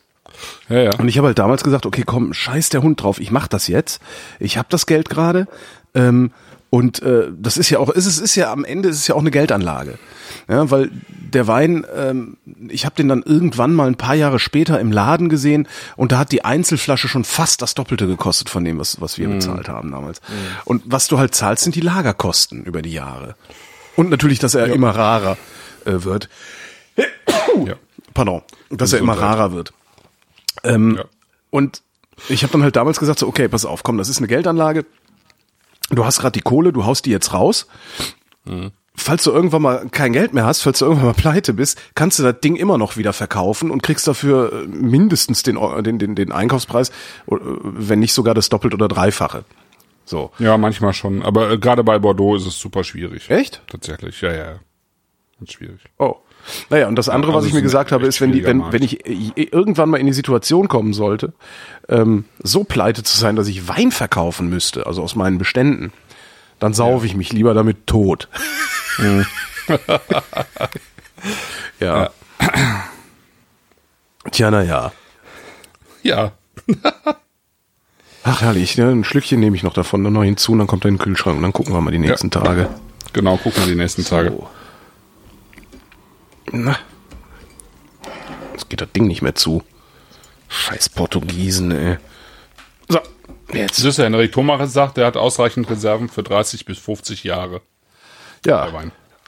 Ja, 0.68 0.80
ja. 0.80 0.90
Und 0.98 1.08
ich 1.08 1.18
habe 1.18 1.26
halt 1.26 1.38
damals 1.38 1.64
gesagt, 1.64 1.84
okay, 1.84 2.04
komm, 2.06 2.32
scheiß 2.32 2.70
der 2.70 2.82
Hund 2.82 3.02
drauf, 3.02 3.20
ich 3.20 3.30
mach 3.30 3.48
das 3.48 3.68
jetzt. 3.68 4.00
Ich 4.38 4.56
habe 4.56 4.68
das 4.70 4.86
Geld 4.86 5.10
gerade. 5.10 5.46
Ähm, 5.94 6.30
Und 6.70 7.02
äh, 7.02 7.28
das 7.36 7.56
ist 7.56 7.68
ja 7.70 7.80
auch, 7.80 7.90
ist 7.90 8.06
es 8.06 8.18
ist 8.18 8.36
ja 8.36 8.52
am 8.52 8.64
Ende 8.64 8.88
ist 8.88 8.98
es 8.98 9.08
ja 9.08 9.16
auch 9.16 9.20
eine 9.20 9.32
Geldanlage. 9.32 9.98
Ja, 10.48 10.70
weil 10.70 10.90
der 11.34 11.46
Wein, 11.48 11.84
ähm, 11.94 12.36
ich 12.68 12.84
habe 12.84 12.94
den 12.94 13.08
dann 13.08 13.22
irgendwann 13.22 13.74
mal 13.74 13.88
ein 13.88 13.96
paar 13.96 14.14
Jahre 14.14 14.38
später 14.38 14.78
im 14.80 14.92
Laden 14.92 15.28
gesehen 15.28 15.68
und 15.96 16.12
da 16.12 16.18
hat 16.18 16.32
die 16.32 16.44
Einzelflasche 16.44 17.08
schon 17.08 17.24
fast 17.24 17.62
das 17.62 17.74
Doppelte 17.74 18.06
gekostet 18.06 18.50
von 18.50 18.64
dem, 18.64 18.78
was, 18.78 19.00
was 19.00 19.18
wir 19.18 19.28
mm. 19.28 19.32
bezahlt 19.32 19.68
haben 19.68 19.90
damals. 19.90 20.20
Mm. 20.20 20.32
Und 20.64 20.82
was 20.86 21.08
du 21.08 21.18
halt 21.18 21.34
zahlst, 21.34 21.64
sind 21.64 21.74
die 21.74 21.80
Lagerkosten 21.80 22.64
über 22.64 22.82
die 22.82 22.92
Jahre. 22.92 23.34
Und 23.96 24.10
natürlich, 24.10 24.38
dass 24.38 24.54
er 24.54 24.68
ja. 24.68 24.74
immer 24.74 24.90
rarer 24.90 25.36
äh, 25.84 26.04
wird. 26.04 26.28
Ja. 27.66 27.74
Pardon, 28.14 28.42
dass 28.70 28.92
er 28.92 29.00
immer 29.00 29.14
rarer 29.14 29.52
wird. 29.52 29.72
Ähm, 30.62 30.96
ja. 30.96 31.04
Und 31.50 31.82
ich 32.28 32.42
habe 32.42 32.52
dann 32.52 32.62
halt 32.62 32.76
damals 32.76 32.98
gesagt, 32.98 33.18
so, 33.18 33.26
okay, 33.26 33.48
pass 33.48 33.64
auf, 33.64 33.82
komm, 33.82 33.98
das 33.98 34.08
ist 34.08 34.18
eine 34.18 34.28
Geldanlage. 34.28 34.86
Du 35.90 36.04
hast 36.04 36.20
gerade 36.20 36.32
die 36.32 36.40
Kohle, 36.40 36.72
du 36.72 36.84
haust 36.84 37.06
die 37.06 37.10
jetzt 37.10 37.32
raus. 37.32 37.66
Mhm. 38.44 38.70
Falls 38.94 39.24
du 39.24 39.30
irgendwann 39.30 39.62
mal 39.62 39.88
kein 39.90 40.12
Geld 40.12 40.34
mehr 40.34 40.44
hast, 40.44 40.62
falls 40.62 40.80
du 40.80 40.84
irgendwann 40.84 41.06
mal 41.06 41.14
pleite 41.14 41.54
bist, 41.54 41.80
kannst 41.94 42.18
du 42.18 42.22
das 42.22 42.40
Ding 42.40 42.56
immer 42.56 42.76
noch 42.76 42.96
wieder 42.96 43.12
verkaufen 43.12 43.70
und 43.70 43.82
kriegst 43.82 44.06
dafür 44.06 44.52
äh, 44.52 44.66
mindestens 44.66 45.42
den, 45.42 45.58
den, 45.82 45.98
den, 45.98 46.14
den 46.14 46.32
Einkaufspreis, 46.32 46.90
äh, 46.90 46.92
wenn 47.28 47.98
nicht 47.98 48.12
sogar 48.12 48.34
das 48.34 48.48
Doppelt- 48.50 48.74
oder 48.74 48.88
Dreifache. 48.88 49.44
So. 50.04 50.32
Ja, 50.38 50.58
manchmal 50.58 50.92
schon. 50.92 51.22
Aber 51.22 51.52
äh, 51.52 51.58
gerade 51.58 51.84
bei 51.84 51.98
Bordeaux 51.98 52.36
ist 52.36 52.46
es 52.46 52.58
super 52.58 52.84
schwierig. 52.84 53.30
Echt? 53.30 53.62
Tatsächlich, 53.68 54.20
ja, 54.20 54.32
ja. 54.32 54.58
Ganz 55.38 55.52
schwierig. 55.52 55.80
Oh. 55.98 56.16
Naja, 56.68 56.88
und 56.88 56.96
das 56.96 57.08
andere, 57.08 57.32
also 57.32 57.42
was 57.42 57.48
ich 57.48 57.54
mir 57.54 57.62
gesagt 57.62 57.92
habe, 57.92 58.06
ist, 58.06 58.20
wenn, 58.20 58.32
die, 58.32 58.44
wenn, 58.44 58.72
wenn 58.72 58.82
ich 58.82 59.06
irgendwann 59.36 59.90
mal 59.90 59.98
in 59.98 60.06
die 60.06 60.12
Situation 60.12 60.68
kommen 60.68 60.92
sollte, 60.92 61.32
ähm, 61.88 62.24
so 62.42 62.64
pleite 62.64 63.02
zu 63.02 63.16
sein, 63.18 63.36
dass 63.36 63.48
ich 63.48 63.68
Wein 63.68 63.90
verkaufen 63.90 64.48
müsste, 64.48 64.86
also 64.86 65.02
aus 65.02 65.14
meinen 65.14 65.38
Beständen, 65.38 65.92
dann 66.58 66.74
saufe 66.74 67.06
ja. 67.06 67.10
ich 67.10 67.16
mich 67.16 67.32
lieber 67.32 67.54
damit 67.54 67.86
tot. 67.86 68.28
ja. 68.98 69.78
ja. 71.80 72.10
Tja, 74.30 74.50
naja. 74.50 74.92
Ja. 76.02 76.32
Ach 78.22 78.42
herrlich, 78.42 78.76
ne? 78.76 78.90
ein 78.90 79.04
Schlückchen 79.04 79.40
nehme 79.40 79.56
ich 79.56 79.62
noch 79.62 79.72
davon, 79.72 80.04
dann 80.04 80.12
noch 80.12 80.24
hinzu, 80.24 80.52
und 80.52 80.58
dann 80.58 80.66
kommt 80.66 80.84
er 80.84 80.88
in 80.88 80.96
den 80.96 81.02
Kühlschrank 81.02 81.36
und 81.36 81.42
dann 81.42 81.52
gucken 81.52 81.72
wir 81.72 81.80
mal 81.80 81.90
die 81.90 81.98
nächsten 81.98 82.30
ja. 82.32 82.40
Tage. 82.40 82.68
Genau, 83.12 83.36
gucken 83.38 83.64
wir 83.64 83.72
die 83.72 83.78
nächsten 83.78 84.04
Tage. 84.04 84.32
Na. 86.52 86.76
Jetzt 88.52 88.68
geht 88.68 88.80
das 88.80 88.90
Ding 88.92 89.06
nicht 89.06 89.22
mehr 89.22 89.34
zu. 89.34 89.62
Scheiß 90.48 90.88
Portugiesen, 90.88 91.70
ey. 91.70 91.98
So, 92.88 92.98
jetzt. 93.52 93.78
Das 93.78 93.84
ist 93.84 93.98
ja 93.98 94.04
Henrik 94.04 94.32
Thomacher 94.32 94.66
sagt, 94.66 94.96
der 94.96 95.06
hat 95.06 95.16
ausreichend 95.16 95.70
Reserven 95.70 96.08
für 96.08 96.22
30 96.22 96.64
bis 96.64 96.78
50 96.78 97.24
Jahre. 97.24 97.62
Ja. 98.44 98.68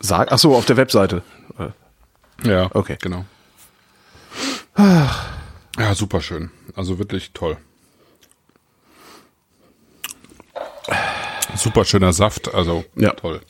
Sag, 0.00 0.32
ach 0.32 0.38
so, 0.38 0.56
auf 0.56 0.66
der 0.66 0.76
Webseite. 0.76 1.22
Ja, 2.44 2.68
okay. 2.74 2.96
Genau. 3.00 3.24
Ja, 4.76 5.94
super 5.94 6.20
schön. 6.20 6.50
Also 6.74 6.98
wirklich 6.98 7.32
toll. 7.32 7.56
Super 11.54 11.84
schöner 11.84 12.12
Saft, 12.12 12.52
also 12.52 12.84
ja. 12.96 13.10
toll. 13.12 13.42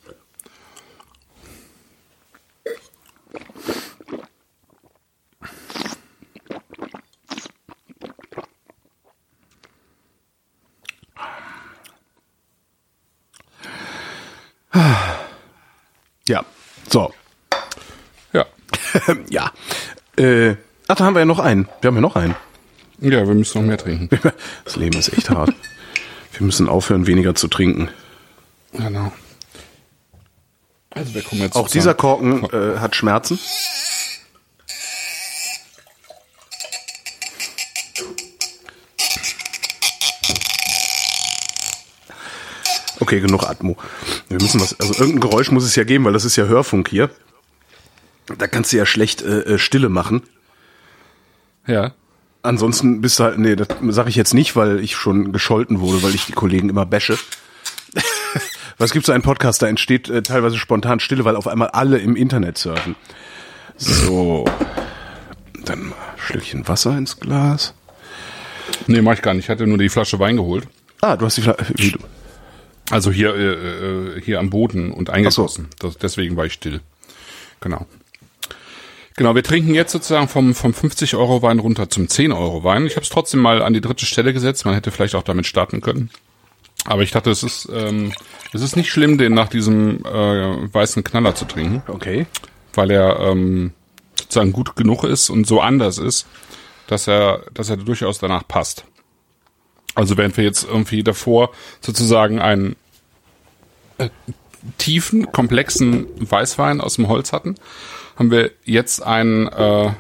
Ja, 16.29 16.45
so. 16.89 17.13
Ja. 18.33 18.47
ja. 19.29 19.53
Äh, 20.17 20.57
ach, 20.89 20.97
da 20.97 21.05
haben 21.05 21.15
wir 21.15 21.21
ja 21.21 21.27
noch 21.27 21.39
einen. 21.39 21.69
Wir 21.81 21.89
haben 21.89 21.97
ja 21.97 22.01
noch 22.01 22.17
einen. 22.17 22.37
Ja, 23.01 23.27
wir 23.27 23.35
müssen 23.35 23.61
noch 23.61 23.67
mehr 23.67 23.79
trinken. 23.79 24.09
Das 24.65 24.77
Leben 24.77 24.99
ist 24.99 25.13
echt 25.13 25.31
hart. 25.31 25.53
Wir 26.33 26.47
müssen 26.47 26.69
aufhören, 26.69 27.07
weniger 27.07 27.35
zu 27.35 27.49
trinken. 27.49 27.89
Genau. 28.73 29.13
Also 30.91 31.15
wir 31.15 31.23
kommen 31.23 31.43
jetzt 31.43 31.57
Auch 31.57 31.69
dieser 31.69 31.95
Korken 31.95 32.45
äh, 32.53 32.79
hat 32.79 32.95
Schmerzen. 32.97 33.39
Okay, 43.01 43.21
genug 43.21 43.43
Atmo. 43.43 43.77
Wir 44.33 44.43
müssen 44.43 44.61
was, 44.61 44.79
also 44.81 44.95
irgendein 44.95 45.21
Geräusch 45.21 45.51
muss 45.51 45.65
es 45.65 45.77
ja 45.77 45.85
geben, 45.85 46.05
weil 46.05 46.13
das 46.13 46.25
ist 46.25 46.37
ja 46.37 46.45
Hörfunk 46.45 46.89
hier. 46.89 47.11
Da 48.39 48.47
kannst 48.47 48.73
du 48.73 48.77
ja 48.77 48.87
schlecht 48.87 49.23
äh, 49.23 49.41
äh 49.41 49.59
Stille 49.59 49.89
machen. 49.89 50.23
Ja. 51.67 51.93
Ansonsten 52.43 53.01
bist 53.01 53.19
du 53.19 53.25
halt, 53.25 53.39
nee, 53.39 53.55
das 53.55 53.69
sage 53.89 54.09
ich 54.09 54.17
jetzt 54.17 54.35
nicht, 54.35 54.57
weil 54.57 54.81
ich 54.81 54.97
schon 54.97 55.33
gescholten 55.33 55.81
wurde, 55.81 56.03
weil 56.03 56.15
ich 56.15 56.27
die 56.27 56.33
Kollegen 56.33 56.69
immer 56.69 56.87
bashe. 56.87 57.19
Was 58.79 58.93
gibt 58.93 59.07
so 59.07 59.13
einen 59.13 59.23
Podcast, 59.23 59.63
da 59.63 59.69
entsteht 59.69 60.09
äh, 60.09 60.23
teilweise 60.23 60.59
spontan 60.59 60.99
Stille, 60.99 61.25
weil 61.25 61.37
auf 61.37 61.47
einmal 61.47 61.69
alle 61.69 61.99
im 61.99 62.17
Internet 62.17 62.59
surfen. 62.59 62.97
So. 63.77 64.45
Dann 65.65 65.89
mal 65.89 65.95
ein 65.95 66.19
Schlückchen 66.19 66.67
Wasser 66.67 66.97
ins 66.97 67.21
Glas. 67.21 67.75
Nee, 68.87 69.03
mach 69.03 69.13
ich 69.13 69.23
gar 69.23 69.35
nicht. 69.35 69.45
Ich 69.45 69.51
hatte 69.51 69.67
nur 69.67 69.79
die 69.79 69.89
Flasche 69.89 70.19
Wein 70.19 70.37
geholt. 70.37 70.67
Ah, 71.01 71.17
du 71.17 71.27
hast 71.27 71.37
die 71.37 71.43
Flasche. 71.43 71.75
Also 72.93 73.11
hier, 73.11 73.35
äh, 73.35 74.19
äh, 74.19 74.21
hier 74.21 74.39
am 74.39 74.51
Boden 74.51 74.93
und 74.93 75.09
eingegossen. 75.09 75.69
So. 75.81 75.89
Das, 75.89 75.97
deswegen 75.97 76.37
war 76.37 76.45
ich 76.45 76.53
still. 76.53 76.83
Genau. 77.61 77.87
Genau, 79.17 79.35
wir 79.35 79.43
trinken 79.43 79.73
jetzt 79.73 79.93
sozusagen 79.93 80.29
vom, 80.29 80.55
vom 80.55 80.75
50 80.75 81.17
Euro 81.17 81.41
Wein 81.41 81.59
runter 81.59 81.89
zum 81.89 82.07
10 82.07 82.33
Euro 82.33 82.65
Wein. 82.65 82.87
Ich 82.87 82.97
habe 82.97 83.03
es 83.03 83.09
trotzdem 83.09 83.41
mal 83.41 83.63
an 83.63 83.73
die 83.73 83.81
dritte 83.81 84.05
Stelle 84.05 84.35
gesetzt. 84.35 84.67
Man 84.67 84.75
hätte 84.75 84.91
vielleicht 84.91 85.15
auch 85.15 85.23
damit 85.23 85.47
starten 85.47 85.81
können. 85.81 86.11
Aber 86.85 87.01
ich 87.01 87.13
dachte, 87.13 87.31
es 87.31 87.43
ist, 87.43 87.67
ähm, 87.73 88.13
es 88.53 88.61
ist 88.61 88.77
nicht 88.77 88.91
schlimm, 88.91 89.17
den 89.17 89.33
nach 89.33 89.49
diesem 89.49 90.05
äh, 90.05 90.75
weißen 90.75 91.03
Knaller 91.03 91.35
zu 91.35 91.47
trinken. 91.47 91.83
Okay. 91.89 92.27
Weil 92.75 92.91
er 92.91 93.21
ähm, 93.21 93.73
sozusagen 94.21 94.53
gut 94.53 94.77
genug 94.77 95.05
ist 95.05 95.31
und 95.31 95.47
so 95.47 95.63
anders 95.63 95.97
ist, 95.97 96.27
dass 96.89 97.09
er, 97.09 97.47
dass 97.55 97.71
er 97.71 97.79
durchaus 97.79 98.19
danach 98.19 98.47
passt. 98.47 98.85
Also 99.95 100.19
während 100.19 100.37
wir 100.37 100.45
jetzt 100.45 100.65
irgendwie 100.65 101.03
davor 101.03 101.53
sozusagen 101.81 102.39
einen 102.39 102.77
äh, 104.05 104.11
tiefen, 104.79 105.33
komplexen 105.33 106.07
Weißwein 106.19 106.81
aus 106.81 106.97
dem 106.97 107.09
Holz 107.09 107.33
hatten, 107.33 107.57
haben 108.17 108.31
wir 108.31 108.51
jetzt 108.65 109.03
einen 109.03 109.49
äh, 109.49 109.91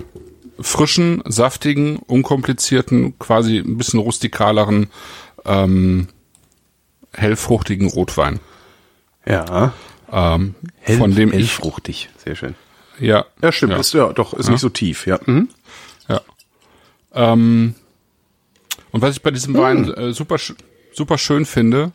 frischen, 0.60 1.22
saftigen, 1.26 1.96
unkomplizierten, 1.96 3.18
quasi 3.18 3.58
ein 3.58 3.76
bisschen 3.76 4.00
rustikaleren, 4.00 4.88
ähm, 5.44 6.08
hellfruchtigen 7.12 7.88
Rotwein. 7.88 8.40
Ja. 9.26 9.72
Ähm, 10.10 10.54
Hell, 10.80 10.98
von 10.98 11.14
dem 11.14 11.32
hellfruchtig, 11.32 12.10
sehr 12.24 12.36
schön. 12.36 12.54
Ja. 12.98 13.24
Ja, 13.40 13.52
stimmt. 13.52 13.72
Ja. 13.72 13.78
Ist 13.80 13.94
ja 13.94 14.12
doch 14.12 14.34
ist 14.34 14.46
ja. 14.46 14.52
nicht 14.52 14.60
so 14.60 14.68
tief. 14.68 15.06
Ja. 15.06 15.18
Mhm. 15.24 15.48
Ja. 16.08 16.20
Ähm, 17.14 17.74
und 18.90 19.02
was 19.02 19.16
ich 19.16 19.22
bei 19.22 19.30
diesem 19.30 19.54
mhm. 19.54 19.58
Wein 19.58 19.94
äh, 19.94 20.12
super 20.12 20.36
super 20.92 21.18
schön 21.18 21.46
finde, 21.46 21.92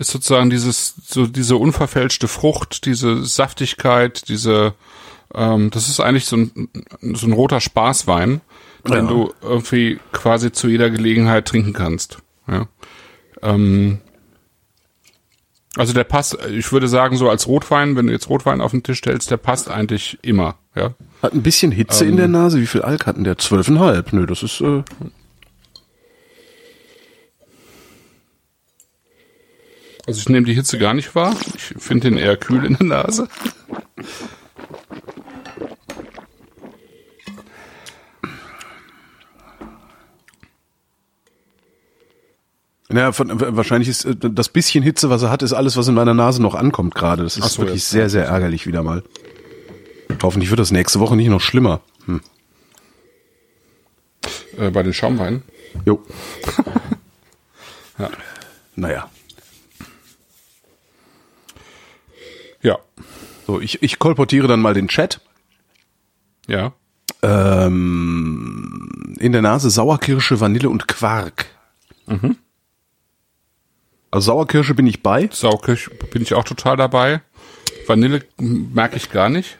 ist 0.00 0.10
sozusagen 0.10 0.48
dieses, 0.48 0.94
so 1.06 1.26
diese 1.26 1.56
unverfälschte 1.56 2.26
Frucht, 2.26 2.86
diese 2.86 3.22
Saftigkeit, 3.22 4.28
diese, 4.28 4.72
ähm, 5.34 5.70
das 5.70 5.90
ist 5.90 6.00
eigentlich 6.00 6.24
so 6.24 6.38
ein, 6.38 6.68
so 7.02 7.26
ein 7.26 7.34
roter 7.34 7.60
Spaßwein, 7.60 8.40
den 8.88 8.94
ja. 8.94 9.02
du 9.02 9.34
irgendwie 9.42 10.00
quasi 10.12 10.52
zu 10.52 10.68
jeder 10.68 10.88
Gelegenheit 10.88 11.46
trinken 11.46 11.74
kannst. 11.74 12.16
Ja. 12.48 12.66
Ähm, 13.42 13.98
also 15.76 15.92
der 15.92 16.04
passt, 16.04 16.38
ich 16.48 16.72
würde 16.72 16.88
sagen, 16.88 17.18
so 17.18 17.28
als 17.28 17.46
Rotwein, 17.46 17.94
wenn 17.94 18.06
du 18.06 18.12
jetzt 18.14 18.30
Rotwein 18.30 18.62
auf 18.62 18.70
den 18.70 18.82
Tisch 18.82 18.98
stellst, 18.98 19.30
der 19.30 19.36
passt 19.36 19.70
eigentlich 19.70 20.18
immer, 20.22 20.56
ja. 20.74 20.94
Hat 21.22 21.34
ein 21.34 21.42
bisschen 21.42 21.72
Hitze 21.72 22.04
ähm, 22.04 22.12
in 22.12 22.16
der 22.16 22.28
Nase. 22.28 22.58
Wie 22.58 22.66
viel 22.66 22.80
Alk 22.80 23.06
hatten 23.06 23.24
der? 23.24 23.36
Zwölfeinhalb. 23.36 24.14
Nö, 24.14 24.24
das 24.24 24.42
ist, 24.42 24.62
äh, 24.62 24.82
Also 30.06 30.20
ich 30.20 30.28
nehme 30.28 30.46
die 30.46 30.54
Hitze 30.54 30.78
gar 30.78 30.94
nicht 30.94 31.14
wahr. 31.14 31.36
Ich 31.54 31.74
finde 31.78 32.10
den 32.10 32.18
eher 32.18 32.36
kühl 32.36 32.64
in 32.64 32.76
der 32.76 32.86
Nase. 32.86 33.28
Ja, 42.92 43.12
von, 43.12 43.30
wahrscheinlich 43.56 43.88
ist 43.88 44.04
äh, 44.04 44.16
das 44.16 44.48
bisschen 44.48 44.82
Hitze, 44.82 45.10
was 45.10 45.22
er 45.22 45.30
hat, 45.30 45.42
ist 45.42 45.52
alles, 45.52 45.76
was 45.76 45.86
in 45.86 45.94
meiner 45.94 46.14
Nase 46.14 46.42
noch 46.42 46.54
ankommt 46.54 46.94
gerade. 46.94 47.22
Das 47.22 47.36
ist 47.36 47.52
so, 47.52 47.62
wirklich 47.62 47.84
sehr, 47.84 48.10
sehr 48.10 48.24
ärgerlich 48.24 48.66
wieder 48.66 48.82
mal. 48.82 49.04
Hoffentlich 50.22 50.50
wird 50.50 50.58
das 50.58 50.72
nächste 50.72 50.98
Woche 50.98 51.14
nicht 51.14 51.28
noch 51.28 51.40
schlimmer. 51.40 51.80
Hm. 52.06 52.20
Äh, 54.58 54.70
bei 54.70 54.82
den 54.82 54.92
Schaumweinen? 54.92 55.42
Jo. 55.86 56.02
ja. 57.98 58.10
Naja. 58.74 59.08
Ja. 62.62 62.78
So, 63.46 63.60
ich, 63.60 63.82
ich 63.82 63.98
kolportiere 63.98 64.48
dann 64.48 64.60
mal 64.60 64.74
den 64.74 64.88
Chat. 64.88 65.20
Ja. 66.46 66.72
Ähm, 67.22 69.16
in 69.18 69.32
der 69.32 69.42
Nase 69.42 69.70
Sauerkirsche, 69.70 70.40
Vanille 70.40 70.68
und 70.68 70.88
Quark. 70.88 71.46
Mhm. 72.06 72.36
Also 74.10 74.32
Sauerkirsche 74.32 74.74
bin 74.74 74.86
ich 74.86 75.02
bei. 75.02 75.28
Sauerkirsche 75.32 75.90
bin 76.12 76.22
ich 76.22 76.34
auch 76.34 76.44
total 76.44 76.76
dabei. 76.76 77.22
Vanille 77.86 78.24
merke 78.38 78.96
ich 78.96 79.10
gar 79.10 79.28
nicht. 79.28 79.58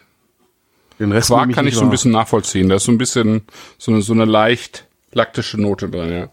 Den 0.99 1.13
Rest 1.13 1.29
Quark 1.29 1.53
kann 1.53 1.67
ich 1.67 1.75
so 1.75 1.83
ein 1.83 1.91
bisschen 1.91 2.11
nachvollziehen. 2.11 2.69
Da 2.69 2.77
ist 2.77 2.85
so 2.85 2.93
ein 2.93 2.99
bisschen 2.99 3.43
so 3.79 3.93
eine, 3.93 4.03
so 4.03 4.13
eine 4.13 4.25
leicht 4.25 4.87
laktische 5.13 5.61
Note 5.61 5.89
drin, 5.89 6.13
ja. 6.13 6.29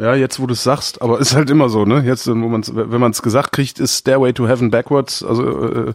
Ja, 0.00 0.14
jetzt 0.14 0.40
wo 0.40 0.46
du 0.46 0.54
es 0.54 0.62
sagst, 0.62 1.02
aber 1.02 1.18
ist 1.20 1.34
halt 1.34 1.50
immer 1.50 1.68
so, 1.68 1.84
ne? 1.84 2.02
Jetzt, 2.06 2.26
wo 2.26 2.34
man's, 2.34 2.74
wenn 2.74 3.00
man 3.00 3.10
es 3.10 3.20
gesagt 3.20 3.52
kriegt, 3.52 3.78
ist 3.78 3.98
Stairway 3.98 4.32
to 4.32 4.48
Heaven 4.48 4.70
Backwards, 4.70 5.22
also 5.22 5.44
äh, 5.68 5.92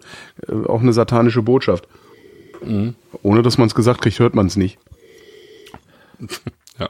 äh, 0.47 0.65
auch 0.67 0.81
eine 0.81 0.93
satanische 0.93 1.41
Botschaft. 1.41 1.87
Ohne 3.23 3.41
dass 3.41 3.57
man 3.57 3.67
es 3.67 3.75
gesagt 3.75 4.01
kriegt, 4.01 4.19
hört 4.19 4.35
man 4.35 4.45
es 4.47 4.55
nicht. 4.55 4.77
Ja. 6.79 6.89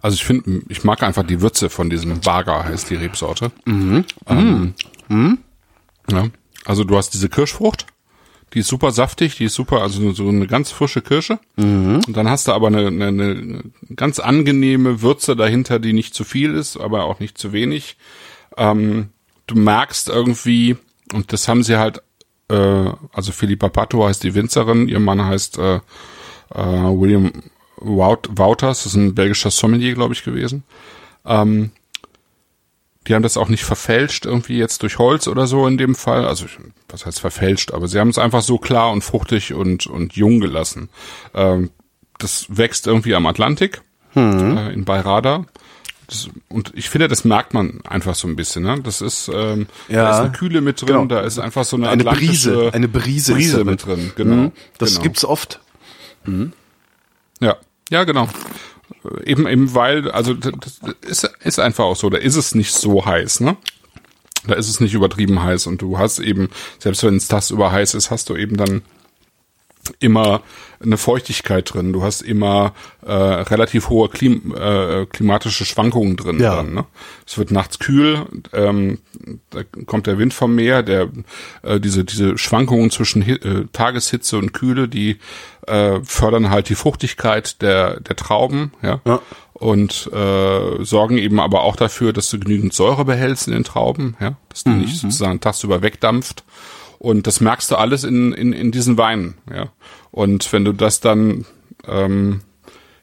Also 0.00 0.14
ich 0.16 0.24
finde, 0.24 0.62
ich 0.68 0.82
mag 0.84 1.02
einfach 1.02 1.22
die 1.22 1.40
Würze 1.40 1.70
von 1.70 1.88
diesem 1.88 2.20
Baga, 2.20 2.64
heißt 2.64 2.90
die 2.90 2.96
Rebsorte. 2.96 3.52
Ähm, 3.66 4.74
Ja. 6.10 6.26
Also 6.64 6.84
du 6.84 6.96
hast 6.96 7.10
diese 7.14 7.28
Kirschfrucht, 7.28 7.86
die 8.54 8.60
ist 8.60 8.68
super 8.68 8.92
saftig, 8.92 9.36
die 9.36 9.44
ist 9.44 9.54
super, 9.54 9.82
also 9.82 10.12
so 10.12 10.28
eine 10.28 10.46
ganz 10.46 10.70
frische 10.70 11.00
Kirsche. 11.00 11.38
Und 12.06 12.16
dann 12.16 12.28
hast 12.28 12.48
du 12.48 12.52
aber 12.52 12.66
eine, 12.68 12.86
eine, 12.88 13.06
eine 13.06 13.62
ganz 13.96 14.18
angenehme 14.18 15.02
Würze 15.02 15.36
dahinter, 15.36 15.78
die 15.78 15.92
nicht 15.92 16.14
zu 16.14 16.24
viel 16.24 16.54
ist, 16.54 16.76
aber 16.76 17.04
auch 17.04 17.20
nicht 17.20 17.38
zu 17.38 17.52
wenig. 17.52 17.96
Ähm, 18.56 19.08
du 19.46 19.56
merkst 19.56 20.08
irgendwie, 20.08 20.76
und 21.12 21.32
das 21.32 21.48
haben 21.48 21.62
sie 21.62 21.78
halt, 21.78 22.02
äh, 22.48 22.90
also 23.12 23.32
Philippa 23.32 23.68
Pato 23.68 24.06
heißt 24.06 24.22
die 24.22 24.34
Winzerin, 24.34 24.88
ihr 24.88 25.00
Mann 25.00 25.24
heißt 25.24 25.58
äh, 25.58 25.76
äh, 25.76 25.80
William 26.54 27.32
Wout, 27.76 28.28
Wouters, 28.30 28.84
das 28.84 28.92
ist 28.92 28.96
ein 28.96 29.14
belgischer 29.14 29.50
Sommelier, 29.50 29.94
glaube 29.94 30.14
ich, 30.14 30.24
gewesen. 30.24 30.62
Ähm, 31.24 31.70
die 33.06 33.14
haben 33.14 33.22
das 33.22 33.36
auch 33.36 33.48
nicht 33.48 33.64
verfälscht, 33.64 34.26
irgendwie 34.26 34.58
jetzt 34.58 34.82
durch 34.82 34.98
Holz 34.98 35.26
oder 35.28 35.46
so 35.46 35.66
in 35.66 35.78
dem 35.78 35.94
Fall. 35.94 36.26
Also, 36.26 36.46
was 36.88 37.04
heißt 37.06 37.20
verfälscht? 37.20 37.72
Aber 37.72 37.88
sie 37.88 37.98
haben 37.98 38.08
es 38.10 38.18
einfach 38.18 38.42
so 38.42 38.58
klar 38.58 38.92
und 38.92 39.02
fruchtig 39.02 39.54
und, 39.54 39.86
und 39.86 40.14
jung 40.14 40.40
gelassen. 40.40 40.88
Ähm, 41.34 41.70
das 42.18 42.46
wächst 42.48 42.86
irgendwie 42.86 43.14
am 43.14 43.26
Atlantik, 43.26 43.82
äh, 44.14 44.72
in 44.72 44.84
Bayrada. 44.84 45.44
Das, 46.06 46.28
und 46.48 46.72
ich 46.74 46.90
finde, 46.90 47.08
das 47.08 47.24
merkt 47.24 47.54
man 47.54 47.80
einfach 47.88 48.14
so 48.14 48.28
ein 48.28 48.36
bisschen. 48.36 48.62
Ne? 48.64 48.80
Das 48.82 49.00
ist, 49.00 49.28
ähm, 49.32 49.66
Ja. 49.88 50.02
da 50.04 50.10
ist 50.10 50.20
eine 50.20 50.32
Kühle 50.32 50.60
mit 50.60 50.80
drin, 50.80 50.88
Genau. 50.88 51.04
da 51.06 51.20
ist 51.22 51.38
einfach 51.38 51.64
so 51.64 51.76
eine, 51.76 51.88
Eine 51.88 52.04
Brise, 52.04 52.70
eine 52.72 52.88
Brise, 52.88 53.32
Brise 53.34 53.64
mit 53.64 53.84
drin. 53.86 54.12
Genau. 54.14 54.34
Mhm. 54.34 54.52
Das 54.78 54.90
genau. 54.90 55.02
gibt's 55.02 55.24
oft. 55.24 55.60
Ja, 57.40 57.56
ja, 57.90 58.04
genau. 58.04 58.28
Eben, 59.24 59.46
eben 59.48 59.74
weil, 59.74 60.10
also 60.10 60.34
das 60.34 60.80
ist, 61.00 61.30
ist 61.42 61.58
einfach 61.58 61.84
auch 61.84 61.96
so, 61.96 62.08
da 62.10 62.18
ist 62.18 62.36
es 62.36 62.54
nicht 62.54 62.72
so 62.72 63.04
heiß, 63.04 63.40
ne? 63.40 63.56
Da 64.46 64.54
ist 64.54 64.68
es 64.68 64.80
nicht 64.80 64.94
übertrieben 64.94 65.42
heiß 65.42 65.66
und 65.66 65.82
du 65.82 65.98
hast 65.98 66.18
eben, 66.18 66.50
selbst 66.78 67.04
wenn 67.04 67.16
es 67.16 67.28
tagsüber 67.28 67.70
heiß 67.70 67.94
ist, 67.94 68.10
hast 68.10 68.28
du 68.28 68.36
eben 68.36 68.56
dann 68.56 68.82
immer 69.98 70.42
eine 70.80 70.96
Feuchtigkeit 70.96 71.72
drin. 71.72 71.92
Du 71.92 72.02
hast 72.02 72.22
immer 72.22 72.72
äh, 73.04 73.12
relativ 73.12 73.88
hohe 73.88 74.08
Klim 74.08 74.54
äh, 74.56 75.06
klimatische 75.06 75.64
Schwankungen 75.64 76.16
drin. 76.16 76.40
Ja. 76.40 76.56
Dann, 76.56 76.74
ne? 76.74 76.84
Es 77.26 77.38
wird 77.38 77.50
nachts 77.50 77.78
kühl, 77.78 78.26
ähm, 78.52 78.98
da 79.50 79.62
kommt 79.86 80.06
der 80.06 80.18
Wind 80.18 80.34
vom 80.34 80.54
Meer, 80.54 80.82
der 80.82 81.08
äh, 81.62 81.80
diese 81.80 82.04
diese 82.04 82.38
Schwankungen 82.38 82.90
zwischen 82.90 83.24
Hi 83.24 83.32
äh, 83.32 83.66
Tageshitze 83.72 84.38
und 84.38 84.52
Kühle, 84.52 84.88
die 84.88 85.18
äh, 85.66 86.00
fördern 86.04 86.50
halt 86.50 86.68
die 86.68 86.74
Fruchtigkeit 86.74 87.62
der 87.62 88.00
der 88.00 88.16
Trauben, 88.16 88.72
ja. 88.82 89.00
Ja. 89.04 89.20
Und 89.54 90.10
äh, 90.12 90.84
sorgen 90.84 91.18
eben 91.18 91.38
aber 91.38 91.62
auch 91.62 91.76
dafür, 91.76 92.12
dass 92.12 92.28
du 92.30 92.40
genügend 92.40 92.72
Säure 92.72 93.04
behältst 93.04 93.46
in 93.46 93.52
den 93.52 93.62
Trauben, 93.62 94.16
ja, 94.20 94.36
dass 94.48 94.64
die 94.64 94.70
nicht 94.70 94.98
sozusagen 94.98 95.40
tagsüber 95.40 95.82
wegdampft. 95.82 96.42
Und 97.02 97.26
das 97.26 97.40
merkst 97.40 97.68
du 97.68 97.74
alles 97.74 98.04
in, 98.04 98.32
in, 98.32 98.52
in 98.52 98.70
diesen 98.70 98.96
Weinen, 98.96 99.34
ja. 99.52 99.72
Und 100.12 100.52
wenn 100.52 100.64
du 100.64 100.72
das 100.72 101.00
dann 101.00 101.46
ähm, 101.84 102.42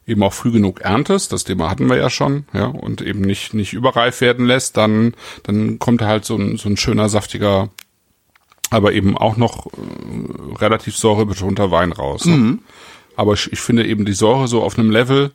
eben 0.07 0.23
auch 0.23 0.31
früh 0.31 0.53
genug 0.53 0.79
erntest, 0.79 1.33
das 1.33 1.43
Thema 1.43 1.69
hatten 1.69 1.89
wir 1.89 1.97
ja 1.97 2.09
schon, 2.09 2.45
ja, 2.53 2.67
und 2.67 3.01
eben 3.01 3.19
nicht, 3.19 3.53
nicht 3.53 3.73
überreif 3.73 4.21
werden 4.21 4.45
lässt, 4.45 4.77
dann, 4.77 5.15
dann 5.43 5.79
kommt 5.79 6.01
halt 6.01 6.23
so 6.23 6.37
ein, 6.37 6.55
so 6.55 6.69
ein 6.69 6.77
schöner, 6.77 7.09
saftiger, 7.09 7.71
aber 8.69 8.93
eben 8.93 9.17
auch 9.17 9.35
noch 9.35 9.65
äh, 9.65 10.55
relativ 10.55 10.95
säurebetonter 10.95 11.69
Wein 11.69 11.91
raus. 11.91 12.23
Ne? 12.23 12.59
Aber 13.17 13.33
ich, 13.33 13.51
ich 13.51 13.59
finde 13.59 13.85
eben 13.85 14.05
die 14.05 14.13
Säure 14.13 14.47
so 14.47 14.63
auf 14.63 14.79
einem 14.79 14.91
Level, 14.91 15.33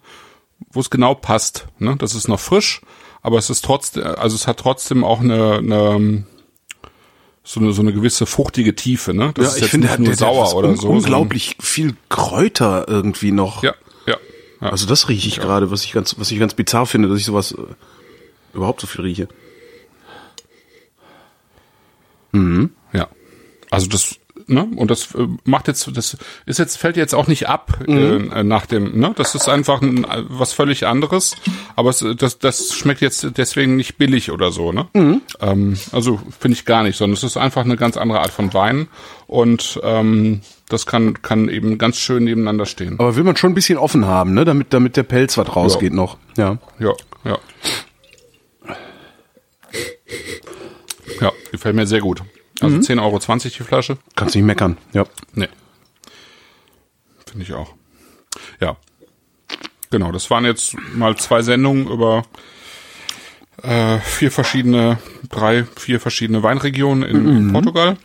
wo 0.72 0.80
es 0.80 0.88
genau 0.88 1.14
passt. 1.14 1.66
Ne? 1.78 1.96
Das 1.98 2.14
ist 2.14 2.28
noch 2.28 2.40
frisch, 2.40 2.80
aber 3.20 3.36
es 3.36 3.50
ist 3.50 3.62
trotzdem, 3.62 4.04
also 4.04 4.34
es 4.34 4.46
hat 4.46 4.56
trotzdem 4.56 5.04
auch 5.04 5.20
eine, 5.20 5.58
eine 5.58 6.24
so 7.44 7.60
eine, 7.60 7.72
so 7.72 7.82
eine 7.82 7.92
gewisse 7.92 8.26
fruchtige 8.26 8.74
Tiefe, 8.74 9.12
ne? 9.12 9.32
Das 9.34 9.44
ja, 9.44 9.50
ist 9.50 9.56
ich 9.56 9.62
jetzt 9.62 9.70
finde, 9.70 9.86
nicht 9.86 9.98
der, 9.98 10.00
nur 10.00 10.08
der, 10.08 10.16
der 10.16 10.26
sauer 10.26 10.46
hat 10.48 10.54
oder 10.54 10.68
un 10.70 10.76
so. 10.76 10.88
unglaublich 10.88 11.56
viel 11.60 11.94
Kräuter 12.08 12.86
irgendwie 12.88 13.32
noch. 13.32 13.62
Ja, 13.62 13.74
ja. 14.06 14.16
ja. 14.60 14.70
Also 14.70 14.86
das 14.86 15.08
rieche 15.08 15.28
ich 15.28 15.40
gerade, 15.40 15.70
was 15.70 15.84
ich 15.84 15.92
ganz, 15.92 16.18
was 16.18 16.30
ich 16.30 16.38
ganz 16.38 16.54
bizarr 16.54 16.86
finde, 16.86 17.08
dass 17.08 17.18
ich 17.18 17.26
sowas 17.26 17.52
äh, 17.52 18.56
überhaupt 18.56 18.80
so 18.80 18.86
viel 18.86 19.02
rieche. 19.02 19.28
Ja. 22.94 23.08
Also 23.70 23.88
das, 23.88 24.16
ne? 24.46 24.66
Und 24.76 24.90
das 24.90 25.14
äh, 25.14 25.26
macht 25.44 25.68
jetzt, 25.68 25.88
das 25.96 26.16
ist 26.46 26.58
jetzt, 26.58 26.76
fällt 26.76 26.96
jetzt 26.96 27.14
auch 27.14 27.26
nicht 27.26 27.48
ab 27.48 27.78
äh, 27.86 28.42
nach 28.42 28.66
dem, 28.66 28.98
ne? 28.98 29.12
Das 29.16 29.34
ist 29.34 29.48
einfach 29.48 29.82
ein, 29.82 30.04
äh, 30.04 30.22
was 30.28 30.52
völlig 30.52 30.86
anderes. 30.86 31.34
Aber 31.76 31.90
es, 31.90 32.04
das, 32.18 32.38
das 32.38 32.74
schmeckt 32.74 33.00
jetzt 33.00 33.26
deswegen 33.36 33.76
nicht 33.76 33.96
billig 33.98 34.30
oder 34.30 34.50
so, 34.52 34.72
ne? 34.72 34.86
Ähm, 35.40 35.76
also 35.92 36.20
finde 36.38 36.56
ich 36.56 36.64
gar 36.64 36.82
nicht, 36.82 36.96
sondern 36.96 37.14
es 37.16 37.24
ist 37.24 37.36
einfach 37.36 37.64
eine 37.64 37.76
ganz 37.76 37.96
andere 37.96 38.20
Art 38.20 38.30
von 38.30 38.52
Wein. 38.54 38.88
Und 39.26 39.80
ähm, 39.82 40.42
das 40.68 40.86
kann, 40.86 41.22
kann 41.22 41.48
eben 41.48 41.78
ganz 41.78 41.96
schön 41.98 42.24
nebeneinander 42.24 42.66
stehen. 42.66 42.98
Aber 42.98 43.16
will 43.16 43.24
man 43.24 43.36
schon 43.36 43.50
ein 43.52 43.54
bisschen 43.54 43.78
offen 43.78 44.06
haben, 44.06 44.34
ne, 44.34 44.44
damit, 44.44 44.72
damit 44.72 44.96
der 44.96 45.02
Pelz 45.02 45.36
was 45.38 45.54
rausgeht 45.54 45.90
Ja. 45.90 45.96
noch. 45.96 46.18
Ja. 46.36 46.58
Ja, 46.78 46.92
ja. 47.24 47.38
Ja, 51.20 51.32
gefällt 51.52 51.76
mir 51.76 51.86
sehr 51.86 52.00
gut. 52.00 52.22
Also 52.60 52.76
10,20 52.76 53.02
Euro 53.02 53.18
die 53.18 53.64
Flasche. 53.64 53.98
Kannst 54.14 54.34
nicht 54.34 54.44
meckern. 54.44 54.76
Ja. 54.92 55.04
Nee. 55.34 55.48
Finde 57.26 57.44
ich 57.44 57.52
auch. 57.52 57.74
Ja. 58.60 58.76
Genau, 59.90 60.12
das 60.12 60.30
waren 60.30 60.44
jetzt 60.44 60.76
mal 60.94 61.16
zwei 61.16 61.42
Sendungen 61.42 61.88
über 61.88 62.24
äh, 63.62 63.98
vier 64.00 64.30
verschiedene, 64.30 64.98
drei, 65.30 65.64
vier 65.76 66.00
verschiedene 66.00 66.42
Weinregionen 66.42 67.02
in, 67.02 67.28
in 67.28 67.52
Portugal. 67.52 67.96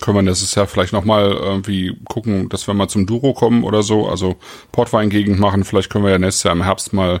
Können 0.00 0.16
wir 0.16 0.22
nächstes 0.22 0.54
Jahr 0.54 0.66
vielleicht 0.66 0.92
nochmal 0.92 1.30
irgendwie 1.30 1.96
gucken, 2.08 2.48
dass 2.48 2.66
wir 2.66 2.74
mal 2.74 2.88
zum 2.88 3.06
Duro 3.06 3.32
kommen 3.32 3.64
oder 3.64 3.82
so, 3.82 4.08
also 4.08 4.36
Portweingegend 4.72 5.38
machen. 5.38 5.64
Vielleicht 5.64 5.90
können 5.90 6.04
wir 6.04 6.10
ja 6.10 6.18
nächstes 6.18 6.42
Jahr 6.42 6.54
im 6.54 6.64
Herbst 6.64 6.92
mal 6.92 7.20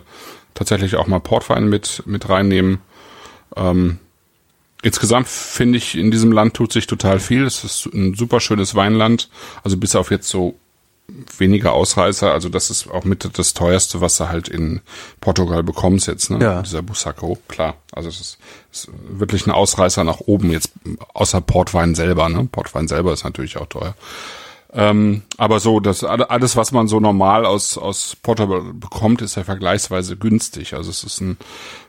tatsächlich 0.54 0.96
auch 0.96 1.06
mal 1.06 1.20
Portwein 1.20 1.68
mit, 1.68 2.02
mit 2.06 2.28
reinnehmen. 2.28 2.78
Ähm, 3.56 3.98
Insgesamt 4.84 5.28
finde 5.28 5.78
ich, 5.78 5.96
in 5.96 6.10
diesem 6.10 6.30
Land 6.30 6.52
tut 6.52 6.70
sich 6.70 6.86
total 6.86 7.18
viel. 7.18 7.46
Es 7.46 7.64
ist 7.64 7.86
ein 7.86 8.12
super 8.14 8.38
schönes 8.38 8.74
Weinland. 8.74 9.30
Also 9.62 9.78
bis 9.78 9.96
auf 9.96 10.10
jetzt 10.10 10.28
so 10.28 10.56
weniger 11.38 11.72
Ausreißer. 11.72 12.30
Also 12.30 12.50
das 12.50 12.68
ist 12.68 12.90
auch 12.90 13.04
mit 13.04 13.38
das 13.38 13.54
teuerste, 13.54 14.02
was 14.02 14.18
du 14.18 14.28
halt 14.28 14.48
in 14.48 14.82
Portugal 15.22 15.62
bekommst 15.62 16.06
jetzt. 16.06 16.30
Ne? 16.30 16.38
Ja. 16.42 16.60
Dieser 16.60 16.82
Bussaco, 16.82 17.38
klar. 17.48 17.76
Also 17.92 18.10
es 18.10 18.20
ist, 18.20 18.38
ist 18.70 18.88
wirklich 19.08 19.46
ein 19.46 19.52
Ausreißer 19.52 20.04
nach 20.04 20.20
oben 20.20 20.50
jetzt, 20.50 20.72
außer 21.14 21.40
Portwein 21.40 21.94
selber. 21.94 22.28
Ne? 22.28 22.46
Portwein 22.52 22.86
selber 22.86 23.14
ist 23.14 23.24
natürlich 23.24 23.56
auch 23.56 23.66
teuer. 23.66 23.94
Ähm, 24.76 25.22
aber 25.36 25.60
so, 25.60 25.78
das 25.78 26.02
alles, 26.02 26.56
was 26.56 26.72
man 26.72 26.88
so 26.88 26.98
normal 26.98 27.46
aus, 27.46 27.78
aus 27.78 28.16
Portugal 28.20 28.60
bekommt, 28.74 29.22
ist 29.22 29.36
ja 29.36 29.44
vergleichsweise 29.44 30.16
günstig. 30.16 30.74
Also 30.74 30.90
es 30.90 31.04
ist 31.04 31.20
ein 31.20 31.36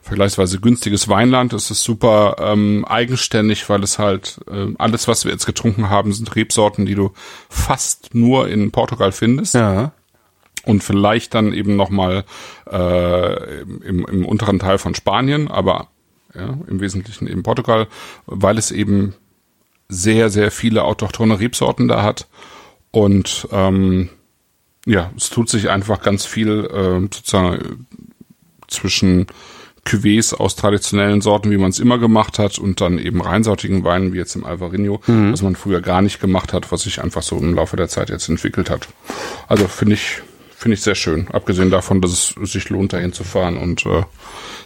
vergleichsweise 0.02 0.60
günstiges 0.60 1.08
Weinland. 1.08 1.52
Es 1.52 1.72
ist 1.72 1.82
super 1.82 2.36
ähm, 2.38 2.84
eigenständig, 2.84 3.68
weil 3.68 3.82
es 3.82 3.98
halt 3.98 4.40
ähm, 4.48 4.76
alles, 4.78 5.08
was 5.08 5.24
wir 5.24 5.32
jetzt 5.32 5.46
getrunken 5.46 5.90
haben, 5.90 6.12
sind 6.12 6.36
Rebsorten, 6.36 6.86
die 6.86 6.94
du 6.94 7.10
fast 7.48 8.14
nur 8.14 8.48
in 8.48 8.70
Portugal 8.70 9.10
findest 9.10 9.54
Ja. 9.54 9.90
und 10.64 10.84
vielleicht 10.84 11.34
dann 11.34 11.52
eben 11.52 11.74
nochmal 11.74 12.24
äh, 12.70 13.62
im, 13.62 14.06
im 14.06 14.24
unteren 14.24 14.60
Teil 14.60 14.78
von 14.78 14.94
Spanien, 14.94 15.48
aber 15.50 15.88
ja, 16.36 16.56
im 16.68 16.80
Wesentlichen 16.80 17.26
eben 17.26 17.42
Portugal, 17.42 17.88
weil 18.26 18.58
es 18.58 18.70
eben 18.70 19.14
sehr, 19.88 20.30
sehr 20.30 20.52
viele 20.52 20.84
autochthone 20.84 21.40
Rebsorten 21.40 21.88
da 21.88 22.04
hat 22.04 22.28
und 22.96 23.46
ähm, 23.52 24.08
ja, 24.86 25.10
es 25.18 25.28
tut 25.28 25.50
sich 25.50 25.68
einfach 25.68 26.00
ganz 26.00 26.24
viel 26.24 26.64
äh, 26.64 27.00
sozusagen 27.14 27.86
zwischen 28.68 29.26
Cuvées 29.84 30.32
aus 30.32 30.56
traditionellen 30.56 31.20
Sorten, 31.20 31.50
wie 31.50 31.58
man 31.58 31.68
es 31.68 31.78
immer 31.78 31.98
gemacht 31.98 32.38
hat, 32.38 32.58
und 32.58 32.80
dann 32.80 32.98
eben 32.98 33.20
reinsortigen 33.20 33.84
Weinen, 33.84 34.14
wie 34.14 34.16
jetzt 34.16 34.34
im 34.34 34.46
Alvarinho, 34.46 35.02
mhm. 35.06 35.30
was 35.30 35.42
man 35.42 35.56
früher 35.56 35.82
gar 35.82 36.00
nicht 36.00 36.20
gemacht 36.22 36.54
hat, 36.54 36.72
was 36.72 36.84
sich 36.84 37.02
einfach 37.02 37.22
so 37.22 37.36
im 37.36 37.52
Laufe 37.52 37.76
der 37.76 37.88
Zeit 37.88 38.08
jetzt 38.08 38.30
entwickelt 38.30 38.70
hat. 38.70 38.88
Also 39.46 39.68
finde 39.68 39.92
ich, 39.92 40.22
finde 40.56 40.74
ich 40.74 40.82
sehr 40.82 40.94
schön. 40.94 41.28
Abgesehen 41.32 41.70
davon, 41.70 42.00
dass 42.00 42.34
es 42.40 42.52
sich 42.52 42.70
lohnt, 42.70 42.92
dahin 42.92 43.12
zu 43.12 43.24
fahren 43.24 43.58
und 43.58 43.84
äh, 43.84 44.02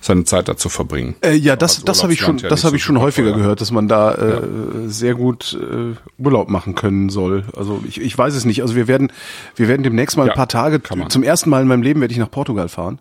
seine 0.01 0.25
Zeit 0.25 0.49
da 0.49 0.57
zu 0.57 0.69
verbringen. 0.69 1.17
Äh, 1.21 1.35
ja, 1.35 1.57
das, 1.57 1.77
also 1.77 1.85
das 1.85 2.03
habe 2.03 2.13
ich 2.13 2.21
schon, 2.21 2.39
ja 2.39 2.49
das 2.49 2.65
habe 2.65 2.77
ich 2.77 2.85
schon 2.85 2.99
häufiger 3.01 3.31
teuer. 3.31 3.39
gehört, 3.39 3.61
dass 3.61 3.71
man 3.73 3.89
da 3.89 4.15
äh, 4.15 4.31
ja. 4.31 4.41
sehr 4.87 5.15
gut 5.15 5.59
äh, 5.61 5.97
Urlaub 6.23 6.49
machen 6.49 6.75
können 6.75 7.09
soll. 7.09 7.45
Also 7.57 7.83
ich, 7.87 8.01
ich 8.01 8.17
weiß 8.17 8.35
es 8.35 8.45
nicht. 8.45 8.63
Also 8.63 8.77
wir 8.77 8.87
werden, 8.87 9.13
wir 9.57 9.69
werden 9.69 9.83
demnächst 9.83 10.17
mal 10.17 10.27
ja, 10.27 10.33
ein 10.33 10.37
paar 10.37 10.49
Tage. 10.49 10.81
Zum 11.09 11.23
ersten 11.23 11.51
Mal 11.51 11.63
in 11.63 11.69
meinem 11.69 11.83
Leben 11.83 12.01
werde 12.01 12.13
ich 12.13 12.19
nach 12.19 12.31
Portugal 12.31 12.69
fahren. 12.69 13.01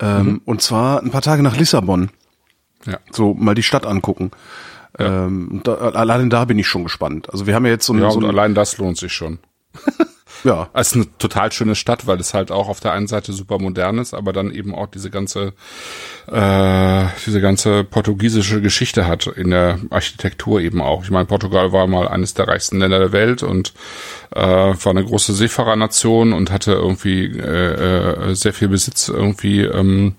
Ähm, 0.00 0.26
mhm. 0.26 0.40
Und 0.44 0.60
zwar 0.60 1.02
ein 1.02 1.10
paar 1.10 1.22
Tage 1.22 1.42
nach 1.42 1.56
Lissabon. 1.56 2.10
Ja. 2.84 2.98
So 3.12 3.34
mal 3.34 3.54
die 3.54 3.62
Stadt 3.62 3.86
angucken. 3.86 4.32
Ähm, 4.98 5.60
da, 5.62 5.74
allein 5.74 6.30
da 6.30 6.44
bin 6.44 6.58
ich 6.58 6.66
schon 6.66 6.82
gespannt. 6.82 7.30
Also 7.30 7.46
wir 7.46 7.54
haben 7.54 7.64
ja 7.64 7.72
jetzt 7.72 7.86
so 7.86 7.92
ein, 7.92 8.00
ja, 8.00 8.10
so 8.10 8.18
ein 8.18 8.24
allein 8.24 8.54
das 8.54 8.78
lohnt 8.78 8.96
sich 8.96 9.12
schon. 9.12 9.38
ja. 10.44 10.68
Es 10.74 10.88
ist 10.88 10.94
eine 10.94 11.18
total 11.18 11.52
schöne 11.52 11.74
Stadt, 11.74 12.06
weil 12.06 12.20
es 12.20 12.34
halt 12.34 12.50
auch 12.50 12.68
auf 12.68 12.80
der 12.80 12.92
einen 12.92 13.06
Seite 13.06 13.32
super 13.32 13.58
modern 13.58 13.98
ist, 13.98 14.14
aber 14.14 14.32
dann 14.32 14.50
eben 14.52 14.74
auch 14.74 14.86
diese 14.86 15.10
ganze, 15.10 15.52
äh, 16.26 17.04
diese 17.26 17.40
ganze 17.40 17.84
portugiesische 17.84 18.60
Geschichte 18.60 19.06
hat 19.06 19.26
in 19.26 19.50
der 19.50 19.78
Architektur 19.90 20.60
eben 20.60 20.80
auch. 20.80 21.02
Ich 21.04 21.10
meine, 21.10 21.26
Portugal 21.26 21.72
war 21.72 21.86
mal 21.86 22.08
eines 22.08 22.34
der 22.34 22.48
reichsten 22.48 22.78
Länder 22.78 22.98
der 22.98 23.12
Welt 23.12 23.42
und 23.42 23.72
äh, 24.34 24.40
war 24.40 24.90
eine 24.90 25.04
große 25.04 25.34
Seefahrernation 25.34 26.32
und 26.32 26.50
hatte 26.50 26.72
irgendwie 26.72 27.24
äh, 27.24 28.30
äh, 28.30 28.34
sehr 28.34 28.52
viel 28.52 28.68
Besitz 28.68 29.08
irgendwie 29.08 29.62
ähm, 29.62 30.14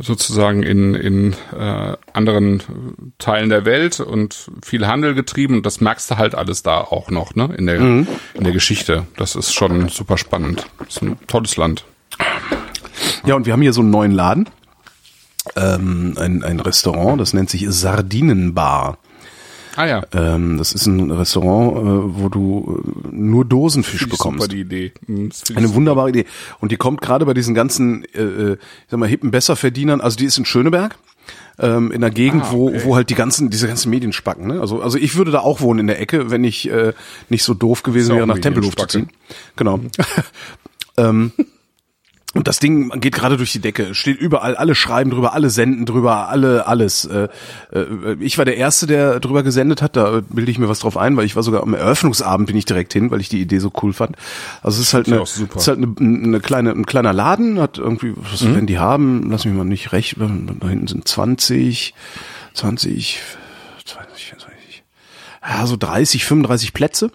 sozusagen 0.00 0.62
in, 0.62 0.94
in 0.94 1.32
äh, 1.56 1.96
anderen 2.12 2.62
Teilen 3.18 3.50
der 3.50 3.64
Welt 3.64 4.00
und 4.00 4.50
viel 4.64 4.86
Handel 4.86 5.14
getrieben 5.14 5.56
und 5.56 5.66
das 5.66 5.80
merkst 5.80 6.10
du 6.10 6.16
halt 6.16 6.34
alles 6.34 6.62
da 6.62 6.78
auch 6.78 7.10
noch, 7.10 7.34
ne? 7.34 7.54
In 7.56 7.66
der, 7.66 7.80
mhm. 7.80 8.08
in 8.34 8.44
der 8.44 8.52
Geschichte. 8.52 9.06
Das 9.16 9.36
ist 9.36 9.52
schon 9.52 9.88
super 9.88 10.18
spannend. 10.18 10.66
Das 10.78 10.96
ist 10.96 11.02
ein 11.02 11.18
tolles 11.26 11.56
Land. 11.56 11.84
Ja, 13.24 13.34
und 13.34 13.46
wir 13.46 13.52
haben 13.52 13.62
hier 13.62 13.72
so 13.72 13.82
einen 13.82 13.90
neuen 13.90 14.12
Laden. 14.12 14.48
Ähm, 15.56 16.14
ein, 16.18 16.42
ein 16.44 16.60
Restaurant, 16.60 17.20
das 17.20 17.32
nennt 17.32 17.50
sich 17.50 17.66
Sardinenbar. 17.68 18.98
Ah 19.76 19.86
ja. 19.86 20.02
Ähm, 20.12 20.58
das 20.58 20.72
ist 20.72 20.86
ein 20.86 21.10
Restaurant, 21.10 21.76
äh, 21.76 22.20
wo 22.20 22.28
du 22.28 22.82
äh, 22.84 23.08
nur 23.12 23.44
Dosenfisch 23.44 24.08
bekommst. 24.08 24.42
Super 24.42 24.54
die 24.54 24.60
Idee. 24.60 24.92
Hm, 25.06 25.30
Eine 25.54 25.66
super. 25.66 25.74
wunderbare 25.74 26.08
Idee. 26.10 26.26
Und 26.60 26.72
die 26.72 26.76
kommt 26.76 27.00
gerade 27.00 27.24
bei 27.26 27.34
diesen 27.34 27.54
ganzen, 27.54 28.04
äh, 28.14 28.22
äh, 28.22 28.52
ich 28.54 28.58
sag 28.88 28.98
mal, 28.98 29.08
hippen 29.08 29.30
Besserverdienern. 29.30 30.00
Also 30.00 30.16
die 30.16 30.24
ist 30.24 30.38
in 30.38 30.44
Schöneberg 30.44 30.96
ähm, 31.58 31.92
in 31.92 32.00
der 32.00 32.10
Gegend, 32.10 32.42
ah, 32.44 32.52
okay. 32.52 32.80
wo, 32.84 32.84
wo 32.84 32.96
halt 32.96 33.10
die 33.10 33.14
ganzen, 33.14 33.50
diese 33.50 33.68
ganzen 33.68 33.90
Medien 33.90 34.12
spacken. 34.12 34.46
Ne? 34.46 34.60
Also, 34.60 34.80
also 34.80 34.98
ich 34.98 35.14
würde 35.16 35.30
da 35.30 35.40
auch 35.40 35.60
wohnen 35.60 35.80
in 35.80 35.86
der 35.86 36.00
Ecke, 36.00 36.30
wenn 36.30 36.44
ich 36.44 36.70
äh, 36.70 36.92
nicht 37.28 37.44
so 37.44 37.54
doof 37.54 37.82
gewesen 37.82 38.16
wäre, 38.16 38.26
nach 38.26 38.38
Tempelhof 38.38 38.76
zu 38.76 38.86
ziehen. 38.86 39.08
Genau. 39.56 39.76
Mhm. 39.76 39.90
ähm, 40.96 41.32
und 42.32 42.46
das 42.46 42.60
Ding 42.60 42.90
geht 43.00 43.16
gerade 43.16 43.36
durch 43.36 43.50
die 43.50 43.58
Decke, 43.58 43.92
steht 43.92 44.18
überall, 44.18 44.54
alle 44.54 44.76
schreiben 44.76 45.10
drüber, 45.10 45.32
alle 45.32 45.50
senden 45.50 45.84
drüber, 45.84 46.28
alle, 46.28 46.68
alles. 46.68 47.04
Äh, 47.04 47.28
äh, 47.72 48.14
ich 48.20 48.38
war 48.38 48.44
der 48.44 48.56
Erste, 48.56 48.86
der 48.86 49.18
drüber 49.18 49.42
gesendet 49.42 49.82
hat, 49.82 49.96
da 49.96 50.22
bilde 50.28 50.48
ich 50.48 50.58
mir 50.58 50.68
was 50.68 50.78
drauf 50.78 50.96
ein, 50.96 51.16
weil 51.16 51.24
ich 51.24 51.34
war 51.34 51.42
sogar 51.42 51.62
am 51.64 51.74
Eröffnungsabend 51.74 52.46
bin 52.46 52.56
ich 52.56 52.66
direkt 52.66 52.92
hin, 52.92 53.10
weil 53.10 53.20
ich 53.20 53.28
die 53.28 53.40
Idee 53.40 53.58
so 53.58 53.72
cool 53.82 53.92
fand. 53.92 54.14
Also 54.62 54.80
es 54.80 54.88
ist 54.88 54.94
halt, 54.94 55.08
eine, 55.08 55.20
es 55.22 55.38
ist 55.38 55.66
halt 55.66 55.78
eine, 55.78 55.92
eine 55.98 56.38
kleine, 56.38 56.70
ein 56.70 56.86
kleiner 56.86 57.12
Laden, 57.12 57.58
hat 57.58 57.78
irgendwie, 57.78 58.14
was 58.16 58.42
mhm. 58.42 58.54
werden 58.54 58.66
die 58.66 58.78
haben? 58.78 59.28
Lass 59.28 59.44
mich 59.44 59.54
mal 59.54 59.64
nicht 59.64 59.90
recht, 59.90 60.14
da 60.18 60.68
hinten 60.68 60.86
sind 60.86 61.08
20, 61.08 61.94
20, 62.54 63.18
20, 63.84 64.34
20, 64.38 64.84
ja, 65.48 65.66
so 65.66 65.76
30, 65.76 66.24
35 66.24 66.74
Plätze 66.74 67.10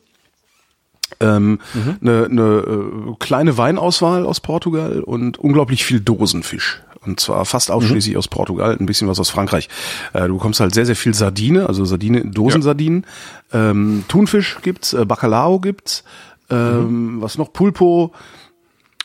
ähm, 1.20 1.60
mhm. 1.74 1.98
eine, 2.02 2.26
eine 2.26 2.44
äh, 2.44 3.16
kleine 3.20 3.58
Weinauswahl 3.58 4.26
aus 4.26 4.40
Portugal 4.40 5.02
und 5.02 5.38
unglaublich 5.38 5.86
viel 5.86 6.00
Dosenfisch. 6.00 6.82
Und 7.06 7.20
zwar 7.20 7.46
fast 7.46 7.70
ausschließlich 7.70 8.16
mhm. 8.16 8.20
aus 8.20 8.28
Portugal, 8.28 8.76
ein 8.80 8.86
bisschen 8.86 9.08
was 9.08 9.20
aus 9.20 9.30
Frankreich. 9.30 9.70
Äh, 10.14 10.28
du 10.28 10.36
bekommst 10.36 10.60
halt 10.60 10.74
sehr, 10.74 10.86
sehr 10.86 10.96
viel 10.96 11.14
Sardine, 11.14 11.68
also 11.68 11.86
Sardine, 11.86 12.26
Dosensardinen. 12.26 13.06
Ja. 13.54 13.72
Ähm, 13.72 14.06
Thunfisch 14.08 14.58
gibt's, 14.64 14.94
äh, 14.94 15.06
Bacalao 15.06 15.60
gibt's, 15.60 16.04
ähm, 16.50 17.16
mhm. 17.16 17.22
was 17.22 17.38
noch, 17.38 17.54
Pulpo 17.54 18.12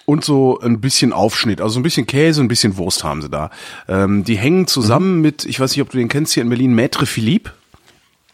und 0.07 0.25
so 0.25 0.59
ein 0.61 0.81
bisschen 0.81 1.13
Aufschnitt, 1.13 1.61
also 1.61 1.79
ein 1.79 1.83
bisschen 1.83 2.07
Käse, 2.07 2.41
ein 2.41 2.49
bisschen 2.49 2.77
Wurst 2.77 3.05
haben 3.05 3.23
sie 3.23 3.29
da. 3.29 3.51
Ähm, 3.87 4.25
die 4.25 4.37
hängen 4.37 4.67
zusammen 4.67 5.17
mhm. 5.17 5.21
mit, 5.21 5.45
ich 5.45 5.61
weiß 5.61 5.71
nicht, 5.73 5.83
ob 5.83 5.91
du 5.91 5.99
den 5.99 6.09
kennst 6.09 6.33
hier 6.33 6.43
in 6.43 6.49
Berlin, 6.49 6.75
Maître 6.75 7.07
Philippe. 7.07 7.53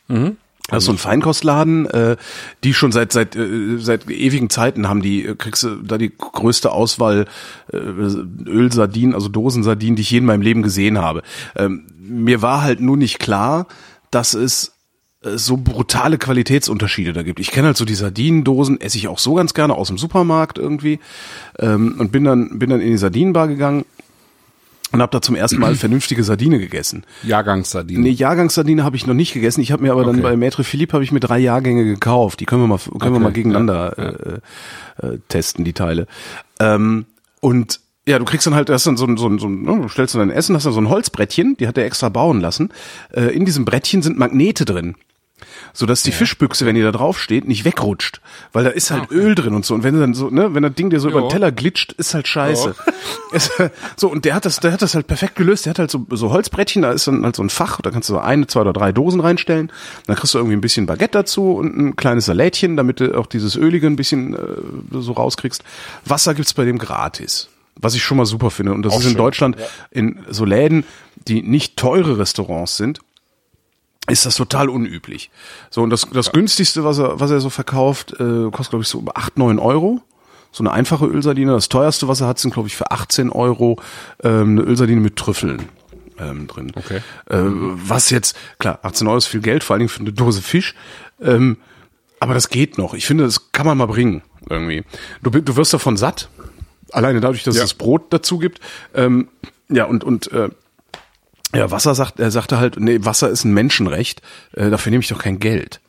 Mhm. 0.08 0.36
Das 0.68 0.78
ist 0.78 0.86
so 0.86 0.92
ein 0.92 0.98
Feinkostladen, 0.98 1.86
äh, 1.86 2.16
die 2.64 2.74
schon 2.74 2.90
seit 2.90 3.12
seit 3.12 3.36
äh, 3.36 3.78
seit 3.78 4.10
ewigen 4.10 4.50
Zeiten 4.50 4.88
haben 4.88 5.00
die 5.00 5.24
äh, 5.24 5.36
kriegst 5.36 5.62
du 5.62 5.76
da 5.76 5.96
die 5.96 6.10
größte 6.16 6.72
Auswahl 6.72 7.26
äh, 7.72 7.76
Ölsardinen, 7.76 9.14
also 9.14 9.28
Dosensardinen, 9.28 9.94
die 9.94 10.02
ich 10.02 10.10
je 10.10 10.18
in 10.18 10.24
meinem 10.24 10.42
Leben 10.42 10.62
gesehen 10.62 10.98
habe. 10.98 11.22
Ähm, 11.54 11.86
mir 11.98 12.42
war 12.42 12.62
halt 12.62 12.80
nur 12.80 12.96
nicht 12.96 13.20
klar, 13.20 13.66
dass 14.10 14.34
es 14.34 14.72
äh, 15.22 15.38
so 15.38 15.56
brutale 15.56 16.18
Qualitätsunterschiede 16.18 17.12
da 17.12 17.22
gibt. 17.22 17.38
Ich 17.38 17.52
kenne 17.52 17.68
halt 17.68 17.76
so 17.76 17.84
die 17.84 17.94
Sardinendosen, 17.94 18.80
esse 18.80 18.98
ich 18.98 19.06
auch 19.06 19.18
so 19.18 19.34
ganz 19.34 19.54
gerne 19.54 19.74
aus 19.74 19.88
dem 19.88 19.98
Supermarkt 19.98 20.58
irgendwie 20.58 20.98
ähm, 21.60 21.94
und 21.98 22.10
bin 22.10 22.24
dann 22.24 22.58
bin 22.58 22.70
dann 22.70 22.80
in 22.80 22.90
die 22.90 22.98
Sardinenbar 22.98 23.46
gegangen 23.46 23.84
und 24.92 25.02
habe 25.02 25.10
da 25.10 25.20
zum 25.20 25.34
ersten 25.34 25.58
Mal 25.58 25.74
vernünftige 25.76 26.22
Sardine 26.22 26.58
gegessen. 26.58 27.04
Jahrgangssardine. 27.22 28.00
Nee, 28.00 28.10
Jahrgangssardine 28.10 28.84
habe 28.84 28.96
ich 28.96 29.06
noch 29.06 29.14
nicht 29.14 29.32
gegessen. 29.32 29.60
Ich 29.60 29.72
habe 29.72 29.82
mir 29.82 29.92
aber 29.92 30.02
okay. 30.02 30.12
dann 30.12 30.22
bei 30.22 30.34
Maître 30.34 30.62
Philippe 30.62 30.94
habe 30.94 31.04
ich 31.04 31.12
mir 31.12 31.20
drei 31.20 31.38
Jahrgänge 31.38 31.84
gekauft. 31.84 32.40
Die 32.40 32.46
können 32.46 32.62
wir 32.62 32.68
mal 32.68 32.78
können 32.78 32.94
okay. 32.94 33.12
wir 33.12 33.20
mal 33.20 33.32
gegeneinander 33.32 33.94
ja. 33.96 35.08
Äh, 35.08 35.14
äh, 35.14 35.18
testen 35.28 35.64
die 35.64 35.72
Teile. 35.72 36.06
Ähm, 36.60 37.06
und 37.40 37.80
ja, 38.08 38.18
du 38.18 38.24
kriegst 38.24 38.46
dann 38.46 38.54
halt, 38.54 38.70
hast 38.70 38.86
dann 38.86 38.96
so 38.96 39.04
ein, 39.04 39.16
so 39.16 39.28
ein, 39.28 39.38
so 39.38 39.48
ein 39.48 39.62
ne, 39.62 39.80
du 39.82 39.88
stellst 39.88 40.14
dann 40.14 40.28
dein 40.28 40.36
Essen, 40.36 40.54
hast 40.54 40.64
dann 40.64 40.72
so 40.72 40.80
ein 40.80 40.88
Holzbrettchen, 40.88 41.56
die 41.56 41.66
hat 41.66 41.76
er 41.76 41.84
extra 41.84 42.08
bauen 42.08 42.40
lassen. 42.40 42.70
Äh, 43.12 43.34
in 43.34 43.44
diesem 43.44 43.64
Brettchen 43.64 44.02
sind 44.02 44.16
Magnete 44.16 44.64
drin 44.64 44.94
so 45.72 45.84
dass 45.84 46.02
die 46.02 46.10
ja. 46.10 46.16
Fischbüchse, 46.16 46.64
wenn 46.64 46.74
die 46.74 46.82
da 46.82 46.92
drauf 46.92 47.20
steht, 47.20 47.46
nicht 47.46 47.64
wegrutscht, 47.64 48.20
weil 48.52 48.64
da 48.64 48.70
ist 48.70 48.90
halt 48.90 49.04
okay. 49.04 49.14
Öl 49.14 49.34
drin 49.34 49.54
und 49.54 49.64
so 49.66 49.74
und 49.74 49.82
wenn 49.82 49.98
dann 49.98 50.14
so, 50.14 50.30
ne, 50.30 50.54
wenn 50.54 50.62
das 50.62 50.74
Ding 50.74 50.88
dir 50.90 51.00
so 51.00 51.08
jo. 51.08 51.18
über 51.18 51.26
den 51.26 51.30
Teller 51.30 51.52
glitscht, 51.52 51.92
ist 51.92 52.14
halt 52.14 52.28
scheiße. 52.28 52.74
Es, 53.32 53.50
so 53.96 54.08
und 54.08 54.24
der 54.24 54.34
hat 54.34 54.46
das, 54.46 54.60
der 54.60 54.72
hat 54.72 54.82
das 54.82 54.94
halt 54.94 55.08
perfekt 55.08 55.34
gelöst. 55.34 55.66
Der 55.66 55.70
hat 55.70 55.78
halt 55.78 55.90
so, 55.90 56.06
so 56.10 56.30
Holzbrettchen, 56.30 56.82
da 56.82 56.92
ist 56.92 57.06
dann 57.06 57.24
halt 57.24 57.36
so 57.36 57.42
ein 57.42 57.50
Fach, 57.50 57.80
da 57.82 57.90
kannst 57.90 58.08
du 58.08 58.14
so 58.14 58.18
eine, 58.20 58.46
zwei 58.46 58.60
oder 58.60 58.72
drei 58.72 58.92
Dosen 58.92 59.20
reinstellen. 59.20 59.70
Dann 60.06 60.16
kriegst 60.16 60.32
du 60.32 60.38
irgendwie 60.38 60.56
ein 60.56 60.60
bisschen 60.60 60.86
Baguette 60.86 61.18
dazu 61.18 61.56
und 61.56 61.76
ein 61.76 61.96
kleines 61.96 62.26
Salätchen, 62.26 62.76
damit 62.76 63.00
du 63.00 63.18
auch 63.18 63.26
dieses 63.26 63.56
Ölige 63.56 63.88
ein 63.88 63.96
bisschen 63.96 64.34
äh, 64.34 64.38
so 64.92 65.12
rauskriegst. 65.12 65.64
Wasser 66.04 66.34
gibt's 66.34 66.54
bei 66.54 66.64
dem 66.64 66.78
gratis 66.78 67.48
was 67.78 67.94
ich 67.94 68.02
schon 68.02 68.16
mal 68.16 68.24
super 68.24 68.50
finde. 68.50 68.72
Und 68.72 68.84
das 68.84 68.94
auch 68.94 69.00
ist 69.00 69.04
in 69.04 69.10
schön. 69.10 69.18
Deutschland 69.18 69.56
ja. 69.58 69.66
in 69.90 70.20
so 70.30 70.46
Läden, 70.46 70.84
die 71.28 71.42
nicht 71.42 71.76
teure 71.76 72.18
Restaurants 72.18 72.78
sind, 72.78 73.00
ist 74.08 74.26
das 74.26 74.36
total 74.36 74.68
unüblich. 74.68 75.30
So, 75.70 75.82
und 75.82 75.90
das, 75.90 76.06
das 76.12 76.26
ja. 76.26 76.32
günstigste, 76.32 76.84
was 76.84 76.98
er, 76.98 77.18
was 77.18 77.30
er 77.30 77.40
so 77.40 77.50
verkauft, 77.50 78.12
äh, 78.12 78.50
kostet, 78.50 78.70
glaube 78.70 78.82
ich, 78.82 78.88
so 78.88 79.04
acht 79.14 79.36
neun 79.38 79.58
Euro. 79.58 80.00
So 80.52 80.62
eine 80.62 80.72
einfache 80.72 81.06
Ölsardine. 81.06 81.52
Das 81.52 81.68
teuerste, 81.68 82.08
was 82.08 82.20
er 82.20 82.28
hat, 82.28 82.38
sind, 82.38 82.54
glaube 82.54 82.68
ich, 82.68 82.76
für 82.76 82.90
18 82.90 83.30
Euro 83.30 83.78
ähm, 84.22 84.58
eine 84.58 84.62
Ölsardine 84.62 85.00
mit 85.00 85.16
Trüffeln 85.16 85.68
ähm, 86.18 86.46
drin. 86.46 86.72
Okay. 86.74 86.98
Äh, 87.28 87.36
was 87.36 88.10
jetzt, 88.10 88.36
klar, 88.58 88.78
18 88.82 89.06
Euro 89.06 89.18
ist 89.18 89.26
viel 89.26 89.40
Geld, 89.40 89.64
vor 89.64 89.74
allen 89.74 89.80
Dingen 89.80 89.90
für 89.90 90.00
eine 90.00 90.12
Dose 90.12 90.40
Fisch. 90.40 90.74
Ähm, 91.20 91.58
aber 92.20 92.34
das 92.34 92.48
geht 92.48 92.78
noch. 92.78 92.94
Ich 92.94 93.06
finde, 93.06 93.24
das 93.24 93.52
kann 93.52 93.66
man 93.66 93.76
mal 93.76 93.86
bringen, 93.86 94.22
irgendwie. 94.48 94.84
Du, 95.22 95.30
du 95.30 95.56
wirst 95.56 95.74
davon 95.74 95.96
satt. 95.96 96.30
Alleine 96.92 97.20
dadurch, 97.20 97.42
dass 97.42 97.56
ja. 97.56 97.64
es 97.64 97.74
Brot 97.74 98.06
dazu 98.10 98.38
gibt. 98.38 98.60
Ähm, 98.94 99.28
ja, 99.68 99.84
und, 99.84 100.04
und 100.04 100.32
äh, 100.32 100.48
ja, 101.56 101.70
Wasser 101.70 101.94
sagt, 101.94 102.20
er 102.20 102.30
sagte 102.30 102.58
halt, 102.58 102.78
nee, 102.78 102.98
Wasser 103.02 103.28
ist 103.28 103.44
ein 103.44 103.52
Menschenrecht, 103.52 104.22
äh, 104.52 104.70
dafür 104.70 104.90
nehme 104.90 105.02
ich 105.02 105.08
doch 105.08 105.18
kein 105.18 105.38
Geld. 105.38 105.80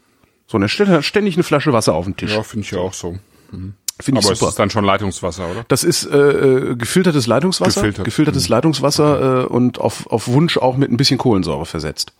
So, 0.47 0.57
und 0.57 0.61
er 0.61 0.69
stellt 0.69 0.89
halt 0.89 1.05
ständig 1.05 1.35
eine 1.35 1.43
Flasche 1.43 1.73
Wasser 1.73 1.93
auf 1.93 2.05
den 2.05 2.15
Tisch. 2.15 2.33
Ja, 2.33 2.43
finde 2.43 2.65
ich 2.65 2.71
ja 2.71 2.79
auch 2.79 2.93
so. 2.93 3.17
Mhm. 3.51 3.73
Finde 3.99 4.19
ich 4.19 4.25
Aber 4.25 4.35
super. 4.35 4.47
es 4.47 4.53
ist 4.53 4.59
dann 4.59 4.69
schon 4.69 4.85
Leitungswasser, 4.85 5.49
oder? 5.49 5.65
Das 5.67 5.83
ist 5.83 6.05
äh, 6.05 6.17
äh 6.17 6.75
gefiltertes 6.75 7.25
Leitungswasser, 7.25 7.81
Gefiltert. 7.81 8.05
gefiltertes 8.05 8.47
mhm. 8.47 8.53
Leitungswasser 8.53 9.43
äh, 9.43 9.45
und 9.45 9.79
auf, 9.79 10.07
auf 10.07 10.27
Wunsch 10.27 10.57
auch 10.57 10.77
mit 10.77 10.91
ein 10.91 10.97
bisschen 10.97 11.17
Kohlensäure 11.17 11.65
versetzt. 11.65 12.13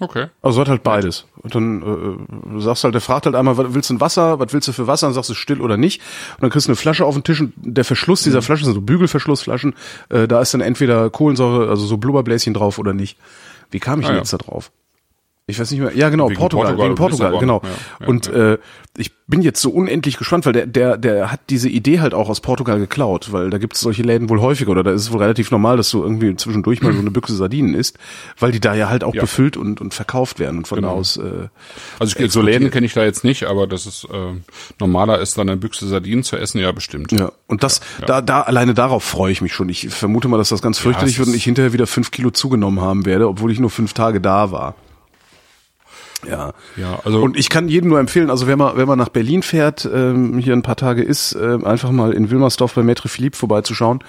Okay. 0.00 0.28
Also 0.40 0.62
hat 0.62 0.68
halt 0.68 0.82
beides. 0.82 1.26
Und 1.36 1.54
dann 1.54 1.82
äh, 1.82 2.48
du 2.50 2.60
sagst 2.60 2.84
halt, 2.84 2.94
der 2.94 3.02
fragt 3.02 3.26
halt 3.26 3.36
einmal, 3.36 3.58
was 3.58 3.74
willst 3.74 3.90
du 3.90 3.94
ein 3.94 4.00
Wasser, 4.00 4.40
was 4.40 4.52
willst 4.52 4.66
du 4.66 4.72
für 4.72 4.86
Wasser? 4.86 5.06
Dann 5.06 5.14
sagst 5.14 5.30
du 5.30 5.34
still 5.34 5.60
oder 5.60 5.76
nicht. 5.76 6.00
Und 6.36 6.42
dann 6.42 6.50
kriegst 6.50 6.66
du 6.66 6.70
eine 6.70 6.76
Flasche 6.76 7.04
auf 7.04 7.14
den 7.14 7.22
Tisch 7.22 7.40
und 7.40 7.52
der 7.56 7.84
Verschluss 7.84 8.22
dieser 8.22 8.38
mhm. 8.38 8.44
Flasche 8.44 8.64
sind 8.64 8.74
so 8.74 8.80
Bügelverschlussflaschen. 8.80 9.74
Äh, 10.08 10.26
da 10.26 10.40
ist 10.40 10.54
dann 10.54 10.62
entweder 10.62 11.10
Kohlensäure, 11.10 11.68
also 11.68 11.86
so 11.86 11.98
Blubberbläschen 11.98 12.54
drauf 12.54 12.78
oder 12.78 12.94
nicht. 12.94 13.18
Wie 13.70 13.78
kam 13.78 14.00
ich 14.00 14.06
ah, 14.06 14.08
denn 14.08 14.16
ja. 14.16 14.22
jetzt 14.22 14.32
da 14.32 14.38
drauf? 14.38 14.72
Ich 15.50 15.58
weiß 15.60 15.70
nicht 15.70 15.80
mehr. 15.80 15.94
Ja, 15.96 16.08
genau, 16.08 16.28
Portugal, 16.28 16.48
Portugal 16.48 16.78
wegen 16.78 16.90
und 16.90 16.94
Portugal, 16.96 17.38
genau. 17.38 17.60
Ja, 17.62 17.68
ja, 18.00 18.06
und 18.06 18.26
ja. 18.26 18.52
Äh, 18.54 18.58
ich 18.98 19.12
bin 19.28 19.40
jetzt 19.40 19.62
so 19.62 19.70
unendlich 19.70 20.16
gespannt, 20.18 20.44
weil 20.46 20.52
der, 20.52 20.66
der, 20.66 20.98
der 20.98 21.30
hat 21.30 21.40
diese 21.48 21.68
Idee 21.68 22.00
halt 22.00 22.12
auch 22.12 22.28
aus 22.28 22.40
Portugal 22.40 22.80
geklaut, 22.80 23.32
weil 23.32 23.48
da 23.48 23.58
gibt 23.58 23.74
es 23.74 23.80
solche 23.80 24.02
Läden 24.02 24.28
wohl 24.28 24.40
häufiger 24.40 24.72
oder 24.72 24.82
da 24.82 24.90
ist 24.90 25.02
es 25.02 25.12
wohl 25.12 25.20
relativ 25.20 25.52
normal, 25.52 25.76
dass 25.76 25.90
du 25.90 26.02
irgendwie 26.02 26.34
zwischendurch 26.34 26.82
mal 26.82 26.92
so 26.92 26.98
eine 26.98 27.12
Büchse 27.12 27.36
Sardinen 27.36 27.74
isst, 27.74 27.98
weil 28.40 28.50
die 28.50 28.58
da 28.58 28.74
ja 28.74 28.88
halt 28.88 29.04
auch 29.04 29.12
befüllt 29.12 29.56
und, 29.56 29.80
und 29.80 29.94
verkauft 29.94 30.40
werden 30.40 30.58
und 30.58 30.68
von 30.68 30.82
da 30.82 30.88
Genau. 30.88 30.98
aus. 31.00 31.16
Äh, 31.18 31.48
Also 32.00 32.18
ich, 32.18 32.32
so 32.32 32.42
Läden 32.42 32.70
kenne 32.72 32.84
ich 32.84 32.92
da 32.94 33.04
jetzt 33.04 33.22
nicht, 33.22 33.44
aber 33.44 33.68
das 33.68 33.86
ist 33.86 34.04
äh, 34.12 34.34
normaler 34.80 35.20
ist 35.20 35.38
dann 35.38 35.48
eine 35.48 35.56
Büchse 35.56 35.86
Sardinen 35.86 36.24
zu 36.24 36.36
essen, 36.36 36.58
ja 36.60 36.72
bestimmt. 36.72 37.12
ja, 37.12 37.30
und 37.46 37.62
das, 37.62 37.80
da, 38.06 38.20
da, 38.20 38.42
alleine 38.42 38.74
darauf 38.74 39.04
freue 39.04 39.30
ich 39.30 39.40
mich 39.40 39.54
schon. 39.54 39.68
Ich 39.68 39.88
vermute 39.88 40.26
mal, 40.26 40.36
dass 40.38 40.48
das 40.48 40.62
ganz 40.62 40.78
fürchterlich 40.78 41.18
wird 41.20 41.28
und 41.28 41.34
ich 41.34 41.44
hinterher 41.44 41.72
wieder 41.72 41.86
fünf 41.86 42.10
Kilo 42.10 42.30
zugenommen 42.30 42.80
haben 42.80 43.06
werde, 43.06 43.28
obwohl 43.28 43.52
ich 43.52 43.60
nur 43.60 43.70
fünf 43.70 43.92
Tage 43.92 44.20
da 44.20 44.50
war. 44.50 44.74
Ja. 46.28 46.52
Ja, 46.76 47.00
also 47.04 47.22
Und 47.22 47.36
ich 47.38 47.48
kann 47.48 47.68
jedem 47.68 47.90
nur 47.90 48.00
empfehlen, 48.00 48.30
also 48.30 48.46
wenn 48.46 48.58
man, 48.58 48.76
wenn 48.76 48.86
man 48.86 48.98
nach 48.98 49.08
Berlin 49.08 49.42
fährt, 49.42 49.88
ähm, 49.92 50.38
hier 50.38 50.52
ein 50.52 50.62
paar 50.62 50.76
Tage 50.76 51.02
ist, 51.02 51.34
äh, 51.34 51.58
einfach 51.64 51.90
mal 51.90 52.12
in 52.12 52.30
Wilmersdorf 52.30 52.74
bei 52.74 52.82
Maître 52.82 53.08
Philippe 53.08 53.36
vorbeizuschauen. 53.36 54.00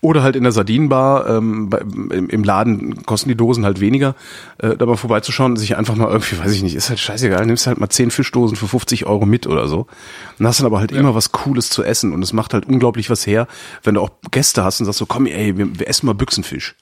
Oder 0.00 0.22
halt 0.22 0.36
in 0.36 0.42
der 0.42 0.52
Sardinenbar, 0.52 1.26
ähm, 1.30 1.70
bei, 1.70 1.78
im, 1.78 2.28
im 2.28 2.44
Laden 2.44 3.06
kosten 3.06 3.30
die 3.30 3.36
Dosen 3.36 3.64
halt 3.64 3.80
weniger, 3.80 4.14
äh, 4.58 4.76
da 4.76 4.84
mal 4.84 4.98
vorbeizuschauen, 4.98 5.56
sich 5.56 5.78
einfach 5.78 5.94
mal 5.96 6.08
irgendwie, 6.08 6.38
weiß 6.38 6.52
ich 6.52 6.62
nicht, 6.62 6.74
ist 6.74 6.90
halt 6.90 7.00
scheißegal, 7.00 7.46
nimmst 7.46 7.66
halt 7.66 7.80
mal 7.80 7.88
zehn 7.88 8.10
Fischdosen 8.10 8.56
für 8.56 8.68
50 8.68 9.06
Euro 9.06 9.24
mit 9.24 9.46
oder 9.46 9.66
so. 9.66 9.86
Und 10.38 10.46
hast 10.46 10.60
dann 10.60 10.66
aber 10.66 10.80
halt 10.80 10.92
immer 10.92 11.14
was 11.14 11.32
Cooles 11.32 11.70
zu 11.70 11.82
essen 11.82 12.12
und 12.12 12.22
es 12.22 12.34
macht 12.34 12.52
halt 12.52 12.66
unglaublich 12.66 13.08
was 13.08 13.26
her, 13.26 13.46
wenn 13.82 13.94
du 13.94 14.02
auch 14.02 14.10
Gäste 14.30 14.62
hast 14.62 14.80
und 14.80 14.86
sagst 14.86 14.98
so, 14.98 15.06
komm 15.06 15.24
ey, 15.24 15.56
wir, 15.56 15.78
wir 15.78 15.88
essen 15.88 16.04
mal 16.04 16.14
Büchsenfisch. 16.14 16.74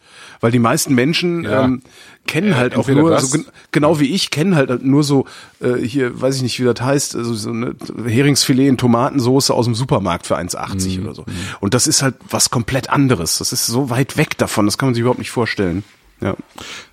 Weil 0.42 0.50
die 0.50 0.58
meisten 0.58 0.94
Menschen 0.94 1.44
Ja. 1.44 1.64
ähm, 1.64 1.80
kennen 2.26 2.56
halt 2.56 2.76
auch 2.76 2.88
nur, 2.88 3.18
so, 3.20 3.28
gen- 3.38 3.46
genau 3.70 3.98
wie 4.00 4.12
ich, 4.12 4.30
kennen 4.30 4.54
halt 4.54 4.84
nur 4.84 5.02
so, 5.04 5.24
äh, 5.60 5.76
hier, 5.76 6.20
weiß 6.20 6.36
ich 6.36 6.42
nicht, 6.42 6.60
wie 6.60 6.64
das 6.64 6.80
heißt, 6.82 7.16
also 7.16 7.32
so 7.32 7.50
eine 7.50 7.74
Heringsfilet 8.06 8.68
in 8.68 8.76
Tomatensoße 8.76 9.54
aus 9.54 9.64
dem 9.64 9.74
Supermarkt 9.74 10.26
für 10.26 10.36
1,80 10.36 10.98
Mhm. 10.98 11.04
oder 11.06 11.14
so. 11.14 11.24
Und 11.60 11.72
das 11.74 11.86
ist 11.86 12.02
halt 12.02 12.16
was 12.28 12.50
komplett 12.50 12.90
anderes. 12.90 13.38
Das 13.38 13.52
ist 13.52 13.66
so 13.66 13.88
weit 13.88 14.16
weg 14.18 14.36
davon, 14.36 14.66
das 14.66 14.76
kann 14.78 14.88
man 14.88 14.94
sich 14.94 15.00
überhaupt 15.00 15.20
nicht 15.20 15.30
vorstellen. 15.30 15.84
Ja. 16.20 16.34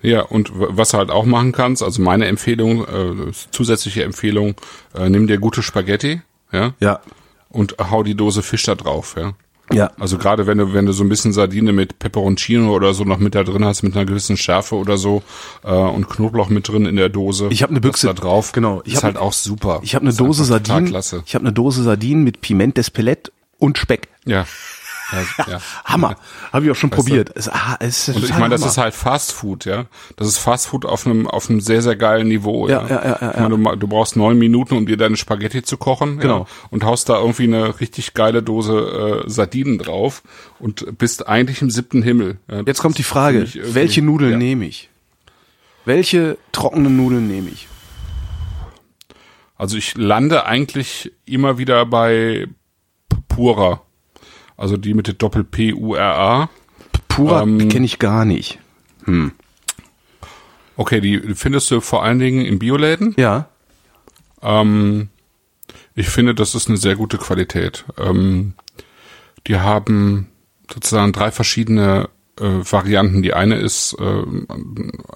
Ja, 0.02 0.22
und 0.22 0.50
was 0.54 0.90
du 0.90 0.98
halt 0.98 1.10
auch 1.10 1.24
machen 1.26 1.52
kannst, 1.52 1.82
also 1.82 2.02
meine 2.02 2.26
Empfehlung, 2.26 2.84
äh, 2.84 3.32
zusätzliche 3.52 4.02
Empfehlung, 4.04 4.54
äh, 4.94 5.08
nimm 5.08 5.26
dir 5.28 5.38
gute 5.38 5.62
Spaghetti, 5.62 6.20
ja, 6.52 6.74
Ja. 6.80 7.00
und 7.48 7.76
hau 7.78 8.02
die 8.02 8.14
Dose 8.16 8.42
Fisch 8.42 8.64
da 8.64 8.74
drauf, 8.74 9.14
ja. 9.16 9.34
Ja. 9.72 9.90
Also 9.98 10.18
gerade 10.18 10.46
wenn 10.46 10.58
du, 10.58 10.72
wenn 10.72 10.86
du 10.86 10.92
so 10.92 11.04
ein 11.04 11.08
bisschen 11.08 11.32
Sardine 11.32 11.72
mit 11.72 11.98
Peperoncino 11.98 12.74
oder 12.74 12.92
so 12.94 13.04
noch 13.04 13.18
mit 13.18 13.34
da 13.34 13.44
drin 13.44 13.64
hast, 13.64 13.82
mit 13.82 13.94
einer 13.96 14.04
gewissen 14.04 14.36
Schärfe 14.36 14.74
oder 14.76 14.98
so, 14.98 15.22
äh, 15.64 15.70
und 15.72 16.08
Knoblauch 16.08 16.48
mit 16.48 16.68
drin 16.68 16.86
in 16.86 16.96
der 16.96 17.08
Dose. 17.08 17.48
Ich 17.50 17.62
hab 17.62 17.70
eine 17.70 17.80
Büchse- 17.80 18.06
da 18.08 18.12
drauf. 18.12 18.52
genau, 18.52 18.82
ich 18.84 18.92
ist 18.94 18.96
hab- 18.98 19.04
halt 19.04 19.16
auch 19.18 19.32
super. 19.32 19.80
Ich 19.82 19.94
habe 19.94 20.04
eine 20.06 20.14
Dose 20.14 20.44
Sardinen. 20.44 20.86
Ich 21.26 21.34
habe 21.34 21.44
eine 21.44 21.52
Dose 21.52 21.82
Sardinen 21.82 22.24
mit 22.24 22.40
Piment 22.40 22.76
d'Espelette 22.78 23.30
und 23.58 23.78
Speck. 23.78 24.08
Ja. 24.24 24.46
Ja, 25.12 25.44
ja. 25.52 25.60
Hammer. 25.84 26.16
Habe 26.52 26.64
ich 26.66 26.70
auch 26.70 26.74
schon 26.76 26.90
Weißt 26.90 26.98
probiert. 26.98 27.30
Es, 27.34 27.48
ah, 27.48 27.76
es 27.80 28.08
ist 28.08 28.16
Und 28.16 28.24
ich 28.24 28.30
meine, 28.38 28.50
das 28.50 28.64
ist 28.64 28.78
halt 28.78 28.94
Fast 28.94 29.32
Food, 29.32 29.64
ja. 29.64 29.86
Das 30.16 30.28
ist 30.28 30.38
Fast 30.38 30.66
Food 30.68 30.84
auf 30.84 31.06
einem 31.06 31.26
auf 31.26 31.48
einem 31.50 31.60
sehr 31.60 31.82
sehr 31.82 31.96
geilen 31.96 32.28
Niveau. 32.28 32.68
Ja, 32.68 32.86
ja, 32.86 32.88
ja, 32.88 33.18
ja, 33.20 33.30
Ich 33.34 33.40
meine, 33.40 33.56
du, 33.58 33.76
du 33.76 33.88
brauchst 33.88 34.16
neun 34.16 34.38
Minuten, 34.38 34.74
um 34.76 34.86
dir 34.86 34.96
deine 34.96 35.16
Spaghetti 35.16 35.62
zu 35.62 35.76
kochen. 35.76 36.18
Genau. 36.18 36.40
Ja, 36.40 36.46
und 36.70 36.84
haust 36.84 37.08
da 37.08 37.18
irgendwie 37.18 37.44
eine 37.44 37.80
richtig 37.80 38.14
geile 38.14 38.42
Dose 38.42 39.22
äh, 39.26 39.30
Sardinen 39.30 39.78
drauf 39.78 40.22
und 40.58 40.98
bist 40.98 41.26
eigentlich 41.28 41.62
im 41.62 41.70
siebten 41.70 42.02
Himmel. 42.02 42.38
Ja, 42.50 42.62
Jetzt 42.66 42.80
kommt 42.80 42.98
die 42.98 43.02
Frage, 43.02 43.46
welche 43.72 44.02
Nudeln 44.02 44.32
ja. 44.32 44.36
nehme 44.38 44.66
ich? 44.66 44.88
Welche 45.84 46.36
trockenen 46.52 46.96
Nudeln 46.96 47.26
nehme 47.26 47.48
ich? 47.50 47.66
Also 49.56 49.76
ich 49.76 49.94
lande 49.96 50.46
eigentlich 50.46 51.12
immer 51.26 51.58
wieder 51.58 51.84
bei 51.84 52.46
P- 53.08 53.16
Pura. 53.28 53.82
Also 54.60 54.76
die 54.76 54.92
mit 54.92 55.06
der 55.06 55.14
Doppel 55.14 55.42
P 55.42 55.72
U 55.72 55.94
R 55.94 56.18
A. 56.18 56.50
Pura 57.08 57.42
Ähm, 57.42 57.68
kenne 57.68 57.86
ich 57.86 57.98
gar 57.98 58.24
nicht. 58.26 58.58
Okay, 60.76 61.00
die 61.00 61.18
findest 61.34 61.70
du 61.70 61.80
vor 61.80 62.02
allen 62.02 62.18
Dingen 62.18 62.44
in 62.44 62.58
Bioläden. 62.58 63.14
Ja. 63.16 63.48
Ähm, 64.42 65.08
ich 65.94 66.10
finde, 66.10 66.34
das 66.34 66.54
ist 66.54 66.68
eine 66.68 66.76
sehr 66.76 66.94
gute 66.94 67.16
Qualität. 67.16 67.86
Ähm, 67.98 68.52
die 69.46 69.56
haben 69.56 70.28
sozusagen 70.72 71.12
drei 71.12 71.30
verschiedene 71.30 72.10
äh, 72.38 72.44
Varianten. 72.44 73.22
Die 73.22 73.32
eine 73.32 73.56
ist 73.56 73.96
äh, 73.98 74.22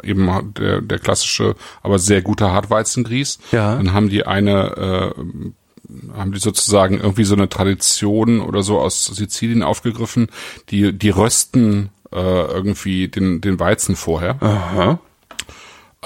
eben 0.02 0.54
der, 0.54 0.80
der 0.80 0.98
klassische, 0.98 1.54
aber 1.82 1.98
sehr 1.98 2.22
gute 2.22 2.50
Hartweizengrieß. 2.50 3.38
Ja. 3.52 3.76
Dann 3.76 3.92
haben 3.92 4.08
die 4.08 4.26
eine, 4.26 5.14
äh, 5.14 5.22
haben 6.14 6.32
die 6.32 6.40
sozusagen 6.40 6.98
irgendwie 6.98 7.24
so 7.24 7.34
eine 7.34 7.48
Tradition 7.48 8.40
oder 8.40 8.62
so 8.62 8.78
aus 8.78 9.06
Sizilien 9.06 9.62
aufgegriffen. 9.62 10.28
Die, 10.70 10.92
die 10.92 11.10
rösten 11.10 11.90
äh, 12.12 12.16
irgendwie 12.16 13.08
den, 13.08 13.40
den 13.40 13.60
Weizen 13.60 13.96
vorher. 13.96 14.42
Aha. 14.42 14.98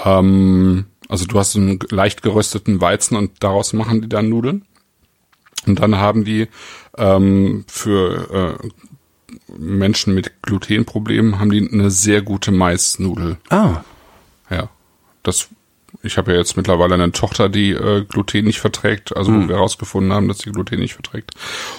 Ähm, 0.03 0.85
also 1.07 1.25
du 1.25 1.39
hast 1.39 1.55
einen 1.55 1.79
leicht 1.89 2.21
gerösteten 2.21 2.81
Weizen 2.81 3.15
und 3.15 3.43
daraus 3.43 3.73
machen 3.73 4.01
die 4.01 4.09
dann 4.09 4.29
Nudeln. 4.29 4.65
Und 5.65 5.79
dann 5.79 5.97
haben 5.97 6.23
die 6.23 6.47
ähm, 6.97 7.65
für 7.67 8.57
äh, 8.61 8.69
Menschen 9.57 10.13
mit 10.13 10.41
Glutenproblemen 10.41 11.39
haben 11.39 11.51
die 11.51 11.69
eine 11.71 11.91
sehr 11.91 12.21
gute 12.21 12.51
Maisnudel. 12.51 13.37
Ah. 13.49 13.83
Ja, 14.49 14.69
das. 15.23 15.49
Ich 16.03 16.17
habe 16.17 16.31
ja 16.31 16.37
jetzt 16.37 16.55
mittlerweile 16.55 16.93
eine 16.93 17.11
Tochter, 17.11 17.49
die 17.49 17.71
äh, 17.71 18.03
Gluten 18.07 18.45
nicht 18.45 18.59
verträgt, 18.59 19.15
also 19.17 19.31
wo 19.33 19.47
wir 19.49 19.55
herausgefunden 19.55 20.13
haben, 20.13 20.27
dass 20.27 20.39
sie 20.39 20.51
Gluten 20.51 20.79
nicht 20.79 20.93
verträgt. 20.93 21.31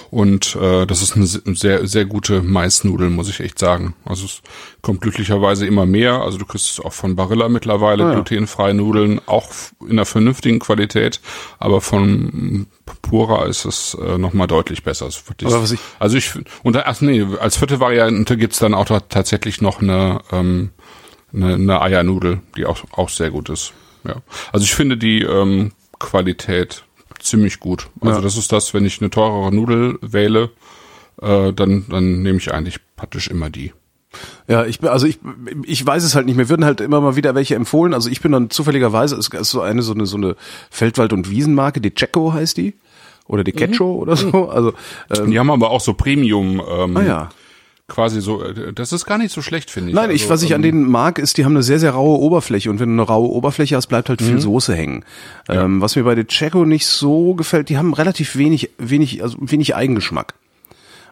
Und 0.09 0.55
äh, 0.55 0.85
das 0.85 1.01
ist 1.01 1.15
eine 1.15 1.25
se- 1.25 1.41
sehr, 1.45 1.87
sehr 1.87 2.05
gute 2.05 2.41
Maisnudel, 2.41 3.09
muss 3.09 3.29
ich 3.29 3.39
echt 3.39 3.57
sagen. 3.57 3.95
Also 4.05 4.25
es 4.25 4.41
kommt 4.81 5.01
glücklicherweise 5.01 5.65
immer 5.65 5.85
mehr. 5.85 6.21
Also 6.21 6.37
du 6.37 6.45
kriegst 6.45 6.69
es 6.71 6.79
auch 6.79 6.93
von 6.93 7.15
Barilla 7.15 7.49
mittlerweile, 7.49 8.03
Ah, 8.03 8.07
ja. 8.09 8.13
glutenfreie 8.15 8.73
Nudeln, 8.73 9.21
auch 9.25 9.49
in 9.81 9.91
einer 9.91 10.05
vernünftigen 10.05 10.59
Qualität. 10.59 11.19
Aber 11.59 11.81
von 11.81 12.67
Pura 13.01 13.45
ist 13.45 13.65
es 13.65 13.95
äh, 13.95 14.17
nochmal 14.17 14.47
deutlich 14.47 14.83
besser. 14.83 15.07
Was 15.07 15.71
ich- 15.71 15.79
also 15.99 16.17
ich, 16.17 16.31
und 16.63 16.75
ach 16.77 17.01
nee, 17.01 17.25
als 17.39 17.57
vierte 17.57 17.79
Variante 17.79 18.37
gibt's 18.37 18.59
dann 18.59 18.73
auch 18.73 18.85
tatsächlich 19.09 19.61
noch 19.61 19.81
eine, 19.81 20.19
ähm, 20.31 20.69
eine, 21.33 21.53
eine 21.55 21.81
Eiernudel, 21.81 22.41
die 22.57 22.65
auch, 22.65 22.83
auch 22.91 23.09
sehr 23.09 23.31
gut 23.31 23.49
ist. 23.49 23.73
Ja. 24.03 24.15
Also 24.51 24.63
ich 24.63 24.73
finde 24.73 24.97
die 24.97 25.21
ähm, 25.21 25.71
Qualität 25.99 26.83
ziemlich 27.19 27.59
gut. 27.59 27.87
Also 28.01 28.15
Ja. 28.17 28.21
das 28.21 28.37
ist 28.37 28.51
das, 28.51 28.73
wenn 28.73 28.85
ich 28.85 28.99
eine 29.01 29.09
teurere 29.09 29.53
Nudel 29.53 29.97
wähle, 30.01 30.49
äh, 31.21 31.53
dann, 31.53 31.85
dann 31.89 32.21
nehme 32.23 32.37
ich 32.39 32.53
eigentlich 32.53 32.79
praktisch 32.95 33.27
immer 33.27 33.49
die. 33.49 33.73
Ja, 34.47 34.65
ich 34.65 34.79
bin, 34.79 34.89
also 34.89 35.07
ich, 35.07 35.19
ich 35.63 35.85
weiß 35.85 36.03
es 36.03 36.15
halt 36.15 36.25
nicht. 36.25 36.35
Mir 36.35 36.49
würden 36.49 36.65
halt 36.65 36.81
immer 36.81 36.99
mal 36.99 37.15
wieder 37.15 37.33
welche 37.35 37.55
empfohlen. 37.55 37.93
Also 37.93 38.09
ich 38.09 38.19
bin 38.21 38.31
dann 38.33 38.49
zufälligerweise, 38.49 39.15
es 39.15 39.29
ist 39.29 39.49
so 39.51 39.61
eine, 39.61 39.81
so 39.83 39.93
eine, 39.93 40.05
so 40.05 40.17
eine 40.17 40.35
Feldwald- 40.69 41.13
und 41.13 41.29
Wiesenmarke, 41.29 41.79
die 41.79 41.91
Checo 41.95 42.33
heißt 42.33 42.57
die. 42.57 42.73
Oder 43.27 43.45
die 43.45 43.53
Ketcho 43.53 43.93
oder 43.93 44.17
so. 44.17 44.49
Also, 44.49 44.73
ähm, 45.15 45.31
Die 45.31 45.39
haben 45.39 45.51
aber 45.51 45.69
auch 45.69 45.79
so 45.79 45.93
Premium, 45.93 46.61
ähm, 46.67 46.97
ah 46.97 47.03
ja. 47.03 47.29
Quasi 47.91 48.21
so, 48.21 48.43
äh, 48.43 48.73
das 48.73 48.93
ist 48.93 49.05
gar 49.05 49.17
nicht 49.17 49.31
so 49.31 49.41
schlecht, 49.41 49.69
finde 49.69 49.89
ich. 49.89 49.95
Nein, 49.95 50.09
ich, 50.09 50.23
Also, 50.23 50.33
was 50.33 50.43
ich 50.43 50.53
an 50.55 50.63
ähm, 50.63 50.71
denen 50.71 50.89
mag, 50.89 51.19
ist, 51.19 51.37
die 51.37 51.45
haben 51.45 51.53
eine 51.53 51.63
sehr, 51.63 51.79
sehr 51.79 51.91
raue 51.91 52.19
Oberfläche 52.19 52.69
und 52.69 52.79
wenn 52.79 52.89
du 52.89 53.03
eine 53.03 53.09
raue 53.09 53.29
Oberfläche 53.29 53.75
hast, 53.75 53.87
bleibt 53.87 54.09
halt 54.09 54.21
viel 54.21 54.39
Soße 54.39 54.73
hängen. 54.73 55.05
Ähm, 55.49 55.81
was 55.81 55.95
mir 55.95 56.03
bei 56.03 56.15
der 56.15 56.25
Checo 56.25 56.65
nicht 56.65 56.87
so 56.87 57.35
gefällt, 57.35 57.69
die 57.69 57.77
haben 57.77 57.93
relativ 57.93 58.35
wenig, 58.35 58.71
wenig, 58.77 59.21
also 59.21 59.37
wenig 59.41 59.75
Eigengeschmack. 59.75 60.33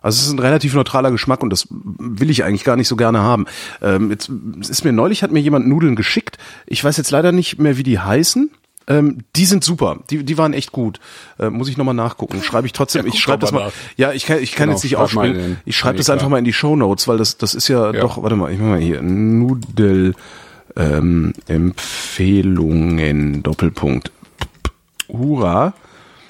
Also 0.01 0.17
es 0.21 0.27
ist 0.27 0.33
ein 0.33 0.39
relativ 0.39 0.73
neutraler 0.73 1.11
Geschmack 1.11 1.43
und 1.43 1.49
das 1.49 1.67
will 1.69 2.29
ich 2.29 2.43
eigentlich 2.43 2.63
gar 2.63 2.77
nicht 2.77 2.87
so 2.87 2.95
gerne 2.95 3.19
haben. 3.19 3.45
Ähm, 3.81 4.11
jetzt 4.11 4.31
es 4.61 4.69
ist 4.69 4.85
mir 4.85 4.93
neulich 4.93 5.23
hat 5.23 5.31
mir 5.31 5.39
jemand 5.41 5.67
Nudeln 5.67 5.95
geschickt. 5.95 6.37
Ich 6.65 6.83
weiß 6.83 6.95
jetzt 6.97 7.11
leider 7.11 7.31
nicht 7.31 7.59
mehr, 7.59 7.77
wie 7.77 7.83
die 7.83 7.99
heißen. 7.99 8.49
Ähm, 8.89 9.19
die 9.35 9.45
sind 9.45 9.63
super. 9.63 9.99
Die, 10.09 10.23
die 10.25 10.37
waren 10.37 10.53
echt 10.53 10.71
gut. 10.71 10.99
Äh, 11.37 11.49
muss 11.49 11.69
ich 11.69 11.77
nochmal 11.77 11.93
nachgucken. 11.95 12.41
Schreibe 12.43 12.67
ich 12.67 12.73
trotzdem. 12.73 13.05
Ja, 13.05 13.13
ich 13.13 13.19
schreibe 13.19 13.39
das 13.39 13.51
mal 13.51 13.65
nach. 13.67 13.71
Ja, 13.97 14.11
ich 14.11 14.25
kann, 14.25 14.39
ich 14.41 14.51
kann 14.53 14.65
Genau, 14.65 14.75
jetzt 14.77 14.83
nicht 14.83 14.97
aufspringen. 14.97 15.57
Ich 15.65 15.77
schreibe 15.77 15.97
das 15.99 16.09
einfach 16.09 16.27
mal 16.27 16.39
in 16.39 16.43
die 16.45 16.53
Show 16.53 16.75
Notes, 16.75 17.07
weil 17.07 17.17
das, 17.17 17.37
das 17.37 17.53
ist 17.53 17.67
ja, 17.67 17.91
Ja. 17.93 18.01
doch. 18.01 18.21
Warte 18.21 18.35
mal, 18.35 18.51
ich 18.51 18.59
mach 18.59 18.67
mal 18.67 18.79
hier 18.79 19.01
Nudel 19.01 20.15
ähm, 20.75 21.33
Empfehlungen 21.47 23.43
Doppelpunkt. 23.43 24.11
Hurra. 25.07 25.73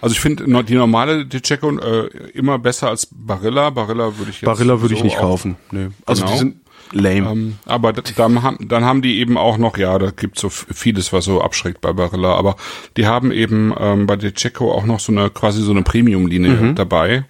Also 0.02 0.14
ich 0.14 0.19
finde 0.22 0.64
die 0.64 0.76
normale 0.76 1.26
Diceco 1.26 1.77
äh, 1.77 2.07
immer 2.34 2.57
besser 2.60 2.90
als 2.90 3.07
Barilla. 3.11 3.69
Barilla 3.69 4.18
würde 4.18 4.31
ich 4.31 4.41
jetzt 4.41 4.45
Barilla 4.45 4.81
würde 4.81 4.94
ich 4.94 4.99
so 4.99 5.06
nicht 5.06 5.18
auch- 5.18 5.22
kaufen. 5.22 5.56
Nee. 5.72 5.88
Also 6.06 6.22
Genau. 6.23 6.34
die 6.34 6.40
sind 6.40 6.56
lame. 6.91 7.30
Ähm, 7.30 7.56
aber 7.66 7.94
dann 7.94 8.41
haben, 8.44 8.68
dann 8.68 8.84
haben 8.84 9.02
die 9.02 9.20
eben 9.20 9.38
auch 9.38 9.57
noch, 9.57 9.78
ja, 9.78 9.98
da 9.99 10.11
gibt's 10.11 10.41
so 10.41 10.49
vieles, 10.49 11.14
was 11.14 11.26
so 11.26 11.41
abschreckt 11.41 11.82
bei 11.82 11.94
Barilla, 11.94 12.36
aber 12.36 12.56
die 12.98 13.07
haben 13.07 13.32
eben 13.32 13.74
ähm, 13.80 14.07
bei 14.07 14.16
Diceco 14.16 14.72
auch 14.72 14.86
noch 14.86 14.99
so 14.99 15.11
eine 15.11 15.30
quasi 15.30 15.61
so 15.61 15.72
eine 15.72 15.84
Premium-Linie 15.84 16.49
Mhm. 16.52 16.76
dabei. 16.76 17.26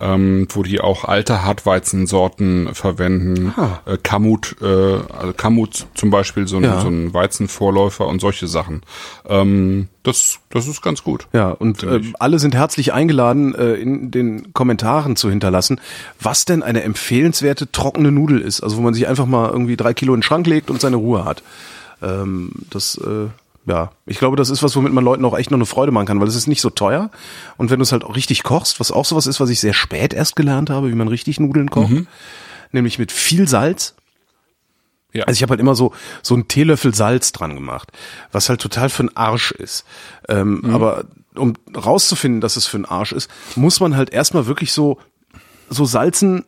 Ähm, 0.00 0.46
wo 0.50 0.62
die 0.62 0.80
auch 0.80 1.04
alte 1.04 1.44
Hartweizensorten 1.44 2.74
verwenden. 2.74 3.52
Ah. 3.56 3.80
Äh, 3.86 3.98
Kamut, 4.02 4.56
äh, 4.60 4.64
also 4.66 5.32
Kamut 5.36 5.86
zum 5.94 6.10
Beispiel, 6.10 6.46
so 6.46 6.58
ein, 6.58 6.64
Ja. 6.64 6.80
so 6.80 6.88
ein 6.88 7.12
Weizenvorläufer 7.14 8.06
und 8.06 8.20
solche 8.20 8.46
Sachen. 8.46 8.82
Ähm, 9.28 9.88
das, 10.02 10.38
das 10.50 10.66
ist 10.68 10.82
ganz 10.82 11.02
gut. 11.02 11.26
Ja, 11.32 11.50
und 11.50 11.82
äh, 11.82 12.00
alle 12.18 12.38
sind 12.38 12.54
herzlich 12.54 12.92
eingeladen, 12.92 13.54
äh, 13.54 13.74
in 13.74 14.10
den 14.10 14.52
Kommentaren 14.52 15.16
zu 15.16 15.28
hinterlassen, 15.30 15.80
was 16.20 16.44
denn 16.44 16.62
eine 16.62 16.82
empfehlenswerte 16.82 17.70
trockene 17.72 18.12
Nudel 18.12 18.40
ist. 18.40 18.62
Also 18.62 18.76
wo 18.76 18.80
man 18.82 18.94
sich 18.94 19.08
einfach 19.08 19.26
mal 19.26 19.50
irgendwie 19.50 19.76
drei 19.76 19.94
Kilo 19.94 20.14
in 20.14 20.20
den 20.20 20.22
Schrank 20.24 20.46
legt 20.46 20.70
und 20.70 20.80
seine 20.80 20.96
Ruhe 20.96 21.24
hat. 21.24 21.42
Ähm, 22.02 22.52
das, 22.70 22.96
äh, 22.98 23.26
ja, 23.68 23.90
ich 24.06 24.18
glaube, 24.18 24.36
das 24.36 24.48
ist 24.48 24.62
was, 24.62 24.74
womit 24.76 24.92
man 24.92 25.04
Leuten 25.04 25.24
auch 25.24 25.36
echt 25.36 25.50
noch 25.50 25.58
eine 25.58 25.66
Freude 25.66 25.92
machen 25.92 26.06
kann, 26.06 26.20
weil 26.20 26.28
es 26.28 26.34
ist 26.34 26.46
nicht 26.46 26.62
so 26.62 26.70
teuer. 26.70 27.10
Und 27.58 27.70
wenn 27.70 27.78
du 27.78 27.82
es 27.82 27.92
halt 27.92 28.02
auch 28.02 28.16
richtig 28.16 28.42
kochst, 28.42 28.80
was 28.80 28.90
auch 28.90 29.04
sowas 29.04 29.26
ist, 29.26 29.40
was 29.40 29.50
ich 29.50 29.60
sehr 29.60 29.74
spät 29.74 30.14
erst 30.14 30.36
gelernt 30.36 30.70
habe, 30.70 30.90
wie 30.90 30.94
man 30.94 31.08
richtig 31.08 31.38
Nudeln 31.38 31.70
kocht, 31.70 31.92
nämlich 32.72 32.98
mit 32.98 33.12
viel 33.12 33.46
Salz. 33.46 33.94
Ja. 35.12 35.24
Also 35.24 35.38
ich 35.38 35.42
habe 35.42 35.50
halt 35.50 35.60
immer 35.60 35.74
so 35.74 35.92
so 36.22 36.34
einen 36.34 36.48
Teelöffel 36.48 36.94
Salz 36.94 37.32
dran 37.32 37.54
gemacht, 37.54 37.92
was 38.32 38.48
halt 38.48 38.60
total 38.60 38.88
für 38.88 39.04
einen 39.04 39.16
Arsch 39.16 39.52
ist. 39.52 39.84
Ähm, 40.28 40.70
Aber 40.72 41.04
um 41.34 41.54
rauszufinden, 41.74 42.40
dass 42.40 42.56
es 42.56 42.66
für 42.66 42.78
einen 42.78 42.84
Arsch 42.84 43.12
ist, 43.12 43.30
muss 43.54 43.80
man 43.80 43.96
halt 43.96 44.10
erstmal 44.10 44.46
wirklich 44.46 44.72
so 44.72 44.98
so 45.68 45.84
salzen, 45.84 46.44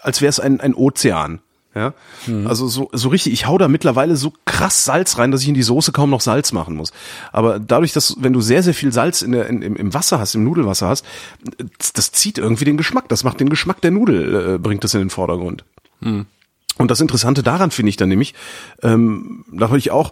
als 0.00 0.20
wäre 0.20 0.30
es 0.30 0.40
ein, 0.40 0.60
ein 0.60 0.74
Ozean. 0.74 1.40
Ja, 1.72 1.94
also 2.46 2.66
so, 2.66 2.88
so 2.92 3.10
richtig, 3.10 3.32
ich 3.32 3.46
hau 3.46 3.56
da 3.56 3.68
mittlerweile 3.68 4.16
so 4.16 4.32
krass 4.44 4.84
Salz 4.84 5.18
rein, 5.18 5.30
dass 5.30 5.42
ich 5.42 5.48
in 5.48 5.54
die 5.54 5.62
Soße 5.62 5.92
kaum 5.92 6.10
noch 6.10 6.20
Salz 6.20 6.50
machen 6.50 6.74
muss. 6.74 6.92
Aber 7.30 7.60
dadurch, 7.60 7.92
dass, 7.92 8.16
wenn 8.18 8.32
du 8.32 8.40
sehr, 8.40 8.64
sehr 8.64 8.74
viel 8.74 8.92
Salz 8.92 9.22
in 9.22 9.30
der, 9.30 9.46
in, 9.46 9.62
im, 9.62 9.94
Wasser 9.94 10.18
hast, 10.18 10.34
im 10.34 10.42
Nudelwasser 10.42 10.88
hast, 10.88 11.04
das, 11.94 12.10
zieht 12.10 12.38
irgendwie 12.38 12.64
den 12.64 12.76
Geschmack. 12.76 13.08
Das 13.08 13.22
macht 13.22 13.38
den 13.38 13.48
Geschmack 13.48 13.80
der 13.82 13.92
Nudel, 13.92 14.54
äh, 14.54 14.58
bringt 14.58 14.82
das 14.82 14.94
in 14.94 15.00
den 15.00 15.10
Vordergrund. 15.10 15.64
Und 16.76 16.90
das 16.90 17.00
Interessante 17.00 17.42
daran 17.42 17.70
finde 17.70 17.90
ich 17.90 17.96
dann 17.96 18.08
nämlich, 18.08 18.34
ähm, 18.82 19.44
da 19.52 19.66
habe 19.66 19.78
ich 19.78 19.90
auch 19.90 20.10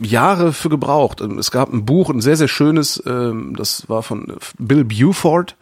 Jahre 0.00 0.52
für 0.52 0.68
gebraucht. 0.68 1.20
Ähm, 1.20 1.38
Es 1.38 1.50
gab 1.50 1.72
ein 1.72 1.86
Buch, 1.86 2.10
ein 2.10 2.20
sehr, 2.20 2.36
sehr 2.36 2.48
schönes, 2.48 3.02
ähm, 3.06 3.54
das 3.56 3.88
war 3.88 4.02
von 4.02 4.36
Bill 4.58 4.84
Buford 4.84 5.56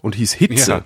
und 0.00 0.14
hieß 0.14 0.34
Hitze. 0.34 0.70
Ja. 0.70 0.84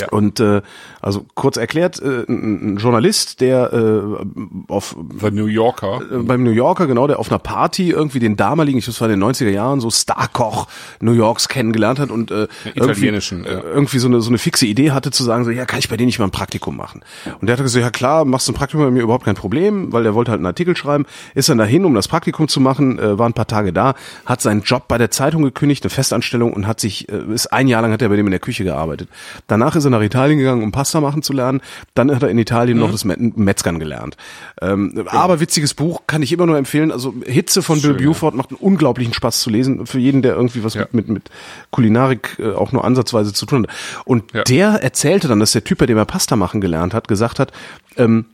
Ja. 0.00 0.08
Und 0.10 0.40
äh, 0.40 0.62
also 1.00 1.26
kurz 1.34 1.56
erklärt, 1.56 2.00
äh, 2.00 2.24
ein, 2.28 2.74
ein 2.74 2.76
Journalist, 2.76 3.40
der 3.40 3.72
äh, 3.72 4.72
auf 4.72 4.96
The 5.20 5.30
New 5.30 5.46
Yorker. 5.46 6.00
äh, 6.10 6.18
beim 6.18 6.42
New 6.42 6.50
Yorker, 6.50 6.86
genau, 6.86 7.06
der 7.06 7.18
auf 7.18 7.30
einer 7.30 7.38
Party 7.38 7.90
irgendwie 7.90 8.18
den 8.18 8.36
damaligen, 8.36 8.78
ich 8.78 8.86
weiß, 8.86 8.94
das 8.94 9.00
war 9.00 9.10
in 9.10 9.20
den 9.20 9.28
90er 9.28 9.50
Jahren, 9.50 9.80
so 9.80 9.90
Starkoch 9.90 10.66
New 11.00 11.12
Yorks 11.12 11.48
kennengelernt 11.48 11.98
hat 11.98 12.10
und 12.10 12.30
äh, 12.30 12.48
irgendwie, 12.74 13.06
ja. 13.06 13.12
äh, 13.14 13.60
irgendwie 13.60 13.98
so 13.98 14.08
eine, 14.08 14.20
so 14.20 14.30
eine 14.30 14.38
fixe 14.38 14.66
Idee 14.66 14.90
hatte 14.90 15.10
zu 15.10 15.24
sagen, 15.24 15.44
so, 15.44 15.50
ja, 15.50 15.66
kann 15.66 15.78
ich 15.78 15.88
bei 15.88 15.96
denen 15.96 16.06
nicht 16.06 16.18
mal 16.18 16.26
ein 16.26 16.30
Praktikum 16.30 16.76
machen? 16.76 17.02
Und 17.40 17.46
der 17.46 17.56
hat 17.56 17.62
gesagt, 17.62 17.82
ja 17.82 17.90
klar, 17.90 18.24
machst 18.24 18.48
du 18.48 18.52
ein 18.52 18.54
Praktikum 18.54 18.84
bei 18.84 18.90
mir 18.90 19.02
überhaupt 19.02 19.24
kein 19.24 19.34
Problem, 19.34 19.92
weil 19.92 20.02
der 20.02 20.14
wollte 20.14 20.30
halt 20.30 20.38
einen 20.38 20.46
Artikel 20.46 20.76
schreiben, 20.76 21.06
ist 21.34 21.48
dann 21.48 21.58
dahin, 21.58 21.84
um 21.84 21.94
das 21.94 22.08
Praktikum 22.08 22.48
zu 22.48 22.60
machen, 22.60 22.98
äh, 22.98 23.18
war 23.18 23.28
ein 23.28 23.34
paar 23.34 23.46
Tage 23.46 23.72
da, 23.72 23.94
hat 24.26 24.40
seinen 24.40 24.62
Job 24.62 24.88
bei 24.88 24.98
der 24.98 25.10
Zeitung 25.10 25.42
gekündigt, 25.42 25.84
eine 25.84 25.90
Festanstellung 25.90 26.52
und 26.52 26.66
hat 26.66 26.80
sich, 26.80 27.08
äh, 27.08 27.22
ist 27.32 27.52
ein 27.52 27.68
Jahr 27.68 27.82
lang 27.82 27.92
hat 27.92 28.02
er 28.02 28.08
bei 28.08 28.16
dem 28.16 28.26
in 28.26 28.32
der 28.32 28.40
Küche 28.40 28.64
gearbeitet. 28.64 29.08
Danach 29.46 29.76
ist 29.76 29.84
er 29.84 29.87
nach 29.90 30.00
Italien 30.02 30.38
gegangen, 30.38 30.62
um 30.62 30.72
Pasta 30.72 31.00
machen 31.00 31.22
zu 31.22 31.32
lernen. 31.32 31.60
Dann 31.94 32.14
hat 32.14 32.22
er 32.22 32.28
in 32.30 32.38
Italien 32.38 32.76
Mhm. 32.78 32.82
noch 32.84 32.90
das 32.92 33.04
Met- 33.04 33.36
Metzgern 33.36 33.78
gelernt. 33.78 34.16
Ähm, 34.60 35.04
Aber 35.08 35.40
witziges 35.40 35.74
Buch, 35.74 36.02
kann 36.06 36.22
ich 36.22 36.32
immer 36.32 36.46
nur 36.46 36.56
empfehlen. 36.58 36.90
Also 36.92 37.14
Hitze 37.24 37.62
von 37.62 37.80
Bill 37.80 37.92
Schön, 37.92 38.00
ja. 38.02 38.06
Buford 38.08 38.34
macht 38.34 38.50
einen 38.50 38.58
unglaublichen 38.58 39.14
Spaß 39.14 39.40
zu 39.40 39.50
lesen. 39.50 39.86
Für 39.86 39.98
jeden, 39.98 40.22
der 40.22 40.34
irgendwie 40.34 40.64
was 40.64 40.74
Ja. 40.74 40.82
mit, 40.82 40.94
mit, 40.94 41.08
mit 41.08 41.30
Kulinarik 41.70 42.36
äh, 42.38 42.52
auch 42.52 42.72
nur 42.72 42.84
ansatzweise 42.84 43.32
zu 43.32 43.46
tun 43.46 43.66
hat. 43.66 43.74
Und 44.04 44.32
Ja. 44.32 44.44
der 44.44 44.68
erzählte 44.82 45.28
dann, 45.28 45.40
dass 45.40 45.52
der 45.52 45.64
Typ, 45.64 45.78
bei 45.78 45.86
dem 45.86 45.96
er 45.98 46.04
Pasta 46.04 46.36
machen 46.36 46.60
gelernt 46.60 46.94
hat, 46.94 47.08
gesagt 47.08 47.38
hat, 47.38 47.52
ähm, 47.96 48.26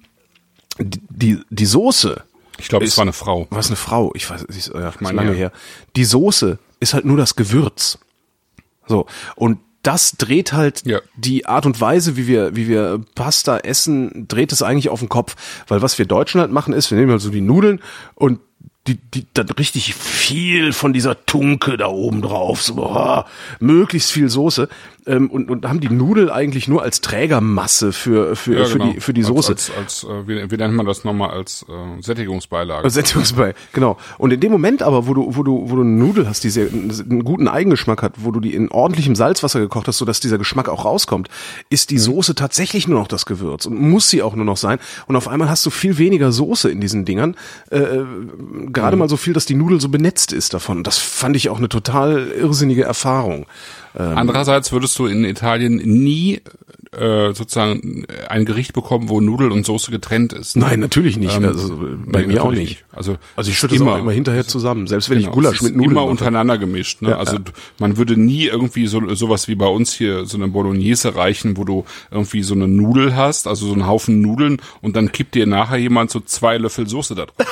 die, 0.78 1.00
die, 1.08 1.40
die 1.50 1.66
Soße, 1.66 2.22
Ich 2.58 2.68
glaube, 2.68 2.84
es 2.84 2.96
war 2.96 3.02
eine 3.02 3.12
Frau. 3.12 3.46
was 3.50 3.68
eine 3.68 3.76
Frau, 3.76 4.12
ich 4.14 4.28
weiß, 4.28 4.42
ist, 4.44 4.72
ja, 4.74 4.88
ist 4.88 5.00
meine, 5.00 5.16
lange 5.16 5.30
ja. 5.32 5.36
her. 5.36 5.52
Die 5.96 6.04
Soße 6.04 6.58
ist 6.80 6.94
halt 6.94 7.04
nur 7.04 7.16
das 7.16 7.36
Gewürz. 7.36 7.98
So. 8.86 9.06
Und 9.36 9.58
das 9.84 10.16
dreht 10.18 10.52
halt 10.52 10.82
Ja. 10.84 11.00
die 11.16 11.46
Art 11.46 11.66
und 11.66 11.80
Weise, 11.80 12.16
wie 12.16 12.26
wir, 12.26 12.56
wie 12.56 12.66
wir 12.66 13.00
Pasta 13.14 13.58
essen, 13.58 14.26
dreht 14.26 14.50
es 14.50 14.62
eigentlich 14.62 14.88
auf 14.88 14.98
den 15.00 15.08
Kopf. 15.08 15.36
Weil 15.68 15.82
was 15.82 15.98
wir 15.98 16.06
Deutschen 16.06 16.40
halt 16.40 16.50
machen 16.50 16.74
ist, 16.74 16.90
wir 16.90 16.98
nehmen 16.98 17.12
halt 17.12 17.20
so 17.20 17.30
die 17.30 17.40
Nudeln 17.40 17.80
und 18.16 18.40
die, 18.86 18.96
die, 18.96 19.26
dann 19.32 19.48
richtig 19.50 19.94
viel 19.94 20.72
von 20.74 20.92
dieser 20.92 21.24
Tunke 21.24 21.78
da 21.78 21.86
oben 21.86 22.20
drauf, 22.20 22.60
so, 22.60 22.74
boah, 22.74 23.24
möglichst 23.58 24.12
viel 24.12 24.28
Soße, 24.28 24.68
ähm, 25.06 25.30
und, 25.30 25.50
und 25.50 25.66
haben 25.68 25.80
die 25.80 25.88
Nudel 25.90 26.30
eigentlich 26.30 26.66
nur 26.68 26.82
als 26.82 27.00
Trägermasse 27.00 27.92
für, 27.92 28.36
für, 28.36 28.58
Ja, 28.58 28.64
für 28.64 28.78
genau. 28.78 28.92
die, 28.92 29.00
für 29.00 29.12
die 29.12 29.22
Soße. 29.22 29.52
Als, 29.52 29.70
als, 29.70 30.04
als 30.04 30.10
äh, 30.10 30.28
wie, 30.28 30.50
wie 30.50 30.56
nennt 30.56 30.74
man 30.74 30.86
das 30.86 31.04
nochmal 31.04 31.30
als 31.30 31.64
äh, 31.68 32.02
Sättigungsbeilage? 32.02 32.88
Sättigungsbei, 32.90 33.54
genau. 33.72 33.96
Und 34.18 34.32
in 34.32 34.40
dem 34.40 34.52
Moment 34.52 34.82
aber, 34.82 35.06
wo 35.06 35.14
du, 35.14 35.36
wo 35.36 35.42
du, 35.42 35.70
wo 35.70 35.76
du 35.76 35.82
eine 35.82 35.90
Nudel 35.90 36.28
hast, 36.28 36.44
die 36.44 36.50
sehr, 36.50 36.68
einen 36.70 37.24
guten 37.24 37.48
Eigengeschmack 37.48 38.02
hat, 38.02 38.14
wo 38.24 38.30
du 38.30 38.40
die 38.40 38.54
in 38.54 38.70
ordentlichem 38.70 39.14
Salzwasser 39.14 39.60
gekocht 39.60 39.88
hast, 39.88 39.98
sodass 39.98 40.20
dieser 40.20 40.38
Geschmack 40.38 40.68
auch 40.68 40.84
rauskommt, 40.84 41.28
ist 41.70 41.90
Mhm. 41.90 41.94
die 41.94 41.98
Soße 41.98 42.34
tatsächlich 42.34 42.88
nur 42.88 42.98
noch 42.98 43.08
das 43.08 43.26
Gewürz 43.26 43.66
und 43.66 43.78
muss 43.80 44.08
sie 44.08 44.22
auch 44.22 44.34
nur 44.34 44.44
noch 44.46 44.56
sein. 44.56 44.78
Und 45.06 45.16
auf 45.16 45.28
einmal 45.28 45.48
hast 45.50 45.64
du 45.66 45.70
viel 45.70 45.98
weniger 45.98 46.32
Soße 46.32 46.70
in 46.70 46.80
diesen 46.80 47.04
Dingern, 47.04 47.36
äh, 47.70 47.78
äh, 47.78 47.98
Mhm. 48.04 48.72
gerade 48.72 48.96
mal 48.96 49.08
so 49.08 49.16
viel, 49.16 49.32
dass 49.34 49.44
die 49.46 49.54
Nudel 49.54 49.80
so 49.80 49.88
benetzt 49.90 50.32
ist 50.32 50.54
davon. 50.54 50.82
Das 50.82 50.98
fand 50.98 51.36
ich 51.36 51.50
auch 51.50 51.58
eine 51.58 51.68
total 51.68 52.28
irrsinnige 52.28 52.84
Erfahrung. 52.84 53.46
Andererseits 54.02 54.72
würdest 54.72 54.98
du 54.98 55.06
in 55.06 55.24
Italien 55.24 55.76
nie 55.76 56.40
äh, 56.92 57.32
sozusagen 57.32 58.06
ein 58.28 58.44
Gericht 58.44 58.72
bekommen, 58.72 59.08
wo 59.08 59.20
Nudel 59.20 59.50
und 59.52 59.66
Soße 59.66 59.90
getrennt 59.90 60.32
ist. 60.32 60.56
Nein, 60.56 60.80
natürlich 60.80 61.16
nicht. 61.16 61.36
Ähm, 61.36 61.44
also, 61.44 61.76
bei 62.06 62.20
nee, 62.20 62.26
mir 62.28 62.42
auch 62.42 62.50
natürlich 62.50 62.70
nicht. 62.70 62.84
Also, 62.92 63.16
Also 63.36 63.50
ich 63.50 63.58
schütte 63.58 63.74
auch 63.84 63.98
immer 63.98 64.12
hinterher 64.12 64.46
zusammen, 64.46 64.86
selbst 64.86 65.10
wenn 65.10 65.18
ich 65.18 65.24
Genau, 65.24 65.34
Gulasch 65.34 65.56
es 65.56 65.62
mit 65.62 65.74
Nudeln 65.76 65.92
immer 65.92 66.00
mache. 66.02 66.10
untereinander 66.10 66.58
gemischt. 66.58 67.02
Ne? 67.02 67.10
Ja, 67.10 67.18
also 67.18 67.36
ja. 67.36 67.42
man 67.78 67.96
würde 67.96 68.16
nie 68.16 68.46
irgendwie 68.46 68.86
so 68.86 69.14
sowas 69.14 69.48
wie 69.48 69.54
bei 69.54 69.66
uns 69.66 69.92
hier 69.92 70.24
so 70.24 70.36
eine 70.36 70.48
Bolognese 70.48 71.16
reichen, 71.16 71.56
wo 71.56 71.64
du 71.64 71.84
irgendwie 72.10 72.42
so 72.42 72.54
eine 72.54 72.68
Nudel 72.68 73.16
hast, 73.16 73.46
also 73.46 73.66
so 73.66 73.72
einen 73.72 73.86
Haufen 73.86 74.20
Nudeln 74.20 74.60
und 74.80 74.96
dann 74.96 75.12
kippt 75.12 75.34
dir 75.34 75.46
nachher 75.46 75.78
jemand 75.78 76.10
so 76.10 76.20
zwei 76.20 76.58
Löffel 76.58 76.88
Soße 76.88 77.14
da 77.14 77.26
drauf. 77.26 77.46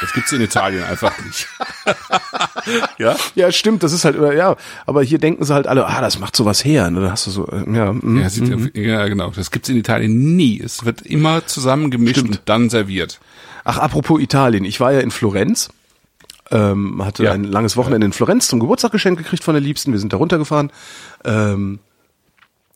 Das 0.00 0.12
gibt's 0.12 0.30
in 0.32 0.42
Italien 0.42 0.84
einfach 0.84 1.12
nicht. 1.24 1.48
ja? 2.98 3.16
Ja, 3.34 3.52
stimmt, 3.52 3.82
das 3.82 3.92
ist 3.92 4.04
halt, 4.04 4.16
ja, 4.36 4.56
aber 4.86 5.02
hier 5.02 5.18
denken 5.18 5.44
sie 5.44 5.54
halt 5.54 5.66
alle, 5.66 5.86
ah, 5.86 6.00
das 6.00 6.18
macht 6.18 6.36
sowas 6.36 6.64
her. 6.64 6.86
Und 6.86 6.94
dann 6.96 7.10
hast 7.10 7.26
du 7.26 7.30
so, 7.30 7.46
äh, 7.48 7.64
ja, 7.74 7.92
mm, 7.92 8.20
Ja, 8.20 8.30
sieht, 8.30 8.76
ja, 8.76 9.06
genau. 9.08 9.30
Das 9.30 9.50
gibt's 9.50 9.68
in 9.68 9.76
Italien 9.76 10.36
nie. 10.36 10.60
Es 10.62 10.84
wird 10.84 11.02
immer 11.02 11.46
zusammengemischt 11.46 12.18
Stimmt. 12.18 12.30
und 12.30 12.40
dann 12.46 12.70
serviert. 12.70 13.20
Ach, 13.64 13.78
apropos 13.78 14.20
Italien, 14.20 14.64
ich 14.64 14.80
war 14.80 14.92
ja 14.92 15.00
in 15.00 15.10
Florenz, 15.10 15.70
ähm, 16.50 17.04
hatte 17.04 17.24
Ja. 17.24 17.32
ein 17.32 17.44
langes 17.44 17.76
Wochenende 17.76 18.06
in 18.06 18.12
Florenz 18.12 18.46
zum 18.48 18.60
Geburtstag 18.60 18.92
geschenkt 18.92 19.22
gekriegt 19.22 19.42
von 19.42 19.54
der 19.54 19.60
Liebsten. 19.62 19.92
Wir 19.92 19.98
sind 19.98 20.12
da 20.12 20.16
runtergefahren. 20.16 20.70
Ähm, 21.24 21.80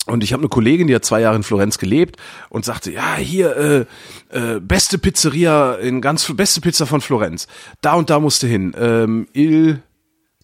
und 0.06 0.24
ich 0.24 0.32
habe 0.32 0.42
eine 0.42 0.48
Kollegin, 0.48 0.86
die 0.86 0.94
hat 0.94 1.04
zwei 1.04 1.20
Jahre 1.20 1.36
in 1.36 1.42
Florenz 1.42 1.78
gelebt 1.78 2.16
und 2.48 2.64
sagte, 2.64 2.90
ja, 2.90 3.16
hier, 3.16 3.56
äh, 3.56 3.86
äh, 4.30 4.60
beste 4.60 4.98
Pizzeria 4.98 5.74
in 5.74 6.00
ganz, 6.00 6.32
beste 6.34 6.60
Pizza 6.60 6.86
von 6.86 7.00
Florenz. 7.00 7.46
Da 7.82 7.94
und 7.94 8.08
da 8.10 8.18
musste 8.18 8.46
hin. 8.46 8.74
Ähm, 8.78 9.26
Il 9.34 9.82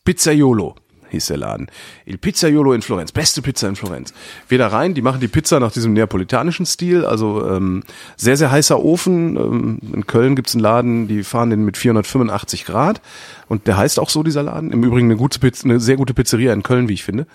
Pizzaiolo 0.05 0.77
hieß 1.11 1.27
der 1.27 1.39
Laden. 1.39 1.70
Il 2.05 2.19
Pizzaiolo 2.19 2.74
in 2.74 2.83
Florenz. 2.83 3.12
Beste 3.12 3.41
Pizza 3.43 3.69
in 3.69 3.77
Florenz. 3.77 4.12
Wir 4.49 4.59
da 4.59 4.69
rein, 4.69 4.95
die 4.95 5.03
machen 5.03 5.20
die 5.20 5.28
Pizza 5.28 5.59
nach 5.59 5.73
diesem 5.73 5.93
neapolitanischen 5.95 6.66
Stil, 6.66 7.05
also 7.05 7.49
ähm, 7.49 7.83
sehr, 8.16 8.37
sehr 8.37 8.51
heißer 8.51 8.78
Ofen. 8.78 9.37
Ähm, 9.37 9.78
in 9.95 10.07
Köln 10.07 10.37
gibt's 10.37 10.55
einen 10.55 10.62
Laden, 10.62 11.09
die 11.09 11.24
fahren 11.24 11.51
den 11.51 11.65
mit 11.65 11.77
485 11.77 12.66
Grad 12.66 13.01
und 13.49 13.66
der 13.66 13.77
heißt 13.77 13.99
auch 13.99 14.11
so, 14.11 14.23
dieser 14.23 14.43
Laden. 14.43 14.70
Im 14.70 14.85
Übrigen 14.85 15.09
eine, 15.09 15.16
gute 15.16 15.39
Pizza, 15.39 15.65
eine 15.65 15.81
sehr 15.81 15.97
gute 15.97 16.15
Pizzeria 16.15 16.53
in 16.53 16.62
Köln, 16.62 16.89
wie 16.89 16.95
ich 16.95 17.05
finde. 17.05 17.27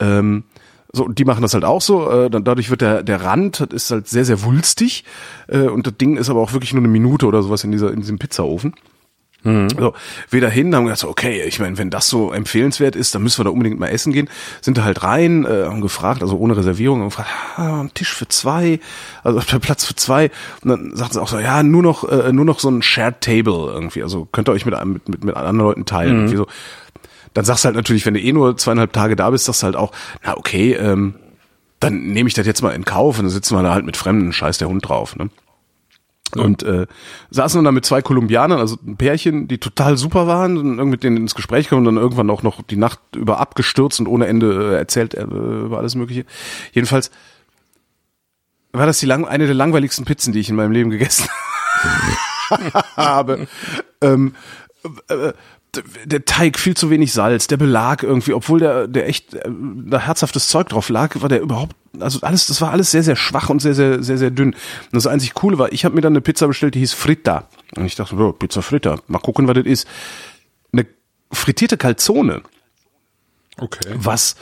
Ähm, 0.00 0.44
so, 0.92 1.06
die 1.08 1.24
machen 1.24 1.42
das 1.42 1.54
halt 1.54 1.64
auch 1.64 1.82
so. 1.82 2.10
Äh, 2.10 2.30
dann, 2.30 2.44
dadurch 2.44 2.70
wird 2.70 2.80
der, 2.80 3.02
der 3.02 3.22
Rand 3.22 3.60
das 3.60 3.68
ist 3.84 3.90
halt 3.90 4.08
sehr, 4.08 4.24
sehr 4.24 4.42
wulstig. 4.42 5.04
Äh, 5.46 5.62
und 5.68 5.86
das 5.86 5.96
Ding 5.98 6.16
ist 6.16 6.30
aber 6.30 6.40
auch 6.40 6.52
wirklich 6.52 6.72
nur 6.72 6.80
eine 6.80 6.88
Minute 6.88 7.26
oder 7.26 7.42
sowas 7.42 7.62
in, 7.64 7.72
dieser, 7.72 7.92
in 7.92 8.00
diesem 8.00 8.18
Pizzaofen. 8.18 8.74
So, 9.44 9.94
wir 10.30 10.40
dahin 10.40 10.74
haben 10.74 10.84
gedacht, 10.86 10.98
so, 10.98 11.08
okay, 11.08 11.42
ich 11.46 11.60
meine, 11.60 11.78
wenn 11.78 11.90
das 11.90 12.08
so 12.08 12.32
empfehlenswert 12.32 12.96
ist, 12.96 13.14
dann 13.14 13.22
müssen 13.22 13.38
wir 13.38 13.44
da 13.44 13.50
unbedingt 13.50 13.78
mal 13.78 13.86
essen 13.86 14.12
gehen. 14.12 14.28
Sind 14.60 14.76
da 14.76 14.82
halt 14.82 15.04
rein, 15.04 15.46
äh, 15.46 15.64
haben 15.66 15.80
gefragt, 15.80 16.22
also 16.22 16.36
ohne 16.36 16.56
Reservierung, 16.56 16.98
haben 17.00 17.08
gefragt, 17.10 17.28
ah, 17.56 17.86
Tisch 17.94 18.12
für 18.12 18.26
zwei, 18.26 18.80
also 19.22 19.38
Platz 19.60 19.84
für 19.84 19.94
zwei. 19.94 20.30
Und 20.62 20.70
dann 20.70 20.96
sagten 20.96 21.14
sie 21.14 21.22
auch 21.22 21.28
so, 21.28 21.38
ja, 21.38 21.62
nur 21.62 21.82
noch, 21.84 22.02
äh, 22.10 22.32
nur 22.32 22.44
noch 22.44 22.58
so 22.58 22.68
ein 22.68 22.82
Shared 22.82 23.20
Table 23.20 23.70
irgendwie. 23.72 24.02
Also 24.02 24.26
könnt 24.32 24.48
ihr 24.48 24.52
euch 24.52 24.66
mit, 24.66 24.74
einem- 24.74 24.94
mit, 24.94 25.08
mit, 25.08 25.22
mit 25.24 25.36
anderen 25.36 25.58
Leuten 25.58 25.84
teilen. 25.86 26.16
Irgendwie 26.16 26.36
so. 26.36 26.46
Dann 27.38 27.44
sagst 27.44 27.62
du 27.62 27.66
halt 27.66 27.76
natürlich, 27.76 28.04
wenn 28.04 28.14
du 28.14 28.20
eh 28.20 28.32
nur 28.32 28.56
zweieinhalb 28.56 28.92
Tage 28.92 29.14
da 29.14 29.30
bist, 29.30 29.44
sagst 29.44 29.62
du 29.62 29.66
halt 29.66 29.76
auch, 29.76 29.92
na 30.24 30.36
okay, 30.36 30.72
ähm, 30.72 31.14
dann 31.78 32.08
nehme 32.08 32.26
ich 32.26 32.34
das 32.34 32.48
jetzt 32.48 32.62
mal 32.62 32.72
in 32.72 32.84
Kauf 32.84 33.16
und 33.16 33.26
dann 33.26 33.30
sitzen 33.30 33.54
wir 33.54 33.62
da 33.62 33.72
halt 33.72 33.86
mit 33.86 33.96
Fremden, 33.96 34.32
scheiß 34.32 34.58
der 34.58 34.66
Hund 34.66 34.88
drauf, 34.88 35.14
ne? 35.14 35.30
Und 36.34 36.64
äh, 36.64 36.88
saßen 37.30 37.58
dann 37.58 37.64
da 37.66 37.70
mit 37.70 37.84
zwei 37.84 38.02
Kolumbianern, 38.02 38.58
also 38.58 38.76
ein 38.84 38.96
Pärchen, 38.96 39.46
die 39.46 39.58
total 39.58 39.96
super 39.96 40.26
waren, 40.26 40.58
und 40.58 40.66
irgendwie 40.78 40.90
mit 40.90 41.04
denen 41.04 41.16
ins 41.16 41.36
Gespräch 41.36 41.68
kamen 41.68 41.86
und 41.86 41.94
dann 41.94 42.02
irgendwann 42.02 42.28
auch 42.28 42.42
noch 42.42 42.60
die 42.60 42.74
Nacht 42.74 42.98
über 43.14 43.38
abgestürzt 43.38 44.00
und 44.00 44.08
ohne 44.08 44.26
Ende 44.26 44.72
äh, 44.72 44.76
erzählt 44.76 45.14
äh, 45.14 45.22
über 45.22 45.78
alles 45.78 45.94
Mögliche. 45.94 46.24
Jedenfalls 46.72 47.12
war 48.72 48.86
das 48.86 48.98
die 48.98 49.06
lang 49.06 49.28
eine 49.28 49.46
der 49.46 49.54
langweiligsten 49.54 50.04
Pizzen, 50.04 50.32
die 50.32 50.40
ich 50.40 50.50
in 50.50 50.56
meinem 50.56 50.72
Leben 50.72 50.90
gegessen 50.90 51.28
habe. 52.96 53.46
ähm, 54.02 54.34
äh, 55.08 55.32
der 56.04 56.24
Teig 56.24 56.58
viel 56.58 56.76
zu 56.76 56.90
wenig 56.90 57.12
Salz, 57.12 57.46
der 57.46 57.56
Belag 57.56 58.02
irgendwie, 58.02 58.32
obwohl 58.32 58.60
der 58.60 58.88
der 58.88 59.08
echt 59.08 59.34
äh, 59.34 59.50
da 59.86 60.00
herzhaftes 60.00 60.48
Zeug 60.48 60.68
drauf 60.68 60.88
lag, 60.88 61.20
war 61.20 61.28
der 61.28 61.40
überhaupt 61.40 61.76
also 62.00 62.20
alles 62.22 62.46
das 62.46 62.60
war 62.60 62.70
alles 62.70 62.90
sehr 62.90 63.02
sehr 63.02 63.16
schwach 63.16 63.50
und 63.50 63.60
sehr 63.60 63.74
sehr 63.74 64.02
sehr 64.02 64.18
sehr 64.18 64.30
dünn. 64.30 64.54
Und 64.54 64.92
das 64.92 65.06
einzig 65.06 65.34
coole 65.34 65.58
war, 65.58 65.72
ich 65.72 65.84
habe 65.84 65.94
mir 65.94 66.00
dann 66.00 66.12
eine 66.12 66.20
Pizza 66.20 66.46
bestellt, 66.46 66.74
die 66.74 66.80
hieß 66.80 66.92
Fritta 66.92 67.48
und 67.76 67.84
ich 67.84 67.96
dachte, 67.96 68.16
oh, 68.16 68.32
Pizza 68.32 68.62
Fritta, 68.62 69.00
mal 69.06 69.18
gucken, 69.18 69.46
was 69.46 69.54
das 69.54 69.66
ist. 69.66 69.88
Eine 70.72 70.86
frittierte 71.32 71.76
Calzone. 71.76 72.42
Okay. 73.58 73.94
Was 73.94 74.36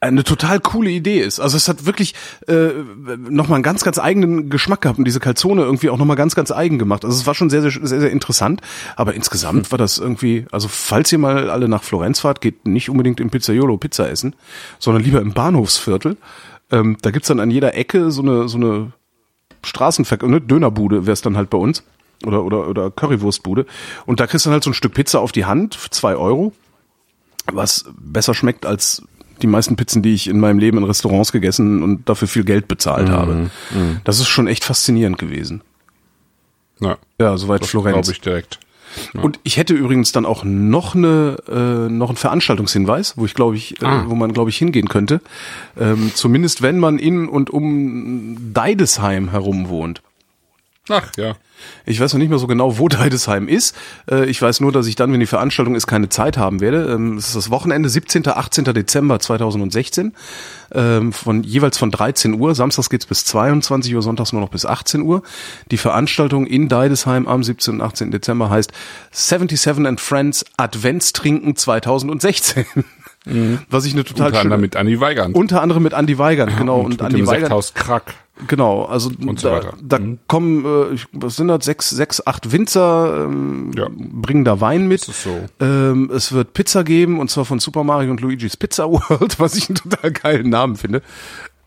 eine 0.00 0.24
total 0.24 0.60
coole 0.60 0.90
Idee 0.90 1.20
ist. 1.20 1.40
Also 1.40 1.58
es 1.58 1.68
hat 1.68 1.84
wirklich 1.84 2.14
äh, 2.48 2.70
nochmal 3.18 3.56
einen 3.56 3.62
ganz, 3.62 3.84
ganz 3.84 3.98
eigenen 3.98 4.48
Geschmack 4.48 4.80
gehabt 4.80 4.98
und 4.98 5.04
diese 5.04 5.20
Calzone 5.20 5.62
irgendwie 5.62 5.90
auch 5.90 5.98
nochmal 5.98 6.16
ganz, 6.16 6.34
ganz 6.34 6.50
eigen 6.50 6.78
gemacht. 6.78 7.04
Also 7.04 7.18
es 7.18 7.26
war 7.26 7.34
schon 7.34 7.50
sehr, 7.50 7.60
sehr, 7.60 7.70
sehr, 7.70 8.00
sehr 8.00 8.10
interessant, 8.10 8.62
aber 8.96 9.14
insgesamt 9.14 9.70
war 9.70 9.78
das 9.78 9.98
irgendwie, 9.98 10.46
also 10.50 10.68
falls 10.68 11.12
ihr 11.12 11.18
mal 11.18 11.50
alle 11.50 11.68
nach 11.68 11.82
Florenz 11.82 12.20
fahrt, 12.20 12.40
geht 12.40 12.66
nicht 12.66 12.88
unbedingt 12.88 13.20
im 13.20 13.28
Pizzaiolo 13.28 13.76
Pizza 13.76 14.08
essen, 14.10 14.34
sondern 14.78 15.02
lieber 15.02 15.20
im 15.20 15.34
Bahnhofsviertel. 15.34 16.16
Ähm, 16.70 16.96
da 17.02 17.10
gibt's 17.10 17.28
dann 17.28 17.40
an 17.40 17.50
jeder 17.50 17.74
Ecke 17.74 18.10
so 18.10 18.22
eine, 18.22 18.48
so 18.48 18.56
eine 18.56 18.92
Straßenverkehr, 19.62 20.30
ne, 20.30 20.40
Dönerbude 20.40 21.04
wäre 21.04 21.12
es 21.12 21.20
dann 21.20 21.36
halt 21.36 21.50
bei 21.50 21.58
uns 21.58 21.82
oder, 22.24 22.42
oder, 22.42 22.68
oder 22.68 22.90
Currywurstbude 22.90 23.66
und 24.06 24.18
da 24.18 24.26
kriegst 24.26 24.46
du 24.46 24.48
dann 24.48 24.54
halt 24.54 24.64
so 24.64 24.70
ein 24.70 24.74
Stück 24.74 24.94
Pizza 24.94 25.20
auf 25.20 25.32
die 25.32 25.44
Hand 25.44 25.78
zwei 25.90 26.16
Euro 26.16 26.54
was 27.52 27.86
besser 27.98 28.34
schmeckt 28.34 28.64
als 28.64 29.02
die 29.42 29.46
meisten 29.46 29.76
Pizzen, 29.76 30.02
die 30.02 30.14
ich 30.14 30.28
in 30.28 30.38
meinem 30.40 30.58
Leben 30.58 30.78
in 30.78 30.84
Restaurants 30.84 31.32
gegessen 31.32 31.82
und 31.82 32.08
dafür 32.08 32.28
viel 32.28 32.44
Geld 32.44 32.68
bezahlt 32.68 33.08
Mhm, 33.08 33.12
habe. 33.12 33.50
Das 34.04 34.20
ist 34.20 34.28
schon 34.28 34.46
echt 34.46 34.64
faszinierend 34.64 35.18
gewesen. 35.18 35.62
Ja, 36.80 36.96
Ja, 37.20 37.36
soweit 37.36 37.62
das 37.62 37.70
Florenz. 37.70 37.94
glaube 38.06 38.12
ich 38.12 38.20
direkt. 38.20 38.58
Und 39.14 39.38
ich 39.44 39.56
hätte 39.56 39.72
übrigens 39.74 40.10
dann 40.10 40.26
auch 40.26 40.42
noch 40.42 40.96
eine 40.96 41.36
äh, 41.48 41.88
noch 41.92 42.08
einen 42.08 42.16
Veranstaltungshinweis, 42.16 43.16
wo 43.16 43.24
ich 43.24 43.34
glaube 43.34 43.54
ich, 43.56 43.80
äh, 43.82 43.86
Ah. 43.86 44.04
wo 44.08 44.16
man 44.16 44.32
glaube 44.32 44.50
ich 44.50 44.56
hingehen 44.56 44.88
könnte. 44.88 45.20
Ähm, 45.78 46.10
zumindest 46.14 46.60
wenn 46.62 46.78
man 46.80 46.98
in 46.98 47.28
und 47.28 47.50
um 47.50 48.52
Deidesheim 48.52 49.30
herum 49.30 49.68
wohnt. 49.68 50.02
Ach 50.90 51.08
ja. 51.16 51.34
Ich 51.84 52.00
weiß 52.00 52.12
noch 52.14 52.18
nicht 52.18 52.30
mehr 52.30 52.38
so 52.38 52.46
genau, 52.46 52.78
wo 52.78 52.88
Deidesheim 52.88 53.46
ist. 53.48 53.76
Äh, 54.10 54.24
Ich 54.26 54.40
weiß 54.40 54.60
nur, 54.60 54.72
dass 54.72 54.86
ich 54.86 54.96
dann, 54.96 55.12
wenn 55.12 55.20
die 55.20 55.26
Veranstaltung 55.26 55.74
ist, 55.74 55.86
keine 55.86 56.08
Zeit 56.08 56.36
haben 56.38 56.60
werde. 56.60 56.90
Ähm, 56.92 57.16
Es 57.18 57.28
ist 57.28 57.36
das 57.36 57.50
Wochenende 57.50 57.88
17. 57.88 58.26
18. 58.26 58.64
Dezember 58.64 59.18
2016. 59.20 60.14
ähm, 60.72 61.12
Von, 61.12 61.42
jeweils 61.42 61.76
von 61.78 61.90
13 61.90 62.34
Uhr. 62.40 62.54
Samstags 62.54 62.90
geht's 62.90 63.06
bis 63.06 63.24
22 63.26 63.94
Uhr, 63.94 64.02
sonntags 64.02 64.32
nur 64.32 64.40
noch 64.42 64.48
bis 64.50 64.64
18 64.66 65.02
Uhr. 65.02 65.22
Die 65.70 65.76
Veranstaltung 65.76 66.46
in 66.46 66.68
Deidesheim 66.68 67.28
am 67.28 67.42
17. 67.44 67.74
und 67.74 67.80
18. 67.82 68.10
Dezember 68.10 68.48
heißt 68.50 68.72
77 69.12 69.86
and 69.86 70.00
Friends 70.00 70.44
Adventstrinken 70.56 71.56
2016. 71.56 72.64
Was 73.68 73.84
ich 73.84 73.92
eine 73.92 74.04
total 74.04 74.28
Unter 74.28 74.38
schöne, 74.38 74.40
anderem 74.54 74.60
mit 74.62 74.76
Anni 74.76 74.98
Weigand. 74.98 75.34
unter 75.36 75.60
anderem 75.60 75.82
mit 75.82 75.92
Andy 75.92 76.16
Weigand, 76.16 76.56
genau. 76.56 76.78
und, 76.78 76.84
Und, 76.86 76.90
mit 76.92 77.00
Andy 77.02 77.16
dem 77.18 77.26
Weigand, 77.26 77.42
Sekthaus 77.42 77.74
Krack. 77.74 78.14
Genau, 78.48 78.84
also 78.84 79.10
so 79.10 79.32
da, 79.32 79.72
da 79.82 79.98
kommen, 80.26 80.64
äh, 80.64 80.98
was 81.12 81.36
sind 81.36 81.48
das, 81.48 81.64
sechs, 81.64 81.90
sechs, 81.90 82.26
acht 82.26 82.52
Winzer, 82.52 83.24
ähm, 83.24 83.70
Ja. 83.76 83.88
bringen 83.90 84.44
da 84.44 84.60
Wein 84.60 84.88
mit. 84.88 85.06
Ist 85.08 85.22
so. 85.24 85.36
Ähm, 85.60 86.10
es 86.14 86.32
wird 86.32 86.52
Pizza 86.54 86.84
geben, 86.84 87.20
und 87.20 87.30
zwar 87.30 87.44
von 87.44 87.58
Super 87.60 87.84
Mario 87.84 88.10
und 88.10 88.20
Luigi's 88.20 88.56
Pizza 88.56 88.84
World, 88.90 89.38
was 89.38 89.54
ich 89.56 89.68
einen 89.68 89.76
total 89.76 90.10
geilen 90.12 90.48
Namen 90.50 90.76
finde. 90.76 91.02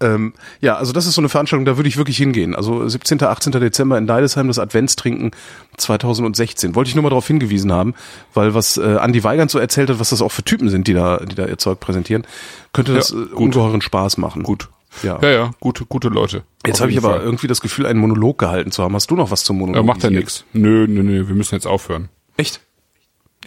Ähm, 0.01 0.33
ja, 0.59 0.75
also 0.75 0.91
das 0.91 1.05
ist 1.05 1.13
so 1.15 1.21
eine 1.21 1.29
Veranstaltung, 1.29 1.63
da 1.65 1.77
würde 1.77 1.87
ich 1.87 1.95
wirklich 1.95 2.17
hingehen. 2.17 2.55
Also 2.55 2.85
17., 2.85 3.23
18. 3.23 3.53
Dezember 3.53 3.97
in 3.97 4.05
Deidesheim, 4.05 4.47
das 4.47 4.59
Adventstrinken 4.59 5.31
2016. 5.77 6.75
Wollte 6.75 6.89
ich 6.89 6.95
nur 6.95 7.03
mal 7.03 7.09
darauf 7.09 7.27
hingewiesen 7.27 7.71
haben, 7.71 7.93
weil 8.33 8.53
was 8.53 8.77
äh, 8.77 8.97
Andi 8.97 9.23
Weigand 9.23 9.49
so 9.51 9.59
erzählt 9.59 9.89
hat, 9.89 9.99
was 9.99 10.09
das 10.09 10.21
auch 10.21 10.31
für 10.31 10.43
Typen 10.43 10.69
sind, 10.69 10.87
die 10.87 10.93
da, 10.93 11.17
die 11.17 11.35
da 11.35 11.45
ihr 11.45 11.57
Zeug 11.57 11.79
präsentieren, 11.79 12.25
könnte 12.73 12.93
das 12.93 13.11
Ja, 13.11 13.17
äh, 13.17 13.33
ungeheuren 13.33 13.81
Spaß 13.81 14.17
machen. 14.17 14.43
Gut. 14.43 14.67
Ja. 15.01 15.19
Ja, 15.21 15.29
ja, 15.29 15.51
gute, 15.59 15.85
gute 15.85 16.09
Leute. 16.09 16.43
Jetzt 16.65 16.81
habe 16.81 16.91
ich 16.91 16.97
aber 16.97 17.15
Fall. 17.15 17.21
irgendwie 17.21 17.47
das 17.47 17.61
Gefühl, 17.61 17.85
einen 17.85 17.99
Monolog 17.99 18.37
gehalten 18.37 18.71
zu 18.71 18.83
haben. 18.83 18.93
Hast 18.95 19.09
du 19.11 19.15
noch 19.15 19.31
was 19.31 19.43
zum 19.43 19.57
Monolog? 19.57 19.77
Ja, 19.77 19.83
macht 19.83 20.03
ja 20.03 20.09
nix. 20.09 20.45
Nö, 20.53 20.85
nö, 20.87 21.03
nö, 21.03 21.27
wir 21.27 21.35
müssen 21.35 21.55
jetzt 21.55 21.65
aufhören. 21.67 22.09
Echt? 22.37 22.61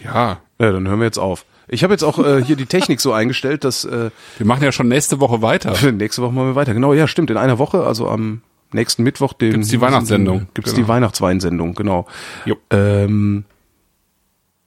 Ja, 0.03 0.39
Ja, 0.59 0.71
dann 0.71 0.87
hören 0.87 0.99
wir 0.99 1.05
jetzt 1.05 1.17
auf. 1.19 1.45
Ich 1.69 1.83
habe 1.83 1.93
jetzt 1.93 2.03
auch 2.03 2.19
äh, 2.19 2.43
hier 2.43 2.55
die 2.55 2.65
Technik 2.65 3.01
so 3.01 3.11
eingestellt, 3.13 3.63
dass 3.63 3.83
äh, 3.83 4.09
wir 4.37 4.45
machen 4.45 4.63
ja 4.63 4.71
schon 4.71 4.87
nächste 4.87 5.19
Woche 5.19 5.41
weiter. 5.41 5.73
nächste 5.91 6.21
Woche 6.21 6.31
machen 6.33 6.47
wir 6.49 6.55
weiter. 6.55 6.73
Genau, 6.73 6.93
ja, 6.93 7.07
stimmt. 7.07 7.29
In 7.29 7.37
einer 7.37 7.57
Woche, 7.59 7.83
also 7.85 8.07
am 8.07 8.41
nächsten 8.71 9.03
Mittwoch, 9.03 9.33
den 9.33 9.51
Gibt's 9.53 9.69
die 9.69 9.81
Weihnachtssendung. 9.81 10.47
Gibt's 10.53 10.71
Genau. 10.73 10.83
die 10.85 10.87
Weihnachtsweinsendung, 10.87 11.73
genau. 11.73 12.05
Jo. 12.45 12.55
Ähm, 12.69 13.43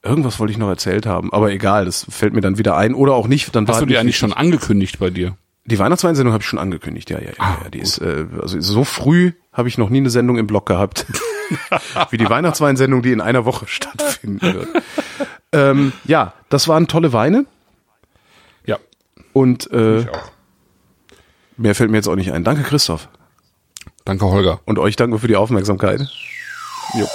irgendwas 0.02 0.38
wollte 0.40 0.52
ich 0.52 0.58
noch 0.58 0.68
erzählt 0.68 1.06
haben, 1.06 1.32
aber 1.32 1.52
egal, 1.52 1.84
das 1.84 2.06
fällt 2.08 2.34
mir 2.34 2.40
dann 2.40 2.58
wieder 2.58 2.76
ein 2.76 2.94
oder 2.94 3.14
auch 3.14 3.28
nicht. 3.28 3.54
Dann 3.54 3.66
war 3.68 3.74
Hast 3.74 3.82
du 3.82 3.86
die 3.86 3.92
nicht 3.92 4.00
eigentlich 4.00 4.16
schon 4.18 4.32
angekündigt 4.32 4.98
bei 4.98 5.10
dir? 5.10 5.36
Die 5.70 5.78
Weihnachtsweinsendung 5.78 6.32
habe 6.32 6.42
ich 6.42 6.48
schon 6.48 6.58
angekündigt, 6.58 7.10
ja, 7.10 7.18
ja, 7.18 7.28
ja. 7.28 7.34
Ah, 7.38 7.58
ja 7.64 7.70
die 7.70 7.78
ist, 7.78 7.98
äh, 7.98 8.26
also 8.40 8.60
so 8.60 8.84
früh 8.84 9.32
habe 9.52 9.68
ich 9.68 9.78
noch 9.78 9.88
nie 9.88 9.98
eine 9.98 10.10
Sendung 10.10 10.36
im 10.36 10.46
Blog 10.46 10.66
gehabt, 10.66 11.06
wie 12.10 12.16
die 12.16 12.28
Weihnachtsweinsendung, 12.28 13.02
die 13.02 13.12
in 13.12 13.20
einer 13.20 13.44
Woche 13.44 13.66
stattfinden 13.68 14.40
wird. 14.42 14.68
ähm, 15.52 15.92
ja, 16.04 16.34
das 16.48 16.66
waren 16.66 16.88
tolle 16.88 17.12
Weine 17.12 17.46
Ja, 18.66 18.78
und 19.32 19.70
äh, 19.70 20.06
mehr 21.56 21.74
fällt 21.76 21.90
mir 21.90 21.98
jetzt 21.98 22.08
auch 22.08 22.16
nicht 22.16 22.32
ein. 22.32 22.42
Danke, 22.42 22.62
Christoph. 22.62 23.08
Danke, 24.04 24.26
Holger. 24.26 24.60
Und 24.64 24.78
euch 24.78 24.96
danke 24.96 25.18
für 25.20 25.28
die 25.28 25.36
Aufmerksamkeit. 25.36 26.00
Jo. 26.94 27.06